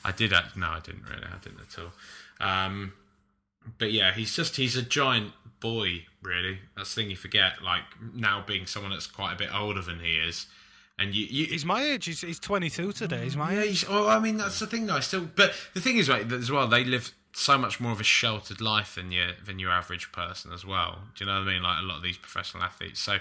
I 0.06 0.12
did 0.12 0.32
act, 0.32 0.56
no 0.56 0.68
I 0.68 0.80
didn't 0.80 1.04
really 1.04 1.26
I 1.26 1.38
didn't 1.44 1.60
at 1.62 1.80
all 1.80 1.92
um, 2.40 2.94
but 3.78 3.92
yeah 3.92 4.14
he's 4.14 4.34
just 4.36 4.56
he's 4.56 4.78
a 4.78 4.82
giant 4.82 5.34
boy 5.60 6.06
really 6.22 6.60
that's 6.76 6.94
the 6.96 7.02
thing 7.02 7.10
you 7.10 7.18
forget 7.18 7.62
like 7.64 7.84
now 8.14 8.44
being 8.46 8.66
someone 8.66 8.92
that's 8.92 9.08
quite 9.08 9.34
a 9.34 9.36
bit 9.36 9.54
older 9.54 9.82
than 9.82 10.00
he 10.00 10.18
is 10.18 10.46
and 11.00 11.14
you, 11.14 11.26
you 11.30 11.46
He's 11.46 11.64
my 11.66 11.84
age. 11.84 12.06
He's, 12.06 12.22
he's 12.22 12.40
22 12.40 12.92
today. 12.92 13.24
He's 13.24 13.38
my 13.38 13.54
yeah, 13.54 13.62
age. 13.62 13.70
he's, 13.82 13.86
oh, 13.88 14.08
I 14.08 14.18
mean 14.20 14.38
that's 14.38 14.58
the 14.58 14.66
thing 14.66 14.88
though. 14.88 14.96
I 14.96 15.02
still, 15.02 15.30
but 15.36 15.54
the 15.76 15.80
thing 15.80 15.98
is, 15.98 16.10
right, 16.10 16.32
as 16.32 16.50
well, 16.52 16.68
they 16.68 16.84
live 16.84 17.14
so 17.34 17.56
much 17.56 17.80
more 17.80 17.92
of 17.92 18.00
a 18.00 18.04
sheltered 18.04 18.60
life 18.62 18.96
than 18.96 19.12
your 19.12 19.28
than 19.46 19.60
your 19.60 19.70
average 19.70 20.12
person 20.12 20.52
as 20.52 20.66
well. 20.66 21.04
Do 21.16 21.24
you 21.24 21.30
know 21.30 21.40
what 21.40 21.48
I 21.48 21.54
mean? 21.54 21.62
Like 21.62 21.84
a 21.84 21.86
lot 21.86 21.98
of 21.98 22.04
these 22.04 22.18
professional 22.18 22.64
athletes. 22.64 23.00
So 23.00 23.18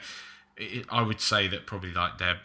it, 0.56 0.86
I 0.88 1.02
would 1.02 1.20
say 1.20 1.48
that 1.48 1.66
probably 1.66 1.92
like 1.92 2.16
their 2.16 2.40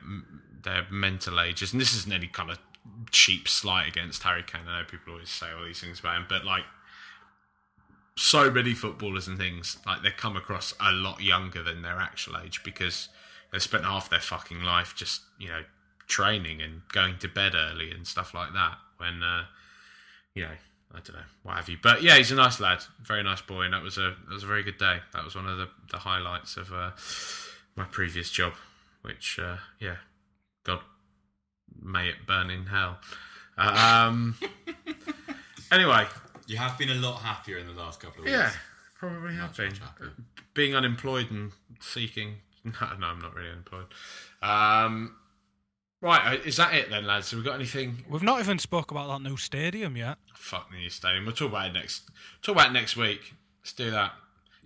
their 0.64 0.86
mental 0.90 1.40
ages, 1.40 1.72
and 1.72 1.82
this 1.82 1.96
isn't 1.96 2.12
any 2.12 2.28
kind 2.28 2.50
of 2.50 2.60
cheap 3.12 3.48
slight 3.48 3.88
against 3.88 4.24
Harry 4.24 4.44
Kane. 4.44 4.62
I 4.68 4.82
know 4.82 4.86
people 4.86 5.14
always 5.14 5.30
say 5.30 5.48
all 5.52 5.66
these 5.66 5.80
things 5.80 6.00
about 6.00 6.18
him, 6.18 6.26
but 6.28 6.46
like 6.46 6.64
so 8.16 8.52
many 8.52 8.74
footballers 8.74 9.28
and 9.28 9.38
things 9.38 9.78
like 9.86 10.04
they 10.04 10.12
come 10.12 10.36
across 10.36 10.74
a 10.80 10.92
lot 10.92 11.22
younger 11.22 11.64
than 11.64 11.82
their 11.82 12.00
actual 12.00 12.38
age 12.38 12.64
because 12.64 13.10
they 13.52 13.60
spent 13.60 13.86
half 13.86 14.10
their 14.10 14.20
fucking 14.20 14.62
life 14.62 14.94
just 14.96 15.22
you 15.40 15.48
know 15.48 15.64
training 16.08 16.62
and 16.62 16.82
going 16.92 17.18
to 17.18 17.28
bed 17.28 17.54
early 17.56 17.90
and 17.92 18.06
stuff 18.06 18.34
like 18.34 18.54
that 18.54 18.76
when 18.98 19.24
uh 19.24 19.46
you 20.36 20.44
know 20.44 20.52
I 20.94 21.00
don't 21.00 21.16
know 21.16 21.24
what 21.44 21.56
have 21.56 21.70
you 21.70 21.78
but 21.82 22.04
yeah 22.04 22.18
he's 22.18 22.32
a 22.32 22.36
nice 22.36 22.60
lad 22.60 22.84
very 23.02 23.24
nice 23.24 23.42
boy 23.42 23.64
and 23.64 23.74
that 23.74 23.82
was 23.82 23.98
a 23.98 24.16
that 24.28 24.34
was 24.34 24.44
a 24.44 24.48
very 24.48 24.64
good 24.64 24.78
day 24.78 24.98
that 25.14 25.24
was 25.24 25.36
one 25.36 25.48
of 25.48 25.58
the 25.58 25.70
the 25.90 26.00
highlights 26.00 26.58
of 26.58 26.74
uh 26.74 26.92
my 27.76 27.86
previous 27.86 28.30
job 28.30 28.54
which 29.04 29.40
uh 29.42 29.56
yeah 29.80 29.96
god 30.64 30.80
may 31.82 32.08
it 32.10 32.16
burn 32.28 32.50
in 32.50 32.66
hell 32.68 33.00
um 33.58 34.36
anyway 35.72 36.06
You 36.48 36.58
have 36.58 36.78
been 36.78 36.90
a 36.90 36.96
lot 36.96 37.22
happier 37.22 37.58
in 37.58 37.68
the 37.68 37.74
last 37.74 38.00
couple 38.00 38.20
of 38.20 38.26
weeks. 38.26 38.38
yeah, 38.38 38.52
probably 38.98 39.34
have 39.36 39.50
Much, 39.50 39.58
been. 39.58 39.70
much. 39.80 40.12
Being 40.54 40.76
unemployed 40.76 41.32
and 41.32 41.52
seeking. 41.80 42.38
No, 42.64 42.74
no, 43.00 43.08
I'm 43.08 43.20
not 43.20 43.34
really 43.34 43.50
unemployed. 43.50 43.86
Um, 44.44 45.16
right, 46.00 46.34
uh, 46.38 46.42
is 46.46 46.58
that 46.58 46.76
it 46.76 46.92
then, 46.92 47.08
lads? 47.08 47.32
Have 47.32 47.40
we 47.40 47.44
got 47.46 47.56
anything? 47.56 48.04
We've 48.08 48.22
not 48.22 48.40
even 48.40 48.60
spoke 48.60 48.92
about 48.92 49.08
that 49.08 49.28
new 49.28 49.36
stadium 49.36 49.98
yet. 49.98 50.20
Fuck 50.36 50.70
the 50.70 50.78
new 50.78 50.90
stadium. 50.92 51.26
We'll 51.26 51.34
talk 51.34 51.50
about 51.50 51.70
it 51.72 51.74
next. 51.74 52.04
Talk 52.44 52.56
about 52.56 52.70
it 52.70 52.74
next 52.74 52.96
week. 52.96 53.34
Let's 53.64 53.74
do 53.74 53.90
that. 53.90 54.14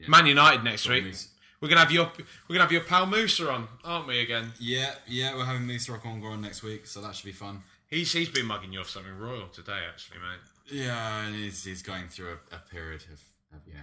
Man 0.10 0.26
United 0.26 0.64
next 0.66 0.90
week. 0.90 1.06
Moose. 1.06 1.30
We're 1.66 1.70
gonna 1.70 1.82
have 1.82 1.92
your 1.92 2.12
we're 2.48 2.54
gonna 2.54 2.66
have 2.66 2.72
your 2.72 2.82
pal 2.82 3.08
Musa 3.08 3.52
on, 3.52 3.68
aren't 3.84 4.06
we? 4.06 4.20
Again, 4.20 4.54
Yeah, 4.60 4.94
yeah, 5.08 5.36
we're 5.36 5.46
having 5.46 5.66
Moose 5.66 5.90
Rock 5.90 6.06
on 6.06 6.40
next 6.40 6.62
week, 6.62 6.86
so 6.86 7.02
that 7.02 7.16
should 7.16 7.26
be 7.26 7.32
fun. 7.32 7.64
he's 7.88 8.12
he's 8.14 8.30
been 8.30 8.46
mugging 8.46 8.72
you 8.72 8.82
off 8.82 8.90
something 8.90 9.18
royal 9.18 9.48
today, 9.48 9.80
actually, 9.90 10.20
mate. 10.20 10.42
Yeah, 10.86 11.26
and 11.26 11.36
he's, 11.36 11.64
he's 11.64 11.82
going 11.82 12.08
through 12.08 12.38
a, 12.52 12.56
a 12.56 12.60
period 12.70 13.02
of, 13.12 13.20
of 13.52 13.62
yeah, 13.68 13.82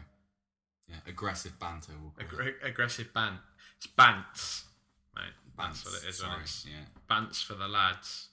yeah, 0.89 0.95
aggressive 1.09 1.59
banter. 1.59 1.91
We'll 2.01 2.29
call 2.29 2.47
it. 2.47 2.55
Aggressive 2.63 3.13
ban. 3.13 3.39
It's 3.79 3.89
bants, 3.89 4.63
mate. 5.17 5.33
That's 5.59 5.85
what 5.85 6.05
it 6.05 6.09
is. 6.09 6.19
Sorry, 6.19 6.45
yeah. 6.67 6.85
bants 7.11 7.43
for 7.43 7.55
the 7.55 7.67
lads. 7.67 8.29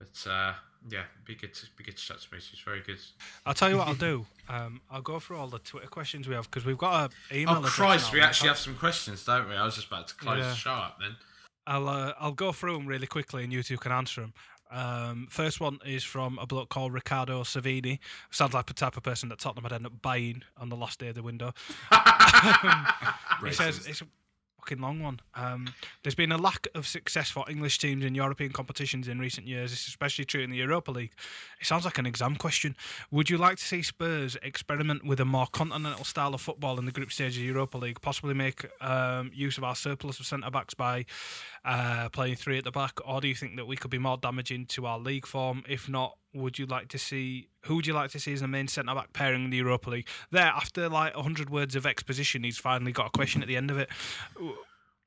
But 0.00 0.28
uh, 0.28 0.54
yeah, 0.90 1.02
be 1.24 1.34
good 1.34 1.54
to 1.54 1.66
be 1.76 1.84
good 1.84 1.96
to 1.96 2.02
chat 2.02 2.20
to 2.20 2.26
me. 2.32 2.38
It's 2.38 2.60
very 2.60 2.80
good. 2.80 2.98
I'll 3.44 3.54
tell 3.54 3.70
you 3.70 3.78
what 3.78 3.88
I'll 3.88 3.94
do. 3.94 4.26
Um, 4.48 4.80
I'll 4.90 5.02
go 5.02 5.18
through 5.18 5.38
all 5.38 5.48
the 5.48 5.58
Twitter 5.58 5.88
questions 5.88 6.28
we 6.28 6.34
have 6.34 6.50
because 6.50 6.64
we've 6.64 6.78
got 6.78 7.12
a 7.32 7.36
email. 7.36 7.56
Oh 7.58 7.62
Christ, 7.62 8.12
we 8.12 8.20
actually 8.20 8.48
have 8.48 8.58
some 8.58 8.76
questions, 8.76 9.24
don't 9.24 9.48
we? 9.48 9.54
I 9.54 9.64
was 9.64 9.74
just 9.76 9.88
about 9.88 10.08
to 10.08 10.14
close 10.14 10.38
Yeah. 10.38 10.50
the 10.50 10.54
show 10.54 10.72
up 10.72 10.98
then. 11.00 11.16
I'll 11.66 11.88
uh, 11.88 12.12
I'll 12.20 12.32
go 12.32 12.52
through 12.52 12.74
them 12.76 12.86
really 12.86 13.06
quickly, 13.06 13.44
and 13.44 13.52
you 13.52 13.62
two 13.62 13.78
can 13.78 13.92
answer 13.92 14.20
them. 14.20 14.34
Um, 14.70 15.28
first 15.30 15.60
one 15.60 15.78
is 15.86 16.02
from 16.02 16.38
a 16.40 16.46
bloke 16.46 16.68
called 16.70 16.92
Riccardo 16.92 17.42
Savini. 17.42 18.00
Sounds 18.30 18.52
like 18.52 18.66
the 18.66 18.74
type 18.74 18.96
of 18.96 19.02
person 19.02 19.28
that 19.28 19.38
Tottenham 19.38 19.62
would 19.62 19.72
end 19.72 19.86
up 19.86 20.02
buying 20.02 20.42
on 20.56 20.68
the 20.68 20.76
last 20.76 20.98
day 20.98 21.08
of 21.08 21.14
the 21.14 21.22
window. 21.22 21.52
he 23.44 23.52
says 23.52 23.86
it's 23.86 24.02
fucking 24.66 24.82
long 24.82 25.00
one. 25.00 25.20
Um, 25.36 25.68
there's 26.02 26.16
been 26.16 26.32
a 26.32 26.36
lack 26.36 26.66
of 26.74 26.88
success 26.88 27.30
for 27.30 27.48
English 27.48 27.78
teams 27.78 28.04
in 28.04 28.16
European 28.16 28.50
competitions 28.50 29.06
in 29.06 29.20
recent 29.20 29.46
years. 29.46 29.72
It's 29.72 29.86
especially 29.86 30.24
true 30.24 30.40
in 30.42 30.50
the 30.50 30.56
Europa 30.56 30.90
League. 30.90 31.12
It 31.60 31.66
sounds 31.66 31.84
like 31.84 31.98
an 31.98 32.06
exam 32.06 32.34
question. 32.34 32.74
Would 33.12 33.30
you 33.30 33.38
like 33.38 33.58
to 33.58 33.64
see 33.64 33.82
Spurs 33.82 34.36
experiment 34.42 35.04
with 35.04 35.20
a 35.20 35.24
more 35.24 35.46
continental 35.46 36.04
style 36.04 36.34
of 36.34 36.40
football 36.40 36.80
in 36.80 36.84
the 36.84 36.90
group 36.90 37.12
stage 37.12 37.36
of 37.36 37.42
the 37.42 37.46
Europa 37.46 37.78
League? 37.78 38.00
Possibly 38.00 38.34
make 38.34 38.66
um, 38.80 39.30
use 39.32 39.56
of 39.56 39.62
our 39.62 39.76
surplus 39.76 40.18
of 40.18 40.26
centre 40.26 40.50
backs 40.50 40.74
by 40.74 41.04
uh, 41.66 42.08
playing 42.10 42.36
three 42.36 42.56
at 42.58 42.64
the 42.64 42.70
back, 42.70 42.98
or 43.04 43.20
do 43.20 43.28
you 43.28 43.34
think 43.34 43.56
that 43.56 43.66
we 43.66 43.76
could 43.76 43.90
be 43.90 43.98
more 43.98 44.16
damaging 44.16 44.66
to 44.66 44.86
our 44.86 44.98
league 44.98 45.26
form? 45.26 45.64
If 45.68 45.88
not, 45.88 46.16
would 46.32 46.58
you 46.58 46.66
like 46.66 46.88
to 46.88 46.98
see 46.98 47.48
who 47.62 47.74
would 47.76 47.86
you 47.86 47.92
like 47.92 48.10
to 48.12 48.20
see 48.20 48.32
as 48.32 48.40
the 48.40 48.46
main 48.48 48.68
centre 48.68 48.94
back 48.94 49.12
pairing 49.12 49.44
in 49.44 49.50
the 49.50 49.56
Europa 49.56 49.90
League? 49.90 50.08
There, 50.30 50.42
after 50.46 50.88
like 50.88 51.14
hundred 51.14 51.50
words 51.50 51.74
of 51.74 51.84
exposition, 51.84 52.44
he's 52.44 52.58
finally 52.58 52.92
got 52.92 53.06
a 53.08 53.10
question 53.10 53.42
at 53.42 53.48
the 53.48 53.56
end 53.56 53.70
of 53.70 53.78
it. 53.78 53.88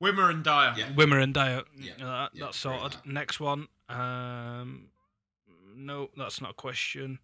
Wimmer 0.02 0.30
and 0.30 0.44
Dier. 0.44 0.74
Yeah. 0.76 0.92
Wimmer 0.94 1.22
and 1.22 1.34
Dier, 1.34 1.62
Yeah. 1.76 1.92
uh, 1.94 1.96
that, 1.98 2.30
Yeah, 2.34 2.44
that's 2.46 2.58
sorted. 2.58 2.92
that. 2.92 3.06
Next 3.06 3.38
one, 3.40 3.68
um, 3.88 4.88
no, 5.74 6.10
that's 6.16 6.40
not 6.40 6.50
a 6.52 6.54
question. 6.54 7.18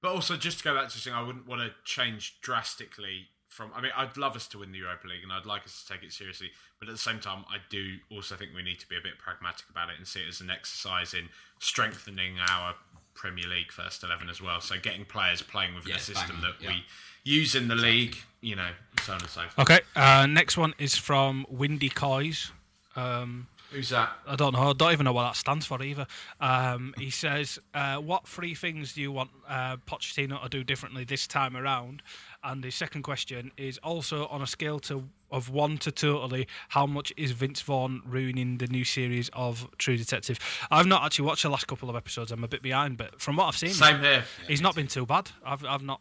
But 0.00 0.10
also, 0.12 0.36
just 0.36 0.58
to 0.58 0.64
go 0.64 0.74
back 0.74 0.88
to 0.90 0.98
saying, 0.98 1.16
I 1.16 1.22
wouldn't 1.22 1.46
want 1.46 1.60
to 1.60 1.72
change 1.84 2.40
drastically 2.40 3.28
from. 3.52 3.70
I 3.74 3.80
mean, 3.80 3.92
I'd 3.96 4.16
love 4.16 4.34
us 4.34 4.46
to 4.48 4.58
win 4.58 4.72
the 4.72 4.78
Europa 4.78 5.06
League, 5.06 5.22
and 5.22 5.32
I'd 5.32 5.46
like 5.46 5.64
us 5.64 5.82
to 5.82 5.92
take 5.92 6.02
it 6.02 6.12
seriously. 6.12 6.50
But 6.78 6.88
at 6.88 6.94
the 6.94 7.00
same 7.00 7.20
time, 7.20 7.44
I 7.48 7.58
do 7.70 7.96
also 8.10 8.34
think 8.34 8.50
we 8.54 8.62
need 8.62 8.80
to 8.80 8.88
be 8.88 8.96
a 8.96 9.00
bit 9.00 9.18
pragmatic 9.18 9.66
about 9.70 9.90
it 9.90 9.94
and 9.98 10.06
see 10.06 10.20
it 10.20 10.28
as 10.28 10.40
an 10.40 10.50
exercise 10.50 11.14
in 11.14 11.28
strengthening 11.58 12.38
our 12.40 12.74
Premier 13.14 13.46
League 13.46 13.70
first 13.70 14.02
eleven 14.02 14.28
as 14.28 14.40
well. 14.40 14.60
So 14.60 14.76
getting 14.80 15.04
players 15.04 15.42
playing 15.42 15.74
within 15.74 15.92
Yes, 15.92 16.08
a 16.08 16.14
system 16.14 16.36
bang 16.40 16.50
that 16.50 16.64
yeah. 16.64 16.70
we 16.70 16.84
use 17.24 17.54
in 17.54 17.68
the 17.68 17.76
league, 17.76 18.16
you 18.40 18.56
know, 18.56 18.70
so 19.02 19.12
on 19.12 19.20
and 19.20 19.28
so 19.28 19.42
forth. 19.42 19.58
Okay, 19.58 19.80
uh, 19.94 20.26
next 20.26 20.56
one 20.56 20.74
is 20.78 20.96
from 20.96 21.46
Windy 21.48 21.88
Coys. 21.88 22.50
Um, 22.96 23.48
Who's 23.70 23.88
that? 23.88 24.10
I 24.26 24.36
don't 24.36 24.52
know. 24.52 24.70
I 24.70 24.72
don't 24.74 24.92
even 24.92 25.04
know 25.04 25.14
what 25.14 25.24
that 25.24 25.36
stands 25.36 25.64
for 25.64 25.82
either. 25.82 26.06
Um, 26.40 26.94
he 26.98 27.08
says, 27.08 27.58
uh, 27.72 27.96
"What 27.96 28.26
three 28.28 28.54
things 28.54 28.92
do 28.92 29.00
you 29.00 29.10
want 29.10 29.30
uh, 29.48 29.78
Pochettino 29.86 30.42
to 30.42 30.48
do 30.48 30.62
differently 30.62 31.04
this 31.04 31.26
time 31.26 31.56
around?" 31.56 32.02
And 32.44 32.62
the 32.62 32.70
second 32.70 33.02
question 33.02 33.52
is 33.56 33.78
also 33.78 34.26
on 34.26 34.42
a 34.42 34.46
scale 34.46 34.80
to 34.80 35.08
of 35.30 35.48
one 35.48 35.78
to 35.78 35.90
totally, 35.90 36.46
how 36.70 36.84
much 36.86 37.10
is 37.16 37.30
Vince 37.30 37.60
Vaughn 37.62 38.02
ruining 38.04 38.58
the 38.58 38.66
new 38.66 38.84
series 38.84 39.30
of 39.32 39.66
True 39.78 39.96
Detective? 39.96 40.38
I've 40.70 40.86
not 40.86 41.04
actually 41.04 41.24
watched 41.26 41.44
the 41.44 41.48
last 41.48 41.66
couple 41.66 41.88
of 41.88 41.96
episodes. 41.96 42.30
I'm 42.32 42.44
a 42.44 42.48
bit 42.48 42.60
behind, 42.62 42.98
but 42.98 43.18
from 43.20 43.36
what 43.36 43.46
I've 43.46 43.56
seen, 43.56 43.70
Same 43.70 44.00
here. 44.00 44.24
he's 44.46 44.60
not 44.60 44.74
been 44.74 44.88
too 44.88 45.06
bad. 45.06 45.30
I've 45.44 45.64
I've 45.64 45.82
not 45.82 46.00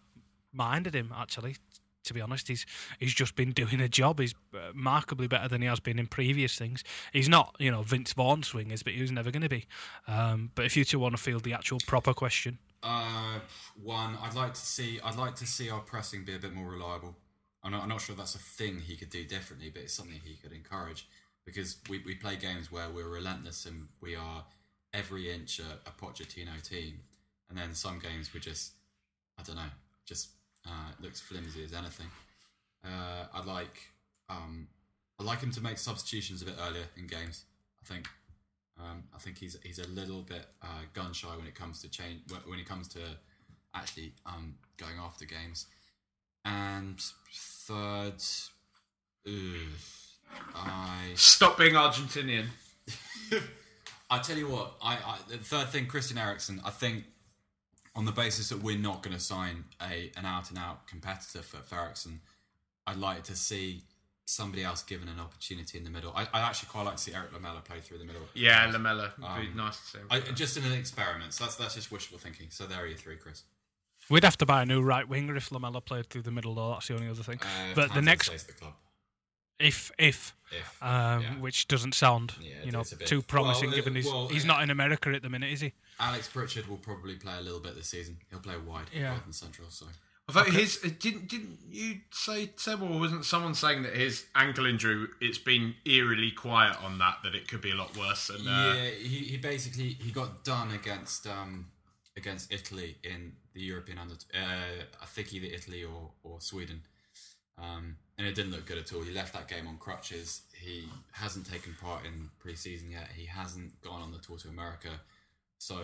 minded 0.51 0.95
him 0.95 1.13
actually. 1.17 1.55
To 2.05 2.13
be 2.15 2.19
honest, 2.21 2.47
he's 2.47 2.65
he's 2.99 3.13
just 3.13 3.35
been 3.35 3.51
doing 3.51 3.79
a 3.79 3.87
job. 3.87 4.19
He's 4.19 4.33
remarkably 4.51 5.27
better 5.27 5.47
than 5.47 5.61
he 5.61 5.67
has 5.67 5.79
been 5.79 5.99
in 5.99 6.07
previous 6.07 6.57
things. 6.57 6.83
He's 7.13 7.29
not, 7.29 7.55
you 7.59 7.69
know, 7.69 7.83
Vince 7.83 8.11
Vaughn 8.13 8.41
swingers, 8.41 8.81
but 8.81 8.93
he 8.93 9.01
was 9.01 9.11
never 9.11 9.29
going 9.29 9.43
to 9.43 9.49
be. 9.49 9.67
Um, 10.07 10.49
but 10.55 10.65
if 10.65 10.75
you 10.75 10.83
two 10.83 10.97
want 10.97 11.15
to 11.15 11.21
field 11.21 11.43
the 11.43 11.53
actual 11.53 11.77
proper 11.85 12.13
question, 12.15 12.57
Uh, 12.83 13.39
one, 13.81 14.17
I'd 14.21 14.35
like 14.35 14.53
to 14.53 14.59
see. 14.59 14.99
I'd 15.03 15.17
like 15.17 15.35
to 15.35 15.45
see 15.45 15.69
our 15.69 15.81
pressing 15.81 16.23
be 16.23 16.35
a 16.35 16.39
bit 16.39 16.53
more 16.53 16.71
reliable. 16.71 17.15
I'm 17.63 17.71
not, 17.71 17.83
I'm 17.83 17.89
not 17.89 18.01
sure 18.01 18.15
that's 18.15 18.33
a 18.35 18.39
thing 18.39 18.79
he 18.79 18.95
could 18.95 19.11
do 19.11 19.23
differently, 19.23 19.69
but 19.69 19.83
it's 19.83 19.93
something 19.93 20.19
he 20.23 20.35
could 20.35 20.51
encourage 20.51 21.07
because 21.45 21.77
we, 21.89 21.99
we 22.05 22.15
play 22.15 22.35
games 22.35 22.71
where 22.71 22.89
we're 22.89 23.07
relentless 23.07 23.65
and 23.65 23.87
we 24.01 24.15
are 24.15 24.45
every 24.93 25.31
inch 25.31 25.59
a, 25.59 25.87
a 25.87 25.91
Pochettino 25.91 26.61
team, 26.67 27.01
and 27.49 27.57
then 27.57 27.73
some 27.73 27.99
games 27.99 28.33
we're 28.33 28.39
just, 28.39 28.73
I 29.37 29.43
don't 29.43 29.55
know, 29.55 29.71
just 30.05 30.29
uh, 30.65 30.91
looks 30.99 31.21
flimsy 31.21 31.63
as 31.63 31.73
anything. 31.73 32.07
Uh, 32.83 33.25
I'd 33.33 33.45
like, 33.45 33.89
um, 34.29 34.67
I'd 35.19 35.25
like 35.25 35.41
him 35.41 35.51
to 35.51 35.61
make 35.61 35.77
substitutions 35.77 36.41
a 36.41 36.45
bit 36.45 36.55
earlier 36.67 36.85
in 36.97 37.07
games. 37.07 37.45
I 37.83 37.93
think 37.93 38.07
um, 38.83 39.03
I 39.15 39.19
think 39.19 39.37
he's 39.37 39.57
he's 39.63 39.79
a 39.79 39.87
little 39.87 40.21
bit 40.21 40.45
uh, 40.61 40.81
gun 40.93 41.13
shy 41.13 41.35
when 41.35 41.47
it 41.47 41.55
comes 41.55 41.81
to 41.81 41.89
change 41.89 42.21
when- 42.29 42.59
it 42.59 42.65
comes 42.67 42.87
to 42.89 42.99
actually 43.73 44.13
um, 44.25 44.55
going 44.77 44.97
after 44.99 45.25
games. 45.25 45.67
And 46.43 46.99
third, 47.31 48.21
ugh, 49.27 49.33
I 50.55 51.11
Stop 51.15 51.57
being 51.57 51.75
Argentinian. 51.75 52.47
I 54.09 54.19
tell 54.19 54.37
you 54.37 54.47
what, 54.47 54.73
I, 54.81 54.95
I 54.95 55.17
the 55.29 55.37
third 55.37 55.69
thing, 55.69 55.85
Christian 55.85 56.17
Eriksen. 56.17 56.61
I 56.65 56.69
think 56.71 57.05
on 57.95 58.05
the 58.05 58.11
basis 58.11 58.49
that 58.49 58.63
we're 58.63 58.77
not 58.77 59.03
going 59.03 59.15
to 59.15 59.21
sign 59.21 59.65
a 59.81 60.11
an 60.17 60.25
out 60.25 60.49
and 60.49 60.57
out 60.57 60.87
competitor 60.87 61.41
for 61.43 61.57
Ferguson, 61.57 62.21
I'd 62.87 62.97
like 62.97 63.23
to 63.25 63.35
see 63.35 63.83
somebody 64.31 64.63
else 64.63 64.81
given 64.83 65.07
an 65.09 65.19
opportunity 65.19 65.77
in 65.77 65.83
the 65.83 65.89
middle. 65.89 66.11
I, 66.15 66.27
I 66.33 66.41
actually 66.41 66.69
quite 66.69 66.83
like 66.83 66.95
to 66.95 67.01
see 67.03 67.13
Erik 67.13 67.33
Lamela 67.33 67.61
play 67.61 67.79
through 67.81 67.97
the 67.97 68.05
middle. 68.05 68.21
Yeah, 68.33 68.69
Lamela 68.71 69.11
would 69.17 69.41
be 69.41 69.47
Um, 69.49 69.57
nice 69.57 69.77
to 69.79 69.85
see. 69.85 69.97
him. 69.99 70.07
I, 70.09 70.19
just 70.19 70.55
in 70.57 70.63
an 70.63 70.73
experiment. 70.73 71.33
So 71.33 71.43
that's 71.43 71.55
that's 71.55 71.75
just 71.75 71.91
wishful 71.91 72.17
thinking. 72.17 72.47
So 72.49 72.65
there 72.65 72.81
are 72.83 72.87
your 72.87 72.97
three, 72.97 73.17
Chris. 73.17 73.43
We'd 74.09 74.23
have 74.23 74.37
to 74.37 74.45
buy 74.45 74.63
a 74.63 74.65
new 74.65 74.81
right 74.81 75.07
winger 75.07 75.35
if 75.35 75.51
Lamela 75.51 75.79
played 75.81 76.07
through 76.09 76.23
the 76.23 76.31
middle, 76.31 76.55
though. 76.55 76.71
That's 76.71 76.87
the 76.87 76.95
only 76.95 77.07
other 77.09 77.23
thing. 77.23 77.39
Uh, 77.41 77.73
but 77.75 77.93
the 77.93 78.01
next, 78.01 78.29
the 78.47 78.53
club. 78.53 78.73
if 79.59 79.91
if, 79.97 80.35
If, 80.51 80.81
um, 80.83 81.21
yeah. 81.21 81.35
which 81.39 81.67
doesn't 81.67 81.93
sound, 81.93 82.33
Yeah, 82.41 82.55
you 82.63 82.71
know, 82.71 82.81
it's 82.81 82.91
a 82.93 82.97
bit- 82.97 83.07
too 83.07 83.21
promising. 83.21 83.67
well, 83.69 83.75
given 83.75 83.95
he's 83.95 84.05
well, 84.07 84.27
he's 84.27 84.43
uh, 84.43 84.47
not 84.47 84.63
in 84.63 84.69
America 84.69 85.09
at 85.11 85.21
the 85.21 85.29
minute, 85.29 85.51
is 85.51 85.61
he? 85.61 85.73
Alex 85.99 86.27
Pritchard 86.27 86.67
will 86.67 86.77
probably 86.77 87.15
play 87.15 87.37
a 87.37 87.41
little 87.41 87.59
bit 87.59 87.75
this 87.75 87.87
season. 87.89 88.17
He'll 88.29 88.39
play 88.39 88.57
wide 88.57 88.87
Yeah. 88.93 89.09
rather 89.11 89.21
than 89.21 89.33
central. 89.33 89.69
So 89.69 89.85
Although 90.27 90.51
his 90.51 90.79
uh, 90.83 90.89
didn't 90.99 91.27
didn't 91.27 91.59
you 91.69 91.99
say 92.11 92.51
Seb 92.55 92.81
or 92.81 92.99
wasn't 92.99 93.25
someone 93.25 93.53
saying 93.53 93.83
that 93.83 93.95
his 93.95 94.25
ankle 94.35 94.65
injury 94.65 95.07
it's 95.19 95.37
been 95.37 95.75
eerily 95.85 96.31
quiet 96.31 96.77
on 96.81 96.99
that 96.99 97.17
that 97.23 97.35
it 97.35 97.47
could 97.49 97.61
be 97.61 97.71
a 97.71 97.75
lot 97.75 97.97
worse 97.97 98.29
and 98.29 98.47
uh, 98.47 98.73
yeah, 98.75 98.89
he, 98.91 99.17
he 99.25 99.37
basically 99.37 99.89
he 99.89 100.11
got 100.11 100.45
done 100.45 100.71
against 100.71 101.27
um 101.27 101.65
against 102.15 102.51
Italy 102.51 102.97
in 103.03 103.33
the 103.53 103.61
European 103.61 103.97
under. 103.97 104.15
Uh, 104.33 104.83
I 105.01 105.05
think 105.05 105.33
either 105.33 105.47
Italy 105.47 105.83
or 105.83 106.11
or 106.23 106.39
Sweden. 106.41 106.83
Um, 107.57 107.97
and 108.17 108.27
it 108.27 108.35
didn't 108.35 108.51
look 108.51 108.65
good 108.65 108.77
at 108.77 108.93
all. 108.93 109.01
He 109.01 109.11
left 109.11 109.33
that 109.33 109.47
game 109.47 109.67
on 109.67 109.77
crutches. 109.77 110.41
He 110.53 110.85
hasn't 111.11 111.49
taken 111.49 111.75
part 111.79 112.05
in 112.05 112.29
pre-season 112.39 112.91
yet. 112.91 113.09
He 113.15 113.25
hasn't 113.25 113.81
gone 113.81 114.01
on 114.01 114.11
the 114.11 114.19
tour 114.19 114.37
to 114.37 114.47
America. 114.47 114.89
So 115.57 115.83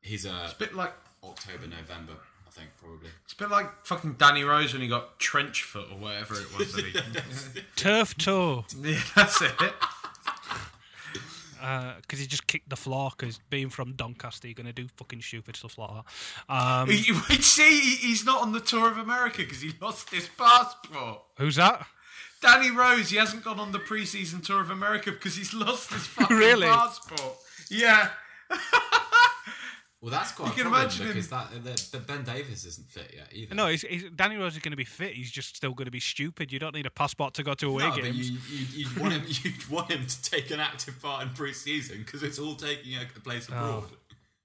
he's 0.00 0.24
a 0.24 0.44
it's 0.44 0.52
a 0.54 0.58
bit 0.58 0.74
like 0.74 0.92
October, 1.22 1.66
November, 1.66 2.14
I 2.48 2.50
think 2.60 2.70
probably. 2.80 3.10
it's 3.24 3.34
a 3.34 3.36
bit 3.36 3.50
like 3.50 3.84
fucking 3.86 4.14
Danny 4.14 4.42
Rose 4.44 4.72
when 4.72 4.82
he 4.82 4.88
got 4.88 5.18
trench 5.18 5.62
foot 5.62 5.86
or 5.92 5.98
whatever 5.98 6.34
it 6.34 6.56
was 6.58 6.72
that 6.72 6.84
he 6.84 7.60
Turf 7.76 8.16
toe, 8.16 8.64
yeah 8.82 8.98
that's 9.14 9.42
it 9.42 9.52
because 12.00 12.20
he 12.20 12.26
just 12.26 12.46
kicked 12.46 12.68
the 12.70 12.76
floor. 12.76 13.10
Because 13.16 13.38
being 13.50 13.68
from 13.68 13.92
Doncaster, 13.92 14.46
you're 14.48 14.54
gonna 14.54 14.72
do 14.72 14.86
fucking 14.96 15.20
stupid 15.22 15.56
stuff 15.56 15.76
like 15.76 15.90
that. 15.90 16.54
Um, 16.54 16.88
you 16.90 17.14
would 17.28 17.44
see 17.44 17.80
he- 17.80 17.96
he's 18.08 18.24
not 18.24 18.42
on 18.42 18.52
the 18.52 18.60
tour 18.60 18.88
of 18.90 18.96
America 18.98 19.38
because 19.38 19.60
he 19.60 19.72
lost 19.80 20.10
his 20.10 20.28
passport 20.38 21.20
who's 21.36 21.56
that? 21.56 21.86
Danny 22.40 22.70
Rose 22.70 23.10
he 23.10 23.16
hasn't 23.16 23.42
gone 23.44 23.58
on 23.58 23.72
the 23.72 23.80
pre-season 23.80 24.40
tour 24.40 24.60
of 24.60 24.70
America 24.70 25.10
because 25.10 25.34
he's 25.36 25.52
lost 25.52 25.92
his 25.92 26.06
fucking 26.06 26.36
Really? 26.36 26.68
passport 26.68 27.36
yeah 27.68 28.10
Well, 30.00 30.12
that's 30.12 30.30
quite 30.30 30.46
You 30.46 30.52
a 30.52 30.54
can 30.54 30.62
problem 30.64 30.82
imagine 30.82 31.06
him- 31.06 31.12
because 31.12 31.28
that 31.30 31.64
the, 31.64 31.98
the 31.98 32.04
Ben 32.04 32.22
Davies 32.22 32.64
isn't 32.64 32.88
fit 32.88 33.12
yet 33.16 33.28
either. 33.32 33.54
No, 33.54 33.66
he's, 33.66 33.82
he's, 33.82 34.04
Danny 34.14 34.36
Rose 34.36 34.52
is 34.52 34.60
going 34.60 34.70
to 34.70 34.76
be 34.76 34.84
fit. 34.84 35.12
He's 35.14 35.30
just 35.30 35.56
still 35.56 35.72
going 35.72 35.86
to 35.86 35.90
be 35.90 35.98
stupid. 35.98 36.52
You 36.52 36.60
don't 36.60 36.74
need 36.74 36.86
a 36.86 36.90
passport 36.90 37.34
to 37.34 37.42
go 37.42 37.54
to 37.54 37.68
away 37.68 37.82
No, 37.82 37.90
but 37.90 38.02
games. 38.04 38.30
you, 38.30 38.38
you, 38.48 38.66
you'd, 38.86 38.96
want 38.96 39.12
him, 39.14 39.22
you'd 39.26 39.68
want 39.68 39.90
him 39.90 40.06
to 40.06 40.22
take 40.30 40.52
an 40.52 40.60
active 40.60 41.02
part 41.02 41.24
in 41.24 41.30
pre-season 41.30 41.98
because 42.04 42.22
it's 42.22 42.38
all 42.38 42.54
taking 42.54 42.94
a, 42.94 43.02
a 43.16 43.20
place 43.20 43.48
oh. 43.50 43.54
abroad. 43.54 43.84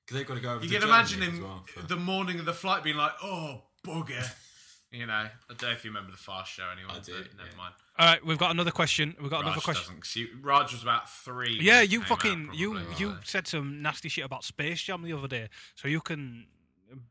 Because 0.05 0.17
they've 0.17 0.27
got 0.27 0.33
to 0.35 0.41
go 0.41 0.53
over 0.53 0.63
You 0.63 0.69
to 0.69 0.79
can 0.79 0.81
Germany 0.81 0.99
imagine 0.99 1.21
as 1.23 1.29
him 1.29 1.43
well 1.43 1.63
for- 1.67 1.81
the 1.87 1.95
morning 1.97 2.39
of 2.39 2.45
the 2.45 2.53
flight 2.53 2.83
being 2.83 2.97
like, 2.97 3.13
"Oh 3.23 3.61
bugger," 3.85 4.27
you 4.93 5.05
know. 5.07 5.13
I 5.13 5.29
don't 5.49 5.61
know 5.63 5.69
if 5.71 5.83
you 5.83 5.89
remember 5.89 6.11
the 6.11 6.17
Fast 6.17 6.51
Show 6.53 6.63
anyway. 6.71 6.91
I 6.95 6.99
do, 6.99 7.13
but 7.13 7.35
never 7.37 7.49
yeah. 7.49 7.57
mind. 7.57 7.73
All 7.99 8.07
right, 8.07 8.25
we've 8.25 8.37
got 8.37 8.51
another 8.51 8.71
question. 8.71 9.15
We've 9.19 9.29
got 9.29 9.41
another 9.41 9.59
question. 9.61 9.83
doesn't. 9.83 9.99
'cause 10.01 10.15
you- 10.15 10.29
Raj 10.41 10.71
was 10.71 10.81
about 10.83 11.09
three. 11.09 11.59
Yeah, 11.61 11.81
you 11.81 12.01
fucking 12.03 12.49
out, 12.49 12.55
you 12.55 12.71
probably, 12.73 12.95
you 12.99 13.07
wasn't 13.09 13.27
said 13.27 13.47
some 13.47 13.81
nasty 13.81 14.07
shit 14.09 14.23
about 14.23 14.43
Space 14.43 14.81
Jam 14.81 15.01
the 15.03 15.13
other 15.13 15.27
day, 15.27 15.49
so 15.75 15.87
you 15.87 15.99
can 16.01 16.45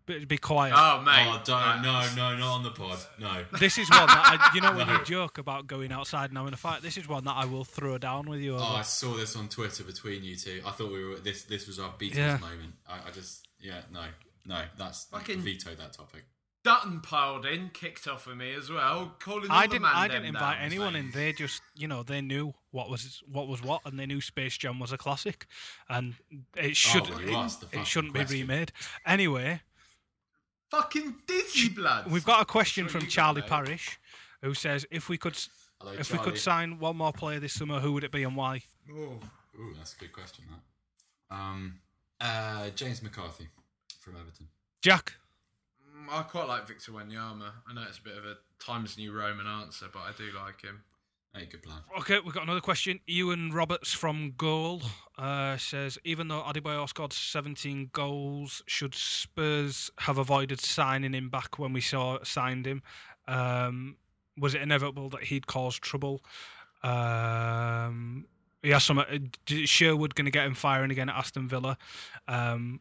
be, 0.07 0.25
be 0.25 0.39
quiet. 0.39 0.75
Oh 0.77 1.01
mate, 1.03 1.27
Oh, 1.29 1.41
don't, 1.45 1.83
no, 1.83 2.07
no, 2.15 2.37
not 2.37 2.55
on 2.55 2.63
the 2.63 2.71
pod. 2.71 2.99
No. 3.19 3.45
This 3.59 3.79
is 3.79 3.91
one 3.91 4.07
that 4.07 4.39
I, 4.41 4.55
you 4.55 4.61
know 4.61 4.77
when 4.77 4.87
No. 4.89 4.99
you 4.99 5.05
joke 5.05 5.39
about 5.39 5.67
going 5.67 5.91
outside 5.93 6.31
and 6.31 6.39
having 6.39 6.53
a 6.53 6.57
fight. 6.57 6.83
This 6.83 6.97
is 6.97 7.09
one 7.09 7.25
that 7.25 7.35
I 7.37 7.45
will 7.47 7.65
throw 7.65 7.99
down 7.99 8.27
with 8.29 8.41
you. 8.41 8.53
Oh, 8.53 8.59
over. 8.59 8.65
Oh, 8.65 8.77
I 8.77 8.83
saw 8.83 9.15
this 9.17 9.35
on 9.35 9.49
Twitter 9.49 9.83
between 9.83 10.23
you 10.23 10.37
two. 10.37 10.63
I 10.65 10.71
thought 10.71 10.93
we 10.93 11.05
were 11.05 11.17
this. 11.19 11.45
This 11.45 11.67
was 11.67 11.81
our 11.81 11.91
Beatles 11.95 12.15
Yeah. 12.15 12.37
moment. 12.39 12.75
I, 12.89 13.09
I 13.09 13.11
just, 13.13 13.49
yeah, 13.59 13.81
no, 13.91 14.05
no. 14.47 14.63
That's 14.79 15.07
Fucking- 15.07 15.41
veto 15.41 15.75
that 15.75 15.93
topic. 15.95 16.25
Dutton 16.65 17.01
piled 17.01 17.45
in, 17.45 17.71
kicked 17.71 18.07
off 18.07 18.27
with 18.27 18.37
me 18.37 18.53
as 18.55 18.71
well, 18.71 19.17
calling 19.19 19.51
all 19.51 19.57
I 19.57 19.63
the 19.67 19.73
didn't. 19.73 19.83
man 19.83 19.93
I 19.97 20.07
didn't 20.09 20.27
invite 20.27 20.59
down, 20.59 20.65
anyone 20.65 20.93
mate. 20.93 21.01
in. 21.01 21.11
They 21.11 21.33
just, 21.33 21.61
you 21.75 21.89
know, 21.89 22.03
they 22.05 22.21
knew 22.21 22.53
what 22.71 22.89
was 22.89 23.21
what 23.31 23.49
was 23.49 23.63
what, 23.63 23.81
and 23.85 23.99
they 23.99 24.07
knew 24.07 24.21
Space 24.21 24.57
Jam 24.57 24.79
was 24.79 24.93
a 24.93 24.99
classic, 24.99 25.47
and 25.89 26.15
it 26.57 26.77
should 26.77 27.09
well, 27.11 27.21
you 27.21 27.35
asked 27.35 27.61
the 27.61 27.67
it 27.67 27.71
fucking 27.71 27.85
shouldn't 27.85 28.15
question. 28.15 28.37
be 28.37 28.43
remade. 28.43 28.73
Anyway, 29.05 29.61
Fucking 30.71 31.17
dizzy 31.27 31.69
blood. 31.69 32.11
we've 32.11 32.25
got 32.25 32.41
a 32.41 32.45
question 32.47 32.89
from 32.89 33.01
you 33.03 33.07
got, 33.07 33.13
Charlie 33.13 33.41
mate. 33.43 33.51
Parish, 33.51 33.99
who 34.41 34.55
says 34.55 34.87
if 34.91 35.09
we 35.09 35.19
could 35.19 35.37
Hello, 35.81 35.93
if 35.99 36.13
we 36.13 36.19
could 36.19 36.39
sign 36.39 36.79
one 36.79 36.97
more 36.97 37.13
player 37.13 37.41
this 37.41 37.55
summer, 37.55 37.81
who 37.81 37.93
would 37.93 38.05
it 38.05 38.13
be 38.13 38.23
and 38.23 38.37
why? 38.37 38.63
Oh. 38.91 39.19
Ooh, 39.61 39.75
that's 39.77 39.95
a 39.95 39.99
good 39.99 40.13
question. 40.13 40.45
That. 40.49 41.35
Um, 41.37 41.81
uh, 42.21 42.71
James 42.71 43.03
McCarthy 43.03 43.49
from 44.01 44.15
Everton. 44.17 44.47
Jack. 44.81 45.15
I 46.11 46.23
quite 46.23 46.49
like 46.49 46.67
Victor 46.67 46.93
Wanyama. 46.93 47.51
I 47.69 47.75
know 47.75 47.83
it's 47.89 47.99
a 47.99 48.03
bit 48.03 48.17
of 48.17 48.25
a 48.25 48.37
Times 48.59 48.97
New 48.97 49.13
Roman 49.13 49.47
answer, 49.47 49.87
but 49.93 50.01
I 50.01 50.13
do 50.17 50.25
like 50.37 50.63
him. 50.63 50.83
Hey, 51.35 51.47
good 51.47 51.63
plan. 51.63 51.79
Okay, 51.99 52.21
we've 52.23 52.35
got 52.35 52.43
another 52.43 52.61
question. 52.61 53.01
Ewan 53.07 53.53
Roberts 53.53 53.93
from 53.93 54.35
Goal 54.37 54.83
uh, 55.17 55.57
says, 55.57 55.99
even 56.05 56.29
though 56.29 56.43
Adebayor 56.43 56.87
scored 56.89 57.15
17 57.15 57.89
goals, 57.93 58.63
should 58.67 58.95
Spurs 58.95 59.91
have 60.01 60.19
avoided 60.19 60.61
signing 60.61 61.15
him 61.15 61.31
back 61.31 61.59
when 61.59 61.73
we 61.73 61.81
saw 61.81 62.19
signed 62.23 62.67
him? 62.67 62.83
Um, 63.27 63.97
was 64.37 64.55
it 64.55 64.61
inevitable 64.61 65.09
that 65.11 65.25
he'd 65.25 65.47
cause 65.47 65.79
trouble? 65.79 66.21
Um, 66.83 68.27
he 68.63 68.71
has 68.71 68.85
some. 68.85 68.99
uh, 68.99 69.05
Sherwood 69.47 70.15
going 70.15 70.27
to 70.27 70.31
get 70.31 70.45
him 70.47 70.55
firing 70.55 70.91
again 70.91 71.09
at 71.09 71.17
Aston 71.17 71.49
Villa. 71.49 71.79
Um, 72.29 72.81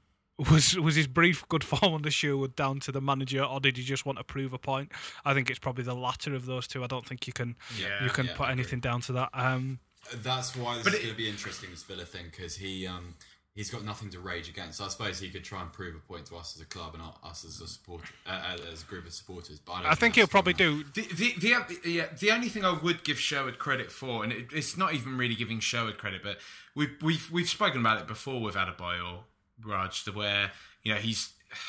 was 0.50 0.78
was 0.78 0.96
his 0.96 1.08
brief 1.08 1.48
good 1.50 1.64
form 1.64 1.94
under 1.94 2.12
Sherwood 2.12 2.56
down 2.56 2.80
to 2.82 2.92
the 2.92 3.02
manager, 3.02 3.44
or 3.44 3.60
did 3.60 3.78
he 3.78 3.84
just 3.84 4.06
want 4.06 4.18
to 4.18 4.24
prove 4.24 4.54
a 4.54 4.58
point? 4.58 4.92
I 5.26 5.34
think 5.34 5.50
it's 5.50 5.60
probably 5.60 5.84
the 5.84 5.96
latter 5.96 6.34
of 6.34 6.46
those 6.46 6.68
two. 6.68 6.84
I 6.84 6.88
don't 6.88 7.06
think 7.06 7.28
you 7.28 7.34
can 7.34 7.56
Yeah, 7.80 8.04
you 8.04 8.10
can 8.10 8.28
yeah, 8.28 8.36
put 8.36 8.50
anything 8.50 8.80
down 8.80 9.02
to 9.02 9.14
that. 9.14 9.30
Um, 9.34 9.80
That's 10.16 10.56
why 10.56 10.78
this 10.78 10.88
is 10.88 10.94
it- 10.94 10.98
going 11.04 11.12
to 11.12 11.18
be 11.18 11.30
interesting. 11.30 11.70
This 11.72 11.84
Villa 11.84 12.06
thing 12.06 12.26
because 12.32 12.56
he 12.58 12.88
um 12.88 13.16
he's 13.54 13.70
got 13.70 13.84
nothing 13.84 14.10
to 14.10 14.20
rage 14.20 14.48
against. 14.48 14.78
So 14.78 14.86
I 14.86 14.88
suppose 14.88 15.20
he 15.20 15.30
could 15.30 15.44
try 15.44 15.62
and 15.62 15.72
prove 15.74 15.94
a 15.94 16.00
point 16.00 16.26
to 16.28 16.38
us 16.38 16.56
as 16.56 16.62
a 16.62 16.66
club 16.66 16.94
and 16.94 17.04
not 17.04 17.20
us 17.24 17.44
as 17.44 17.60
a 17.60 17.68
support 17.68 18.02
uh, 18.26 18.56
as 18.72 18.82
a 18.84 18.86
group 18.86 19.06
of 19.06 19.12
supporters. 19.14 19.60
But 19.60 19.74
I, 19.74 19.82
don't 19.84 19.92
I 19.92 19.96
think 19.96 20.16
he'll 20.16 20.28
probably 20.28 20.54
do. 20.54 20.86
The, 20.96 21.02
the, 21.02 21.34
the, 21.38 21.89
yeah, 21.92 22.06
the 22.18 22.32
only 22.32 22.48
thing 22.48 22.64
I 22.64 22.72
would 22.82 23.04
give 23.04 23.20
Sherwood 23.20 23.60
credit 23.60 23.92
for, 23.92 24.24
and 24.24 24.32
it, 24.32 24.48
it's 24.54 24.78
not 24.78 24.94
even 24.94 25.18
really 25.18 25.36
giving 25.36 25.60
Sherwood 25.60 25.98
credit, 25.98 26.22
but 26.24 26.38
we've, 26.76 26.96
we've, 27.02 27.30
we've 27.30 27.50
spoken 27.50 27.82
about 27.82 28.00
it 28.00 28.08
before 28.08 28.39
with 28.42 28.56
Adebayor, 28.56 29.24
Raj, 29.66 30.03
to 30.05 30.12
where, 30.12 30.51
you 30.84 30.93
know, 30.93 30.99
he's. 30.99 31.34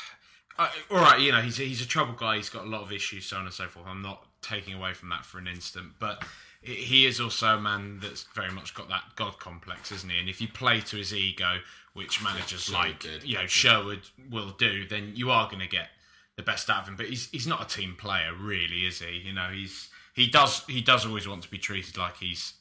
Uh, 0.55 0.69
all 0.91 0.97
right, 0.97 1.19
you 1.19 1.31
know, 1.31 1.41
he's, 1.41 1.57
he's 1.57 1.81
a 1.81 1.87
troubled 1.87 2.15
guy, 2.15 2.35
he's 2.35 2.47
got 2.47 2.63
a 2.63 2.69
lot 2.69 2.83
of 2.83 2.91
issues, 2.91 3.25
so 3.25 3.37
on 3.37 3.45
and 3.45 3.51
so 3.51 3.65
forth. 3.65 3.87
I'm 3.87 4.03
not 4.03 4.27
taking 4.43 4.75
away 4.75 4.93
from 4.93 5.09
that 5.09 5.25
for 5.25 5.39
an 5.39 5.47
instant, 5.47 5.93
but 5.97 6.23
he 6.61 7.05
is 7.05 7.19
also 7.19 7.57
a 7.57 7.59
man 7.59 7.99
that's 8.01 8.23
very 8.35 8.51
much 8.51 8.73
got 8.73 8.87
that 8.89 9.03
God 9.15 9.39
complex, 9.39 9.91
isn't 9.91 10.09
he? 10.09 10.19
And 10.19 10.29
if 10.29 10.39
you 10.39 10.47
play 10.47 10.79
to 10.79 10.97
his 10.97 11.13
ego, 11.13 11.57
which 11.93 12.23
managers 12.23 12.65
Sherwood 12.65 12.85
like, 12.85 12.99
did. 12.99 13.23
you 13.23 13.35
know, 13.35 13.47
Sherwood 13.47 14.01
will 14.29 14.51
do, 14.51 14.87
then 14.87 15.11
you 15.15 15.29
are 15.29 15.47
going 15.47 15.59
to 15.59 15.67
get 15.67 15.89
the 16.35 16.43
best 16.43 16.69
out 16.69 16.83
of 16.83 16.87
him. 16.87 16.95
But 16.95 17.07
he's 17.07 17.29
he's 17.31 17.47
not 17.47 17.61
a 17.61 17.75
team 17.77 17.95
player, 17.97 18.33
really, 18.33 18.85
is 18.85 18.99
he? 18.99 19.17
You 19.17 19.33
know, 19.33 19.49
he's 19.53 19.89
he 20.13 20.27
does 20.27 20.63
he 20.67 20.81
does 20.81 21.05
always 21.05 21.27
want 21.27 21.43
to 21.43 21.51
be 21.51 21.57
treated 21.57 21.97
like 21.97 22.17
he's 22.17 22.53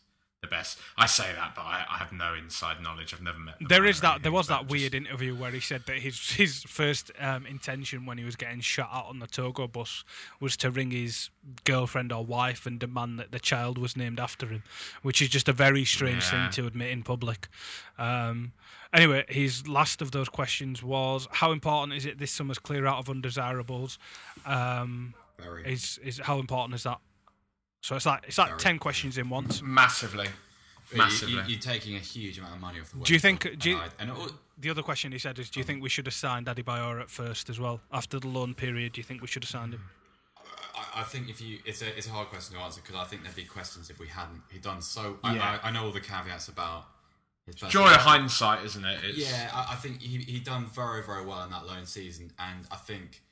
the 0.42 0.48
best. 0.48 0.78
I 0.98 1.06
say 1.06 1.32
that, 1.36 1.54
but 1.54 1.62
I, 1.62 1.84
I 1.88 1.98
have 1.98 2.12
no 2.12 2.34
inside 2.34 2.82
knowledge. 2.82 3.14
I've 3.14 3.22
never 3.22 3.38
met. 3.38 3.54
the 3.60 3.66
There 3.68 3.86
is 3.86 4.00
that. 4.00 4.22
There 4.24 4.32
was 4.32 4.48
that 4.48 4.62
just- 4.62 4.70
weird 4.72 4.94
interview 4.94 5.36
where 5.36 5.52
he 5.52 5.60
said 5.60 5.84
that 5.86 5.98
his 6.00 6.18
his 6.32 6.64
first 6.64 7.12
um, 7.20 7.46
intention 7.46 8.04
when 8.06 8.18
he 8.18 8.24
was 8.24 8.34
getting 8.34 8.60
shot 8.60 8.90
at 8.92 9.04
on 9.08 9.20
the 9.20 9.28
Togo 9.28 9.68
bus 9.68 10.02
was 10.40 10.56
to 10.58 10.70
ring 10.70 10.90
his 10.90 11.30
girlfriend 11.64 12.12
or 12.12 12.24
wife 12.24 12.66
and 12.66 12.80
demand 12.80 13.18
that 13.20 13.30
the 13.30 13.38
child 13.38 13.78
was 13.78 13.96
named 13.96 14.18
after 14.18 14.46
him, 14.48 14.64
which 15.02 15.22
is 15.22 15.28
just 15.28 15.48
a 15.48 15.52
very 15.52 15.84
strange 15.84 16.24
Yeah. 16.24 16.30
thing 16.48 16.50
to 16.62 16.66
admit 16.66 16.90
in 16.90 17.02
public. 17.04 17.46
Um, 17.96 18.52
anyway, 18.92 19.24
his 19.28 19.68
last 19.68 20.02
of 20.02 20.10
those 20.10 20.28
questions 20.28 20.82
was: 20.82 21.28
How 21.30 21.52
important 21.52 21.96
is 21.96 22.04
it 22.04 22.18
this 22.18 22.32
summer's 22.32 22.58
clear 22.58 22.84
out 22.84 22.98
of 22.98 23.08
undesirables? 23.08 23.96
Um, 24.44 25.14
is 25.64 25.98
is 26.02 26.18
how 26.18 26.40
important 26.40 26.74
is 26.74 26.82
that? 26.82 26.98
So 27.82 27.96
it's 27.96 28.06
like 28.06 28.24
it's 28.28 28.38
like 28.38 28.48
Very. 28.48 28.60
ten 28.60 28.78
questions 28.78 29.18
in 29.18 29.28
once. 29.28 29.60
massively, 29.60 30.28
You- 30.92 30.96
massively. 30.98 31.34
You, 31.34 31.42
you're 31.48 31.58
taking 31.60 31.96
a 31.96 31.98
huge 31.98 32.38
amount 32.38 32.54
of 32.54 32.60
money 32.60 32.80
off 32.80 32.92
the. 32.92 33.00
Do 33.00 33.12
you 33.12 33.18
think- 33.18 33.42
bill, 33.42 33.56
do 33.56 33.70
you- 33.70 33.76
and, 33.98 34.10
I, 34.10 34.14
and 34.14 34.30
it, 34.30 34.32
The 34.58 34.70
other 34.70 34.82
question 34.82 35.10
he 35.12 35.18
said 35.18 35.38
is, 35.40 35.50
do 35.50 35.58
you 35.58 35.64
think 35.64 35.82
we 35.82 35.88
should 35.88 36.06
have 36.06 36.14
signed 36.14 36.46
Adebayor 36.46 37.00
at 37.00 37.10
first 37.10 37.50
as 37.50 37.58
well 37.58 37.80
after 37.92 38.20
the 38.20 38.28
loan 38.28 38.54
period? 38.54 38.92
Do 38.92 39.00
you 39.00 39.04
think 39.04 39.20
we 39.20 39.26
should 39.26 39.42
have 39.42 39.50
signed 39.50 39.74
him? 39.74 39.84
I, 40.76 41.00
I 41.00 41.02
think 41.02 41.28
if 41.28 41.40
you, 41.40 41.58
it's 41.66 41.82
a 41.82 41.96
it's 41.98 42.06
a 42.06 42.10
hard 42.10 42.28
question 42.28 42.56
to 42.56 42.62
answer 42.62 42.80
because 42.80 42.96
I 42.96 43.04
think 43.04 43.24
there'd 43.24 43.34
be 43.34 43.44
questions 43.44 43.90
if 43.90 43.98
we 43.98 44.06
hadn't. 44.06 44.42
He'd 44.52 44.62
done 44.62 44.80
so. 44.80 45.18
I, 45.24 45.34
Yeah. 45.34 45.58
I, 45.62 45.68
I 45.68 45.70
know 45.72 45.84
all 45.86 45.90
the 45.92 46.00
caveats 46.00 46.46
about 46.48 46.84
his 47.46 47.56
Joy 47.56 47.86
of 47.90 47.96
hindsight, 47.96 48.64
isn't 48.64 48.84
it? 48.84 49.00
It's, 49.02 49.18
Yeah, 49.18 49.50
I, 49.52 49.72
I 49.72 49.74
think 49.74 50.00
he 50.00 50.18
he 50.18 50.38
done 50.38 50.66
very 50.66 51.02
very 51.02 51.24
well 51.26 51.42
in 51.42 51.50
that 51.50 51.66
loan 51.66 51.86
season, 51.86 52.30
and 52.38 52.64
I 52.70 52.76
think 52.76 53.22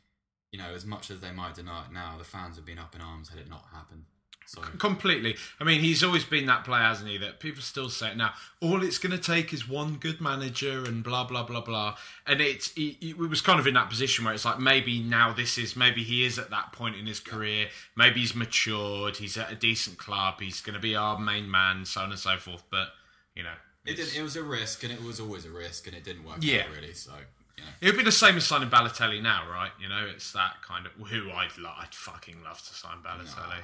you 0.50 0.58
know 0.58 0.74
as 0.74 0.84
much 0.84 1.08
as 1.12 1.20
they 1.20 1.30
might 1.30 1.54
deny 1.54 1.84
it 1.84 1.92
now, 1.92 2.16
the 2.18 2.24
fans 2.24 2.56
have 2.56 2.64
been 2.66 2.80
up 2.80 2.96
in 2.96 3.00
arms 3.00 3.28
had 3.28 3.38
it 3.38 3.48
not 3.48 3.66
happened. 3.72 4.06
So 4.50 4.60
Completely. 4.78 5.36
I 5.60 5.64
mean, 5.64 5.80
he's 5.80 6.02
always 6.02 6.24
been 6.24 6.46
that 6.46 6.64
player, 6.64 6.82
hasn't 6.82 7.08
he? 7.08 7.16
That 7.18 7.38
people 7.38 7.62
still 7.62 7.88
say 7.88 8.16
now. 8.16 8.32
All 8.60 8.82
it's 8.82 8.98
going 8.98 9.16
to 9.16 9.22
take 9.22 9.52
is 9.52 9.68
one 9.68 9.94
good 9.94 10.20
manager, 10.20 10.82
and 10.84 11.04
blah 11.04 11.22
blah 11.22 11.44
blah 11.44 11.60
blah. 11.60 11.96
And 12.26 12.40
he 12.40 13.14
was 13.16 13.40
kind 13.42 13.60
of 13.60 13.68
in 13.68 13.74
that 13.74 13.88
position 13.88 14.24
where 14.24 14.34
it's 14.34 14.44
like 14.44 14.58
maybe 14.58 14.98
now 15.04 15.32
this 15.32 15.56
is 15.56 15.76
maybe 15.76 16.02
he 16.02 16.24
is 16.24 16.36
at 16.36 16.50
that 16.50 16.72
point 16.72 16.96
in 16.96 17.06
his 17.06 17.20
career. 17.20 17.68
Maybe 17.96 18.18
he's 18.18 18.34
matured. 18.34 19.18
He's 19.18 19.36
at 19.36 19.52
a 19.52 19.54
decent 19.54 19.98
club. 19.98 20.40
He's 20.40 20.60
going 20.60 20.74
to 20.74 20.80
be 20.80 20.96
our 20.96 21.16
main 21.16 21.48
man, 21.48 21.84
so 21.84 22.00
on 22.00 22.10
and 22.10 22.18
so 22.18 22.36
forth. 22.36 22.64
But 22.72 22.88
you 23.36 23.44
know, 23.44 23.54
it 23.86 23.94
did, 23.94 24.16
it 24.16 24.22
was 24.22 24.34
a 24.34 24.42
risk, 24.42 24.82
and 24.82 24.92
it 24.92 25.00
was 25.00 25.20
always 25.20 25.44
a 25.44 25.50
risk, 25.50 25.86
and 25.86 25.94
it 25.94 26.02
didn't 26.02 26.24
work 26.24 26.38
Yeah. 26.40 26.62
out 26.62 26.74
really. 26.74 26.94
So 26.94 27.12
you 27.56 27.62
know, 27.62 27.70
It 27.80 27.86
would 27.86 27.98
be 27.98 28.02
the 28.02 28.10
same 28.10 28.36
as 28.36 28.46
signing 28.46 28.68
Balotelli 28.68 29.22
now, 29.22 29.48
right? 29.48 29.70
You 29.80 29.88
know, 29.88 30.08
it's 30.12 30.32
that 30.32 30.60
kind 30.62 30.86
of 30.86 30.92
who 31.08 31.30
I'd 31.30 31.50
I'd 31.64 31.94
fucking 31.94 32.42
love 32.42 32.58
to 32.66 32.74
sign 32.74 32.96
Balotelli. 33.04 33.62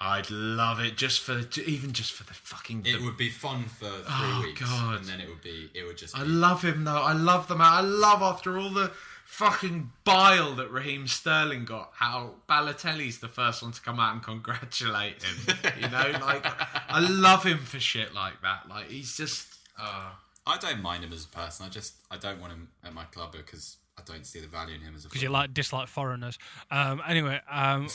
I'd 0.00 0.30
love 0.30 0.78
it 0.80 0.96
just 0.96 1.20
for 1.20 1.40
even 1.60 1.92
just 1.92 2.12
for 2.12 2.22
the 2.24 2.32
fucking. 2.34 2.84
it 2.86 3.02
would 3.02 3.16
be 3.16 3.30
fun 3.30 3.64
for 3.64 3.86
three 3.88 4.04
Oh, 4.08 4.42
weeks, 4.46 4.60
God. 4.60 4.96
and 5.00 5.04
then 5.06 5.20
it 5.20 5.28
would 5.28 5.42
be 5.42 5.70
it 5.74 5.84
would 5.84 5.98
just. 5.98 6.16
I 6.16 6.22
be, 6.22 6.28
love 6.28 6.62
him 6.62 6.84
though. 6.84 7.02
I 7.02 7.12
love 7.14 7.48
the 7.48 7.56
man. 7.56 7.66
I 7.72 7.80
love 7.80 8.22
after 8.22 8.58
all 8.58 8.70
the 8.70 8.92
fucking 9.24 9.90
bile 10.04 10.54
that 10.54 10.70
Raheem 10.70 11.06
Sterling 11.08 11.64
got, 11.64 11.90
how 11.96 12.34
Balotelli's 12.48 13.18
the 13.18 13.28
first 13.28 13.62
one 13.62 13.72
to 13.72 13.80
come 13.80 13.98
out 14.00 14.14
and 14.14 14.22
congratulate 14.22 15.22
him. 15.22 15.56
you 15.80 15.88
know, 15.88 16.10
like 16.20 16.46
I 16.88 17.00
love 17.00 17.44
him 17.44 17.58
for 17.58 17.80
shit 17.80 18.14
like 18.14 18.40
that. 18.42 18.68
Like 18.68 18.90
he's 18.90 19.16
just. 19.16 19.48
Uh, 19.78 20.10
I 20.46 20.56
don't 20.58 20.80
mind 20.80 21.04
him 21.04 21.12
as 21.12 21.24
a 21.24 21.28
person. 21.28 21.66
I 21.66 21.68
just 21.68 21.94
I 22.10 22.16
don't 22.16 22.40
want 22.40 22.52
him 22.52 22.68
at 22.84 22.94
my 22.94 23.04
club 23.04 23.32
because 23.32 23.76
I 23.98 24.02
don't 24.04 24.24
see 24.24 24.40
the 24.40 24.46
value 24.46 24.76
in 24.76 24.80
him 24.80 24.94
as 24.94 25.04
a. 25.04 25.08
because 25.08 25.22
you 25.22 25.28
like 25.28 25.52
dislike 25.52 25.88
foreigners. 25.88 26.38
Um, 26.70 27.02
anyway, 27.06 27.40
um, 27.50 27.88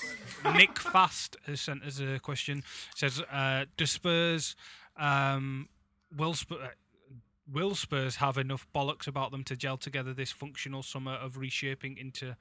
Nick 0.56 0.78
Fast 0.80 1.38
has 1.46 1.62
sent 1.62 1.84
us 1.84 2.00
a 2.00 2.20
question. 2.20 2.64
Says, 2.96 3.22
uh, 3.22 3.66
"Do 3.78 3.86
Spurs 3.86 4.56
um, 4.98 5.70
will 6.16 6.34
Spurs, 6.34 6.60
will 7.52 7.76
Spurs 7.76 8.18
have 8.18 8.38
enough 8.38 8.68
bollocks 8.76 9.08
about 9.08 9.32
them 9.32 9.44
to 9.46 9.56
gel 9.56 9.78
together 9.78 10.14
this 10.14 10.32
functional 10.32 10.84
summer 10.84 11.14
of 11.14 11.38
reshaping 11.38 11.98
into 11.98 12.36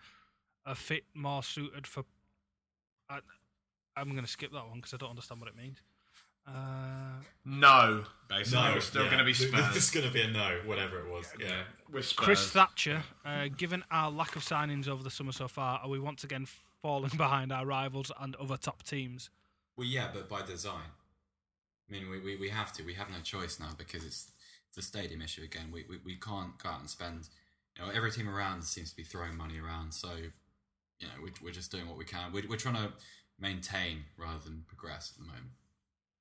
a 0.66 0.74
fit 0.74 1.04
more 1.14 1.42
suited 1.42 1.86
for?" 1.86 2.04
I, 3.08 3.20
I'm 3.96 4.10
going 4.10 4.24
to 4.24 4.30
skip 4.30 4.52
that 4.52 4.66
one 4.66 4.76
because 4.76 4.94
I 4.94 4.96
don't 4.96 5.10
understand 5.10 5.40
what 5.40 5.48
it 5.48 5.56
means. 5.56 5.78
Uh, 6.46 7.22
no, 7.44 8.04
basically, 8.28 8.74
we're 8.74 8.80
still 8.80 9.04
going 9.06 9.18
to 9.18 9.24
be 9.24 9.32
It's 9.32 9.90
going 9.90 10.06
to 10.06 10.12
be 10.12 10.22
a 10.22 10.28
no, 10.28 10.60
whatever 10.64 10.98
it 10.98 11.10
was. 11.10 11.26
Yeah. 11.38 11.46
yeah, 11.46 11.62
we're 11.90 12.02
Spurs. 12.02 12.24
Chris 12.24 12.50
Thatcher, 12.50 13.02
uh, 13.24 13.48
given 13.56 13.84
our 13.90 14.10
lack 14.10 14.36
of 14.36 14.42
signings 14.42 14.88
over 14.88 15.02
the 15.02 15.10
summer 15.10 15.32
so 15.32 15.48
far, 15.48 15.80
are 15.80 15.88
we 15.88 15.98
once 15.98 16.24
again 16.24 16.46
falling 16.82 17.12
behind 17.16 17.52
our 17.52 17.66
rivals 17.66 18.10
and 18.20 18.34
other 18.36 18.56
top 18.56 18.82
teams? 18.82 19.30
Well, 19.76 19.86
yeah, 19.86 20.08
but 20.12 20.28
by 20.28 20.42
design. 20.42 20.90
I 21.88 21.92
mean, 21.92 22.10
we, 22.10 22.20
we, 22.20 22.36
we 22.36 22.48
have 22.48 22.72
to. 22.74 22.82
We 22.84 22.94
have 22.94 23.10
no 23.10 23.18
choice 23.22 23.58
now 23.60 23.70
because 23.76 24.04
it's 24.04 24.30
it's 24.68 24.78
a 24.78 24.82
stadium 24.82 25.20
issue 25.20 25.42
again. 25.42 25.70
We, 25.72 25.84
we 25.88 25.98
we 26.04 26.16
can't 26.16 26.58
go 26.58 26.70
out 26.70 26.80
and 26.80 26.90
spend. 26.90 27.28
You 27.76 27.86
know, 27.86 27.92
every 27.92 28.10
team 28.10 28.28
around 28.28 28.64
seems 28.64 28.90
to 28.90 28.96
be 28.96 29.02
throwing 29.02 29.36
money 29.36 29.58
around. 29.58 29.92
So, 29.92 30.08
you 31.00 31.06
know, 31.06 31.14
we, 31.22 31.30
we're 31.42 31.52
just 31.52 31.72
doing 31.72 31.88
what 31.88 31.96
we 31.96 32.04
can. 32.04 32.30
We're, 32.32 32.46
we're 32.46 32.56
trying 32.56 32.74
to 32.74 32.92
maintain 33.40 34.04
rather 34.18 34.44
than 34.44 34.64
progress 34.68 35.12
at 35.14 35.18
the 35.18 35.26
moment. 35.26 35.52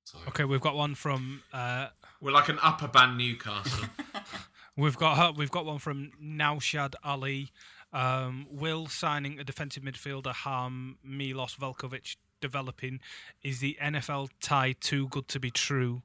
So, 0.04 0.18
Okay, 0.28 0.44
we've 0.44 0.60
got 0.60 0.74
one 0.74 0.94
from 0.94 1.42
uh, 1.52 1.88
We're 2.20 2.32
like 2.32 2.48
an 2.48 2.58
upper 2.62 2.88
band 2.88 3.16
Newcastle. 3.18 3.86
we've 4.76 4.96
got 4.96 5.18
uh, 5.18 5.32
we've 5.36 5.50
got 5.50 5.64
one 5.64 5.78
from 5.78 6.10
Naushad 6.22 6.94
Ali. 7.04 7.50
Um, 7.92 8.46
will 8.50 8.86
signing 8.86 9.38
a 9.38 9.44
defensive 9.44 9.82
midfielder 9.82 10.32
harm 10.32 10.96
Milos 11.04 11.56
Veljkovic 11.56 12.16
developing? 12.40 13.00
Is 13.42 13.60
the 13.60 13.76
NFL 13.82 14.30
tie 14.40 14.74
too 14.80 15.08
good 15.08 15.28
to 15.28 15.38
be 15.40 15.50
true? 15.50 16.02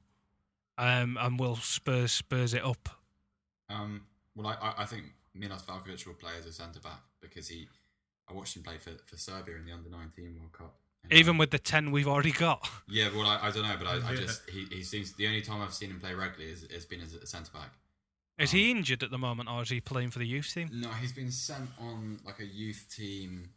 Um, 0.76 1.16
and 1.20 1.40
will 1.40 1.56
Spurs 1.56 2.12
Spurs 2.12 2.54
it 2.54 2.64
up? 2.64 2.88
um, 3.70 4.02
well, 4.36 4.46
I, 4.46 4.68
I- 4.68 4.82
I 4.82 4.84
think 4.86 5.06
Milos 5.34 5.62
Veljkovic 5.62 6.06
will 6.06 6.14
play 6.14 6.32
as 6.38 6.46
a 6.46 6.52
centre 6.52 6.80
back 6.80 7.00
because 7.20 7.48
he. 7.48 7.68
I 8.30 8.34
watched 8.34 8.56
him 8.56 8.62
play 8.62 8.76
for, 8.78 8.90
for 9.06 9.16
Serbia 9.16 9.56
in 9.56 9.64
the 9.64 9.72
under 9.72 9.88
nineteen 9.88 10.36
World 10.38 10.52
Cup. 10.52 10.76
And, 11.04 11.12
Even 11.12 11.32
um, 11.32 11.38
with 11.38 11.50
the 11.50 11.58
ten 11.58 11.90
we've 11.90 12.08
already 12.08 12.32
got. 12.32 12.68
Yeah, 12.88 13.08
well, 13.14 13.26
I, 13.26 13.48
I 13.48 13.50
don't 13.50 13.62
know, 13.62 13.76
but 13.78 13.86
I, 13.86 14.10
I 14.10 14.16
just 14.16 14.48
he, 14.50 14.66
he 14.70 14.82
seems 14.82 15.12
the 15.12 15.26
only 15.26 15.42
time 15.42 15.62
I've 15.62 15.74
seen 15.74 15.90
him 15.90 16.00
play 16.00 16.14
regularly 16.14 16.52
is 16.52 16.66
has 16.72 16.84
been 16.84 17.00
as 17.00 17.14
a 17.14 17.26
centre 17.26 17.52
back. 17.52 17.70
Is 18.38 18.52
he 18.52 18.70
injured 18.70 19.02
at 19.02 19.10
the 19.10 19.18
moment, 19.18 19.48
or 19.48 19.62
is 19.62 19.70
he 19.70 19.80
playing 19.80 20.10
for 20.10 20.20
the 20.20 20.26
youth 20.26 20.52
team? 20.54 20.70
No, 20.72 20.90
he's 20.90 21.12
been 21.12 21.32
sent 21.32 21.70
on 21.80 22.20
like 22.24 22.38
a 22.38 22.46
youth 22.46 22.86
team. 22.94 23.50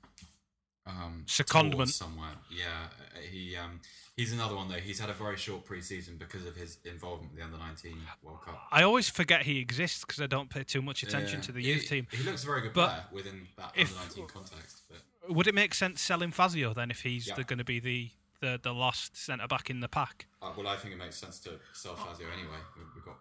Um, 0.86 1.24
Secondment. 1.28 1.90
somewhere. 1.90 2.32
Yeah, 2.50 2.88
he 3.30 3.56
um, 3.56 3.80
he's 4.18 4.34
another 4.34 4.56
one 4.56 4.68
though. 4.68 4.76
He's 4.76 5.00
had 5.00 5.10
a 5.10 5.14
very 5.14 5.38
short 5.38 5.64
pre-season 5.64 6.18
because 6.18 6.46
of 6.48 6.56
his 6.56 6.80
involvement 6.86 7.32
with 7.32 7.40
the 7.40 7.46
under 7.46 7.58
nineteen 7.60 7.98
World 8.24 8.42
Cup. 8.44 8.60
I 8.72 8.82
always 8.82 9.08
forget 9.08 9.44
he 9.44 9.60
exists 9.60 10.04
because 10.04 10.20
I 10.22 10.26
don't 10.28 10.50
pay 10.50 10.64
too 10.64 10.82
much 10.82 11.04
attention 11.04 11.40
Yeah. 11.40 11.46
to 11.46 11.52
the 11.52 11.62
He- 11.62 11.74
youth 11.74 11.88
team. 11.88 12.08
He 12.12 12.24
looks 12.24 12.44
a 12.44 12.48
very 12.48 12.62
good 12.62 12.74
But 12.74 12.88
player 12.90 13.04
within 13.12 13.48
that 13.58 13.74
if- 13.76 13.92
under 13.92 14.02
nineteen 14.08 14.28
context. 14.28 14.82
But 14.90 15.36
Would 15.36 15.46
it 15.48 15.54
make 15.54 15.76
sense 15.76 16.02
selling 16.02 16.32
Fazio 16.32 16.74
then 16.74 16.90
if 16.90 17.02
he's 17.04 17.28
Yeah. 17.28 17.36
going 17.44 17.60
to 17.60 17.64
be 17.64 17.80
the, 17.80 18.10
the, 18.40 18.60
the 18.62 18.74
last 18.74 19.16
centre 19.16 19.48
back 19.48 19.70
in 19.70 19.82
the 19.82 19.88
pack? 19.88 20.26
uh, 20.42 20.52
well, 20.58 20.68
I 20.68 20.78
think 20.78 20.96
it 20.96 20.98
makes 20.98 21.18
sense 21.18 21.40
to 21.42 21.60
sell 21.74 21.96
Fazio 21.96 22.26
anyway. 22.34 22.58
We, 22.76 22.84
we've 22.96 23.06
got. 23.06 23.20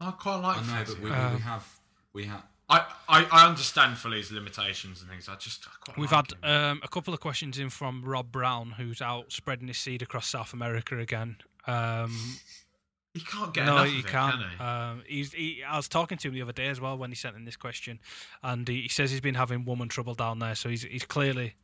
I 0.00 0.10
quite 0.10 0.36
like. 0.38 0.56
I 0.56 0.60
know, 0.62 0.66
Fazio. 0.66 0.94
but 0.96 1.04
we, 1.04 1.10
we, 1.10 1.16
Um, 1.16 1.34
we 1.36 1.40
have 1.42 1.78
we 2.12 2.24
have. 2.24 2.42
I, 2.68 2.84
I, 3.08 3.26
I 3.30 3.46
understand 3.46 3.96
fully 3.98 4.18
his 4.18 4.32
limitations 4.32 5.00
and 5.00 5.08
things. 5.08 5.28
I 5.28 5.36
just 5.36 5.66
I 5.66 5.70
quite 5.84 5.98
We've 5.98 6.10
like 6.10 6.32
had 6.42 6.70
um, 6.70 6.80
a 6.82 6.88
couple 6.88 7.14
of 7.14 7.20
questions 7.20 7.58
in 7.58 7.70
from 7.70 8.02
Rob 8.04 8.32
Brown, 8.32 8.72
who's 8.72 9.00
out 9.00 9.32
spreading 9.32 9.68
his 9.68 9.78
seed 9.78 10.02
across 10.02 10.26
South 10.28 10.52
America 10.52 10.98
again. 10.98 11.36
Um, 11.66 12.16
he 13.14 13.20
can't 13.20 13.54
get 13.54 13.66
no, 13.66 13.76
enough 13.76 13.86
he 13.86 13.98
of 14.00 14.04
it, 14.04 14.08
can't. 14.08 14.34
can 14.40 14.50
he? 14.50 14.64
Um, 14.64 15.02
he's, 15.06 15.32
he, 15.32 15.62
I 15.66 15.76
was 15.76 15.88
talking 15.88 16.18
to 16.18 16.28
him 16.28 16.34
the 16.34 16.42
other 16.42 16.52
day 16.52 16.66
as 16.66 16.80
well 16.80 16.98
when 16.98 17.10
he 17.10 17.16
sent 17.16 17.36
in 17.36 17.44
this 17.44 17.56
question, 17.56 18.00
and 18.42 18.66
he, 18.66 18.82
he 18.82 18.88
says 18.88 19.10
he's 19.10 19.20
been 19.20 19.36
having 19.36 19.64
woman 19.64 19.88
trouble 19.88 20.14
down 20.14 20.40
there. 20.40 20.54
So 20.54 20.68
he's 20.68 20.82
he's 20.82 21.04
clearly 21.04 21.54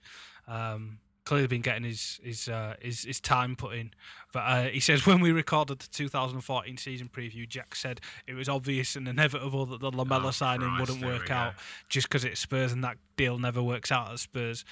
um, 0.46 0.98
clearly 1.24 1.46
been 1.46 1.60
getting 1.60 1.84
his 1.84 2.20
his 2.22 2.48
uh, 2.48 2.74
his, 2.80 3.04
his 3.04 3.20
time 3.20 3.56
put 3.56 3.74
in. 3.74 3.90
But 4.32 4.40
uh, 4.40 4.62
he 4.64 4.80
says 4.80 5.06
when 5.06 5.20
we 5.20 5.30
recorded 5.30 5.78
the 5.78 5.88
2014 5.88 6.76
season 6.76 7.10
preview, 7.12 7.48
Jack 7.48 7.74
said 7.74 8.00
it 8.26 8.34
was 8.34 8.48
obvious 8.48 8.96
and 8.96 9.06
inevitable 9.06 9.66
that 9.66 9.80
the 9.80 9.90
Lamela 9.90 10.28
Oh, 10.28 10.30
signing 10.30 10.68
Christ, 10.68 10.80
wouldn't 10.80 11.06
work 11.06 11.30
out 11.30 11.54
just 11.88 12.08
because 12.08 12.24
it's 12.24 12.40
Spurs 12.40 12.72
and 12.72 12.82
that 12.84 12.96
deal 13.16 13.38
never 13.38 13.62
works 13.62 13.92
out 13.92 14.10
at 14.10 14.18
Spurs. 14.18 14.64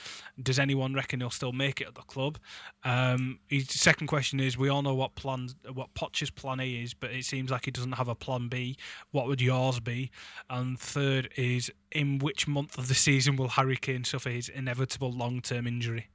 Does 0.43 0.59
anyone 0.59 0.95
reckon 0.95 1.21
he'll 1.21 1.31
still 1.31 1.53
make 1.53 1.81
it 1.81 1.89
at 1.89 1.95
the 1.95 2.03
club? 2.03 2.39
Um, 2.85 3.39
his 3.49 3.69
second 3.69 4.07
question 4.07 4.41
is: 4.41 4.57
We 4.57 4.69
all 4.69 4.83
know 4.83 4.95
what 4.95 5.15
plan, 5.15 5.51
what 5.73 5.93
Poch's 5.95 6.31
plan 6.31 6.61
A 6.61 6.69
is, 6.69 6.95
but 6.95 7.11
it 7.11 7.25
seems 7.25 7.51
like 7.51 7.67
he 7.67 7.71
doesn't 7.71 7.93
have 7.93 8.09
a 8.09 8.15
plan 8.15 8.49
B. 8.49 8.77
What 9.11 9.27
would 9.27 9.41
yours 9.41 9.81
be? 9.81 10.11
And 10.49 10.79
third 10.79 11.29
is: 11.37 11.71
In 11.93 12.19
which 12.19 12.49
month 12.49 12.79
of 12.79 12.89
the 12.89 12.95
season 12.95 13.37
will 13.37 13.49
Harry 13.49 13.77
Kane 13.77 14.05
suffer 14.05 14.31
his 14.31 14.49
inevitable 14.49 15.13
long-term 15.13 15.67
injury? 15.67 16.09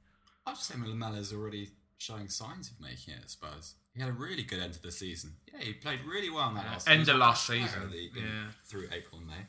I'd 0.46 0.56
say 0.56 0.74
Lamela's 0.74 1.32
already 1.32 1.70
showing 1.98 2.28
signs 2.28 2.70
of 2.70 2.80
making 2.80 3.14
it 3.14 3.20
at 3.22 3.30
Spurs. 3.30 3.74
He 3.94 4.00
had 4.00 4.10
a 4.10 4.12
really 4.12 4.42
good 4.42 4.60
end 4.60 4.74
to 4.74 4.82
the 4.82 4.92
season. 4.92 5.34
Yeah, 5.52 5.60
he 5.60 5.72
played 5.72 6.00
really 6.06 6.30
well 6.30 6.50
in 6.50 6.54
that 6.56 6.66
last 6.66 6.88
end 6.88 7.08
of 7.08 7.16
last 7.16 7.46
season, 7.46 7.90
in- 7.92 8.10
yeah. 8.22 8.50
through 8.64 8.88
April 8.92 9.18
and 9.18 9.26
May. 9.28 9.46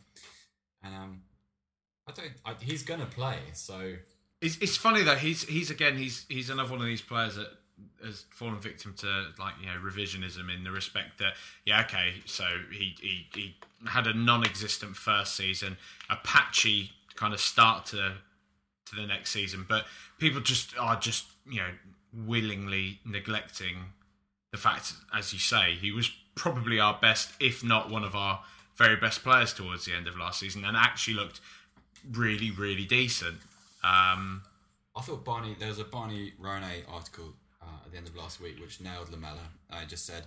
And 0.84 0.96
um, 0.96 1.22
I 2.08 2.12
don't. 2.14 2.32
I, 2.46 2.54
he's 2.62 2.84
gonna 2.84 3.06
play, 3.06 3.38
so 3.54 3.96
It's, 4.42 4.58
it's 4.60 4.78
funny 4.78 5.04
though. 5.04 5.16
He's 5.16 5.44
he's 5.44 5.70
again 5.70 5.98
he's 5.98 6.26
he's 6.30 6.50
another 6.50 6.72
one 6.72 6.80
of 6.80 6.88
these 6.88 7.02
players 7.02 7.36
that 7.36 7.50
has 8.04 8.26
fallen 8.32 8.60
victim 8.60 8.94
to 8.98 9.28
like 9.38 9.54
you 9.60 9.68
know 9.68 9.74
revisionism 9.84 10.54
in 10.56 10.64
the 10.64 10.72
respect 10.72 11.20
that 11.20 11.34
yeah 11.64 11.82
okay 11.82 12.16
so 12.26 12.44
he 12.72 12.96
he, 13.00 13.28
he 13.36 13.56
had 13.88 14.08
a 14.08 14.14
non-existent 14.14 14.96
first 14.96 15.36
season, 15.36 15.78
a 16.10 16.16
patchy 16.24 16.92
kind 17.16 17.34
of 17.34 17.40
start 17.40 17.86
to 17.88 18.14
to 18.90 18.96
the 18.96 19.08
next 19.08 19.32
season, 19.32 19.66
but 19.68 19.86
people 20.18 20.42
just 20.42 20.78
are 20.78 21.00
just 21.00 21.26
you 21.50 21.60
know 21.60 21.72
willingly 22.14 23.00
neglecting 23.06 23.94
the 24.52 24.58
fact, 24.58 24.94
as 25.14 25.34
you 25.34 25.40
say, 25.40 25.76
he 25.80 25.92
was 25.92 26.10
probably 26.36 26.80
our 26.80 26.98
best, 27.00 27.32
if 27.40 27.64
not 27.64 27.90
one 27.90 28.04
of 28.04 28.16
our 28.16 28.44
very 28.76 28.96
best 28.96 29.24
players 29.24 29.54
towards 29.54 29.86
the 29.86 29.94
end 29.94 30.08
of 30.08 30.18
last 30.18 30.40
season, 30.40 30.64
and 30.64 30.78
actually 30.78 31.16
looked 31.16 31.42
really, 32.10 32.52
really 32.52 32.86
decent. 32.86 33.38
Um, 33.84 34.44
I 34.96 35.02
thought 35.02 35.24
Barney. 35.24 35.56
There 35.58 35.68
was 35.68 35.80
a 35.80 35.84
Barney 35.84 36.34
Ronay 36.42 36.84
article 36.88 37.34
uh, 37.62 37.86
at 37.86 37.92
the 37.92 37.98
end 37.98 38.08
of 38.08 38.16
last 38.16 38.40
week 38.40 38.60
which 38.60 38.82
nailed 38.82 39.12
Lamela. 39.12 39.52
I 39.70 39.86
just 39.86 40.06
said 40.06 40.24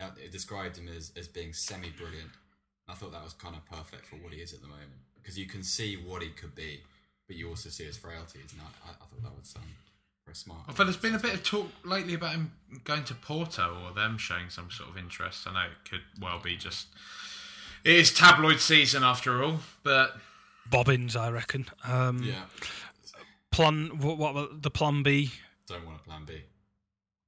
uh, 0.00 0.10
it 0.22 0.30
described 0.30 0.76
him 0.76 0.88
as, 0.88 1.12
as 1.16 1.26
being 1.26 1.52
semi-brilliant. 1.52 2.30
I 2.88 2.94
thought 2.94 3.12
that 3.12 3.24
was 3.24 3.32
kind 3.32 3.56
of 3.56 3.64
perfect 3.64 4.06
for 4.06 4.16
what 4.16 4.32
he 4.32 4.40
is 4.40 4.52
at 4.52 4.60
the 4.60 4.68
moment 4.68 4.92
because 5.16 5.38
you 5.38 5.46
can 5.46 5.62
see 5.62 5.96
what 5.96 6.22
he 6.22 6.28
could 6.28 6.54
be, 6.54 6.82
but 7.26 7.36
you 7.36 7.48
also 7.48 7.68
see 7.70 7.84
his 7.84 7.96
frailties. 7.96 8.52
And 8.52 8.60
I, 8.60 8.88
I, 8.88 8.90
I 8.92 9.06
thought 9.06 9.22
that 9.22 9.36
was 9.38 9.54
um, 9.56 9.62
Very 10.26 10.34
smart. 10.36 10.60
Although 10.68 10.84
there's 10.84 10.96
been 10.96 11.14
a 11.14 11.18
bit 11.18 11.34
of 11.34 11.42
talk 11.42 11.68
lately 11.84 12.14
about 12.14 12.32
him 12.32 12.52
going 12.84 13.04
to 13.04 13.14
Porto 13.14 13.76
or 13.84 13.92
them 13.94 14.18
showing 14.18 14.48
some 14.50 14.70
sort 14.70 14.90
of 14.90 14.96
interest. 14.98 15.46
I 15.46 15.52
know 15.52 15.70
it 15.70 15.88
could 15.88 16.02
well 16.20 16.40
be 16.42 16.56
just. 16.56 16.88
It 17.84 17.96
is 17.96 18.12
tabloid 18.12 18.60
season 18.60 19.02
after 19.04 19.42
all, 19.42 19.58
but 19.82 20.16
Bobbins, 20.70 21.16
I 21.16 21.30
reckon. 21.30 21.66
Um, 21.84 22.22
Yeah. 22.22 22.44
Plan. 23.50 23.98
What, 24.00 24.18
what 24.18 24.62
the 24.62 24.70
plan 24.70 25.02
B? 25.02 25.32
Don't 25.68 25.84
want 25.86 26.00
a 26.00 26.02
plan 26.02 26.24
B. 26.26 26.42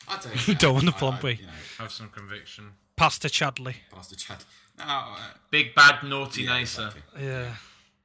I 0.08 0.20
don't. 0.22 0.60
Don't 0.60 0.74
want 0.74 0.88
a 0.90 0.92
plan 0.92 1.14
I- 1.16 1.22
B. 1.22 1.30
You 1.42 1.46
know, 1.46 1.52
have 1.80 1.92
some 1.92 2.10
conviction. 2.10 2.72
Pastor 2.96 3.28
Chadli. 3.30 3.76
Pastor 3.94 4.16
Chad. 4.16 4.44
No, 4.80 4.86
uh, 4.88 5.18
Big 5.52 5.76
bad 5.76 6.04
naughty 6.04 6.44
yeah, 6.44 6.52
Nasa. 6.52 6.62
exactly. 6.88 7.02
Yeah. 7.26 7.54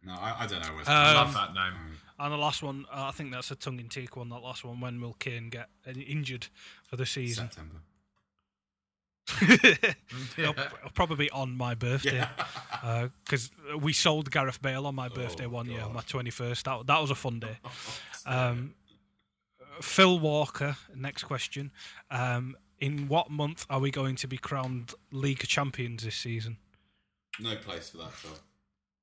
No, 0.05 0.13
I, 0.15 0.37
I 0.41 0.47
don't 0.47 0.61
know. 0.61 0.69
Um, 0.69 0.83
I 0.87 1.15
love 1.15 1.33
that 1.35 1.55
name. 1.55 1.73
And 2.19 2.33
the 2.33 2.37
last 2.37 2.63
one, 2.63 2.85
uh, 2.93 3.07
I 3.07 3.11
think 3.11 3.33
that's 3.33 3.51
a 3.51 3.57
tongue-in-cheek 3.57 4.17
one. 4.17 4.29
That 4.29 4.39
last 4.43 4.65
one, 4.65 4.81
when 4.81 5.01
will 5.01 5.15
Kane 5.15 5.51
get 5.51 5.69
uh, 5.87 5.93
injured 5.93 6.47
for 6.85 6.97
the 6.97 7.07
season? 7.07 7.51
September. 7.51 7.81
it'll, 10.39 10.51
it'll 10.53 10.91
probably 10.95 11.17
be 11.27 11.31
on 11.31 11.57
my 11.57 11.75
birthday 11.75 12.27
because 13.25 13.51
we 13.81 13.93
sold 13.95 14.31
Gareth 14.31 14.61
Bale 14.61 14.87
on 14.87 14.95
my 14.95 15.09
birthday 15.09 15.47
Oh, 15.47 15.51
one 15.51 15.67
year, 15.67 15.83
my 15.93 16.03
twenty-first. 16.03 16.67
That 16.67 16.87
that 16.87 17.01
was 17.01 17.11
a 17.11 17.15
fun 17.15 17.41
day. 17.41 17.59
Um, 18.27 18.73
Phil 19.83 20.19
Walker. 20.19 20.77
Next 20.95 21.25
question. 21.25 21.73
Um, 22.11 22.57
in 22.79 23.07
what 23.07 23.31
month 23.31 23.67
are 23.69 23.81
we 23.81 23.91
going 23.91 24.17
to 24.17 24.27
be 24.27 24.39
crowned 24.39 24.95
League 25.13 25.47
champions 25.47 26.05
this 26.05 26.17
season? 26.17 26.57
No 27.41 27.57
place 27.57 27.91
for 27.91 27.99
that, 27.99 28.13
Phil. 28.13 28.31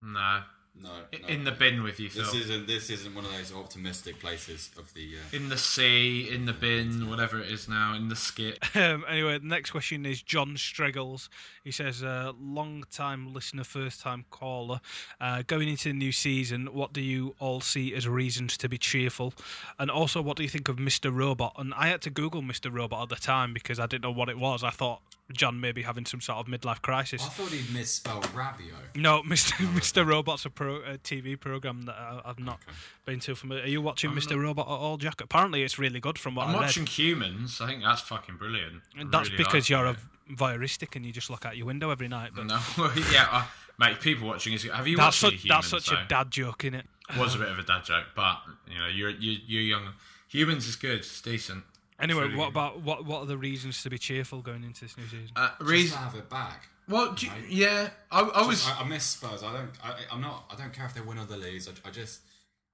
No. 0.03 0.41
No. 0.73 0.89
I- 0.89 1.17
no 1.21 1.27
In 1.27 1.43
the 1.43 1.51
bin 1.51 1.83
with 1.83 1.99
you, 1.99 2.09
Phil. 2.09 2.23
This 2.23 2.33
isn't. 2.33 2.65
This 2.65 2.89
isn't 2.89 3.13
one 3.13 3.25
of 3.25 3.31
those 3.31 3.53
optimistic 3.53 4.21
places 4.21 4.69
of 4.77 4.93
the. 4.93 5.15
Uh, 5.17 5.35
In 5.35 5.49
the 5.49 5.57
sea, 5.57 6.29
in 6.29 6.45
the 6.45 6.53
bin, 6.53 7.09
whatever 7.09 7.41
it 7.41 7.51
is 7.51 7.67
now, 7.67 7.93
in 7.93 8.07
the 8.07 8.15
skip. 8.15 8.57
Um, 8.75 9.03
anyway, 9.07 9.37
the 9.37 9.45
next 9.45 9.71
question 9.71 10.05
is 10.05 10.21
John 10.21 10.55
Streggles. 10.55 11.27
He 11.61 11.71
says, 11.71 12.01
uh, 12.03 12.31
long 12.41 12.85
time 12.89 13.33
listener, 13.33 13.65
first 13.65 13.99
time 13.99 14.23
caller. 14.31 14.79
Uh, 15.19 15.43
going 15.45 15.67
into 15.67 15.89
the 15.89 15.93
new 15.93 16.13
season, 16.13 16.67
what 16.73 16.93
do 16.93 17.01
you 17.01 17.35
all 17.39 17.59
see 17.59 17.93
as 17.93 18.07
reasons 18.07 18.55
to 18.57 18.69
be 18.69 18.77
cheerful? 18.77 19.33
And 19.77 19.91
also, 19.91 20.21
what 20.21 20.37
do 20.37 20.43
you 20.43 20.49
think 20.49 20.69
of 20.69 20.77
Mr. 20.77 21.13
Robot? 21.13 21.53
And 21.57 21.73
I 21.73 21.87
had 21.87 22.01
to 22.03 22.09
Google 22.09 22.41
Mr. 22.41 22.73
Robot 22.73 23.03
at 23.03 23.09
the 23.09 23.15
time 23.21 23.53
because 23.53 23.77
I 23.77 23.87
didn't 23.87 24.03
know 24.03 24.11
what 24.11 24.29
it 24.29 24.39
was. 24.39 24.63
I 24.63 24.69
thought 24.71 25.01
John 25.31 25.59
may 25.59 25.71
be 25.71 25.81
having 25.83 26.05
some 26.05 26.21
sort 26.21 26.39
of 26.39 26.45
midlife 26.47 26.81
crisis. 26.81 27.21
I 27.23 27.29
thought 27.29 27.49
he 27.49 27.73
misspelled 27.73 28.23
Rabiot. 28.25 28.95
No, 28.95 29.21
Mr. 29.25 29.53
Mr. 29.73 30.05
Robot's 30.05 30.45
a, 30.45 30.49
pro, 30.49 30.77
a 30.77 30.97
TV 30.97 31.39
program 31.39 31.83
that 31.83 31.95
I, 31.95 32.21
I've 32.25 32.39
not 32.39 32.59
been 33.05 33.19
too 33.19 33.35
familiar. 33.35 33.63
Are 33.63 33.67
you 33.67 33.81
watching 33.81 34.11
Mr. 34.11 34.41
Robot 34.41 34.67
at 34.67 34.71
all, 34.71 34.97
Jack? 34.97 35.21
Apparently, 35.21 35.63
it's 35.63 35.79
really 35.79 35.99
good 35.99 36.17
from 36.17 36.35
what 36.35 36.47
I'm 36.47 36.55
I 36.55 36.61
watching 36.61 36.85
Humans. 36.85 37.61
I 37.61 37.67
think 37.67 37.83
that's 37.83 38.01
fucking 38.01 38.37
brilliant. 38.37 38.81
I 38.97 39.01
And 39.01 39.11
that's 39.11 39.29
really 39.31 39.43
because 39.43 39.69
you're 39.69 39.85
it. 39.87 39.97
a 39.97 40.33
voyeuristic 40.33 40.95
and 40.95 41.05
you 41.05 41.11
just 41.11 41.29
look 41.29 41.45
out 41.45 41.57
your 41.57 41.65
window 41.65 41.89
every 41.89 42.07
night. 42.07 42.31
But 42.35 42.45
No, 42.45 42.59
yeah, 43.11 43.27
uh, 43.31 43.45
mate. 43.79 43.99
People 43.99 44.27
watching 44.27 44.53
is. 44.53 44.63
Have 44.63 44.87
you 44.87 44.97
that's 44.97 45.21
watched 45.21 45.35
such, 45.35 45.43
Humans? 45.45 45.71
that's 45.71 45.85
such 45.85 45.95
though? 45.95 46.03
a 46.03 46.07
dad 46.07 46.31
joke, 46.31 46.63
in 46.65 46.73
it? 46.73 46.85
Was 47.17 47.35
a 47.35 47.39
bit 47.39 47.49
of 47.49 47.59
a 47.59 47.63
dad 47.63 47.83
joke, 47.83 48.05
but 48.15 48.37
you 48.71 48.77
know, 48.79 48.87
you're 48.87 49.09
you, 49.09 49.37
you're 49.45 49.61
young. 49.63 49.93
Humans 50.29 50.65
is 50.67 50.77
good. 50.77 50.99
It's 50.99 51.21
decent. 51.21 51.63
Anyway, 52.01 52.23
really 52.23 52.35
what 52.35 52.45
good. 52.45 52.49
about 52.51 52.81
what? 52.81 53.05
What 53.05 53.19
are 53.21 53.25
the 53.25 53.37
reasons 53.37 53.81
to 53.83 53.89
be 53.89 53.97
cheerful 53.97 54.41
going 54.41 54.63
into 54.63 54.81
this 54.81 54.97
new 54.97 55.05
season? 55.05 55.29
Uh, 55.35 55.47
Just 55.49 55.59
to 55.59 55.65
reason. 55.65 55.97
have 55.99 56.15
it 56.15 56.29
back. 56.29 56.67
Well, 56.89 57.13
do 57.13 57.27
you- 57.27 57.31
yeah, 57.47 57.89
I, 58.11 58.21
I 58.21 58.45
was. 58.45 58.67
I, 58.67 58.81
I 58.81 58.87
miss 58.87 59.03
Spurs. 59.03 59.43
I 59.43 59.53
don't. 59.53 59.69
I, 59.83 59.93
I'm 60.11 60.19
not. 60.21 60.45
I 60.51 60.55
don't 60.61 60.73
care 60.73 60.85
if 60.85 60.93
they 60.93 61.01
win 61.01 61.17
or 61.19 61.25
they 61.25 61.37
lose. 61.37 61.67
I, 61.69 61.87
I 61.87 61.91
just. 61.91 62.21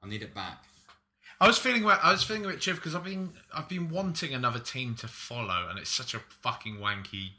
I 0.04 0.08
need 0.08 0.22
it 0.22 0.34
back. 0.34 0.64
I 1.42 1.46
was 1.48 1.58
feeling. 1.60 1.86
I 1.86 2.12
was 2.12 2.24
feeling 2.24 2.46
a 2.46 2.48
bit 2.48 2.62
chill 2.62 2.76
because 2.76 2.96
I've 2.96 3.04
been. 3.04 3.32
I've 3.56 3.68
been 3.70 3.90
wanting 3.90 4.34
another 4.34 4.60
team 4.60 4.96
to 4.96 5.08
follow, 5.08 5.68
and 5.70 5.78
it's 5.78 5.92
such 5.92 6.14
a 6.16 6.20
fucking 6.20 6.78
wanky, 6.78 7.32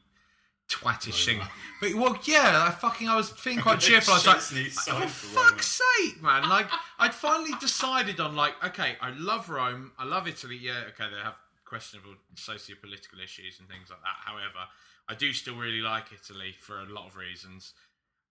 twattish 0.71 1.25
thing. 1.25 1.41
But 1.81 1.95
well, 1.95 2.19
yeah, 2.25 2.65
I 2.69 2.71
fucking. 2.71 3.09
I 3.09 3.17
was 3.17 3.31
feeling 3.31 3.61
quite 3.61 3.81
cheerful. 3.89 4.15
I 4.15 4.17
was 4.19 4.27
like, 4.27 4.37
Szczesny 4.37 4.67
for 4.71 4.83
for 4.83 4.93
Roma. 4.93 5.09
fuck's 5.51 5.81
sake, 5.99 6.23
man! 6.23 6.49
Like, 6.49 6.69
I'd 6.99 7.15
finally 7.15 7.53
decided 7.61 8.21
on 8.21 8.37
like, 8.37 8.55
okay, 8.65 8.97
I 9.01 9.11
love 9.11 9.49
Rome. 9.49 9.93
I 9.99 10.05
love 10.05 10.29
Italy. 10.29 10.59
Yeah, 10.61 10.83
okay, 10.91 11.11
they 11.13 11.21
have 11.23 11.37
questionable 11.69 12.15
socio-political 12.35 13.21
issues 13.21 13.59
and 13.59 13.69
things 13.69 13.91
like 13.91 14.01
that. 14.01 14.25
However, 14.25 14.69
I 15.09 15.15
do 15.15 15.33
still 15.33 15.57
really 15.57 15.81
like 15.81 16.13
Italy 16.13 16.55
for 16.59 16.81
a 16.81 16.87
lot 16.87 17.07
of 17.07 17.17
reasons. 17.17 17.75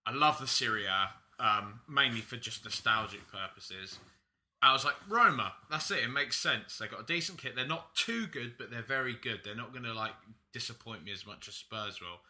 I 0.06 0.12
love 0.12 0.40
the 0.40 0.48
Serie 0.48 0.86
A, 0.86 1.10
um, 1.44 1.82
mainly 1.88 2.22
for 2.22 2.38
just 2.38 2.64
nostalgic 2.64 3.22
purposes. 3.32 4.00
I 4.62 4.74
was 4.74 4.84
like, 4.84 4.96
Roma, 5.08 5.54
that's 5.70 5.92
it. 5.92 6.04
It 6.04 6.10
makes 6.10 6.38
sense. 6.40 6.78
They 6.78 6.88
got 6.88 7.02
a 7.02 7.06
decent 7.06 7.38
kit. 7.38 7.56
They're 7.56 7.68
not 7.68 7.96
too 7.96 8.26
good, 8.26 8.54
but 8.58 8.72
they're 8.72 8.82
very 8.82 9.14
good. 9.14 9.42
They're 9.44 9.56
not 9.56 9.72
going 9.72 9.84
to 9.84 9.94
like 9.94 10.14
disappoint 10.52 11.04
me 11.04 11.12
as 11.12 11.28
much 11.28 11.48
as 11.48 11.54
Spurs 11.54 12.02
will. 12.02 12.22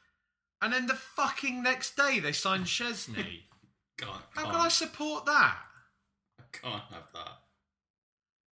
And 0.61 0.73
then 0.73 0.88
the 0.88 0.95
fucking 0.95 1.63
next 1.63 1.95
day, 1.95 2.19
they 2.19 2.31
signed 2.34 2.65
Szczesny. 2.65 3.43
Can't. 3.97 4.21
How 4.35 4.45
can 4.45 4.55
I 4.55 4.67
support 4.67 5.25
that? 5.25 5.57
I 6.39 6.43
can't 6.51 6.84
have 6.91 7.11
that. 7.13 7.39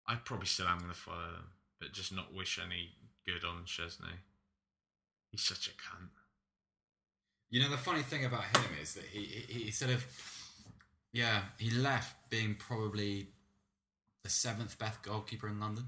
I 0.06 0.14
probably 0.16 0.46
still 0.46 0.68
am 0.68 0.78
going 0.78 0.90
to 0.90 0.96
follow 0.96 1.32
them, 1.32 1.48
but 1.82 1.92
just 1.92 2.14
not 2.14 2.32
wish 2.32 2.60
any 2.64 2.90
good 3.26 3.44
on 3.44 3.64
Szczesny. 3.64 4.20
He's 5.32 5.42
such 5.42 5.66
a 5.66 5.70
cunt. 5.70 6.10
You 7.50 7.60
know, 7.60 7.70
the 7.70 7.76
funny 7.76 8.02
thing 8.02 8.24
about 8.24 8.44
him 8.44 8.70
is 8.80 8.94
that 8.94 9.04
he, 9.04 9.20
he, 9.20 9.64
he 9.64 9.70
sort 9.72 9.90
of, 9.90 10.06
yeah, 11.12 11.42
he 11.58 11.70
left 11.70 12.30
being 12.30 12.54
probably 12.54 13.26
the 14.22 14.30
seventh 14.30 14.78
best 14.78 15.02
goalkeeper 15.02 15.48
in 15.48 15.58
London, 15.58 15.86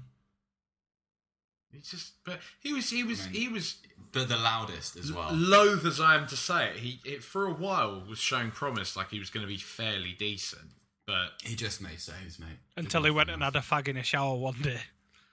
He 1.71 1.79
just, 1.79 2.13
but 2.25 2.39
he 2.59 2.73
was, 2.73 2.89
he 2.89 3.03
was, 3.03 3.21
I 3.21 3.29
mean, 3.29 3.41
he 3.41 3.47
was 3.47 3.77
but 4.11 4.27
the 4.27 4.35
loudest 4.37 4.97
as 4.97 5.11
well. 5.11 5.31
loath 5.33 5.85
as 5.85 6.01
I 6.01 6.15
am 6.15 6.27
to 6.27 6.35
say 6.35 6.71
it. 6.71 6.75
He, 6.77 6.99
it 7.05 7.23
for 7.23 7.47
a 7.47 7.53
while 7.53 8.03
was 8.07 8.19
showing 8.19 8.51
promise, 8.51 8.97
like 8.97 9.09
he 9.09 9.19
was 9.19 9.29
going 9.29 9.45
to 9.45 9.51
be 9.51 9.57
fairly 9.57 10.13
decent, 10.19 10.71
but 11.07 11.29
He 11.43 11.55
just 11.55 11.81
made 11.81 12.01
saves, 12.01 12.37
mate. 12.37 12.59
Until 12.75 13.03
he 13.03 13.11
went 13.11 13.29
and 13.29 13.41
had 13.41 13.55
a 13.55 13.61
fag 13.61 13.87
in 13.87 13.95
a 13.97 14.03
shower 14.03 14.35
one 14.35 14.61
day. 14.61 14.81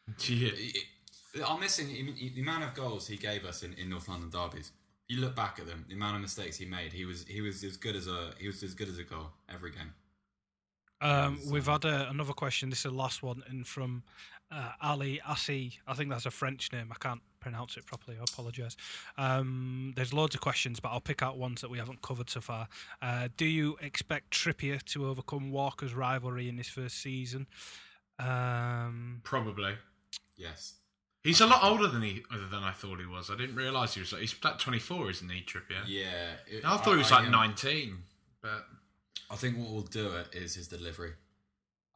yeah. 0.28 0.50
He- 0.50 0.84
he- 1.34 1.42
I'm 1.46 1.60
missing 1.60 1.88
the 1.88 2.40
amount 2.42 2.64
of 2.64 2.74
goals 2.74 3.08
he 3.08 3.16
gave 3.16 3.46
us 3.46 3.62
in, 3.62 3.72
in 3.74 3.88
North 3.88 4.06
London 4.08 4.28
derbies. 4.28 4.70
You 5.08 5.18
look 5.20 5.34
back 5.34 5.58
at 5.58 5.66
them, 5.66 5.84
the 5.88 5.94
amount 5.94 6.16
of 6.16 6.22
mistakes 6.22 6.58
he 6.58 6.66
made. 6.66 6.92
He 6.92 7.04
was 7.06 7.24
he 7.26 7.40
was 7.40 7.64
as 7.64 7.76
good 7.78 7.96
as 7.96 8.06
a 8.06 8.32
he 8.38 8.46
was 8.46 8.62
as 8.62 8.74
good 8.74 8.88
as 8.88 8.98
a 8.98 9.02
goal 9.02 9.28
every 9.52 9.70
game. 9.70 9.94
Um, 11.00 11.40
we've 11.50 11.66
had 11.66 11.84
uh, 11.84 12.06
another 12.10 12.32
question. 12.32 12.70
This 12.70 12.80
is 12.80 12.82
the 12.84 12.90
last 12.92 13.22
one, 13.22 13.42
and 13.48 13.66
from 13.66 14.04
uh, 14.52 14.72
Ali 14.80 15.20
Assi. 15.26 15.78
I 15.86 15.94
think 15.94 16.10
that's 16.10 16.26
a 16.26 16.30
French 16.30 16.70
name. 16.72 16.92
I 16.92 16.96
can't 17.00 17.20
pronounce 17.40 17.76
it 17.76 17.86
properly. 17.86 18.16
I 18.20 18.22
apologise. 18.22 18.76
Um, 19.18 19.92
there's 19.96 20.12
loads 20.12 20.34
of 20.34 20.40
questions, 20.40 20.78
but 20.80 20.90
I'll 20.90 21.00
pick 21.00 21.22
out 21.22 21.38
ones 21.38 21.60
that 21.62 21.70
we 21.70 21.78
haven't 21.78 22.02
covered 22.02 22.30
so 22.30 22.40
far. 22.40 22.68
Uh, 23.00 23.28
do 23.36 23.46
you 23.46 23.76
expect 23.80 24.30
Trippier 24.30 24.82
to 24.84 25.06
overcome 25.08 25.50
Walker's 25.50 25.94
rivalry 25.94 26.48
in 26.48 26.56
his 26.58 26.68
first 26.68 27.02
season? 27.02 27.46
Um, 28.18 29.20
probably. 29.24 29.74
Yes. 30.42 30.74
He's 31.22 31.40
a 31.40 31.46
lot 31.46 31.62
older 31.62 31.86
than 31.86 32.02
he 32.02 32.22
than 32.50 32.62
I 32.64 32.72
thought 32.72 32.98
he 32.98 33.06
was. 33.06 33.30
I 33.30 33.36
didn't 33.36 33.54
realise 33.54 33.94
he 33.94 34.00
was. 34.00 34.12
Like, 34.12 34.22
he's 34.22 34.34
like 34.42 34.58
twenty 34.58 34.80
four, 34.80 35.08
isn't 35.10 35.28
he, 35.28 35.40
Trippier? 35.42 35.84
Yeah. 35.86 36.32
it- 36.50 36.64
I 36.64 36.76
thought 36.78 36.92
he 36.92 36.98
was 36.98 37.12
I, 37.12 37.18
like 37.18 37.26
um, 37.26 37.32
nineteen, 37.32 37.98
but 38.42 38.66
I 39.30 39.36
think 39.36 39.56
what 39.56 39.70
will 39.70 39.82
do 39.82 40.16
it 40.16 40.34
is 40.34 40.56
his 40.56 40.66
delivery. 40.66 41.12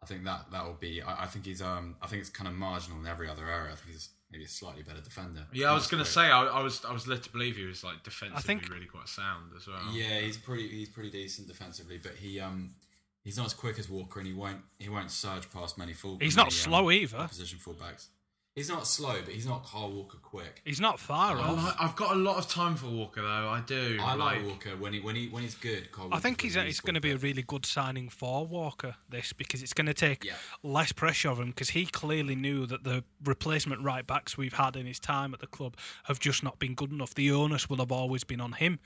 I 0.03 0.07
think 0.07 0.23
that 0.25 0.53
that 0.53 0.65
will 0.65 0.75
be. 0.79 1.03
I, 1.03 1.25
I 1.25 1.27
think 1.27 1.47
he's. 1.47 1.61
Um. 1.61 1.97
I 2.01 2.07
think 2.07 2.21
it's 2.21 2.31
kind 2.31 2.47
of 2.47 2.55
marginal 2.55 3.01
in 3.01 3.07
every 3.09 3.29
other 3.29 3.49
area. 3.51 3.73
I 3.73 3.77
think 3.77 3.91
he's 3.93 4.11
maybe 4.31 4.45
a 4.45 4.49
slightly 4.49 4.83
better 4.85 5.01
defender. 5.01 5.47
yeah, 5.53 5.71
I 5.71 5.75
was 5.75 5.89
going 5.89 6.03
to 6.05 6.09
say 6.09 6.23
I, 6.31 6.45
I 6.47 6.63
was 6.63 6.85
I 6.85 6.93
was 6.93 7.09
led 7.09 7.23
to 7.25 7.31
believe 7.33 7.57
he 7.57 7.65
was 7.65 7.83
like 7.83 8.05
defensively 8.05 8.43
think- 8.43 8.69
really 8.73 8.87
quite 8.87 9.09
sound 9.09 9.51
as 9.57 9.67
well. 9.67 9.81
Yeah, 9.93 10.21
he's 10.21 10.37
pretty. 10.37 10.69
He's 10.69 10.89
pretty 10.89 11.11
decent 11.11 11.49
defensively, 11.49 11.99
but 11.99 12.13
he 12.13 12.39
um. 12.39 12.75
He's 13.25 13.37
not 13.37 13.47
as 13.47 13.55
quick 13.55 13.77
as 13.81 13.89
Walker, 13.91 14.21
and 14.21 14.29
he 14.29 14.33
won't. 14.35 14.61
He 14.79 14.89
won't 14.89 15.11
surge 15.11 15.51
past 15.51 15.77
many 15.77 15.95
full. 15.95 16.17
He's 16.21 16.37
many, 16.37 16.45
not 16.47 16.53
slow 16.53 16.93
either. 16.93 17.17
Opposition 17.17 17.59
fullbacks. 17.59 18.07
He's 18.57 18.71
not 18.71 18.87
slow, 18.87 19.17
but 19.23 19.35
he's 19.35 19.45
not 19.47 19.65
Carl 19.67 19.93
Walker 19.93 20.17
quick. 20.23 20.63
he's 20.65 20.81
not 20.81 20.99
far 20.99 21.37
I 21.37 21.41
off. 21.43 21.63
like, 21.63 21.75
I've 21.79 21.95
got 21.95 22.13
a 22.17 22.19
lot 22.19 22.39
of 22.39 22.49
time 22.49 22.75
for 22.75 22.87
Walker 22.87 23.21
though. 23.21 23.29
I 23.51 23.61
do. 23.67 23.99
I 24.01 24.15
like 24.15 24.45
Walker 24.47 24.71
when 24.77 24.95
he 24.95 25.01
when 25.01 25.15
he 25.15 25.29
when 25.29 25.43
he's 25.43 25.55
good. 25.55 25.93
Carl 25.93 26.09
I 26.11 26.19
think 26.21 26.39
Walker's 26.39 26.43
he's 26.43 26.57
really 26.57 26.69
it's 26.71 26.81
going 26.81 26.95
to 26.95 27.01
be 27.03 27.11
a 27.11 27.13
scored 27.13 27.23
really 27.25 27.43
good 27.43 27.67
signing 27.67 28.09
for 28.09 28.47
Walker. 28.47 28.95
This 29.11 29.35
because 29.35 29.63
it's 29.63 29.75
going 29.75 29.89
to 29.89 29.95
take 29.95 30.25
Yeah. 30.25 30.33
less 30.63 30.91
pressure 30.91 31.29
of 31.29 31.39
him 31.39 31.49
because 31.51 31.69
he 31.71 31.85
clearly 31.85 32.35
knew 32.35 32.65
that 32.65 32.83
the 32.83 33.05
replacement 33.23 33.83
right 33.83 34.07
backs 34.07 34.39
we've 34.39 34.55
had 34.55 34.75
in 34.75 34.87
his 34.87 34.99
time 34.99 35.35
at 35.35 35.41
the 35.41 35.47
club 35.47 35.77
have 36.05 36.19
just 36.19 36.43
not 36.43 36.59
been 36.59 36.75
good 36.75 36.91
enough. 36.91 37.15
The 37.15 37.31
onus 37.33 37.69
will 37.69 37.77
have 37.79 37.93
always 37.93 38.25
been 38.25 38.41
on 38.41 38.53
him. 38.53 38.79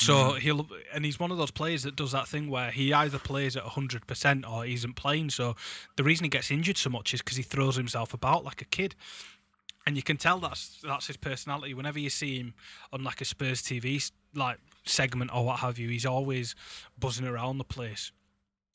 So 0.00 0.32
Mm. 0.32 0.38
he'll 0.38 0.68
and 0.94 1.04
he's 1.04 1.20
one 1.20 1.30
of 1.30 1.36
those 1.38 1.50
players 1.50 1.82
that 1.82 1.94
does 1.94 2.12
that 2.12 2.26
thing 2.26 2.48
where 2.48 2.70
he 2.70 2.92
either 2.92 3.18
plays 3.18 3.54
at 3.56 3.62
hundred 3.64 4.06
percent 4.06 4.46
or 4.48 4.64
he 4.64 4.72
isn't 4.74 4.94
playing. 4.94 5.30
So 5.30 5.56
the 5.96 6.02
reason 6.04 6.24
he 6.24 6.30
gets 6.30 6.50
injured 6.50 6.78
so 6.78 6.88
much 6.90 7.12
is 7.12 7.20
because 7.20 7.36
he 7.36 7.42
throws 7.42 7.76
himself 7.76 8.14
about 8.14 8.42
like 8.44 8.62
a 8.62 8.64
kid 8.64 8.94
and 9.86 9.96
you 9.96 10.02
can 10.02 10.16
tell 10.16 10.38
that's 10.38 10.80
that's 10.82 11.06
his 11.06 11.16
personality. 11.18 11.74
Whenever 11.74 11.98
you 11.98 12.10
see 12.10 12.38
him 12.38 12.54
on 12.92 13.04
like 13.04 13.20
a 13.20 13.24
Spurs 13.26 13.62
TV 13.62 14.10
like 14.34 14.58
segment 14.84 15.30
or 15.34 15.44
what 15.44 15.60
have 15.60 15.78
you, 15.78 15.88
he's 15.90 16.06
always 16.06 16.54
buzzing 16.98 17.26
around 17.26 17.58
the 17.58 17.64
place. 17.64 18.10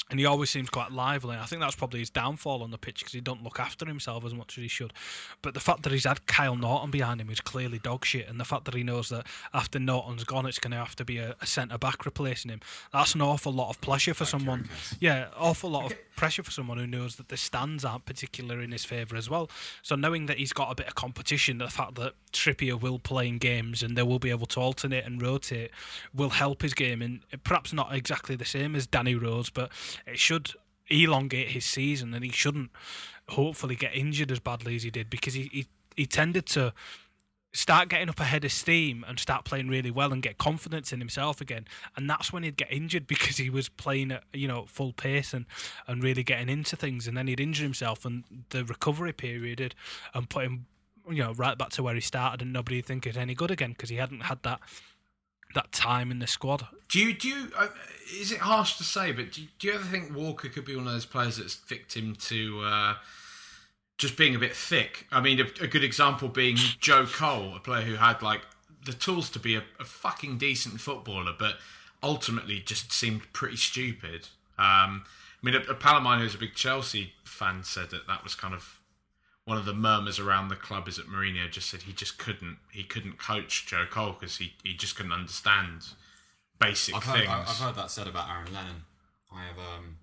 And 0.09 0.19
he 0.19 0.25
always 0.25 0.51
seems 0.51 0.69
quite 0.69 0.91
lively. 0.91 1.35
I 1.35 1.45
think 1.45 1.61
that's 1.61 1.75
probably 1.75 1.99
his 1.99 2.11
downfall 2.11 2.61
on 2.61 2.69
the 2.69 2.77
pitch 2.77 2.99
because 2.99 3.13
he 3.13 3.21
don't 3.21 3.43
look 3.43 3.59
after 3.59 3.87
himself 3.87 4.23
as 4.23 4.35
much 4.35 4.57
as 4.57 4.61
he 4.61 4.67
should. 4.67 4.93
But 5.41 5.55
the 5.55 5.59
fact 5.59 5.81
that 5.83 5.91
he's 5.91 6.05
had 6.05 6.27
Kyle 6.27 6.55
Naughton 6.55 6.91
behind 6.91 7.19
him 7.19 7.29
is 7.31 7.41
clearly 7.41 7.79
dog 7.79 8.05
shit, 8.05 8.27
and 8.27 8.39
the 8.39 8.45
fact 8.45 8.65
that 8.65 8.75
he 8.75 8.83
knows 8.83 9.09
that 9.09 9.25
after 9.53 9.79
Naughton's 9.79 10.23
gone, 10.23 10.45
it's 10.45 10.59
going 10.59 10.71
to 10.71 10.77
have 10.77 10.95
to 10.97 11.05
be 11.05 11.17
a, 11.17 11.35
a 11.41 11.47
centre 11.47 11.79
back 11.79 12.05
replacing 12.05 12.51
him. 12.51 12.59
That's 12.93 13.15
an 13.15 13.21
awful 13.21 13.51
lot 13.51 13.69
of 13.69 13.81
pressure 13.81 14.13
for 14.13 14.25
someone. 14.25 14.69
Yeah, 14.99 15.29
awful 15.35 15.71
lot 15.71 15.91
of 15.91 15.97
pressure 16.15 16.43
for 16.43 16.51
someone 16.51 16.77
who 16.77 16.87
knows 16.87 17.15
that 17.15 17.29
the 17.29 17.37
stands 17.37 17.83
aren't 17.83 18.05
particularly 18.05 18.63
in 18.63 18.71
his 18.71 18.85
favour 18.85 19.15
as 19.15 19.29
well. 19.29 19.49
So 19.81 19.95
knowing 19.95 20.27
that 20.27 20.37
he's 20.37 20.53
got 20.53 20.71
a 20.71 20.75
bit 20.75 20.87
of 20.87 20.95
competition, 20.95 21.57
the 21.57 21.67
fact 21.67 21.95
that 21.95 22.13
Trippier 22.31 22.79
will 22.79 22.99
play 22.99 23.27
in 23.27 23.37
games 23.37 23.81
and 23.81 23.97
they 23.97 24.03
will 24.03 24.19
be 24.19 24.29
able 24.29 24.45
to 24.47 24.59
alternate 24.59 25.05
and 25.05 25.21
rotate 25.21 25.71
will 26.13 26.29
help 26.29 26.61
his 26.61 26.73
game, 26.73 27.01
and 27.01 27.21
perhaps 27.43 27.73
not 27.73 27.93
exactly 27.93 28.35
the 28.35 28.45
same 28.45 28.75
as 28.75 28.85
Danny 28.85 29.15
Rose, 29.15 29.49
but 29.49 29.71
it 30.05 30.19
should 30.19 30.51
elongate 30.87 31.49
his 31.49 31.65
season, 31.65 32.13
and 32.13 32.23
he 32.23 32.31
shouldn't 32.31 32.71
hopefully 33.29 33.75
get 33.75 33.95
injured 33.95 34.31
as 34.31 34.39
badly 34.39 34.75
as 34.75 34.83
he 34.83 34.91
did 34.91 35.09
because 35.09 35.33
he, 35.33 35.49
he, 35.51 35.67
he 35.95 36.05
tended 36.05 36.45
to 36.45 36.73
start 37.55 37.87
getting 37.87 38.09
up 38.09 38.19
ahead 38.19 38.43
of 38.43 38.51
steam 38.51 39.05
and 39.07 39.17
start 39.17 39.45
playing 39.45 39.69
really 39.69 39.89
well 39.89 40.11
and 40.11 40.21
get 40.21 40.37
confidence 40.37 40.91
in 40.91 40.99
himself 40.99 41.39
again. 41.39 41.65
And 41.95 42.09
that's 42.09 42.33
when 42.33 42.43
he'd 42.43 42.57
get 42.57 42.71
injured 42.71 43.07
because 43.07 43.37
he 43.37 43.49
was 43.49 43.69
playing 43.69 44.11
at 44.11 44.23
you 44.33 44.47
know 44.47 44.65
full 44.67 44.93
pace 44.93 45.33
and 45.33 45.45
and 45.87 46.03
really 46.03 46.23
getting 46.23 46.49
into 46.49 46.75
things. 46.75 47.07
And 47.07 47.17
then 47.17 47.27
he'd 47.27 47.39
injure 47.39 47.63
himself 47.63 48.05
and 48.05 48.23
the 48.49 48.65
recovery 48.65 49.13
period 49.13 49.59
had, 49.59 49.75
and 50.13 50.29
put 50.29 50.43
him 50.43 50.65
you 51.09 51.23
know 51.23 51.33
right 51.33 51.57
back 51.57 51.69
to 51.69 51.83
where 51.83 51.95
he 51.95 52.01
started 52.01 52.41
and 52.41 52.51
nobody 52.51 52.81
think 52.81 53.07
it 53.07 53.15
any 53.15 53.35
good 53.35 53.51
again 53.51 53.71
because 53.71 53.89
he 53.89 53.95
hadn't 53.95 54.21
had 54.21 54.43
that 54.43 54.59
that 55.55 55.71
time 55.71 56.11
in 56.11 56.19
the 56.19 56.27
squad 56.27 56.67
Do 56.89 56.99
you 56.99 57.13
do 57.13 57.27
you? 57.27 57.51
Uh, 57.57 57.67
is 58.19 58.31
it 58.31 58.39
harsh 58.39 58.77
to 58.77 58.83
say, 58.83 59.11
but 59.11 59.31
do 59.31 59.41
you, 59.41 59.47
do 59.57 59.67
you 59.67 59.73
ever 59.73 59.83
think 59.83 60.15
Walker 60.15 60.47
could 60.47 60.65
be 60.65 60.75
one 60.75 60.85
of 60.85 60.93
those 60.93 61.05
players 61.07 61.37
that's 61.37 61.55
victim 61.55 62.15
to 62.15 62.61
uh, 62.63 62.93
just 63.97 64.15
being 64.15 64.35
a 64.35 64.39
bit 64.39 64.55
thick? 64.55 65.07
I 65.11 65.19
mean, 65.21 65.39
a, 65.39 65.63
a 65.63 65.67
good 65.67 65.83
example 65.83 66.27
being 66.27 66.55
Joe 66.57 67.07
Cole, 67.07 67.55
a 67.55 67.59
player 67.59 67.81
who 67.81 67.95
had 67.95 68.21
like 68.21 68.41
the 68.85 68.93
tools 68.93 69.29
to 69.31 69.39
be 69.39 69.55
a, 69.55 69.63
a 69.79 69.85
fucking 69.85 70.37
decent 70.37 70.79
footballer, 70.79 71.33
but 71.37 71.55
ultimately 72.03 72.59
just 72.59 72.93
seemed 72.93 73.33
pretty 73.33 73.57
stupid. 73.57 74.27
Um, 74.57 75.03
I 75.41 75.41
mean, 75.41 75.55
a, 75.55 75.71
a 75.71 75.75
pal 75.75 75.97
of 75.97 76.03
mine 76.03 76.19
who's 76.19 76.35
a 76.35 76.37
big 76.37 76.53
Chelsea 76.53 77.13
fan 77.23 77.63
said 77.63 77.89
that 77.89 78.07
that 78.07 78.23
was 78.23 78.35
kind 78.35 78.53
of 78.53 78.79
one 79.45 79.57
of 79.57 79.65
the 79.65 79.73
murmurs 79.73 80.19
around 80.19 80.49
the 80.49 80.55
club 80.55 80.87
is 80.87 80.97
that 80.97 81.07
Mourinho 81.07 81.49
just 81.49 81.69
said 81.69 81.83
he 81.83 81.93
just 81.93 82.17
couldn't 82.17 82.57
he 82.71 82.83
couldn't 82.83 83.19
coach 83.19 83.65
Joe 83.67 83.85
Cole 83.89 84.15
because 84.19 84.37
he, 84.37 84.53
he 84.63 84.73
just 84.73 84.95
couldn't 84.95 85.11
understand 85.11 85.83
basic 86.59 86.95
I've 86.95 87.03
things. 87.03 87.29
I've 87.29 87.47
heard 87.59 87.75
that 87.75 87.91
said 87.91 88.07
about 88.07 88.29
Aaron 88.29 88.51
Lennon. 88.53 88.83
I 89.31 89.43
have 89.43 89.57
um, 89.57 89.97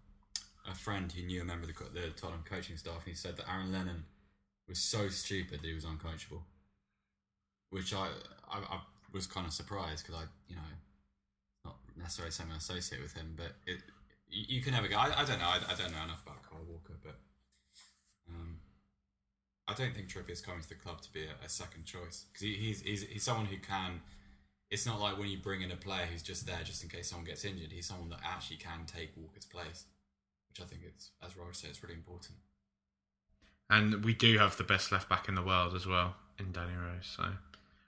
a 0.71 0.75
friend 0.75 1.11
who 1.11 1.23
knew 1.23 1.43
a 1.43 1.45
member 1.45 1.69
of 1.69 1.75
the, 1.75 2.01
the 2.01 2.09
Tottenham 2.11 2.45
coaching 2.49 2.77
staff, 2.77 2.99
and 3.05 3.09
he 3.09 3.15
said 3.15 3.37
that 3.37 3.51
Aaron 3.51 3.73
Lennon 3.73 4.05
was 4.69 4.79
so 4.79 5.09
stupid 5.09 5.61
that 5.61 5.67
he 5.67 5.75
was 5.75 5.85
uncoachable. 5.85 6.43
Which 7.71 7.93
I 7.93 8.09
I, 8.49 8.59
I 8.59 8.81
was 9.13 9.27
kind 9.27 9.47
of 9.47 9.53
surprised 9.53 10.07
because 10.07 10.23
I 10.23 10.27
you 10.49 10.55
know 10.55 10.63
not 11.65 11.77
necessarily 11.99 12.31
something 12.31 12.55
I 12.55 12.59
associate 12.59 13.03
with 13.03 13.15
him, 13.15 13.35
but 13.37 13.57
it 13.67 13.81
you, 14.29 14.57
you 14.57 14.61
can 14.63 14.73
never 14.73 14.87
go. 14.87 14.97
I, 14.97 15.23
I 15.23 15.25
don't 15.25 15.41
know. 15.41 15.49
I, 15.49 15.59
I 15.69 15.75
don't 15.75 15.91
know 15.91 16.05
enough 16.05 16.23
about 16.23 16.43
Kyle 16.49 16.61
Walker, 16.69 16.95
but 17.03 17.17
um, 18.29 18.59
I 19.69 19.75
don't 19.75 19.95
think 19.95 20.09
Trippier's 20.09 20.41
coming 20.41 20.63
to 20.63 20.69
the 20.69 20.75
club 20.75 21.01
to 21.03 21.13
be 21.13 21.25
a, 21.25 21.45
a 21.45 21.49
second 21.49 21.85
choice 21.85 22.27
because 22.33 22.43
he, 22.43 22.55
he's, 22.55 22.83
he's 22.83 23.03
he's 23.03 23.23
someone 23.23 23.47
who 23.47 23.57
can. 23.59 24.01
It's 24.71 24.87
not 24.87 25.01
like 25.01 25.19
when 25.19 25.29
you 25.29 25.39
bring 25.39 25.63
in 25.63 25.71
a 25.71 25.77
player 25.77 26.07
who's 26.11 26.23
just 26.23 26.47
there 26.47 26.61
just 26.65 26.83
in 26.83 26.89
case 26.89 27.11
someone 27.11 27.27
gets 27.27 27.45
injured. 27.45 27.71
He's 27.71 27.87
someone 27.87 28.09
that 28.09 28.21
actually 28.25 28.57
can 28.57 28.87
take 28.87 29.13
Walker's 29.17 29.45
place, 29.45 29.85
which 30.49 30.61
I 30.61 30.69
think 30.69 30.83
it's 30.87 31.11
as 31.25 31.37
Roger 31.37 31.53
said, 31.53 31.71
it's 31.71 31.83
really 31.83 31.95
important. 31.95 32.39
And 33.71 34.05
we 34.05 34.15
do 34.15 34.39
have 34.39 34.57
the 34.57 34.65
best 34.65 34.93
left 34.93 35.09
back 35.09 35.29
in 35.29 35.35
the 35.35 35.43
world 35.43 35.75
as 35.75 35.87
well 35.87 36.17
in 36.39 36.53
Danny 36.53 36.75
Rose. 36.75 37.15
So 37.17 37.25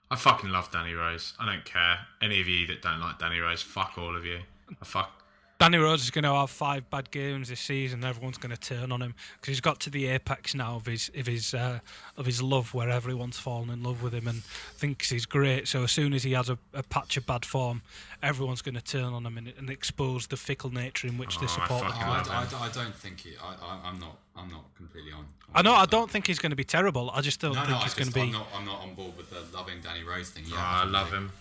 I 0.09 0.15
fucking 0.15 0.49
love 0.49 0.71
Danny 0.71 0.93
Rose. 0.93 1.33
I 1.39 1.45
don't 1.45 1.65
care 1.65 1.99
any 2.21 2.39
of 2.39 2.47
you 2.47 2.65
that 2.67 2.81
don't 2.81 2.99
like 2.99 3.19
Danny 3.19 3.39
Rose. 3.39 3.61
Fuck 3.61 3.95
all 3.97 4.15
of 4.15 4.25
you. 4.25 4.39
I 4.81 4.85
fuck. 4.85 5.24
Danny 5.57 5.77
Rose 5.77 6.03
is 6.03 6.11
going 6.11 6.23
to 6.25 6.33
have 6.33 6.49
five 6.49 6.89
bad 6.89 7.11
games 7.11 7.47
this 7.47 7.61
season. 7.61 8.03
Everyone's 8.03 8.37
going 8.37 8.53
to 8.53 8.59
turn 8.59 8.91
on 8.91 9.01
him 9.01 9.15
because 9.35 9.47
he's 9.47 9.61
got 9.61 9.79
to 9.81 9.89
the 9.89 10.07
apex 10.07 10.53
now 10.53 10.75
of 10.75 10.85
his 10.85 11.09
of 11.17 11.25
his 11.27 11.53
uh, 11.53 11.79
of 12.17 12.25
his 12.25 12.41
love, 12.41 12.73
where 12.73 12.89
everyone's 12.89 13.39
fallen 13.39 13.69
in 13.69 13.81
love 13.81 14.03
with 14.03 14.13
him 14.13 14.27
and 14.27 14.43
thinks 14.43 15.09
he's 15.11 15.25
great. 15.25 15.67
So 15.69 15.83
as 15.83 15.91
soon 15.93 16.13
as 16.13 16.23
he 16.23 16.33
has 16.33 16.49
a, 16.49 16.57
a 16.73 16.83
patch 16.83 17.15
of 17.15 17.25
bad 17.25 17.45
form, 17.45 17.83
everyone's 18.21 18.61
going 18.61 18.75
to 18.75 18.81
turn 18.81 19.13
on 19.13 19.25
him 19.25 19.37
and, 19.37 19.53
and 19.57 19.69
expose 19.69 20.27
the 20.27 20.35
fickle 20.37 20.71
nature 20.73 21.07
in 21.07 21.17
which 21.17 21.37
Oh, 21.37 21.39
they 21.39 21.45
I 21.47 21.49
support 21.49 21.81
the 21.83 21.87
I, 21.87 22.03
club. 22.03 22.27
love 22.27 22.51
him. 22.51 22.59
I, 22.61 22.65
I 22.65 22.69
don't 22.71 22.95
think 22.95 23.21
he. 23.21 23.31
I, 23.41 23.53
I, 23.65 23.79
I'm 23.85 23.99
not. 23.99 24.17
I'm 24.35 24.49
not 24.49 24.65
completely 24.75 25.13
on. 25.13 25.25
I 25.53 25.61
know. 25.61 25.73
I 25.73 25.85
don't 25.85 26.11
think 26.11 26.27
he's 26.27 26.39
going 26.39 26.49
to 26.49 26.57
be 26.57 26.65
terrible. 26.65 27.09
I 27.11 27.21
just 27.21 27.39
don't 27.39 27.53
No, 27.55 27.61
think 27.61 27.69
no. 27.71 27.77
He's 27.77 27.93
going 27.93 28.09
to 28.09 28.13
be. 28.13 28.21
I'm 28.23 28.31
not. 28.33 28.47
I'm 28.53 28.65
not 28.65 28.81
on 28.81 28.93
board 28.93 29.15
with 29.15 29.29
the 29.29 29.41
loving 29.57 29.79
Danny 29.81 30.03
Rose 30.03 30.31
thing. 30.31 30.43
Yeah, 30.47 30.55
Oh, 30.57 30.59
I 30.59 30.83
love 30.83 31.13
him. 31.13 31.31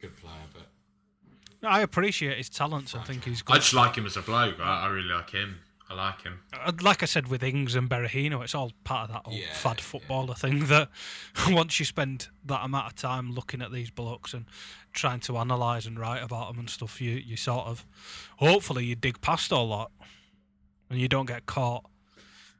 Good 0.00 0.16
player, 0.18 0.34
but 0.52 0.66
No, 1.64 1.70
I 1.70 1.80
appreciate 1.80 2.36
his 2.36 2.50
talents. 2.50 2.94
I 2.94 3.02
think 3.04 3.24
he's 3.24 3.40
good. 3.40 3.56
I 3.56 3.58
just 3.58 3.72
like 3.72 3.96
him 3.96 4.04
as 4.04 4.18
a 4.18 4.22
bloke. 4.22 4.60
I, 4.60 4.82
I 4.82 4.88
really 4.88 5.08
like 5.08 5.30
him. 5.30 5.60
I 5.88 5.94
like 5.94 6.20
him. 6.22 6.40
Uh, 6.52 6.72
like 6.82 7.02
I 7.02 7.06
said 7.06 7.28
with 7.28 7.42
Ings 7.42 7.74
and 7.74 7.88
Berahino, 7.88 8.42
it's 8.44 8.54
all 8.54 8.72
part 8.84 9.08
of 9.08 9.14
that 9.14 9.22
old 9.24 9.36
Yeah, 9.38 9.52
fad 9.54 9.78
yeah. 9.78 9.84
footballer 9.84 10.34
thing 10.34 10.66
that 10.66 10.90
once 11.48 11.78
you 11.78 11.86
spend 11.86 12.28
that 12.44 12.62
amount 12.64 12.86
of 12.88 12.94
time 12.96 13.32
looking 13.32 13.62
at 13.62 13.72
these 13.72 13.90
blokes 13.90 14.34
and 14.34 14.44
trying 14.92 15.20
to 15.20 15.38
analyse 15.38 15.86
and 15.86 15.98
write 15.98 16.22
about 16.22 16.48
them 16.50 16.58
and 16.58 16.68
stuff, 16.68 17.00
you, 17.00 17.12
you 17.12 17.36
sort 17.36 17.66
of, 17.66 17.86
hopefully, 18.36 18.84
you 18.84 18.94
dig 18.94 19.22
past 19.22 19.50
all 19.50 19.78
that 19.78 20.06
and 20.90 21.00
you 21.00 21.08
don't 21.08 21.26
get 21.26 21.46
caught 21.46 21.86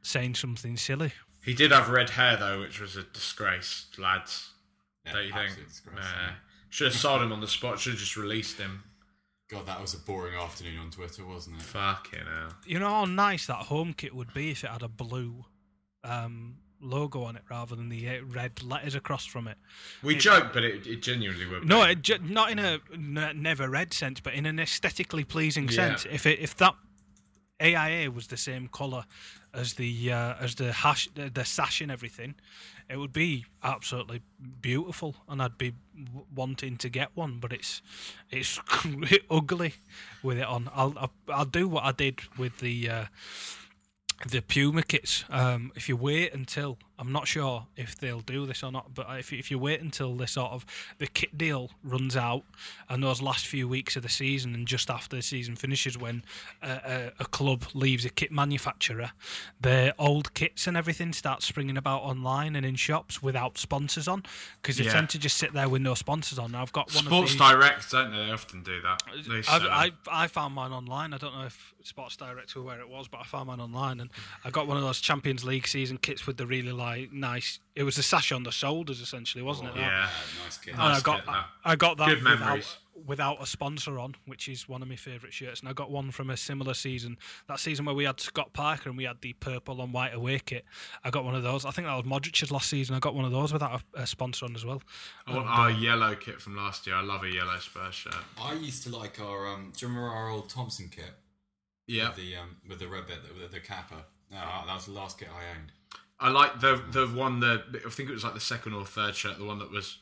saying 0.01 0.33
something 0.33 0.77
silly. 0.77 1.13
He 1.43 1.53
did 1.53 1.71
have 1.71 1.89
red 1.89 2.11
hair 2.11 2.37
though, 2.37 2.59
which 2.61 2.79
was 2.81 2.95
a 2.95 3.03
disgrace, 3.03 3.85
lads. 3.99 4.49
yeah, 5.05 5.13
don't 5.13 5.25
you 5.25 5.31
think? 5.31 5.51
absolute 5.63 5.95
Nah. 5.95 6.01
Should 6.69 6.87
have 6.87 6.95
sold 6.95 7.21
him 7.21 7.31
on 7.31 7.39
the 7.39 7.47
spot. 7.47 7.79
Should 7.79 7.91
have 7.93 7.99
just 7.99 8.17
released 8.17 8.57
him. 8.57 8.83
God, 9.47 9.67
that 9.67 9.79
was 9.79 9.93
a 9.93 9.99
boring 9.99 10.33
afternoon 10.35 10.79
on 10.79 10.89
Twitter, 10.89 11.23
wasn't 11.25 11.57
it? 11.57 11.61
Fucking 11.63 12.19
hell. 12.19 12.53
You 12.65 12.79
know 12.79 12.89
how 12.89 13.05
nice 13.05 13.45
that 13.47 13.57
home 13.57 13.93
kit 13.93 14.15
would 14.15 14.33
be 14.33 14.49
if 14.51 14.63
it 14.63 14.69
had 14.71 14.81
a 14.81 14.87
blue 14.87 15.45
um, 16.03 16.55
logo 16.81 17.23
on 17.23 17.35
it 17.35 17.43
rather 17.49 17.75
than 17.75 17.89
the 17.89 18.09
uh, 18.09 18.23
red 18.25 18.63
letters 18.63 18.95
across 18.95 19.23
from 19.25 19.47
it. 19.47 19.57
We 20.01 20.15
joke, 20.15 20.51
but 20.51 20.63
it, 20.63 20.87
it 20.87 21.01
genuinely 21.03 21.45
would. 21.45 21.67
No, 21.67 21.85
be. 21.85 21.91
it, 21.91 22.01
ju- 22.01 22.17
not 22.23 22.49
in 22.51 22.57
a 22.57 22.79
n- 22.93 23.33
never 23.35 23.69
read 23.69 23.93
sense, 23.93 24.19
but 24.19 24.33
in 24.33 24.47
an 24.47 24.59
aesthetically 24.59 25.23
pleasing 25.23 25.65
Yeah. 25.67 25.75
sense. 25.75 26.05
If 26.09 26.25
it, 26.25 26.39
if 26.39 26.55
that 26.57 26.73
AIA 27.61 28.09
was 28.11 28.27
the 28.27 28.37
same 28.37 28.67
color 28.67 29.05
as 29.53 29.75
the 29.75 30.11
uh, 30.11 30.35
as 30.39 30.55
the 30.55 30.73
hash 30.73 31.07
the, 31.13 31.29
the 31.29 31.45
sash 31.45 31.81
and 31.81 31.91
everything, 31.91 32.35
it 32.89 32.97
would 32.97 33.13
be 33.13 33.45
absolutely 33.63 34.21
beautiful, 34.61 35.15
and 35.27 35.41
I'd 35.41 35.57
be 35.57 35.73
w- 35.97 36.25
wanting 36.33 36.77
to 36.77 36.89
get 36.89 37.09
one. 37.15 37.39
But 37.39 37.53
it's 37.53 37.81
it's 38.29 38.59
ugly 39.29 39.75
with 40.23 40.37
it 40.37 40.45
on. 40.45 40.69
I'll, 40.73 40.93
I'll 40.97 41.13
I'll 41.29 41.45
do 41.45 41.67
what 41.67 41.83
I 41.83 41.91
did 41.91 42.19
with 42.37 42.59
the. 42.59 42.89
Uh, 42.89 43.05
the 44.29 44.41
Puma 44.41 44.81
kits. 44.81 45.25
Um, 45.29 45.73
if 45.75 45.89
you 45.89 45.97
wait 45.97 46.33
until 46.33 46.77
I'm 46.97 47.11
not 47.11 47.27
sure 47.27 47.67
if 47.75 47.97
they'll 47.97 48.21
do 48.21 48.45
this 48.45 48.63
or 48.63 48.71
not, 48.71 48.93
but 48.93 49.07
if 49.19 49.33
if 49.33 49.51
you 49.51 49.59
wait 49.59 49.81
until 49.81 50.15
the 50.15 50.27
sort 50.27 50.51
of 50.51 50.65
the 50.97 51.07
kit 51.07 51.37
deal 51.37 51.71
runs 51.83 52.15
out 52.15 52.43
and 52.89 53.03
those 53.03 53.21
last 53.21 53.45
few 53.47 53.67
weeks 53.67 53.95
of 53.95 54.03
the 54.03 54.09
season 54.09 54.53
and 54.53 54.65
just 54.67 54.89
after 54.89 55.15
the 55.15 55.21
season 55.21 55.55
finishes, 55.55 55.97
when 55.97 56.23
a, 56.61 56.69
a, 56.69 57.11
a 57.23 57.25
club 57.25 57.65
leaves 57.73 58.05
a 58.05 58.09
kit 58.09 58.31
manufacturer, 58.31 59.11
their 59.59 59.93
old 59.99 60.33
kits 60.33 60.67
and 60.67 60.77
everything 60.77 61.11
start 61.13 61.43
springing 61.43 61.75
about 61.77 62.01
online 62.03 62.55
and 62.55 62.65
in 62.65 62.75
shops 62.75 63.21
without 63.21 63.57
sponsors 63.57 64.07
on 64.07 64.23
because 64.61 64.77
they 64.77 64.85
Yeah. 64.85 64.93
tend 64.93 65.09
to 65.09 65.19
just 65.19 65.37
sit 65.37 65.51
there 65.53 65.67
with 65.67 65.81
no 65.81 65.95
sponsors 65.95 66.39
on. 66.39 66.55
I've 66.55 66.71
got 66.71 66.93
one 66.93 67.05
Sports. 67.05 67.35
Direct, 67.35 67.91
don't 67.91 68.11
they? 68.11 68.25
They 68.25 68.31
often 68.31 68.63
do 68.63 68.81
that. 68.81 69.01
Uh, 69.07 69.21
they 69.27 69.41
I, 69.47 69.91
I. 70.09 70.23
I 70.23 70.27
found 70.27 70.53
mine 70.55 70.71
online. 70.71 71.13
I 71.13 71.17
don't 71.17 71.35
know 71.35 71.45
if 71.45 71.73
Sports 71.83 72.15
Direct 72.17 72.55
or 72.55 72.61
where 72.63 72.79
it 72.79 72.87
was, 72.89 73.07
but 73.07 73.19
I 73.19 73.23
found 73.23 73.47
mine 73.47 73.59
online, 73.59 73.99
and 73.99 74.09
I 74.43 74.49
got 74.49 74.65
one 74.67 74.77
of 74.77 74.83
those 74.83 74.99
Champions 75.01 75.43
League 75.43 75.67
season 75.67 75.97
kits 75.97 76.25
with 76.25 76.37
the 76.37 76.45
really 76.47 76.71
like 76.85 77.11
nice. 77.11 77.59
It 77.75 77.83
was 77.83 77.95
the 77.95 78.03
sash 78.03 78.31
on 78.31 78.43
the 78.43 78.51
shoulders, 78.51 79.01
essentially, 79.01 79.43
wasn't 79.43 79.69
it? 79.69 79.75
that? 79.75 79.81
yeah. 79.81 80.09
nice 80.43 80.57
kid. 80.57 80.73
And 80.73 80.81
I 80.81 80.99
got 81.01 81.17
kit, 81.17 81.25
that. 81.25 81.45
I 81.63 81.75
got 81.75 81.97
that 81.97 82.07
Good 82.07 82.23
without, 82.23 82.39
memories. 82.39 82.77
without 83.05 83.41
a 83.41 83.45
sponsor 83.45 83.99
on, 83.99 84.15
which 84.25 84.47
is 84.47 84.69
one 84.69 84.81
of 84.81 84.87
my 84.87 84.95
favourite 84.95 85.33
shirts. 85.33 85.59
And 85.59 85.69
I 85.69 85.73
got 85.73 85.91
one 85.91 86.11
from 86.11 86.29
a 86.29 86.37
similar 86.37 86.73
season, 86.73 87.17
that 87.47 87.59
season 87.59 87.85
where 87.85 87.95
we 87.95 88.05
had 88.05 88.19
Scott 88.19 88.53
Parker 88.53 88.89
and 88.89 88.97
we 88.97 89.03
had 89.03 89.17
the 89.21 89.33
purple 89.33 89.81
and 89.81 89.93
white 89.93 90.13
away 90.13 90.39
kit. 90.39 90.65
I 91.03 91.09
got 91.09 91.25
one 91.25 91.35
of 91.35 91.43
those. 91.43 91.65
I 91.65 91.71
think 91.71 91.87
that 91.87 91.95
was 91.95 92.05
Modric's 92.05 92.51
last 92.51 92.69
season. 92.69 92.95
I 92.95 92.99
got 92.99 93.15
one 93.15 93.25
of 93.25 93.31
those 93.31 93.51
without 93.51 93.81
a, 93.95 94.01
a 94.01 94.07
sponsor 94.07 94.45
on 94.45 94.55
as 94.55 94.65
well. 94.65 94.81
I 95.27 95.35
want 95.35 95.47
our 95.47 95.71
yellow 95.71 96.15
kit 96.15 96.39
from 96.39 96.55
last 96.55 96.87
year. 96.87 96.95
I 96.95 97.01
love 97.01 97.23
a 97.23 97.29
yellow 97.29 97.57
Spurs 97.59 97.95
shirt. 97.95 98.15
I 98.41 98.53
used 98.53 98.83
to 98.83 98.95
like 98.95 99.19
our. 99.19 99.47
Um, 99.47 99.73
do 99.75 99.85
you 99.85 99.89
remember 99.89 100.15
our 100.15 100.29
old 100.29 100.49
Thomson 100.49 100.89
kit? 100.89 101.13
Yeah. 101.87 102.07
With 102.09 102.17
the 102.17 102.35
um, 102.37 102.57
with 102.67 102.79
the 102.79 102.87
red 102.87 103.07
bit, 103.07 103.17
with 103.33 103.51
the, 103.51 103.59
the 103.59 103.65
kappa. 103.65 104.05
No, 104.31 104.37
that 104.65 104.73
was 104.73 104.85
the 104.85 104.91
last 104.91 105.19
kit 105.19 105.29
I 105.29 105.57
owned. 105.57 105.71
I 106.19 106.29
like 106.29 106.59
the 106.61 106.81
the 106.91 107.07
one 107.07 107.39
that 107.41 107.63
I 107.85 107.89
think 107.89 108.09
it 108.09 108.13
was 108.13 108.23
like 108.23 108.33
the 108.33 108.39
second 108.39 108.73
or 108.73 108.85
third 108.85 109.15
shirt, 109.15 109.37
the 109.37 109.45
one 109.45 109.59
that 109.59 109.71
was 109.71 109.97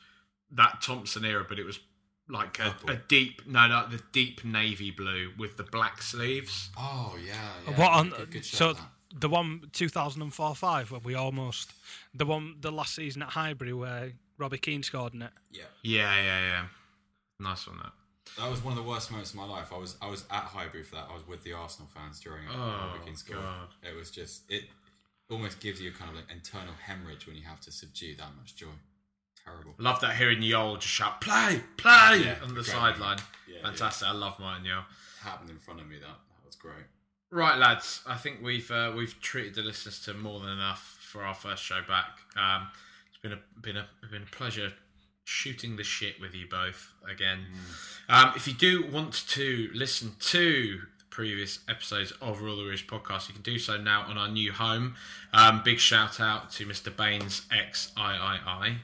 that 0.52 0.80
Thomson 0.80 1.24
era, 1.24 1.44
but 1.48 1.58
it 1.58 1.64
was 1.64 1.80
like 2.28 2.58
a, 2.58 2.74
a 2.88 2.96
deep 2.96 3.46
no, 3.46 3.66
no, 3.66 3.86
the 3.88 4.00
deep 4.12 4.44
navy 4.44 4.90
blue 4.90 5.32
with 5.38 5.56
the 5.56 5.64
black 5.64 6.02
sleeves. 6.02 6.70
Oh 6.76 7.16
yeah. 7.24 7.34
yeah 7.66 7.78
what 7.78 7.92
on? 7.92 8.10
good, 8.10 8.30
good 8.30 8.44
so 8.44 8.72
that. 8.72 8.82
the 9.14 9.28
one 9.28 9.62
2004-5 9.72 10.90
where 10.90 11.00
we 11.00 11.14
almost 11.14 11.72
the 12.14 12.24
one 12.24 12.56
the 12.60 12.72
last 12.72 12.94
season 12.94 13.22
at 13.22 13.30
Highbury 13.30 13.72
where 13.72 14.12
Robbie 14.38 14.58
Keane 14.58 14.82
scored 14.82 15.14
in 15.14 15.22
it. 15.22 15.30
yeah. 15.52 15.64
Yeah, 15.82 16.16
yeah, 16.16 16.40
yeah. 16.46 16.64
Nice 17.40 17.66
one 17.66 17.78
that. 17.78 17.92
That 18.38 18.50
was 18.50 18.64
one 18.64 18.76
of 18.76 18.82
the 18.82 18.88
worst 18.88 19.10
moments 19.10 19.30
of 19.30 19.36
my 19.36 19.44
life. 19.44 19.72
I 19.72 19.76
was 19.76 19.96
I 20.00 20.08
was 20.08 20.24
at 20.30 20.44
Highbury 20.44 20.82
for 20.84 20.94
that. 20.94 21.08
I 21.10 21.14
was 21.14 21.26
with 21.26 21.44
the 21.44 21.52
Arsenal 21.52 21.88
fans 21.94 22.20
during 22.20 22.44
it. 22.44 22.50
Oh, 22.54 22.90
Robbie 22.94 23.04
Keane 23.04 23.16
scored. 23.16 23.40
God. 23.40 23.68
It 23.82 23.94
was 23.94 24.10
just 24.10 24.44
it 24.48 24.64
almost 25.34 25.60
gives 25.60 25.80
you 25.80 25.90
a 25.90 25.92
kind 25.92 26.10
of 26.10 26.16
like 26.16 26.30
internal 26.32 26.74
hemorrhage 26.86 27.26
when 27.26 27.36
you 27.36 27.42
have 27.42 27.60
to 27.62 27.70
subdue 27.72 28.14
that 28.16 28.30
much 28.36 28.56
joy. 28.56 28.68
Terrible. 29.44 29.74
Love 29.78 30.00
that 30.00 30.16
hearing 30.16 30.40
Jol 30.42 30.76
just 30.76 30.88
shout 30.88 31.20
play, 31.20 31.60
play 31.76 32.22
Yeah, 32.24 32.36
on 32.42 32.54
the 32.54 32.64
sideline. 32.64 33.18
Yeah, 33.46 33.62
Fantastic. 33.62 34.08
I 34.08 34.12
love 34.12 34.38
Martin 34.40 34.64
Jol. 34.64 34.82
Happened 35.22 35.50
in 35.50 35.58
front 35.58 35.80
of 35.80 35.88
me. 35.88 35.96
That 35.96 36.06
that 36.08 36.46
was 36.46 36.54
great. 36.56 36.84
Right, 37.30 37.58
lads. 37.58 38.00
I 38.06 38.16
think 38.16 38.38
we've 38.42 38.70
uh, 38.70 38.92
we've 38.96 39.20
treated 39.20 39.54
the 39.54 39.62
listeners 39.62 40.00
to 40.04 40.14
more 40.14 40.40
than 40.40 40.50
enough 40.50 40.98
for 41.00 41.22
our 41.22 41.34
first 41.34 41.62
show 41.62 41.80
back. 41.86 42.20
Um, 42.36 42.68
it's 43.08 43.18
been 43.18 43.32
a 43.32 43.38
been 43.60 43.76
a 43.76 43.86
been 44.10 44.22
a 44.22 44.26
pleasure 44.36 44.72
shooting 45.24 45.76
the 45.76 45.84
shit 45.84 46.20
with 46.20 46.34
you 46.34 46.46
both 46.48 46.92
again. 47.10 47.46
Um, 48.08 48.32
if 48.36 48.46
you 48.46 48.54
do 48.54 48.86
want 48.90 49.24
to 49.30 49.70
listen 49.74 50.12
to 50.20 50.80
previous 51.14 51.60
episodes 51.68 52.12
of 52.20 52.42
Rule 52.42 52.56
the 52.56 52.64
Roost 52.64 52.88
podcast, 52.88 53.28
you 53.28 53.34
can 53.34 53.42
do 53.42 53.56
so 53.56 53.76
now 53.76 54.04
on 54.08 54.18
our 54.18 54.26
new 54.26 54.50
home. 54.50 54.96
Um, 55.32 55.62
big 55.64 55.78
shout 55.78 56.18
out 56.18 56.50
to 56.54 56.66
Mr. 56.66 56.94
Baines 56.94 57.42
X 57.52 57.92
III. 57.96 58.78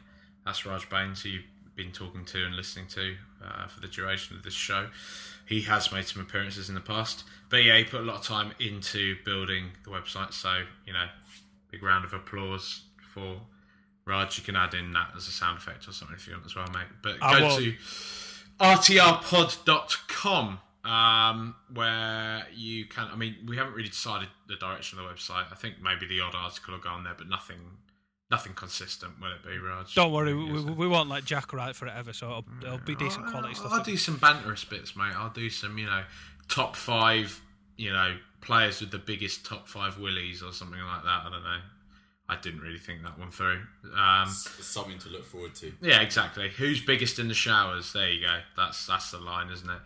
That's 0.47 0.65
Raj 0.65 0.89
Baines, 0.89 1.23
who 1.23 1.31
you've 1.31 1.43
been 1.74 1.90
talking 1.90 2.24
to 2.27 2.47
and 2.47 2.55
listening 2.55 2.86
to 2.90 3.16
uh, 3.44 3.66
for 3.66 3.81
the 3.81 3.89
duration 3.89 4.36
of 4.36 4.44
this 4.44 4.55
show. 4.55 4.90
He 5.44 5.62
has 5.62 5.90
made 5.90 6.07
some 6.07 6.23
appearances 6.23 6.69
in 6.69 6.77
the 6.77 6.81
past, 6.81 7.24
but 7.48 7.65
yeah, 7.65 7.78
he 7.78 7.82
put 7.82 8.01
a 8.01 8.05
lot 8.05 8.19
of 8.19 8.24
time 8.24 8.52
into 8.61 9.16
building 9.24 9.73
the 9.82 9.90
website. 9.90 10.32
So 10.32 10.62
you 10.86 10.93
know, 10.93 11.07
big 11.73 11.82
round 11.82 12.05
of 12.05 12.12
applause 12.12 12.82
for 13.12 13.40
Raj. 14.05 14.39
You 14.39 14.44
can 14.44 14.55
add 14.55 14.74
in 14.74 14.93
that 14.93 15.15
as 15.16 15.27
a 15.27 15.32
sound 15.32 15.59
effect 15.59 15.89
or 15.89 15.93
something 15.93 16.15
if 16.15 16.28
you 16.28 16.35
want 16.35 16.47
as 16.47 16.55
well, 16.55 16.69
mate. 16.73 16.86
But 17.02 17.19
go 17.19 17.59
to 17.59 17.74
rtrpod.com 18.61 20.61
um, 20.85 21.55
where 21.73 22.47
you 22.55 22.86
can. 22.86 23.09
I 23.12 23.16
mean, 23.16 23.36
we 23.47 23.57
haven't 23.57 23.74
really 23.74 23.89
decided 23.89 24.28
the 24.48 24.57
direction 24.57 24.98
of 24.98 25.05
the 25.05 25.11
website. 25.12 25.47
I 25.51 25.55
think 25.55 25.77
maybe 25.82 26.07
the 26.07 26.20
odd 26.20 26.35
article 26.35 26.74
will 26.74 26.81
go 26.81 26.90
on 26.90 27.05
there, 27.05 27.15
but 27.16 27.28
nothing, 27.28 27.59
nothing 28.31 28.55
consistent. 28.55 29.20
Will 29.20 29.32
it 29.32 29.44
be, 29.44 29.59
Raj? 29.59 29.94
Don't 29.94 30.12
worry, 30.12 30.35
we, 30.35 30.44
we, 30.44 30.73
we 30.73 30.89
won't 30.89 31.09
let 31.09 31.24
Jack 31.24 31.52
write 31.52 31.77
for 31.77 31.86
it 31.86 31.94
ever, 31.97 32.12
so 32.12 32.27
it'll, 32.27 32.44
it'll 32.62 32.78
be 32.78 32.94
decent 32.94 33.27
quality 33.27 33.55
stuff. 33.55 33.73
I'll 33.73 33.85
do 33.85 33.97
some 33.97 34.19
banterous 34.19 34.69
bits, 34.69 34.97
mate. 34.97 35.15
I'll 35.16 35.31
do 35.31 35.51
some, 35.51 35.77
you 35.78 35.86
know, 35.86 36.05
top 36.48 36.77
five, 36.77 37.40
you 37.77 37.93
know, 37.93 38.16
players 38.40 38.81
with 38.81 38.90
the 38.90 38.98
biggest 38.98 39.44
top 39.44 39.69
five 39.69 39.98
willies 39.98 40.43
or 40.43 40.52
something 40.52 40.81
like 40.81 41.02
that. 41.02 41.23
I 41.27 41.31
don't 41.31 41.44
know. 41.44 41.59
I 42.31 42.36
didn't 42.36 42.61
really 42.61 42.78
think 42.78 43.02
that 43.02 43.19
one 43.19 43.32
through. 43.32 43.62
Um, 43.98 44.28
something 44.28 44.98
to 45.01 45.09
look 45.09 45.24
forward 45.24 45.55
to. 45.57 45.73
yeah, 45.82 46.01
exactly. 46.01 46.48
Who's 46.48 46.81
biggest 46.81 47.19
in 47.19 47.27
the 47.27 47.35
showers? 47.35 47.93
There 47.93 48.09
you 48.09 48.20
go. 48.20 48.39
That's 48.57 48.86
that's 48.86 49.11
the 49.11 49.19
line, 49.19 49.51
isn't 49.51 49.69
it? 49.69 49.81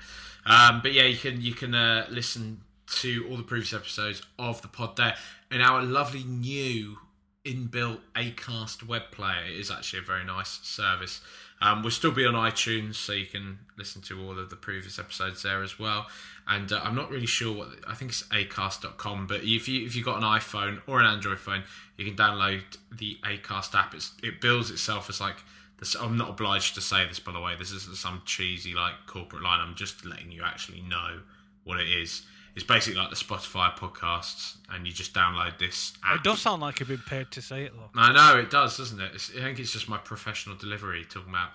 Um, 0.45 0.81
but 0.83 0.93
yeah, 0.93 1.05
you 1.05 1.17
can 1.17 1.41
you 1.41 1.55
can 1.55 1.75
uh, 1.75 2.07
listen 2.11 2.61
to 3.01 3.27
all 3.31 3.39
the 3.39 3.43
previous 3.43 3.73
episodes 3.73 4.23
of 4.39 4.61
the 4.61 4.69
pod 4.69 4.97
there, 4.97 5.17
and 5.51 5.63
our 5.63 5.83
lovely 5.83 6.23
new 6.23 6.99
inbuilt 7.47 8.01
Acast 8.15 8.87
web 8.87 9.11
player 9.11 9.45
is 9.49 9.71
actually 9.71 10.01
a 10.01 10.03
very 10.03 10.25
nice 10.25 10.61
service. 10.63 11.23
Um, 11.63 11.83
we'll 11.83 11.93
still 11.93 12.11
be 12.13 12.27
on 12.27 12.35
iTunes, 12.35 12.97
so 12.97 13.13
you 13.15 13.27
can 13.27 13.61
listen 13.79 14.03
to 14.03 14.23
all 14.23 14.39
of 14.39 14.51
the 14.51 14.57
previous 14.57 14.99
episodes 14.99 15.43
there 15.43 15.63
as 15.63 15.79
well. 15.79 16.09
And 16.47 16.73
uh, 16.73 16.81
I'm 16.83 16.95
not 16.95 17.11
really 17.11 17.27
sure 17.27 17.57
what 17.57 17.69
I 17.89 17.95
think 17.95 18.11
it's 18.11 18.23
Acast.com, 18.25 19.27
but 19.27 19.43
if 19.43 19.67
you 19.69 19.87
if 19.87 19.97
you've 19.97 20.05
got 20.05 20.19
an 20.19 20.25
iPhone 20.25 20.83
or 20.87 21.01
an 21.01 21.07
Android 21.07 21.39
phone, 21.39 21.65
you 21.97 22.05
can 22.05 22.17
download 22.17 22.63
the 22.93 23.17
Acast 23.25 23.75
app. 23.75 23.95
It's, 23.95 24.13
it 24.23 24.41
builds 24.41 24.71
itself 24.71 25.09
as 25.09 25.21
like 25.21 25.37
this. 25.79 25.95
I'm 25.95 26.19
not 26.19 26.31
obliged 26.31 26.75
to 26.75 26.81
say 26.81 27.07
this, 27.07 27.19
by 27.19 27.33
the 27.33 27.41
way. 27.41 27.55
This 27.59 27.73
isn't 27.73 27.97
some 27.97 28.23
cheesy 28.27 28.75
like 28.75 29.07
corporate 29.07 29.43
line. 29.43 29.61
I'm 29.61 29.75
just 29.75 30.05
letting 30.05 30.31
you 30.33 30.43
actually 30.45 30.83
know 30.83 31.21
what 31.65 31.81
it 31.81 31.89
is. 31.89 32.27
It's 32.55 32.65
basically 32.65 33.01
like 33.01 33.11
the 33.11 33.17
Spotify 33.17 33.77
podcasts, 33.77 34.57
and 34.71 34.87
you 34.87 34.93
just 34.93 35.13
download 35.13 35.59
this 35.59 35.95
app. 36.05 36.17
It 36.17 36.23
does 36.23 36.41
sound 36.41 36.63
like 36.63 36.79
you've 36.79 36.89
been 36.89 36.99
paid 36.99 37.31
to 37.33 37.43
say 37.43 37.65
it, 37.65 37.73
though. 37.75 37.91
I 38.01 38.13
know 38.13 38.39
it 38.39 38.51
does, 38.51 38.77
doesn't 38.77 39.01
it? 39.01 39.11
It's, 39.15 39.31
I 39.37 39.41
think 39.41 39.59
it's 39.59 39.73
just 39.73 39.89
my 39.89 39.99
professional 39.99 40.55
delivery 40.57 41.05
talking 41.05 41.31
about 41.31 41.51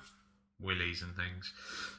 willies 0.60 1.02
and 1.02 1.16
things. 1.16 1.54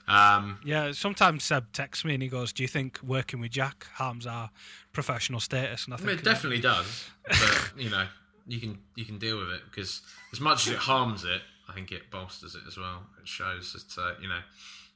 Um, 0.08 0.58
Yeah, 0.64 0.92
sometimes 0.92 1.44
Seb 1.44 1.72
texts 1.72 2.04
me 2.04 2.14
and 2.14 2.22
he 2.22 2.28
goes, 2.28 2.52
"Do 2.52 2.62
you 2.62 2.68
think 2.68 2.98
working 3.02 3.40
with 3.40 3.52
Jack 3.52 3.86
harms 3.94 4.26
our 4.26 4.50
professional 4.92 5.40
status?" 5.40 5.84
And 5.84 5.94
I 5.94 5.96
I 5.96 5.98
think 5.98 6.08
mean, 6.08 6.18
it 6.18 6.24
definitely 6.24 6.60
does, 6.60 7.08
but 7.28 7.72
you 7.76 7.90
know, 7.90 8.06
you 8.46 8.60
can 8.60 8.78
you 8.96 9.04
can 9.04 9.18
deal 9.18 9.38
with 9.38 9.50
it 9.50 9.62
because 9.70 10.02
as 10.32 10.40
much 10.40 10.66
as 10.66 10.72
it 10.74 10.78
harms 10.80 11.24
it, 11.24 11.42
I 11.68 11.72
think 11.72 11.92
it 11.92 12.10
bolsters 12.10 12.54
it 12.54 12.62
as 12.66 12.76
well. 12.76 13.06
It 13.22 13.28
shows 13.28 13.72
that 13.72 14.00
uh, 14.02 14.14
you 14.20 14.28
know 14.28 14.40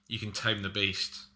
you 0.09 0.19
can 0.19 0.33
tame 0.33 0.63
the 0.63 0.69
beast. 0.69 1.27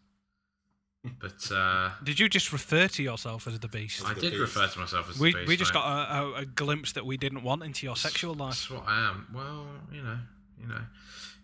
But 1.21 1.51
uh, 1.53 1.91
Did 2.03 2.19
you 2.19 2.29
just 2.29 2.53
refer 2.53 2.89
to 2.89 3.03
yourself 3.03 3.47
as 3.47 3.59
the 3.61 3.69
beast? 3.69 4.05
I 4.05 4.15
the 4.15 4.21
did 4.21 4.31
beast. 4.33 4.41
refer 4.41 4.67
to 4.67 4.79
myself 4.81 5.09
as 5.09 5.19
we 5.19 5.31
the 5.33 5.39
beast. 5.39 5.49
we 5.49 5.57
just 5.57 5.73
mate. 5.73 5.81
got 5.81 6.11
a, 6.11 6.23
a, 6.23 6.33
a 6.41 6.45
glimpse 6.45 6.93
that 6.93 7.07
we 7.07 7.17
didn't 7.17 7.45
want 7.45 7.63
into 7.63 7.87
your 7.87 7.95
sexual 7.97 8.35
life. 8.35 8.69
That's 8.69 8.71
what 8.71 8.85
I 8.87 9.09
am. 9.09 9.29
Well, 9.33 9.67
you 9.93 10.03
know, 10.03 10.19
you 10.61 10.67
know, 10.67 10.81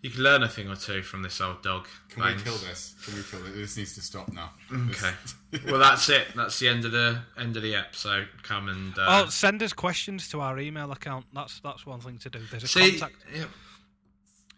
you 0.05 0.11
can 0.11 0.21
learn 0.23 0.43
a 0.43 0.47
thing 0.47 0.69
or 0.69 0.75
two 0.75 1.01
from 1.01 1.23
this 1.23 1.41
old 1.41 1.63
dog. 1.63 1.87
Can 2.09 2.21
Baines. 2.21 2.37
we 2.37 2.43
kill 2.51 2.57
this? 2.59 2.93
Can 3.03 3.15
we 3.15 3.23
kill 3.23 3.39
this? 3.41 3.55
This 3.55 3.77
needs 3.77 3.95
to 3.95 4.01
stop 4.01 4.31
now. 4.31 4.51
Okay. 4.91 5.11
well, 5.71 5.79
that's 5.79 6.07
it. 6.09 6.27
That's 6.35 6.59
the 6.59 6.67
end 6.67 6.85
of 6.85 6.91
the 6.91 7.21
end 7.39 7.57
of 7.57 7.63
the 7.63 7.73
episode. 7.75 8.27
Come 8.43 8.69
and 8.69 8.97
uh, 8.99 9.23
oh, 9.25 9.29
send 9.29 9.63
us 9.63 9.73
questions 9.73 10.29
to 10.29 10.41
our 10.41 10.59
email 10.59 10.91
account. 10.91 11.25
That's 11.33 11.59
that's 11.61 11.85
one 11.87 12.01
thing 12.01 12.19
to 12.19 12.29
do. 12.29 12.39
There's 12.51 12.63
a 12.63 12.67
see. 12.67 12.91
contact. 12.99 13.15
Yeah, 13.35 13.45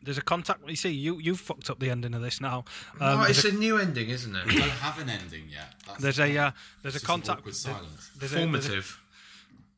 There's 0.04 0.18
a 0.18 0.22
contact. 0.22 0.68
You 0.70 0.76
see, 0.76 0.90
you 0.92 1.18
you 1.20 1.36
fucked 1.38 1.70
up 1.70 1.80
the 1.80 1.90
ending 1.92 2.14
of 2.14 2.22
this 2.22 2.42
now. 2.42 2.66
Oh, 3.00 3.14
Um, 3.22 3.26
it's 3.30 3.44
there's, 3.44 3.56
a 3.56 3.58
new 3.58 3.78
ending, 3.78 4.10
isn't 4.10 4.36
it? 4.36 4.46
we 4.48 4.56
it? 4.56 4.60
don't 4.60 4.70
have 4.70 5.00
an 5.00 5.10
ending 5.10 5.46
yet. 5.50 5.76
That's 5.88 6.02
there's 6.02 6.18
the 6.18 6.24
a 6.24 6.38
uh, 6.48 6.52
there's 6.82 6.96
a 6.96 6.98
It's 6.98 7.04
just 7.04 7.06
contact. 7.06 7.40
awkward 7.40 7.54
there- 7.54 7.74
silence. 7.74 8.12
There's 8.18 8.32
a, 8.34 8.36
there's 8.36 8.44
a, 8.44 8.46
Formative. 8.46 9.02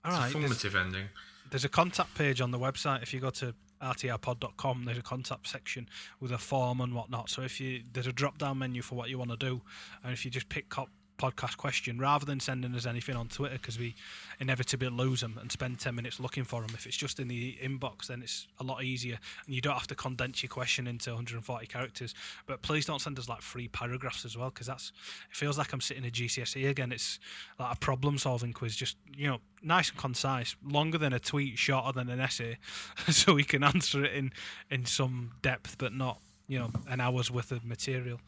all 0.04 0.12
It's 0.12 0.18
a 0.18 0.20
right. 0.20 0.22
There's, 0.22 0.32
formative 0.34 0.76
ending. 0.76 1.06
there's 1.52 1.66
a 1.66 1.70
contact 1.70 2.16
page 2.16 2.42
on 2.42 2.50
the 2.52 2.60
website. 2.60 3.04
If 3.04 3.14
you 3.14 3.20
go 3.20 3.30
to 3.32 3.54
rtrpod.com, 3.82 4.86
there's 4.86 4.98
a 4.98 5.02
contact 5.02 5.48
section 5.48 5.88
with 6.20 6.32
a 6.32 6.38
form 6.38 6.82
and 6.82 6.94
whatnot. 6.94 7.30
So 7.30 7.42
if 7.42 7.60
you 7.60 7.82
there's 7.92 8.08
a 8.08 8.14
drop 8.14 8.38
down 8.38 8.60
menu 8.60 8.82
for 8.82 8.96
what 8.96 9.10
you 9.10 9.18
want 9.18 9.32
to 9.32 9.38
do, 9.38 9.62
and 10.04 10.14
if 10.14 10.26
you 10.26 10.32
just 10.32 10.50
pick 10.50 10.78
up 10.78 10.90
podcast 11.20 11.58
question 11.58 12.00
rather 12.00 12.26
than 12.26 12.40
sending 12.40 12.74
us 12.74 12.86
anything 12.86 13.16
on 13.16 13.28
Twitter 13.28 13.56
because 13.56 13.78
we 13.78 13.94
inevitably 14.40 14.90
lose 14.90 15.22
them 15.22 15.38
and 15.40 15.52
spend 15.52 15.80
10 15.80 15.94
minutes 15.94 16.20
looking 16.20 16.44
for 16.44 16.62
them. 16.62 16.72
If 16.74 16.86
it's 16.86 16.98
just 16.98 17.20
in 17.20 17.28
the 17.28 17.58
inbox, 17.62 18.08
then 18.08 18.22
it's 18.22 18.48
a 18.60 18.64
lot 18.64 18.84
easier 18.84 19.20
and 19.46 19.54
you 19.54 19.62
don't 19.62 19.74
have 19.74 19.88
to 19.88 19.96
condense 19.96 20.42
your 20.42 20.50
question 20.50 20.88
into 20.88 21.12
140 21.12 21.68
characters. 21.68 22.16
But 22.48 22.62
please 22.62 22.86
don't 22.86 23.02
send 23.02 23.20
us 23.20 23.28
like 23.28 23.42
three 23.42 23.68
paragraphs 23.68 24.26
as 24.26 24.38
well 24.38 24.50
because 24.50 24.68
that's 24.68 24.92
it 25.30 25.36
feels 25.36 25.58
like 25.58 25.74
I'm 25.74 25.82
sitting 25.82 26.06
a 26.06 26.10
GCSE 26.10 26.70
again. 26.70 26.92
It's 26.92 27.20
like 27.60 27.76
a 27.76 27.80
problem 27.80 28.18
solving 28.18 28.54
quiz, 28.54 28.76
just 28.76 28.98
you 29.16 29.28
know, 29.28 29.40
nice 29.62 29.90
and 29.90 29.98
concise, 29.98 30.56
longer 30.66 30.98
than 30.98 31.14
a 31.14 31.20
tweet, 31.20 31.58
shorter 31.58 31.92
than 31.92 32.10
an 32.10 32.20
essay, 32.20 32.58
so 33.10 33.34
we 33.34 33.44
can 33.44 33.64
answer 33.64 34.04
it 34.06 34.14
in 34.14 34.32
in 34.72 34.86
some 34.86 35.32
depth, 35.42 35.78
but 35.78 35.94
not 35.94 36.20
you 36.48 36.60
know 36.60 36.72
an 36.88 37.02
hour's 37.02 37.30
worth 37.30 37.52
of 37.52 37.66
material. 37.66 38.20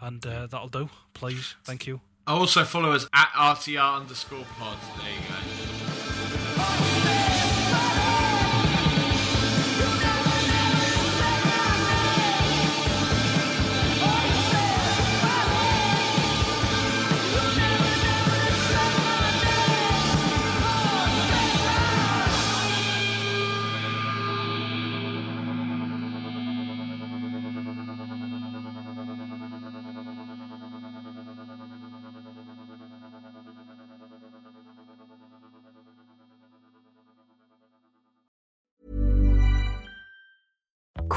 And 0.00 0.24
uh, 0.26 0.46
that'll 0.46 0.68
do. 0.68 0.88
Please, 1.12 1.54
thank 1.64 1.86
you. 1.86 2.00
Also 2.30 2.62
follow 2.62 2.92
us 2.92 3.08
at 3.12 3.28
RTR 3.34 3.96
underscore 3.96 4.44
pod. 4.56 4.76
There 4.98 5.10
you 5.12 5.20
go. 7.26 7.29